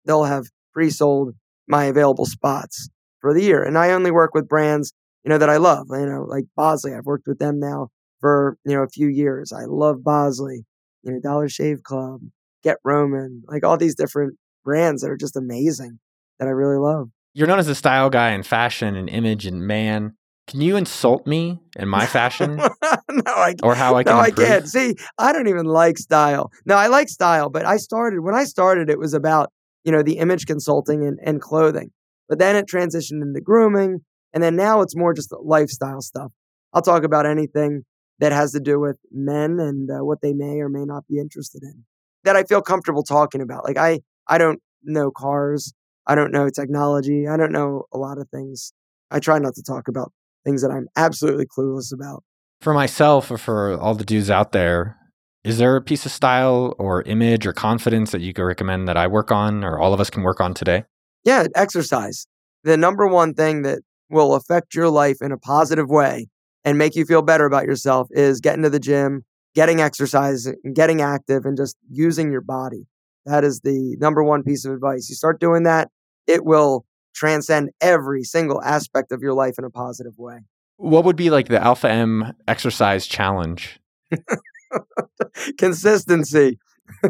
They'll 0.04 0.24
have 0.24 0.44
pre 0.74 0.90
sold 0.90 1.34
my 1.66 1.84
available 1.84 2.26
spots 2.26 2.90
for 3.22 3.32
the 3.32 3.42
year. 3.42 3.62
And 3.62 3.78
I 3.78 3.92
only 3.92 4.10
work 4.10 4.34
with 4.34 4.48
brands, 4.48 4.92
you 5.24 5.30
know, 5.30 5.38
that 5.38 5.48
I 5.48 5.56
love, 5.56 5.86
you 5.90 6.04
know, 6.04 6.26
like 6.28 6.44
Bosley. 6.54 6.92
I've 6.92 7.06
worked 7.06 7.26
with 7.26 7.38
them 7.38 7.58
now 7.58 7.88
for, 8.20 8.58
you 8.66 8.74
know, 8.74 8.82
a 8.82 8.88
few 8.88 9.08
years. 9.08 9.52
I 9.52 9.64
love 9.64 10.04
Bosley, 10.04 10.66
you 11.02 11.12
know, 11.12 11.20
Dollar 11.22 11.48
Shave 11.48 11.82
Club, 11.82 12.20
Get 12.62 12.76
Roman, 12.84 13.44
like 13.46 13.64
all 13.64 13.78
these 13.78 13.94
different 13.94 14.36
brands 14.62 15.00
that 15.00 15.10
are 15.10 15.16
just 15.16 15.36
amazing 15.36 15.98
that 16.38 16.48
I 16.48 16.50
really 16.50 16.76
love. 16.76 17.08
You're 17.32 17.46
known 17.46 17.58
as 17.58 17.68
a 17.68 17.74
style 17.74 18.10
guy 18.10 18.32
in 18.32 18.42
fashion 18.42 18.94
and 18.94 19.08
image 19.08 19.46
and 19.46 19.66
man. 19.66 20.14
Can 20.48 20.60
you 20.60 20.76
insult 20.76 21.26
me 21.26 21.60
in 21.76 21.88
my 21.88 22.04
fashion? 22.04 22.56
no, 23.10 23.22
I 23.26 23.54
or 23.62 23.74
how 23.74 23.94
I 23.94 24.02
can. 24.02 24.16
No, 24.16 24.22
improve? 24.22 24.46
I 24.46 24.50
can't. 24.50 24.68
See, 24.68 24.96
I 25.16 25.32
don't 25.32 25.46
even 25.46 25.66
like 25.66 25.98
style. 25.98 26.50
No, 26.66 26.74
I 26.76 26.88
like 26.88 27.08
style, 27.08 27.48
but 27.48 27.64
I 27.64 27.76
started 27.76 28.20
when 28.20 28.34
I 28.34 28.44
started. 28.44 28.90
It 28.90 28.98
was 28.98 29.14
about 29.14 29.52
you 29.84 29.92
know 29.92 30.02
the 30.02 30.18
image 30.18 30.46
consulting 30.46 31.06
and, 31.06 31.18
and 31.22 31.40
clothing. 31.40 31.90
But 32.28 32.38
then 32.38 32.56
it 32.56 32.66
transitioned 32.66 33.22
into 33.22 33.40
grooming. 33.40 34.00
And 34.32 34.42
then 34.42 34.56
now 34.56 34.80
it's 34.80 34.96
more 34.96 35.12
just 35.12 35.32
lifestyle 35.42 36.00
stuff. 36.00 36.32
I'll 36.72 36.82
talk 36.82 37.04
about 37.04 37.26
anything 37.26 37.82
that 38.18 38.32
has 38.32 38.52
to 38.52 38.60
do 38.60 38.80
with 38.80 38.96
men 39.10 39.58
and 39.60 39.90
uh, 39.90 40.04
what 40.04 40.20
they 40.22 40.32
may 40.32 40.60
or 40.60 40.68
may 40.68 40.84
not 40.84 41.06
be 41.06 41.18
interested 41.18 41.62
in 41.62 41.84
that 42.24 42.36
I 42.36 42.44
feel 42.44 42.62
comfortable 42.62 43.02
talking 43.02 43.40
about. 43.40 43.64
Like 43.64 43.76
I, 43.76 44.00
I 44.28 44.38
don't 44.38 44.60
know 44.82 45.10
cars. 45.10 45.72
I 46.06 46.14
don't 46.14 46.32
know 46.32 46.48
technology. 46.48 47.26
I 47.28 47.36
don't 47.36 47.52
know 47.52 47.84
a 47.92 47.98
lot 47.98 48.18
of 48.18 48.28
things. 48.30 48.72
I 49.10 49.20
try 49.20 49.38
not 49.38 49.54
to 49.54 49.62
talk 49.62 49.88
about 49.88 50.12
things 50.44 50.62
that 50.62 50.70
I'm 50.70 50.88
absolutely 50.96 51.46
clueless 51.46 51.92
about. 51.92 52.24
For 52.60 52.74
myself 52.74 53.30
or 53.30 53.38
for 53.38 53.78
all 53.78 53.94
the 53.94 54.04
dudes 54.04 54.30
out 54.30 54.52
there, 54.52 54.96
is 55.44 55.58
there 55.58 55.76
a 55.76 55.82
piece 55.82 56.06
of 56.06 56.12
style 56.12 56.74
or 56.78 57.02
image 57.02 57.46
or 57.46 57.52
confidence 57.52 58.12
that 58.12 58.20
you 58.20 58.32
could 58.32 58.44
recommend 58.44 58.88
that 58.88 58.96
I 58.96 59.08
work 59.08 59.30
on 59.30 59.64
or 59.64 59.78
all 59.78 59.92
of 59.92 60.00
us 60.00 60.10
can 60.10 60.22
work 60.22 60.40
on 60.40 60.54
today? 60.54 60.84
Yeah, 61.24 61.46
exercise. 61.54 62.26
The 62.64 62.76
number 62.76 63.06
one 63.06 63.34
thing 63.34 63.62
that 63.62 63.80
will 64.10 64.34
affect 64.34 64.74
your 64.74 64.88
life 64.88 65.18
in 65.20 65.32
a 65.32 65.38
positive 65.38 65.88
way 65.88 66.28
and 66.64 66.78
make 66.78 66.94
you 66.94 67.04
feel 67.04 67.22
better 67.22 67.46
about 67.46 67.64
yourself 67.64 68.08
is 68.10 68.40
getting 68.40 68.62
to 68.62 68.70
the 68.70 68.80
gym, 68.80 69.24
getting 69.54 69.80
exercise, 69.80 70.48
getting 70.74 71.00
active, 71.00 71.44
and 71.44 71.56
just 71.56 71.76
using 71.90 72.30
your 72.30 72.40
body. 72.40 72.86
That 73.24 73.44
is 73.44 73.60
the 73.60 73.96
number 74.00 74.22
one 74.22 74.42
piece 74.42 74.64
of 74.64 74.72
advice. 74.72 75.08
You 75.08 75.16
start 75.16 75.40
doing 75.40 75.62
that, 75.64 75.88
it 76.26 76.44
will 76.44 76.84
transcend 77.14 77.70
every 77.80 78.24
single 78.24 78.62
aspect 78.62 79.12
of 79.12 79.20
your 79.22 79.34
life 79.34 79.54
in 79.58 79.64
a 79.64 79.70
positive 79.70 80.14
way. 80.18 80.40
What 80.76 81.04
would 81.04 81.16
be 81.16 81.30
like 81.30 81.48
the 81.48 81.62
Alpha 81.62 81.90
M 81.90 82.32
exercise 82.48 83.06
challenge? 83.06 83.78
Consistency. 85.58 86.58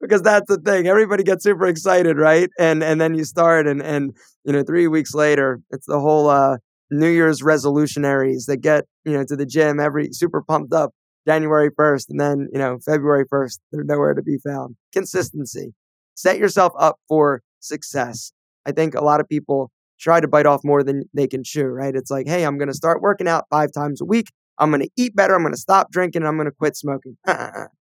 because 0.00 0.22
that's 0.22 0.48
the 0.48 0.60
thing. 0.64 0.86
Everybody 0.86 1.22
gets 1.22 1.44
super 1.44 1.66
excited, 1.66 2.18
right? 2.18 2.48
And 2.58 2.82
and 2.82 3.00
then 3.00 3.14
you 3.14 3.24
start 3.24 3.66
and 3.66 3.82
and 3.82 4.16
you 4.44 4.52
know, 4.52 4.62
3 4.62 4.88
weeks 4.88 5.14
later, 5.14 5.60
it's 5.70 5.86
the 5.86 6.00
whole 6.00 6.28
uh 6.28 6.58
New 6.90 7.08
Year's 7.08 7.40
resolutionaries 7.42 8.46
that 8.46 8.58
get, 8.58 8.84
you 9.04 9.12
know, 9.12 9.24
to 9.24 9.36
the 9.36 9.46
gym 9.46 9.80
every 9.80 10.10
super 10.12 10.42
pumped 10.42 10.72
up 10.72 10.92
January 11.26 11.70
1st 11.70 12.06
and 12.10 12.20
then, 12.20 12.48
you 12.52 12.58
know, 12.58 12.78
February 12.84 13.24
1st, 13.26 13.58
they're 13.72 13.84
nowhere 13.84 14.14
to 14.14 14.22
be 14.22 14.38
found. 14.46 14.76
Consistency. 14.92 15.74
Set 16.14 16.38
yourself 16.38 16.72
up 16.78 16.96
for 17.08 17.42
success. 17.60 18.32
I 18.66 18.72
think 18.72 18.94
a 18.94 19.02
lot 19.04 19.20
of 19.20 19.28
people 19.28 19.70
try 19.98 20.20
to 20.20 20.28
bite 20.28 20.46
off 20.46 20.60
more 20.64 20.82
than 20.82 21.04
they 21.14 21.26
can 21.26 21.42
chew, 21.44 21.66
right? 21.66 21.94
It's 21.94 22.10
like, 22.10 22.26
hey, 22.28 22.44
I'm 22.44 22.58
going 22.58 22.68
to 22.68 22.74
start 22.74 23.00
working 23.00 23.28
out 23.28 23.44
five 23.50 23.70
times 23.72 24.00
a 24.00 24.04
week. 24.04 24.30
I'm 24.58 24.70
going 24.70 24.82
to 24.82 24.90
eat 24.96 25.16
better. 25.16 25.34
I'm 25.34 25.42
going 25.42 25.54
to 25.54 25.60
stop 25.60 25.90
drinking. 25.90 26.24
I'm 26.24 26.36
going 26.36 26.46
to 26.46 26.52
quit 26.52 26.76
smoking. 26.76 27.16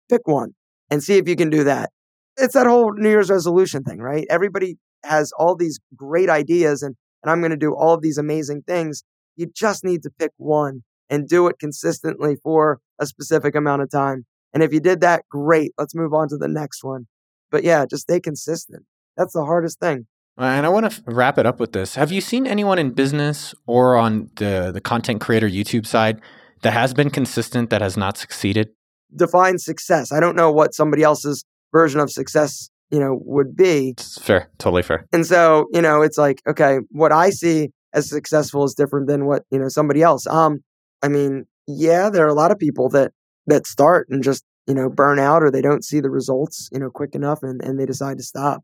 Pick 0.08 0.26
one 0.26 0.54
and 0.90 1.02
see 1.02 1.18
if 1.18 1.28
you 1.28 1.36
can 1.36 1.50
do 1.50 1.64
that. 1.64 1.90
It's 2.36 2.54
that 2.54 2.66
whole 2.66 2.92
New 2.92 3.08
Year's 3.08 3.30
resolution 3.30 3.82
thing, 3.82 3.98
right? 3.98 4.26
Everybody 4.30 4.76
has 5.04 5.32
all 5.38 5.56
these 5.56 5.78
great 5.96 6.30
ideas 6.30 6.82
and, 6.82 6.94
and 7.22 7.30
I'm 7.30 7.40
going 7.40 7.50
to 7.50 7.56
do 7.56 7.74
all 7.74 7.94
of 7.94 8.02
these 8.02 8.18
amazing 8.18 8.62
things. 8.66 9.02
You 9.36 9.46
just 9.54 9.84
need 9.84 10.02
to 10.04 10.10
pick 10.18 10.32
one 10.36 10.82
and 11.10 11.28
do 11.28 11.46
it 11.48 11.58
consistently 11.58 12.36
for 12.42 12.80
a 12.98 13.06
specific 13.06 13.54
amount 13.54 13.82
of 13.82 13.90
time. 13.90 14.26
And 14.52 14.62
if 14.62 14.72
you 14.72 14.80
did 14.80 15.00
that, 15.00 15.24
great. 15.30 15.72
Let's 15.78 15.94
move 15.94 16.14
on 16.14 16.28
to 16.28 16.36
the 16.36 16.48
next 16.48 16.82
one. 16.82 17.06
But 17.50 17.64
yeah, 17.64 17.86
just 17.86 18.02
stay 18.02 18.20
consistent. 18.20 18.84
That's 19.16 19.32
the 19.32 19.44
hardest 19.44 19.80
thing. 19.80 20.06
Uh, 20.38 20.44
and 20.44 20.64
I 20.64 20.68
want 20.68 20.90
to 20.90 21.02
wrap 21.06 21.38
it 21.38 21.46
up 21.46 21.58
with 21.58 21.72
this. 21.72 21.96
Have 21.96 22.12
you 22.12 22.20
seen 22.20 22.46
anyone 22.46 22.78
in 22.78 22.90
business 22.90 23.54
or 23.66 23.96
on 23.96 24.30
the, 24.36 24.70
the 24.72 24.80
content 24.80 25.20
creator 25.20 25.48
YouTube 25.48 25.86
side 25.86 26.20
that 26.62 26.72
has 26.72 26.94
been 26.94 27.10
consistent 27.10 27.70
that 27.70 27.80
has 27.80 27.96
not 27.96 28.16
succeeded? 28.16 28.70
Define 29.14 29.58
success. 29.58 30.12
I 30.12 30.20
don't 30.20 30.36
know 30.36 30.52
what 30.52 30.74
somebody 30.74 31.02
else's 31.02 31.44
version 31.72 32.00
of 32.00 32.10
success, 32.10 32.70
you 32.90 32.98
know, 32.98 33.18
would 33.24 33.56
be. 33.56 33.90
It's 33.90 34.18
fair, 34.18 34.48
totally 34.58 34.82
fair. 34.82 35.06
And 35.12 35.26
so, 35.26 35.66
you 35.72 35.82
know, 35.82 36.02
it's 36.02 36.18
like, 36.18 36.42
okay, 36.48 36.78
what 36.90 37.12
I 37.12 37.30
see 37.30 37.70
as 37.92 38.08
successful 38.08 38.64
is 38.64 38.74
different 38.74 39.08
than 39.08 39.26
what, 39.26 39.44
you 39.50 39.58
know, 39.58 39.68
somebody 39.68 40.02
else. 40.02 40.26
Um, 40.26 40.60
I 41.02 41.08
mean, 41.08 41.46
yeah, 41.66 42.10
there 42.10 42.24
are 42.24 42.30
a 42.30 42.34
lot 42.34 42.50
of 42.50 42.58
people 42.58 42.88
that 42.90 43.12
that 43.46 43.66
start 43.66 44.08
and 44.10 44.22
just, 44.22 44.44
you 44.66 44.74
know, 44.74 44.90
burn 44.90 45.18
out 45.18 45.42
or 45.42 45.50
they 45.50 45.62
don't 45.62 45.84
see 45.84 46.00
the 46.00 46.10
results, 46.10 46.68
you 46.72 46.78
know, 46.78 46.90
quick 46.90 47.14
enough 47.14 47.42
and, 47.42 47.62
and 47.62 47.78
they 47.78 47.86
decide 47.86 48.18
to 48.18 48.24
stop. 48.24 48.62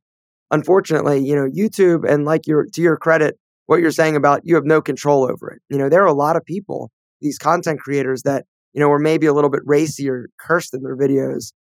Unfortunately, 0.51 1.19
you 1.19 1.35
know, 1.35 1.49
YouTube 1.49 2.09
and 2.09 2.25
like 2.25 2.47
your 2.47 2.67
to 2.75 2.83
your 2.83 2.97
credit, 2.97 3.39
what 3.67 3.81
you're 3.81 3.91
saying 3.91 4.17
about 4.17 4.43
you 4.45 4.55
have 4.55 4.65
no 4.65 4.83
control 4.83 5.25
over 5.25 5.51
it. 5.51 5.63
You 5.71 5.79
know, 5.79 5.89
there 5.89 6.03
are 6.03 6.07
a 6.07 6.13
lot 6.13 6.37
of 6.37 6.45
people, 6.45 6.91
these 7.21 7.39
content 7.39 7.81
creators 7.81 8.23
that 8.23 8.45
you 8.75 8.81
know, 8.81 8.89
were 8.89 8.99
maybe 8.99 9.27
a 9.27 9.33
little 9.33 9.51
bit 9.51 9.63
racy 9.65 10.09
or 10.11 10.29
cursed 10.39 10.75
in 10.75 10.83
their 10.83 10.97
videos. 10.97 11.53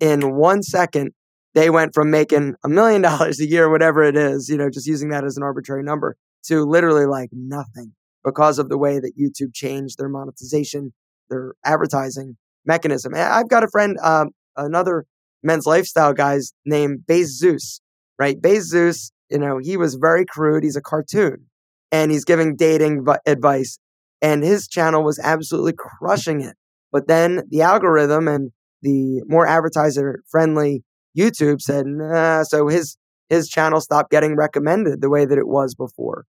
In 0.00 0.34
one 0.36 0.62
second, 0.62 1.12
they 1.54 1.70
went 1.70 1.94
from 1.94 2.10
making 2.10 2.54
a 2.64 2.68
million 2.68 3.02
dollars 3.08 3.40
a 3.40 3.48
year, 3.48 3.70
whatever 3.70 4.02
it 4.02 4.16
is, 4.16 4.48
you 4.48 4.56
know, 4.56 4.68
just 4.68 4.86
using 4.86 5.08
that 5.10 5.24
as 5.24 5.36
an 5.36 5.42
arbitrary 5.42 5.82
number, 5.82 6.16
to 6.44 6.64
literally 6.64 7.06
like 7.06 7.30
nothing 7.32 7.94
because 8.24 8.58
of 8.58 8.68
the 8.68 8.76
way 8.76 8.98
that 8.98 9.12
YouTube 9.18 9.54
changed 9.54 9.98
their 9.98 10.08
monetization, 10.08 10.92
their 11.30 11.54
advertising 11.64 12.36
mechanism. 12.66 13.14
I've 13.14 13.48
got 13.48 13.62
a 13.62 13.68
friend, 13.68 13.96
um, 14.02 14.30
another 14.56 15.06
men's 15.42 15.66
lifestyle 15.66 16.12
guys 16.12 16.52
named 16.64 17.06
Base 17.06 17.38
Zeus, 17.38 17.80
right? 18.18 18.40
Base 18.40 18.64
Zeus, 18.64 19.12
you 19.30 19.38
know, 19.38 19.58
he 19.58 19.76
was 19.76 19.94
very 19.94 20.24
crude. 20.26 20.64
He's 20.64 20.76
a 20.76 20.82
cartoon 20.82 21.46
and 21.92 22.10
he's 22.10 22.24
giving 22.24 22.56
dating 22.56 23.06
advice 23.26 23.78
and 24.22 24.42
his 24.42 24.68
channel 24.68 25.02
was 25.02 25.18
absolutely 25.18 25.74
crushing 25.76 26.40
it. 26.40 26.56
But 26.92 27.08
then 27.08 27.42
the 27.50 27.62
algorithm 27.62 28.28
and 28.28 28.52
the 28.82 29.22
more 29.26 29.46
advertiser 29.46 30.22
friendly 30.30 30.84
YouTube 31.16 31.60
said, 31.60 31.86
nah, 31.86 32.42
so 32.42 32.68
his 32.68 32.96
his 33.28 33.48
channel 33.48 33.80
stopped 33.80 34.10
getting 34.10 34.36
recommended 34.36 35.00
the 35.00 35.10
way 35.10 35.24
that 35.24 35.38
it 35.38 35.48
was 35.48 35.74
before. 35.74 36.24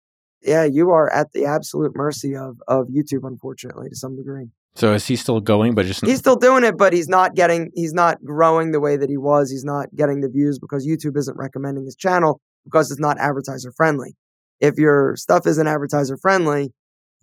Yeah, 0.43 0.65
you 0.65 0.91
are 0.91 1.13
at 1.13 1.33
the 1.33 1.45
absolute 1.45 1.93
mercy 1.95 2.37
of 2.37 2.59
of 2.69 2.87
YouTube, 2.89 3.27
unfortunately, 3.27 3.89
to 3.89 3.97
some 3.97 4.17
degree. 4.17 4.49
So 4.77 4.93
is 4.93 5.07
he 5.07 5.17
still 5.17 5.41
going, 5.41 5.75
but 5.75 5.87
just 5.87 6.05
he's 6.05 6.19
still 6.19 6.37
doing 6.37 6.65
it, 6.65 6.77
but 6.77 6.93
he's 6.93 7.09
not 7.09 7.35
getting 7.35 7.71
he's 7.75 7.93
not 7.95 8.23
growing 8.25 8.73
the 8.73 8.81
way 8.81 8.97
that 8.97 9.09
he 9.09 9.17
was. 9.17 9.51
He's 9.51 9.65
not 9.65 9.95
getting 9.95 10.21
the 10.21 10.29
views 10.29 10.59
because 10.59 10.87
YouTube 10.87 11.17
isn't 11.17 11.37
recommending 11.37 11.85
his 11.85 11.97
channel 11.97 12.41
because 12.65 12.91
it's 12.91 13.01
not 13.01 13.19
advertiser 13.19 13.73
friendly. 13.73 14.17
If 14.61 14.77
your 14.77 15.15
stuff 15.17 15.47
isn't 15.47 15.67
advertiser 15.67 16.17
friendly, 16.17 16.73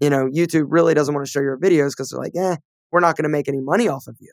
you 0.02 0.10
know, 0.10 0.28
YouTube 0.28 0.66
really 0.70 0.94
doesn't 0.94 1.14
want 1.14 1.26
to 1.26 1.32
show 1.32 1.40
your 1.40 1.58
videos 1.58 1.92
because 1.92 2.10
they're 2.10 2.20
like, 2.20 2.36
eh, 2.36 2.58
we're 2.92 3.00
not 3.00 3.16
going 3.16 3.24
to 3.24 3.30
make 3.30 3.48
any 3.48 3.62
money 3.62 3.88
off 3.88 4.08
of 4.08 4.18
you. 4.20 4.32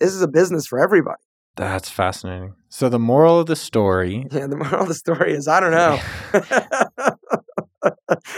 This 0.00 0.12
is 0.12 0.20
a 0.20 0.28
business 0.28 0.66
for 0.66 0.78
everybody. 0.78 1.22
That's 1.56 1.88
fascinating. 1.88 2.54
So 2.68 2.88
the 2.88 2.98
moral 2.98 3.38
of 3.38 3.46
the 3.46 3.56
story. 3.56 4.26
Yeah, 4.30 4.48
the 4.48 4.56
moral 4.56 4.82
of 4.82 4.88
the 4.88 4.94
story 4.94 5.34
is 5.34 5.46
I 5.46 5.60
don't 5.60 5.70
know. 5.70 6.00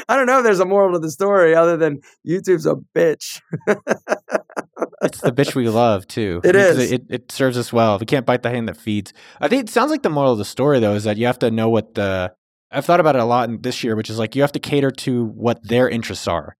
I 0.08 0.16
don't 0.16 0.26
know 0.26 0.38
if 0.38 0.44
there's 0.44 0.60
a 0.60 0.64
moral 0.64 0.92
to 0.92 0.98
the 0.98 1.10
story 1.10 1.54
other 1.54 1.76
than 1.76 2.00
YouTube's 2.26 2.66
a 2.66 2.74
bitch. 2.94 3.40
it's 5.02 5.20
the 5.20 5.32
bitch 5.32 5.54
we 5.54 5.68
love 5.68 6.06
too. 6.06 6.40
It 6.44 6.56
is. 6.56 6.92
It, 6.92 7.04
it 7.08 7.32
serves 7.32 7.56
us 7.56 7.72
well. 7.72 7.98
We 7.98 8.06
can't 8.06 8.26
bite 8.26 8.42
the 8.42 8.50
hand 8.50 8.68
that 8.68 8.76
feeds. 8.76 9.12
I 9.40 9.48
think 9.48 9.64
it 9.64 9.70
sounds 9.70 9.90
like 9.90 10.02
the 10.02 10.10
moral 10.10 10.32
of 10.32 10.38
the 10.38 10.44
story 10.44 10.80
though 10.80 10.94
is 10.94 11.04
that 11.04 11.16
you 11.16 11.26
have 11.26 11.38
to 11.40 11.50
know 11.50 11.68
what 11.68 11.94
the. 11.94 12.32
I've 12.70 12.84
thought 12.84 13.00
about 13.00 13.14
it 13.14 13.22
a 13.22 13.24
lot 13.24 13.48
in 13.48 13.62
this 13.62 13.84
year, 13.84 13.96
which 13.96 14.10
is 14.10 14.18
like 14.18 14.34
you 14.34 14.42
have 14.42 14.52
to 14.52 14.58
cater 14.58 14.90
to 14.90 15.24
what 15.24 15.66
their 15.66 15.88
interests 15.88 16.26
are, 16.26 16.56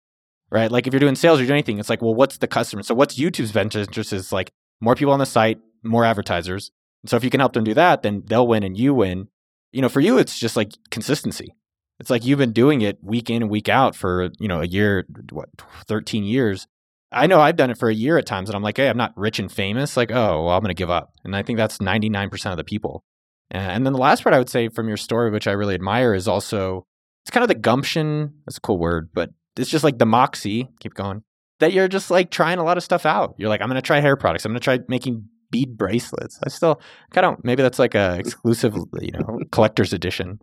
right? 0.51 0.71
Like 0.71 0.87
if 0.87 0.93
you're 0.93 1.01
doing 1.01 1.15
sales 1.15 1.41
or 1.41 1.43
doing 1.43 1.53
anything, 1.53 1.79
it's 1.79 1.91
like, 1.91 2.03
well, 2.03 2.15
what's 2.15 2.39
the 2.39 2.47
customer? 2.47 2.83
So 2.83 2.95
what's 2.95 3.19
YouTube's 3.19 3.51
venture 3.51 3.81
interest 3.81 4.13
is 4.13 4.33
like 4.33 4.51
more 4.81 4.95
people 4.95 5.13
on 5.13 5.19
the 5.19 5.27
site, 5.27 5.59
more 5.83 6.05
advertisers. 6.05 6.71
So 7.07 7.17
if 7.17 7.25
you 7.25 7.31
can 7.31 7.41
help 7.41 7.53
them 7.53 7.65
do 7.65 7.75
that, 7.75 8.03
then 8.03 8.23
they'll 8.27 8.47
win 8.47 8.63
and 8.63 8.77
you 8.77 8.95
win. 8.95 9.29
You 9.73 9.83
know, 9.83 9.89
for 9.89 10.01
you, 10.01 10.19
it's 10.19 10.39
just 10.39 10.57
like 10.57 10.73
consistency. 10.91 11.55
It's 11.99 12.11
like 12.11 12.25
you've 12.25 12.39
been 12.39 12.53
doing 12.53 12.83
it 12.83 12.99
week 13.03 13.31
in 13.31 13.43
and 13.43 13.51
week 13.51 13.69
out 13.69 13.95
for, 13.95 14.31
you 14.39 14.49
know, 14.49 14.61
a 14.61 14.67
year, 14.67 15.07
what, 15.31 15.49
13 15.87 16.25
years. 16.25 16.67
I 17.13 17.27
know 17.27 17.41
I've 17.41 17.57
done 17.57 17.71
it 17.71 17.79
for 17.79 17.89
a 17.89 17.95
year 17.95 18.19
at 18.19 18.27
times 18.27 18.49
and 18.49 18.57
I'm 18.57 18.63
like, 18.63 18.77
hey, 18.77 18.89
I'm 18.89 18.97
not 18.97 19.17
rich 19.17 19.39
and 19.39 19.51
famous. 19.51 19.97
Like, 19.97 20.11
oh, 20.11 20.45
well, 20.45 20.55
I'm 20.55 20.61
going 20.61 20.69
to 20.69 20.75
give 20.75 20.91
up. 20.91 21.13
And 21.25 21.35
I 21.35 21.43
think 21.43 21.57
that's 21.57 21.79
99% 21.79 22.51
of 22.51 22.57
the 22.57 22.65
people. 22.65 23.05
And 23.51 23.87
then 23.87 23.93
the 23.93 23.99
last 23.99 24.25
part 24.25 24.35
I 24.35 24.39
would 24.39 24.51
say 24.51 24.69
from 24.69 24.89
your 24.89 24.97
story, 24.97 25.31
which 25.31 25.47
I 25.47 25.53
really 25.53 25.75
admire, 25.75 26.15
is 26.15 26.27
also 26.27 26.85
it's 27.23 27.31
kind 27.31 27.43
of 27.43 27.49
the 27.49 27.55
gumption. 27.55 28.35
That's 28.45 28.59
a 28.59 28.61
cool 28.61 28.79
word, 28.79 29.11
but 29.15 29.31
it's 29.57 29.71
just 29.71 29.85
like 29.85 29.99
the 29.99 30.07
moxie. 30.07 30.69
Keep 30.81 30.95
going. 30.95 31.23
That 31.61 31.73
you're 31.73 31.89
just 31.89 32.11
like 32.11 32.31
trying 32.31 32.59
a 32.59 32.65
lot 32.65 32.77
of 32.77 32.83
stuff 32.83 33.07
out. 33.07 33.35
You're 33.39 33.49
like, 33.49 33.63
I'm 33.63 33.69
going 33.69 33.77
to 33.77 33.83
try 33.83 34.01
hair 34.01 34.17
products. 34.17 34.45
I'm 34.45 34.53
going 34.53 34.61
to 34.61 34.65
try 34.65 34.79
making 34.89 35.29
bead 35.51 35.77
bracelets. 35.77 36.39
I 36.45 36.49
still 36.49 36.81
kind 37.11 37.27
of 37.27 37.43
maybe 37.45 37.63
that's 37.63 37.79
like 37.79 37.95
a 37.95 38.19
exclusive, 38.19 38.75
you 39.01 39.13
know, 39.13 39.41
collector's 39.53 39.93
edition. 39.93 40.41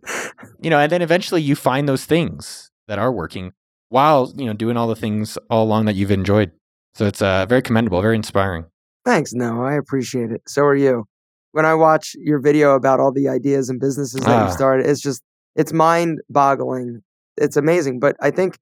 You 0.60 0.70
know, 0.70 0.78
and 0.78 0.90
then 0.90 1.02
eventually 1.02 1.42
you 1.42 1.54
find 1.54 1.88
those 1.88 2.04
things 2.04 2.70
that 2.88 2.98
are 2.98 3.12
working 3.12 3.52
while, 3.88 4.32
you 4.36 4.46
know, 4.46 4.52
doing 4.54 4.76
all 4.76 4.88
the 4.88 4.96
things 4.96 5.38
all 5.50 5.64
along 5.64 5.84
that 5.84 5.94
you've 5.94 6.10
enjoyed. 6.10 6.50
So 6.94 7.06
it's 7.06 7.22
uh, 7.22 7.46
very 7.46 7.62
commendable, 7.62 8.00
very 8.00 8.16
inspiring. 8.16 8.66
Thanks. 9.04 9.32
No, 9.34 9.64
I 9.64 9.74
appreciate 9.74 10.30
it. 10.30 10.42
So 10.46 10.64
are 10.64 10.76
you. 10.76 11.04
When 11.52 11.64
I 11.64 11.74
watch 11.74 12.16
your 12.18 12.40
video 12.40 12.74
about 12.74 12.98
all 12.98 13.12
the 13.12 13.28
ideas 13.28 13.68
and 13.68 13.78
businesses 13.78 14.20
that 14.22 14.28
ah. 14.28 14.44
you've 14.44 14.52
started, 14.52 14.86
it's 14.86 15.00
just 15.00 15.22
it's 15.54 15.72
mind 15.72 16.20
boggling. 16.28 17.02
It's 17.36 17.56
amazing. 17.56 18.00
But 18.00 18.16
I 18.20 18.32
think 18.32 18.58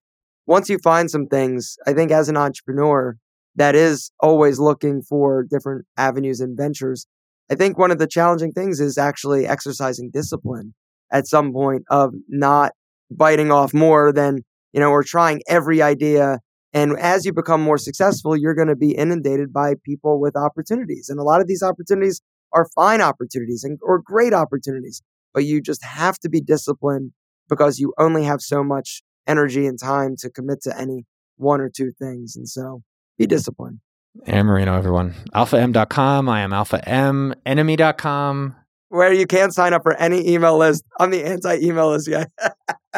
once 0.46 0.68
you 0.68 0.78
find 0.78 1.10
some 1.10 1.26
things, 1.26 1.76
I 1.86 1.92
think 1.92 2.10
as 2.10 2.28
an 2.28 2.36
entrepreneur, 2.36 3.16
that 3.56 3.74
is 3.74 4.10
always 4.20 4.58
looking 4.58 5.02
for 5.02 5.44
different 5.48 5.84
avenues 5.96 6.40
and 6.40 6.56
ventures. 6.56 7.06
I 7.50 7.54
think 7.54 7.78
one 7.78 7.90
of 7.90 7.98
the 7.98 8.06
challenging 8.06 8.52
things 8.52 8.80
is 8.80 8.96
actually 8.96 9.46
exercising 9.46 10.10
discipline 10.12 10.74
at 11.12 11.26
some 11.26 11.52
point 11.52 11.84
of 11.90 12.14
not 12.28 12.72
biting 13.10 13.52
off 13.52 13.74
more 13.74 14.12
than, 14.12 14.38
you 14.72 14.80
know, 14.80 14.90
or 14.90 15.02
trying 15.02 15.42
every 15.48 15.82
idea. 15.82 16.38
And 16.72 16.98
as 16.98 17.26
you 17.26 17.32
become 17.34 17.60
more 17.60 17.76
successful, 17.76 18.36
you're 18.36 18.54
going 18.54 18.68
to 18.68 18.76
be 18.76 18.92
inundated 18.92 19.52
by 19.52 19.74
people 19.84 20.18
with 20.18 20.34
opportunities. 20.34 21.10
And 21.10 21.20
a 21.20 21.22
lot 21.22 21.42
of 21.42 21.46
these 21.46 21.62
opportunities 21.62 22.22
are 22.54 22.68
fine 22.74 23.02
opportunities 23.02 23.64
and 23.64 23.78
or 23.82 24.00
great 24.00 24.32
opportunities, 24.32 25.02
but 25.34 25.44
you 25.44 25.60
just 25.60 25.84
have 25.84 26.18
to 26.20 26.30
be 26.30 26.40
disciplined 26.40 27.12
because 27.48 27.78
you 27.78 27.92
only 27.98 28.24
have 28.24 28.40
so 28.40 28.64
much 28.64 29.02
energy 29.26 29.66
and 29.66 29.78
time 29.78 30.16
to 30.18 30.30
commit 30.30 30.62
to 30.62 30.78
any 30.78 31.04
one 31.36 31.60
or 31.60 31.70
two 31.70 31.92
things. 31.98 32.36
And 32.36 32.48
so 32.48 32.82
be 33.18 33.26
disciplined. 33.26 33.80
Aaron 34.26 34.46
Marino, 34.46 34.76
everyone. 34.76 35.14
AlphaM.com. 35.34 36.28
I 36.28 36.40
am 36.40 36.52
Alpha 36.52 36.86
M. 36.86 37.34
Enemy.com. 37.46 38.56
Where 38.88 39.12
you 39.12 39.26
can't 39.26 39.54
sign 39.54 39.72
up 39.72 39.82
for 39.82 39.94
any 39.94 40.28
email 40.28 40.58
list. 40.58 40.84
I'm 41.00 41.10
the 41.10 41.24
anti 41.24 41.56
email 41.62 41.88
list 41.90 42.10
guy. 42.10 42.26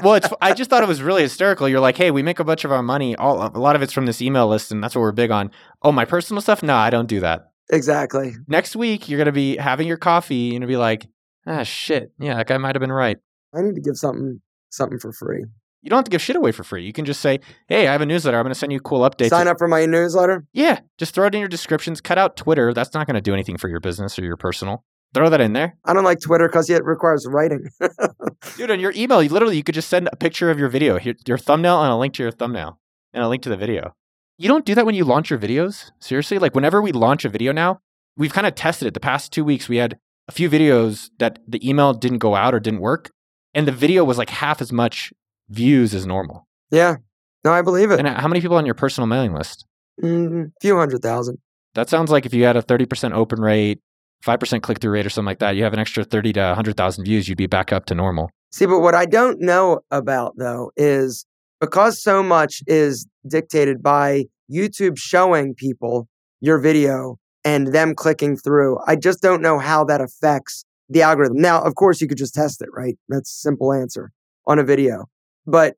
well, 0.02 0.14
it's, 0.14 0.28
I 0.40 0.52
just 0.52 0.68
thought 0.68 0.82
it 0.82 0.88
was 0.88 1.02
really 1.04 1.22
hysterical. 1.22 1.68
You're 1.68 1.78
like, 1.78 1.96
hey, 1.96 2.10
we 2.10 2.22
make 2.22 2.40
a 2.40 2.44
bunch 2.44 2.64
of 2.64 2.72
our 2.72 2.82
money. 2.82 3.14
All, 3.14 3.46
a 3.46 3.58
lot 3.58 3.76
of 3.76 3.82
it's 3.82 3.92
from 3.92 4.06
this 4.06 4.20
email 4.20 4.48
list, 4.48 4.72
and 4.72 4.82
that's 4.82 4.96
what 4.96 5.02
we're 5.02 5.12
big 5.12 5.30
on. 5.30 5.52
Oh, 5.82 5.92
my 5.92 6.04
personal 6.04 6.42
stuff? 6.42 6.64
No, 6.64 6.74
I 6.74 6.90
don't 6.90 7.06
do 7.06 7.20
that. 7.20 7.52
Exactly. 7.70 8.34
Next 8.48 8.74
week, 8.74 9.08
you're 9.08 9.18
going 9.18 9.26
to 9.26 9.32
be 9.32 9.56
having 9.56 9.86
your 9.86 9.96
coffee 9.96 10.56
and 10.56 10.66
be 10.66 10.76
like, 10.76 11.06
ah, 11.46 11.62
shit. 11.62 12.12
Yeah, 12.18 12.34
that 12.34 12.48
guy 12.48 12.58
might 12.58 12.74
have 12.74 12.80
been 12.80 12.92
right. 12.92 13.18
I 13.54 13.62
need 13.62 13.76
to 13.76 13.80
give 13.80 13.96
something 13.96 14.40
something 14.70 14.98
for 14.98 15.12
free. 15.12 15.44
You 15.84 15.90
don't 15.90 15.98
have 15.98 16.06
to 16.06 16.10
give 16.10 16.22
shit 16.22 16.34
away 16.34 16.50
for 16.50 16.64
free. 16.64 16.82
You 16.82 16.94
can 16.94 17.04
just 17.04 17.20
say, 17.20 17.40
"Hey, 17.68 17.86
I 17.86 17.92
have 17.92 18.00
a 18.00 18.06
newsletter. 18.06 18.38
I'm 18.38 18.44
going 18.44 18.54
to 18.54 18.58
send 18.58 18.72
you 18.72 18.80
cool 18.80 19.00
updates." 19.00 19.28
Sign 19.28 19.48
up 19.48 19.58
for 19.58 19.68
my 19.68 19.84
newsletter. 19.84 20.46
Yeah, 20.54 20.80
just 20.96 21.14
throw 21.14 21.26
it 21.26 21.34
in 21.34 21.40
your 21.40 21.48
descriptions. 21.48 22.00
Cut 22.00 22.16
out 22.16 22.38
Twitter. 22.38 22.72
That's 22.72 22.94
not 22.94 23.06
going 23.06 23.16
to 23.16 23.20
do 23.20 23.34
anything 23.34 23.58
for 23.58 23.68
your 23.68 23.80
business 23.80 24.18
or 24.18 24.24
your 24.24 24.38
personal. 24.38 24.82
Throw 25.12 25.28
that 25.28 25.42
in 25.42 25.52
there. 25.52 25.76
I 25.84 25.92
don't 25.92 26.02
like 26.02 26.20
Twitter 26.20 26.48
because 26.48 26.70
it 26.70 26.82
requires 26.86 27.26
writing. 27.28 27.68
Dude, 28.56 28.70
on 28.70 28.80
your 28.80 28.94
email, 28.96 29.22
you 29.22 29.28
literally 29.28 29.58
you 29.58 29.62
could 29.62 29.74
just 29.74 29.90
send 29.90 30.08
a 30.10 30.16
picture 30.16 30.50
of 30.50 30.58
your 30.58 30.70
video, 30.70 30.98
your, 30.98 31.14
your 31.26 31.38
thumbnail, 31.38 31.82
and 31.82 31.92
a 31.92 31.96
link 31.96 32.14
to 32.14 32.22
your 32.22 32.32
thumbnail, 32.32 32.80
and 33.12 33.22
a 33.22 33.28
link 33.28 33.42
to 33.42 33.50
the 33.50 33.56
video. 33.56 33.94
You 34.38 34.48
don't 34.48 34.64
do 34.64 34.74
that 34.74 34.86
when 34.86 34.94
you 34.94 35.04
launch 35.04 35.28
your 35.28 35.38
videos. 35.38 35.90
Seriously, 36.00 36.38
like 36.38 36.54
whenever 36.54 36.80
we 36.80 36.92
launch 36.92 37.26
a 37.26 37.28
video 37.28 37.52
now, 37.52 37.80
we've 38.16 38.32
kind 38.32 38.46
of 38.46 38.54
tested 38.54 38.88
it. 38.88 38.94
The 38.94 39.00
past 39.00 39.32
two 39.32 39.44
weeks, 39.44 39.68
we 39.68 39.76
had 39.76 39.98
a 40.28 40.32
few 40.32 40.48
videos 40.48 41.10
that 41.18 41.40
the 41.46 41.68
email 41.68 41.92
didn't 41.92 42.18
go 42.18 42.34
out 42.34 42.54
or 42.54 42.58
didn't 42.58 42.80
work, 42.80 43.10
and 43.52 43.68
the 43.68 43.72
video 43.72 44.02
was 44.02 44.16
like 44.16 44.30
half 44.30 44.62
as 44.62 44.72
much 44.72 45.12
views 45.48 45.94
is 45.94 46.06
normal. 46.06 46.46
Yeah. 46.70 46.96
No, 47.44 47.52
I 47.52 47.62
believe 47.62 47.90
it. 47.90 47.98
And 47.98 48.08
how 48.08 48.28
many 48.28 48.40
people 48.40 48.56
on 48.56 48.66
your 48.66 48.74
personal 48.74 49.06
mailing 49.06 49.34
list? 49.34 49.66
A 50.02 50.06
mm, 50.06 50.52
few 50.60 50.76
hundred 50.76 51.02
thousand. 51.02 51.38
That 51.74 51.88
sounds 51.88 52.10
like 52.10 52.24
if 52.24 52.32
you 52.32 52.44
had 52.44 52.56
a 52.56 52.62
30% 52.62 53.12
open 53.12 53.40
rate, 53.40 53.80
5% 54.24 54.62
click 54.62 54.80
through 54.80 54.92
rate 54.92 55.06
or 55.06 55.10
something 55.10 55.26
like 55.26 55.40
that, 55.40 55.56
you 55.56 55.64
have 55.64 55.72
an 55.72 55.78
extra 55.78 56.04
30 56.04 56.32
to 56.34 56.40
100,000 56.40 57.04
views, 57.04 57.28
you'd 57.28 57.36
be 57.36 57.46
back 57.46 57.72
up 57.72 57.86
to 57.86 57.94
normal. 57.94 58.30
See, 58.52 58.66
but 58.66 58.80
what 58.80 58.94
I 58.94 59.04
don't 59.06 59.40
know 59.40 59.80
about 59.90 60.34
though 60.38 60.70
is 60.76 61.26
because 61.60 62.02
so 62.02 62.22
much 62.22 62.62
is 62.66 63.06
dictated 63.28 63.82
by 63.82 64.24
YouTube 64.52 64.96
showing 64.96 65.54
people 65.54 66.08
your 66.40 66.58
video 66.58 67.18
and 67.44 67.68
them 67.68 67.94
clicking 67.94 68.36
through, 68.36 68.78
I 68.86 68.96
just 68.96 69.20
don't 69.20 69.42
know 69.42 69.58
how 69.58 69.84
that 69.84 70.00
affects 70.00 70.64
the 70.88 71.02
algorithm. 71.02 71.38
Now, 71.38 71.62
of 71.62 71.74
course, 71.74 72.00
you 72.00 72.08
could 72.08 72.18
just 72.18 72.34
test 72.34 72.62
it, 72.62 72.68
right? 72.72 72.96
That's 73.08 73.30
a 73.30 73.40
simple 73.40 73.72
answer 73.72 74.12
on 74.46 74.58
a 74.58 74.64
video. 74.64 75.06
But 75.46 75.74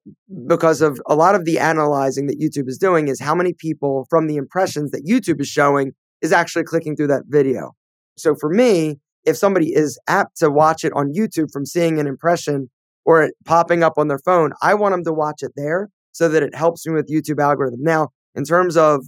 because 0.47 0.81
of 0.81 1.01
a 1.07 1.17
lot 1.17 1.35
of 1.35 1.45
the 1.45 1.59
analyzing 1.59 2.27
that 2.29 2.41
YouTube 2.41 2.69
is 2.69 2.79
doing 2.79 3.09
is 3.09 3.21
how 3.21 3.35
many 3.35 3.53
people 3.53 4.07
from 4.09 4.29
the 4.29 4.37
impressions 4.37 4.93
that 4.93 5.05
YouTube 5.05 5.41
is 5.41 5.49
showing 5.49 5.93
is 6.23 6.33
actually 6.33 6.65
clicking 6.65 6.97
through 6.97 7.09
that 7.09 7.25
video. 7.27 7.73
So 8.17 8.35
for 8.35 8.49
me, 8.49 9.01
if 9.25 9.37
somebody 9.37 9.75
is 9.75 9.99
apt 10.07 10.39
to 10.39 10.51
watch 10.51 10.85
it 10.85 10.93
on 10.95 11.13
YouTube 11.13 11.51
from 11.53 11.67
seeing 11.67 11.99
an 11.99 12.07
impression 12.07 12.71
or 13.05 13.25
it 13.25 13.35
popping 13.45 13.83
up 13.83 13.95
on 13.97 14.09
their 14.09 14.21
phone, 14.21 14.53
I 14.63 14.75
want 14.75 14.93
them 14.93 15.05
to 15.05 15.13
watch 15.13 15.43
it 15.43 15.53
there 15.57 15.91
so 16.13 16.29
that 16.29 16.43
it 16.43 16.55
helps 16.55 16.87
me 16.87 16.95
with 16.95 17.11
YouTube 17.11 17.43
algorithm. 17.43 17.83
Now, 17.83 18.11
in 18.35 18.45
terms 18.45 18.77
of, 18.77 19.05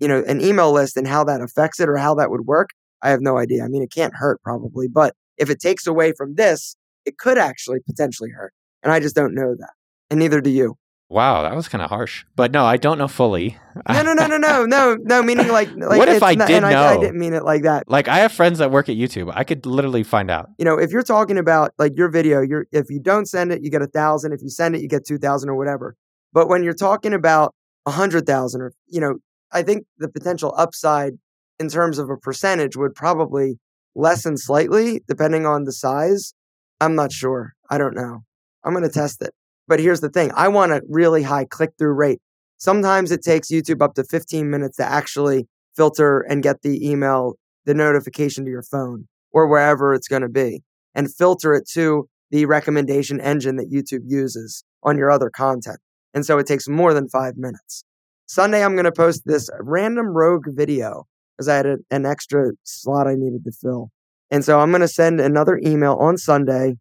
you 0.00 0.08
know, 0.08 0.24
an 0.26 0.40
email 0.40 0.72
list 0.72 0.96
and 0.96 1.06
how 1.06 1.24
that 1.24 1.40
affects 1.40 1.78
it 1.78 1.88
or 1.88 1.96
how 1.96 2.14
that 2.16 2.30
would 2.30 2.46
work, 2.46 2.70
I 3.02 3.10
have 3.10 3.20
no 3.20 3.38
idea. 3.38 3.64
I 3.64 3.68
mean, 3.68 3.82
it 3.82 3.92
can't 3.92 4.14
hurt 4.16 4.42
probably, 4.42 4.88
but 4.88 5.14
if 5.38 5.50
it 5.50 5.60
takes 5.60 5.86
away 5.86 6.12
from 6.16 6.34
this, 6.34 6.76
it 7.06 7.16
could 7.16 7.38
actually 7.38 7.78
potentially 7.86 8.30
hurt. 8.30 8.52
And 8.82 8.92
I 8.92 9.00
just 9.00 9.14
don't 9.14 9.34
know 9.34 9.54
that 9.58 9.70
and 10.10 10.18
neither 10.18 10.40
do 10.40 10.50
you. 10.50 10.76
Wow, 11.10 11.42
that 11.42 11.56
was 11.56 11.66
kind 11.66 11.82
of 11.82 11.90
harsh. 11.90 12.24
But 12.36 12.52
no, 12.52 12.64
I 12.64 12.76
don't 12.76 12.96
know 12.96 13.08
fully. 13.08 13.58
No, 13.88 14.02
no, 14.02 14.12
no, 14.12 14.28
no, 14.28 14.36
no, 14.38 14.64
no, 14.66 14.96
no. 15.00 15.22
Meaning 15.24 15.48
like, 15.48 15.68
like 15.76 15.98
what 15.98 16.08
if 16.08 16.22
I 16.22 16.34
not, 16.34 16.46
did 16.46 16.60
know? 16.60 16.68
I, 16.68 16.94
I, 16.94 16.98
didn't 16.98 17.18
mean 17.18 17.32
it 17.32 17.44
like 17.44 17.62
that. 17.64 17.90
Like 17.90 18.06
I 18.06 18.18
have 18.18 18.30
friends 18.30 18.60
that 18.60 18.70
work 18.70 18.88
at 18.88 18.96
YouTube. 18.96 19.32
I 19.34 19.42
could 19.42 19.66
literally 19.66 20.04
find 20.04 20.30
out. 20.30 20.50
You 20.56 20.64
know, 20.64 20.78
if 20.78 20.92
you're 20.92 21.02
talking 21.02 21.36
about 21.36 21.72
like 21.78 21.96
your 21.96 22.08
video, 22.08 22.42
you're 22.42 22.66
if 22.70 22.90
you 22.90 23.00
don't 23.00 23.26
send 23.26 23.50
it, 23.50 23.60
you 23.62 23.70
get 23.70 23.82
a 23.82 23.88
thousand. 23.88 24.32
If 24.32 24.40
you 24.40 24.50
send 24.50 24.76
it, 24.76 24.82
you 24.82 24.88
get 24.88 25.04
two 25.04 25.18
thousand 25.18 25.48
or 25.50 25.56
whatever. 25.56 25.96
But 26.32 26.48
when 26.48 26.62
you're 26.62 26.74
talking 26.74 27.12
about 27.12 27.56
a 27.86 27.90
hundred 27.90 28.24
thousand, 28.24 28.60
or 28.60 28.72
you 28.86 29.00
know, 29.00 29.16
I 29.52 29.62
think 29.62 29.86
the 29.98 30.08
potential 30.08 30.54
upside 30.56 31.14
in 31.58 31.68
terms 31.68 31.98
of 31.98 32.08
a 32.08 32.16
percentage 32.16 32.76
would 32.76 32.94
probably 32.94 33.58
lessen 33.96 34.36
slightly 34.36 35.02
depending 35.08 35.44
on 35.44 35.64
the 35.64 35.72
size. 35.72 36.34
I'm 36.80 36.94
not 36.94 37.10
sure. 37.10 37.54
I 37.68 37.78
don't 37.78 37.96
know. 37.96 38.20
I'm 38.64 38.72
going 38.72 38.84
to 38.84 38.90
test 38.90 39.22
it. 39.22 39.34
But 39.70 39.78
here's 39.78 40.00
the 40.00 40.08
thing 40.08 40.32
I 40.34 40.48
want 40.48 40.72
a 40.72 40.82
really 40.88 41.22
high 41.22 41.44
click 41.44 41.70
through 41.78 41.92
rate. 41.92 42.18
Sometimes 42.58 43.12
it 43.12 43.22
takes 43.22 43.52
YouTube 43.52 43.80
up 43.80 43.94
to 43.94 44.02
15 44.02 44.50
minutes 44.50 44.78
to 44.78 44.84
actually 44.84 45.46
filter 45.76 46.26
and 46.28 46.42
get 46.42 46.62
the 46.62 46.90
email, 46.90 47.36
the 47.66 47.72
notification 47.72 48.44
to 48.44 48.50
your 48.50 48.64
phone 48.64 49.06
or 49.32 49.46
wherever 49.46 49.94
it's 49.94 50.08
going 50.08 50.22
to 50.22 50.28
be 50.28 50.64
and 50.92 51.14
filter 51.14 51.54
it 51.54 51.68
to 51.74 52.08
the 52.32 52.46
recommendation 52.46 53.20
engine 53.20 53.54
that 53.56 53.70
YouTube 53.70 54.02
uses 54.08 54.64
on 54.82 54.98
your 54.98 55.08
other 55.08 55.30
content. 55.30 55.78
And 56.14 56.26
so 56.26 56.38
it 56.38 56.48
takes 56.48 56.66
more 56.66 56.92
than 56.92 57.08
five 57.08 57.36
minutes. 57.36 57.84
Sunday, 58.26 58.64
I'm 58.64 58.74
going 58.74 58.86
to 58.86 58.92
post 58.92 59.22
this 59.24 59.48
random 59.60 60.08
rogue 60.08 60.46
video 60.48 61.04
because 61.38 61.46
I 61.46 61.56
had 61.56 61.66
a, 61.66 61.76
an 61.92 62.06
extra 62.06 62.50
slot 62.64 63.06
I 63.06 63.14
needed 63.14 63.44
to 63.44 63.52
fill. 63.52 63.90
And 64.32 64.44
so 64.44 64.58
I'm 64.58 64.72
going 64.72 64.80
to 64.80 64.88
send 64.88 65.20
another 65.20 65.60
email 65.64 65.94
on 65.94 66.18
Sunday, 66.18 66.74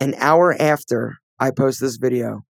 an 0.00 0.14
hour 0.18 0.60
after 0.60 1.21
I 1.42 1.50
post 1.50 1.80
this 1.80 1.96
video. 1.96 2.44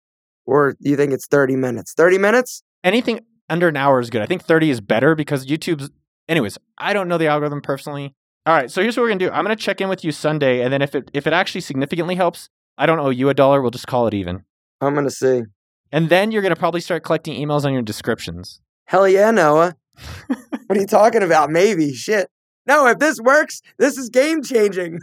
Or 0.46 0.74
do 0.74 0.90
you 0.90 0.98
think 0.98 1.14
it's 1.14 1.26
30 1.28 1.56
minutes? 1.56 1.94
30 1.94 2.18
minutes? 2.18 2.62
Anything 2.84 3.22
under 3.50 3.70
an 3.70 3.78
hour 3.78 4.02
is 4.02 4.10
good. 4.10 4.22
I 4.22 4.26
think 4.26 4.44
30 4.44 4.70
is 4.70 4.82
better 4.82 5.16
because 5.16 5.46
YouTube's. 5.46 5.90
Anyways, 6.28 6.58
I 6.78 6.92
don't 6.92 7.08
know 7.08 7.18
the 7.18 7.28
algorithm 7.28 7.62
personally. 7.62 8.14
All 8.46 8.54
right, 8.54 8.70
so 8.70 8.82
here's 8.82 8.98
what 8.98 9.04
we're 9.04 9.10
gonna 9.10 9.20
do. 9.20 9.30
I'm 9.30 9.46
gonna 9.46 9.56
check 9.56 9.80
in 9.80 9.88
with 9.88 10.04
you 10.04 10.12
Sunday, 10.12 10.62
and 10.62 10.74
then 10.74 10.82
if 10.82 10.94
it 10.94 11.10
if 11.14 11.26
it 11.26 11.32
actually 11.32 11.62
significantly 11.62 12.16
helps, 12.16 12.50
I 12.78 12.86
don't 12.86 13.00
owe 13.00 13.12
you 13.12 13.30
a 13.30 13.34
dollar. 13.34 13.62
We'll 13.62 13.72
just 13.72 13.88
call 13.88 14.08
it 14.08 14.14
even. 14.14 14.44
I'm 14.82 14.94
going 14.94 15.06
to 15.06 15.12
see. 15.12 15.44
And 15.92 16.10
then 16.10 16.32
you're 16.32 16.42
gonna 16.42 16.56
probably 16.56 16.82
start 16.82 17.04
collecting 17.04 17.36
emails 17.36 17.64
on 17.64 17.72
your 17.72 17.84
descriptions. 17.84 18.60
Hell 18.86 19.08
yeah, 19.08 19.32
Noah. 19.32 19.76
what 20.28 20.78
are 20.78 20.82
you 20.82 20.88
talking 20.88 21.24
about? 21.24 21.50
Maybe. 21.50 21.94
Shit. 21.94 22.28
No, 22.66 22.88
if 22.88 23.00
this 23.00 23.20
works, 23.22 23.62
this 23.78 23.98
is 23.98 24.10
game 24.10 24.44
changing. 24.44 25.00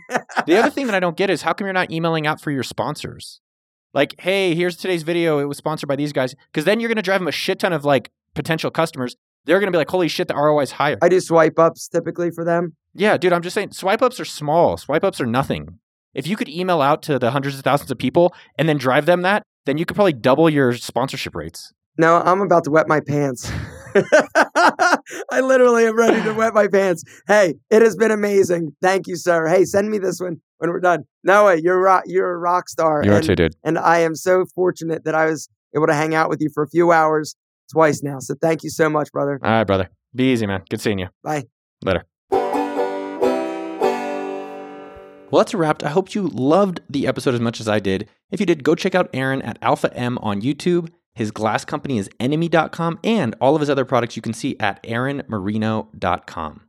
the 0.47 0.57
other 0.57 0.71
thing 0.75 0.87
that 0.87 0.95
I 0.95 1.01
don't 1.01 1.17
get 1.17 1.31
is 1.31 1.43
how 1.43 1.55
come 1.55 1.67
you're 1.67 1.73
not 1.73 1.91
emailing 1.91 2.27
out 2.27 2.41
for 2.41 2.51
your 2.51 2.63
sponsors? 2.63 3.41
Like, 3.95 4.15
hey, 4.21 4.55
here's 4.55 4.77
today's 4.77 5.03
video. 5.03 5.39
It 5.39 5.45
was 5.45 5.57
sponsored 5.57 5.89
by 5.89 5.97
these 5.97 6.13
guys. 6.13 6.35
Because 6.53 6.65
then 6.65 6.81
you're 6.81 6.89
going 6.89 6.97
to 6.97 7.03
drive 7.03 7.21
them 7.21 7.29
a 7.29 7.33
shit 7.33 7.59
ton 7.59 7.73
of 7.73 7.85
like 7.85 8.11
potential 8.35 8.71
customers. 8.71 9.17
They're 9.45 9.59
going 9.59 9.69
to 9.69 9.77
be 9.77 9.79
like, 9.79 9.91
holy 9.91 10.09
shit, 10.09 10.29
the 10.29 10.35
ROI 10.35 10.61
is 10.61 10.73
higher. 10.73 10.99
I 11.01 11.09
do 11.09 11.21
swipe 11.21 11.59
ups 11.59 11.89
typically 11.89 12.31
for 12.31 12.45
them. 12.45 12.75
Yeah, 12.95 13.17
dude, 13.17 13.33
I'm 13.33 13.43
just 13.43 13.55
saying 13.55 13.73
swipe 13.73 14.03
ups 14.03 14.21
are 14.21 14.25
small. 14.25 14.77
Swipe 14.77 15.05
ups 15.05 15.21
are 15.21 15.27
nothing. 15.27 15.79
If 16.15 16.27
you 16.27 16.37
could 16.37 16.49
email 16.49 16.83
out 16.83 17.03
to 17.05 17.19
the 17.19 17.31
hundreds 17.31 17.57
of 17.57 17.65
thousands 17.65 17.91
of 17.91 17.99
people 17.99 18.35
and 18.59 18.69
then 18.69 18.77
drive 18.77 19.07
them 19.07 19.23
that, 19.23 19.43
then 19.67 19.79
you 19.79 19.85
could 19.85 19.95
probably 19.95 20.13
double 20.13 20.51
your 20.51 20.73
sponsorship 20.75 21.35
rates. 21.35 21.73
No, 21.97 22.17
I'm 22.17 22.41
about 22.41 22.65
to 22.65 22.71
wet 22.71 22.89
my 22.89 23.01
pants. 23.01 23.51
I 25.31 25.41
literally 25.41 25.87
am 25.87 25.97
ready 25.97 26.23
to 26.23 26.33
wet 26.33 26.55
my 26.55 26.69
pants. 26.69 27.05
Hey, 27.27 27.55
it 27.71 27.83
has 27.83 27.97
been 27.97 28.11
amazing. 28.11 28.75
Thank 28.83 29.07
you, 29.07 29.17
sir. 29.17 29.47
Hey, 29.47 29.65
send 29.65 29.91
me 29.91 29.99
this 29.99 30.21
one 30.21 30.41
when 30.59 30.71
we're 30.71 30.81
done. 30.81 31.05
Noah, 31.25 31.57
you're 31.57 31.81
rock, 31.81 32.05
you're 32.07 32.33
a 32.33 32.39
rock 32.39 32.69
star. 32.69 33.05
You 33.05 33.13
are 33.13 33.17
and, 33.17 33.25
too, 33.25 33.37
dude. 33.37 33.55
and 33.65 33.79
I 33.79 33.99
am 33.99 34.15
so 34.15 34.45
fortunate 34.55 35.05
that 35.05 35.15
I 35.15 35.27
was 35.27 35.49
able 35.77 35.87
to 35.87 35.95
hang 35.95 36.15
out 36.15 36.29
with 36.29 36.41
you 36.41 36.51
for 36.53 36.63
a 36.63 36.69
few 36.69 36.93
hours 36.93 37.37
twice 37.73 38.03
now. 38.03 38.19
So 38.19 38.35
thank 38.41 38.63
you 38.63 38.71
so 38.71 38.89
much, 38.89 39.13
brother. 39.13 39.39
All 39.43 39.51
right, 39.51 39.65
brother. 39.65 39.89
Be 40.15 40.33
easy, 40.33 40.47
man. 40.47 40.63
Good 40.69 40.81
seeing 40.81 40.99
you. 40.99 41.09
Bye. 41.23 41.45
Later. 41.85 42.05
Well, 45.31 45.41
that's 45.41 45.53
a 45.53 45.59
wrap. 45.59 45.83
I 45.83 45.91
hope 45.91 46.15
you 46.15 46.29
loved 46.29 46.81
the 46.89 47.07
episode 47.07 47.35
as 47.35 47.41
much 47.41 47.61
as 47.61 47.69
I 47.69 47.81
did. 47.81 48.09
If 48.31 48.41
you 48.41 48.47
did, 48.47 48.65
go 48.65 48.75
check 48.75 48.95
out 48.95 49.11
Aaron 49.13 49.43
at 49.43 49.59
Alpha 49.61 49.95
M 49.95 50.17
on 50.19 50.41
YouTube. 50.41 50.89
His 51.19 51.33
glass 51.33 51.65
company 51.65 51.99
is 51.99 52.09
enemy.com, 52.21 53.01
and 53.03 53.35
all 53.41 53.57
of 53.57 53.61
his 53.61 53.69
other 53.69 53.85
products 53.85 54.15
you 54.15 54.23
can 54.23 54.33
see 54.33 54.57
at 54.61 54.81
aaronmarino.com. 54.85 56.61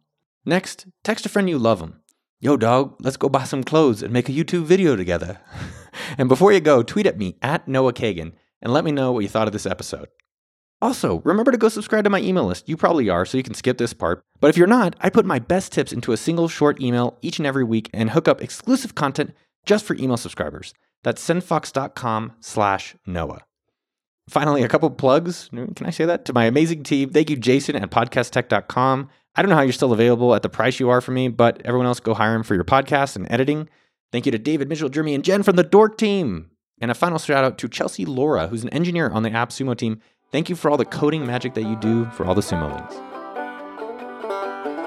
Next, 0.44 0.88
text 1.04 1.28
a 1.28 1.30
friend 1.30 1.48
you 1.48 1.60
love 1.60 1.78
them. 1.78 2.02
Yo, 2.40 2.58
dog, 2.58 2.96
let's 3.00 3.16
go 3.16 3.30
buy 3.30 3.44
some 3.44 3.64
clothes 3.64 4.02
and 4.02 4.12
make 4.12 4.28
a 4.28 4.32
YouTube 4.32 4.64
video 4.64 4.96
together. 4.96 5.40
and 6.18 6.28
before 6.28 6.52
you 6.52 6.60
go, 6.60 6.82
tweet 6.82 7.06
at 7.06 7.20
me 7.20 7.38
at 7.44 7.68
Noah 7.68 7.94
Kagan 7.94 8.32
and 8.60 8.74
let 8.74 8.84
me 8.84 8.92
know 8.92 9.12
what 9.12 9.20
you 9.20 9.30
thought 9.30 9.46
of 9.46 9.54
this 9.54 9.68
episode. 9.68 10.08
Also, 10.82 11.20
remember 11.20 11.52
to 11.52 11.58
go 11.60 11.70
subscribe 11.70 12.06
to 12.06 12.10
my 12.10 12.20
email 12.20 12.46
list. 12.46 12.68
You 12.68 12.76
probably 12.76 13.08
are, 13.08 13.28
so 13.28 13.38
you 13.38 13.44
can 13.44 13.54
skip 13.54 13.78
this 13.78 13.94
part. 13.94 14.24
But 14.40 14.50
if 14.50 14.58
you're 14.58 14.66
not, 14.66 14.96
I 15.00 15.12
put 15.12 15.28
my 15.28 15.38
best 15.38 15.72
tips 15.72 15.94
into 15.94 16.12
a 16.12 16.18
single 16.18 16.48
short 16.48 16.82
email 16.82 17.20
each 17.22 17.38
and 17.38 17.46
every 17.46 17.64
week 17.64 17.88
and 17.94 18.10
hook 18.10 18.28
up 18.28 18.42
exclusive 18.42 18.96
content 18.96 19.36
just 19.68 19.86
for 19.86 19.96
email 19.98 20.18
subscribers. 20.18 20.74
That's 21.04 21.24
sendfox.com 21.24 22.34
slash 22.40 22.96
Noah. 23.06 23.44
Finally, 24.30 24.64
a 24.64 24.68
couple 24.68 24.90
plugs. 24.92 25.50
Can 25.50 25.86
I 25.86 25.90
say 25.90 26.06
that? 26.06 26.26
To 26.26 26.34
my 26.34 26.46
amazing 26.46 26.84
team. 26.84 27.10
Thank 27.10 27.30
you, 27.30 27.36
Jason 27.36 27.76
at 27.76 27.90
podcasttech.com. 27.90 29.10
I 29.36 29.42
don't 29.42 29.50
know 29.50 29.56
how 29.56 29.62
you're 29.62 29.74
still 29.74 29.94
available 29.94 30.36
at 30.36 30.44
the 30.44 30.50
price 30.50 30.80
you 30.80 30.90
are 30.90 31.02
for 31.02 31.12
me, 31.12 31.30
but 31.30 31.62
everyone 31.66 31.88
else 31.88 32.00
go 32.00 32.14
hire 32.14 32.36
him 32.36 32.44
for 32.44 32.56
your 32.56 32.64
podcast 32.64 33.16
and 33.16 33.26
editing. 33.32 33.70
Thank 34.12 34.26
you 34.26 34.32
to 34.32 34.38
David, 34.40 34.70
Mitchell, 34.70 34.90
Jeremy, 34.90 35.16
and 35.16 35.24
Jen 35.24 35.44
from 35.44 35.56
the 35.56 35.64
Dork 35.64 35.98
team. 35.98 36.52
And 36.82 36.92
a 36.92 36.94
final 36.94 37.18
shout 37.20 37.44
out 37.44 37.58
to 37.60 37.68
Chelsea 37.68 38.06
Laura, 38.06 38.48
who's 38.48 38.64
an 38.64 38.70
engineer 38.70 39.10
on 39.10 39.24
the 39.24 39.30
AppSumo 39.30 39.78
team. 39.78 40.00
Thank 40.32 40.50
you 40.50 40.56
for 40.56 40.70
all 40.70 40.78
the 40.78 40.86
coding 40.86 41.26
magic 41.26 41.54
that 41.56 41.64
you 41.64 41.76
do 41.78 42.06
for 42.12 42.26
all 42.26 42.36
the 42.36 42.42
sumo 42.42 42.74
links. 42.74 42.96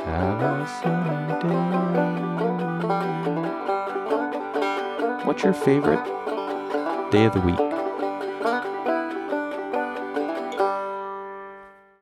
Have 0.06 0.40
a 0.40 0.66
sunny 0.82 1.42
day. 5.18 5.24
What's 5.26 5.42
your 5.42 5.52
favorite 5.52 6.04
day 7.10 7.24
of 7.24 7.32
the 7.34 7.40
week? 7.40 7.81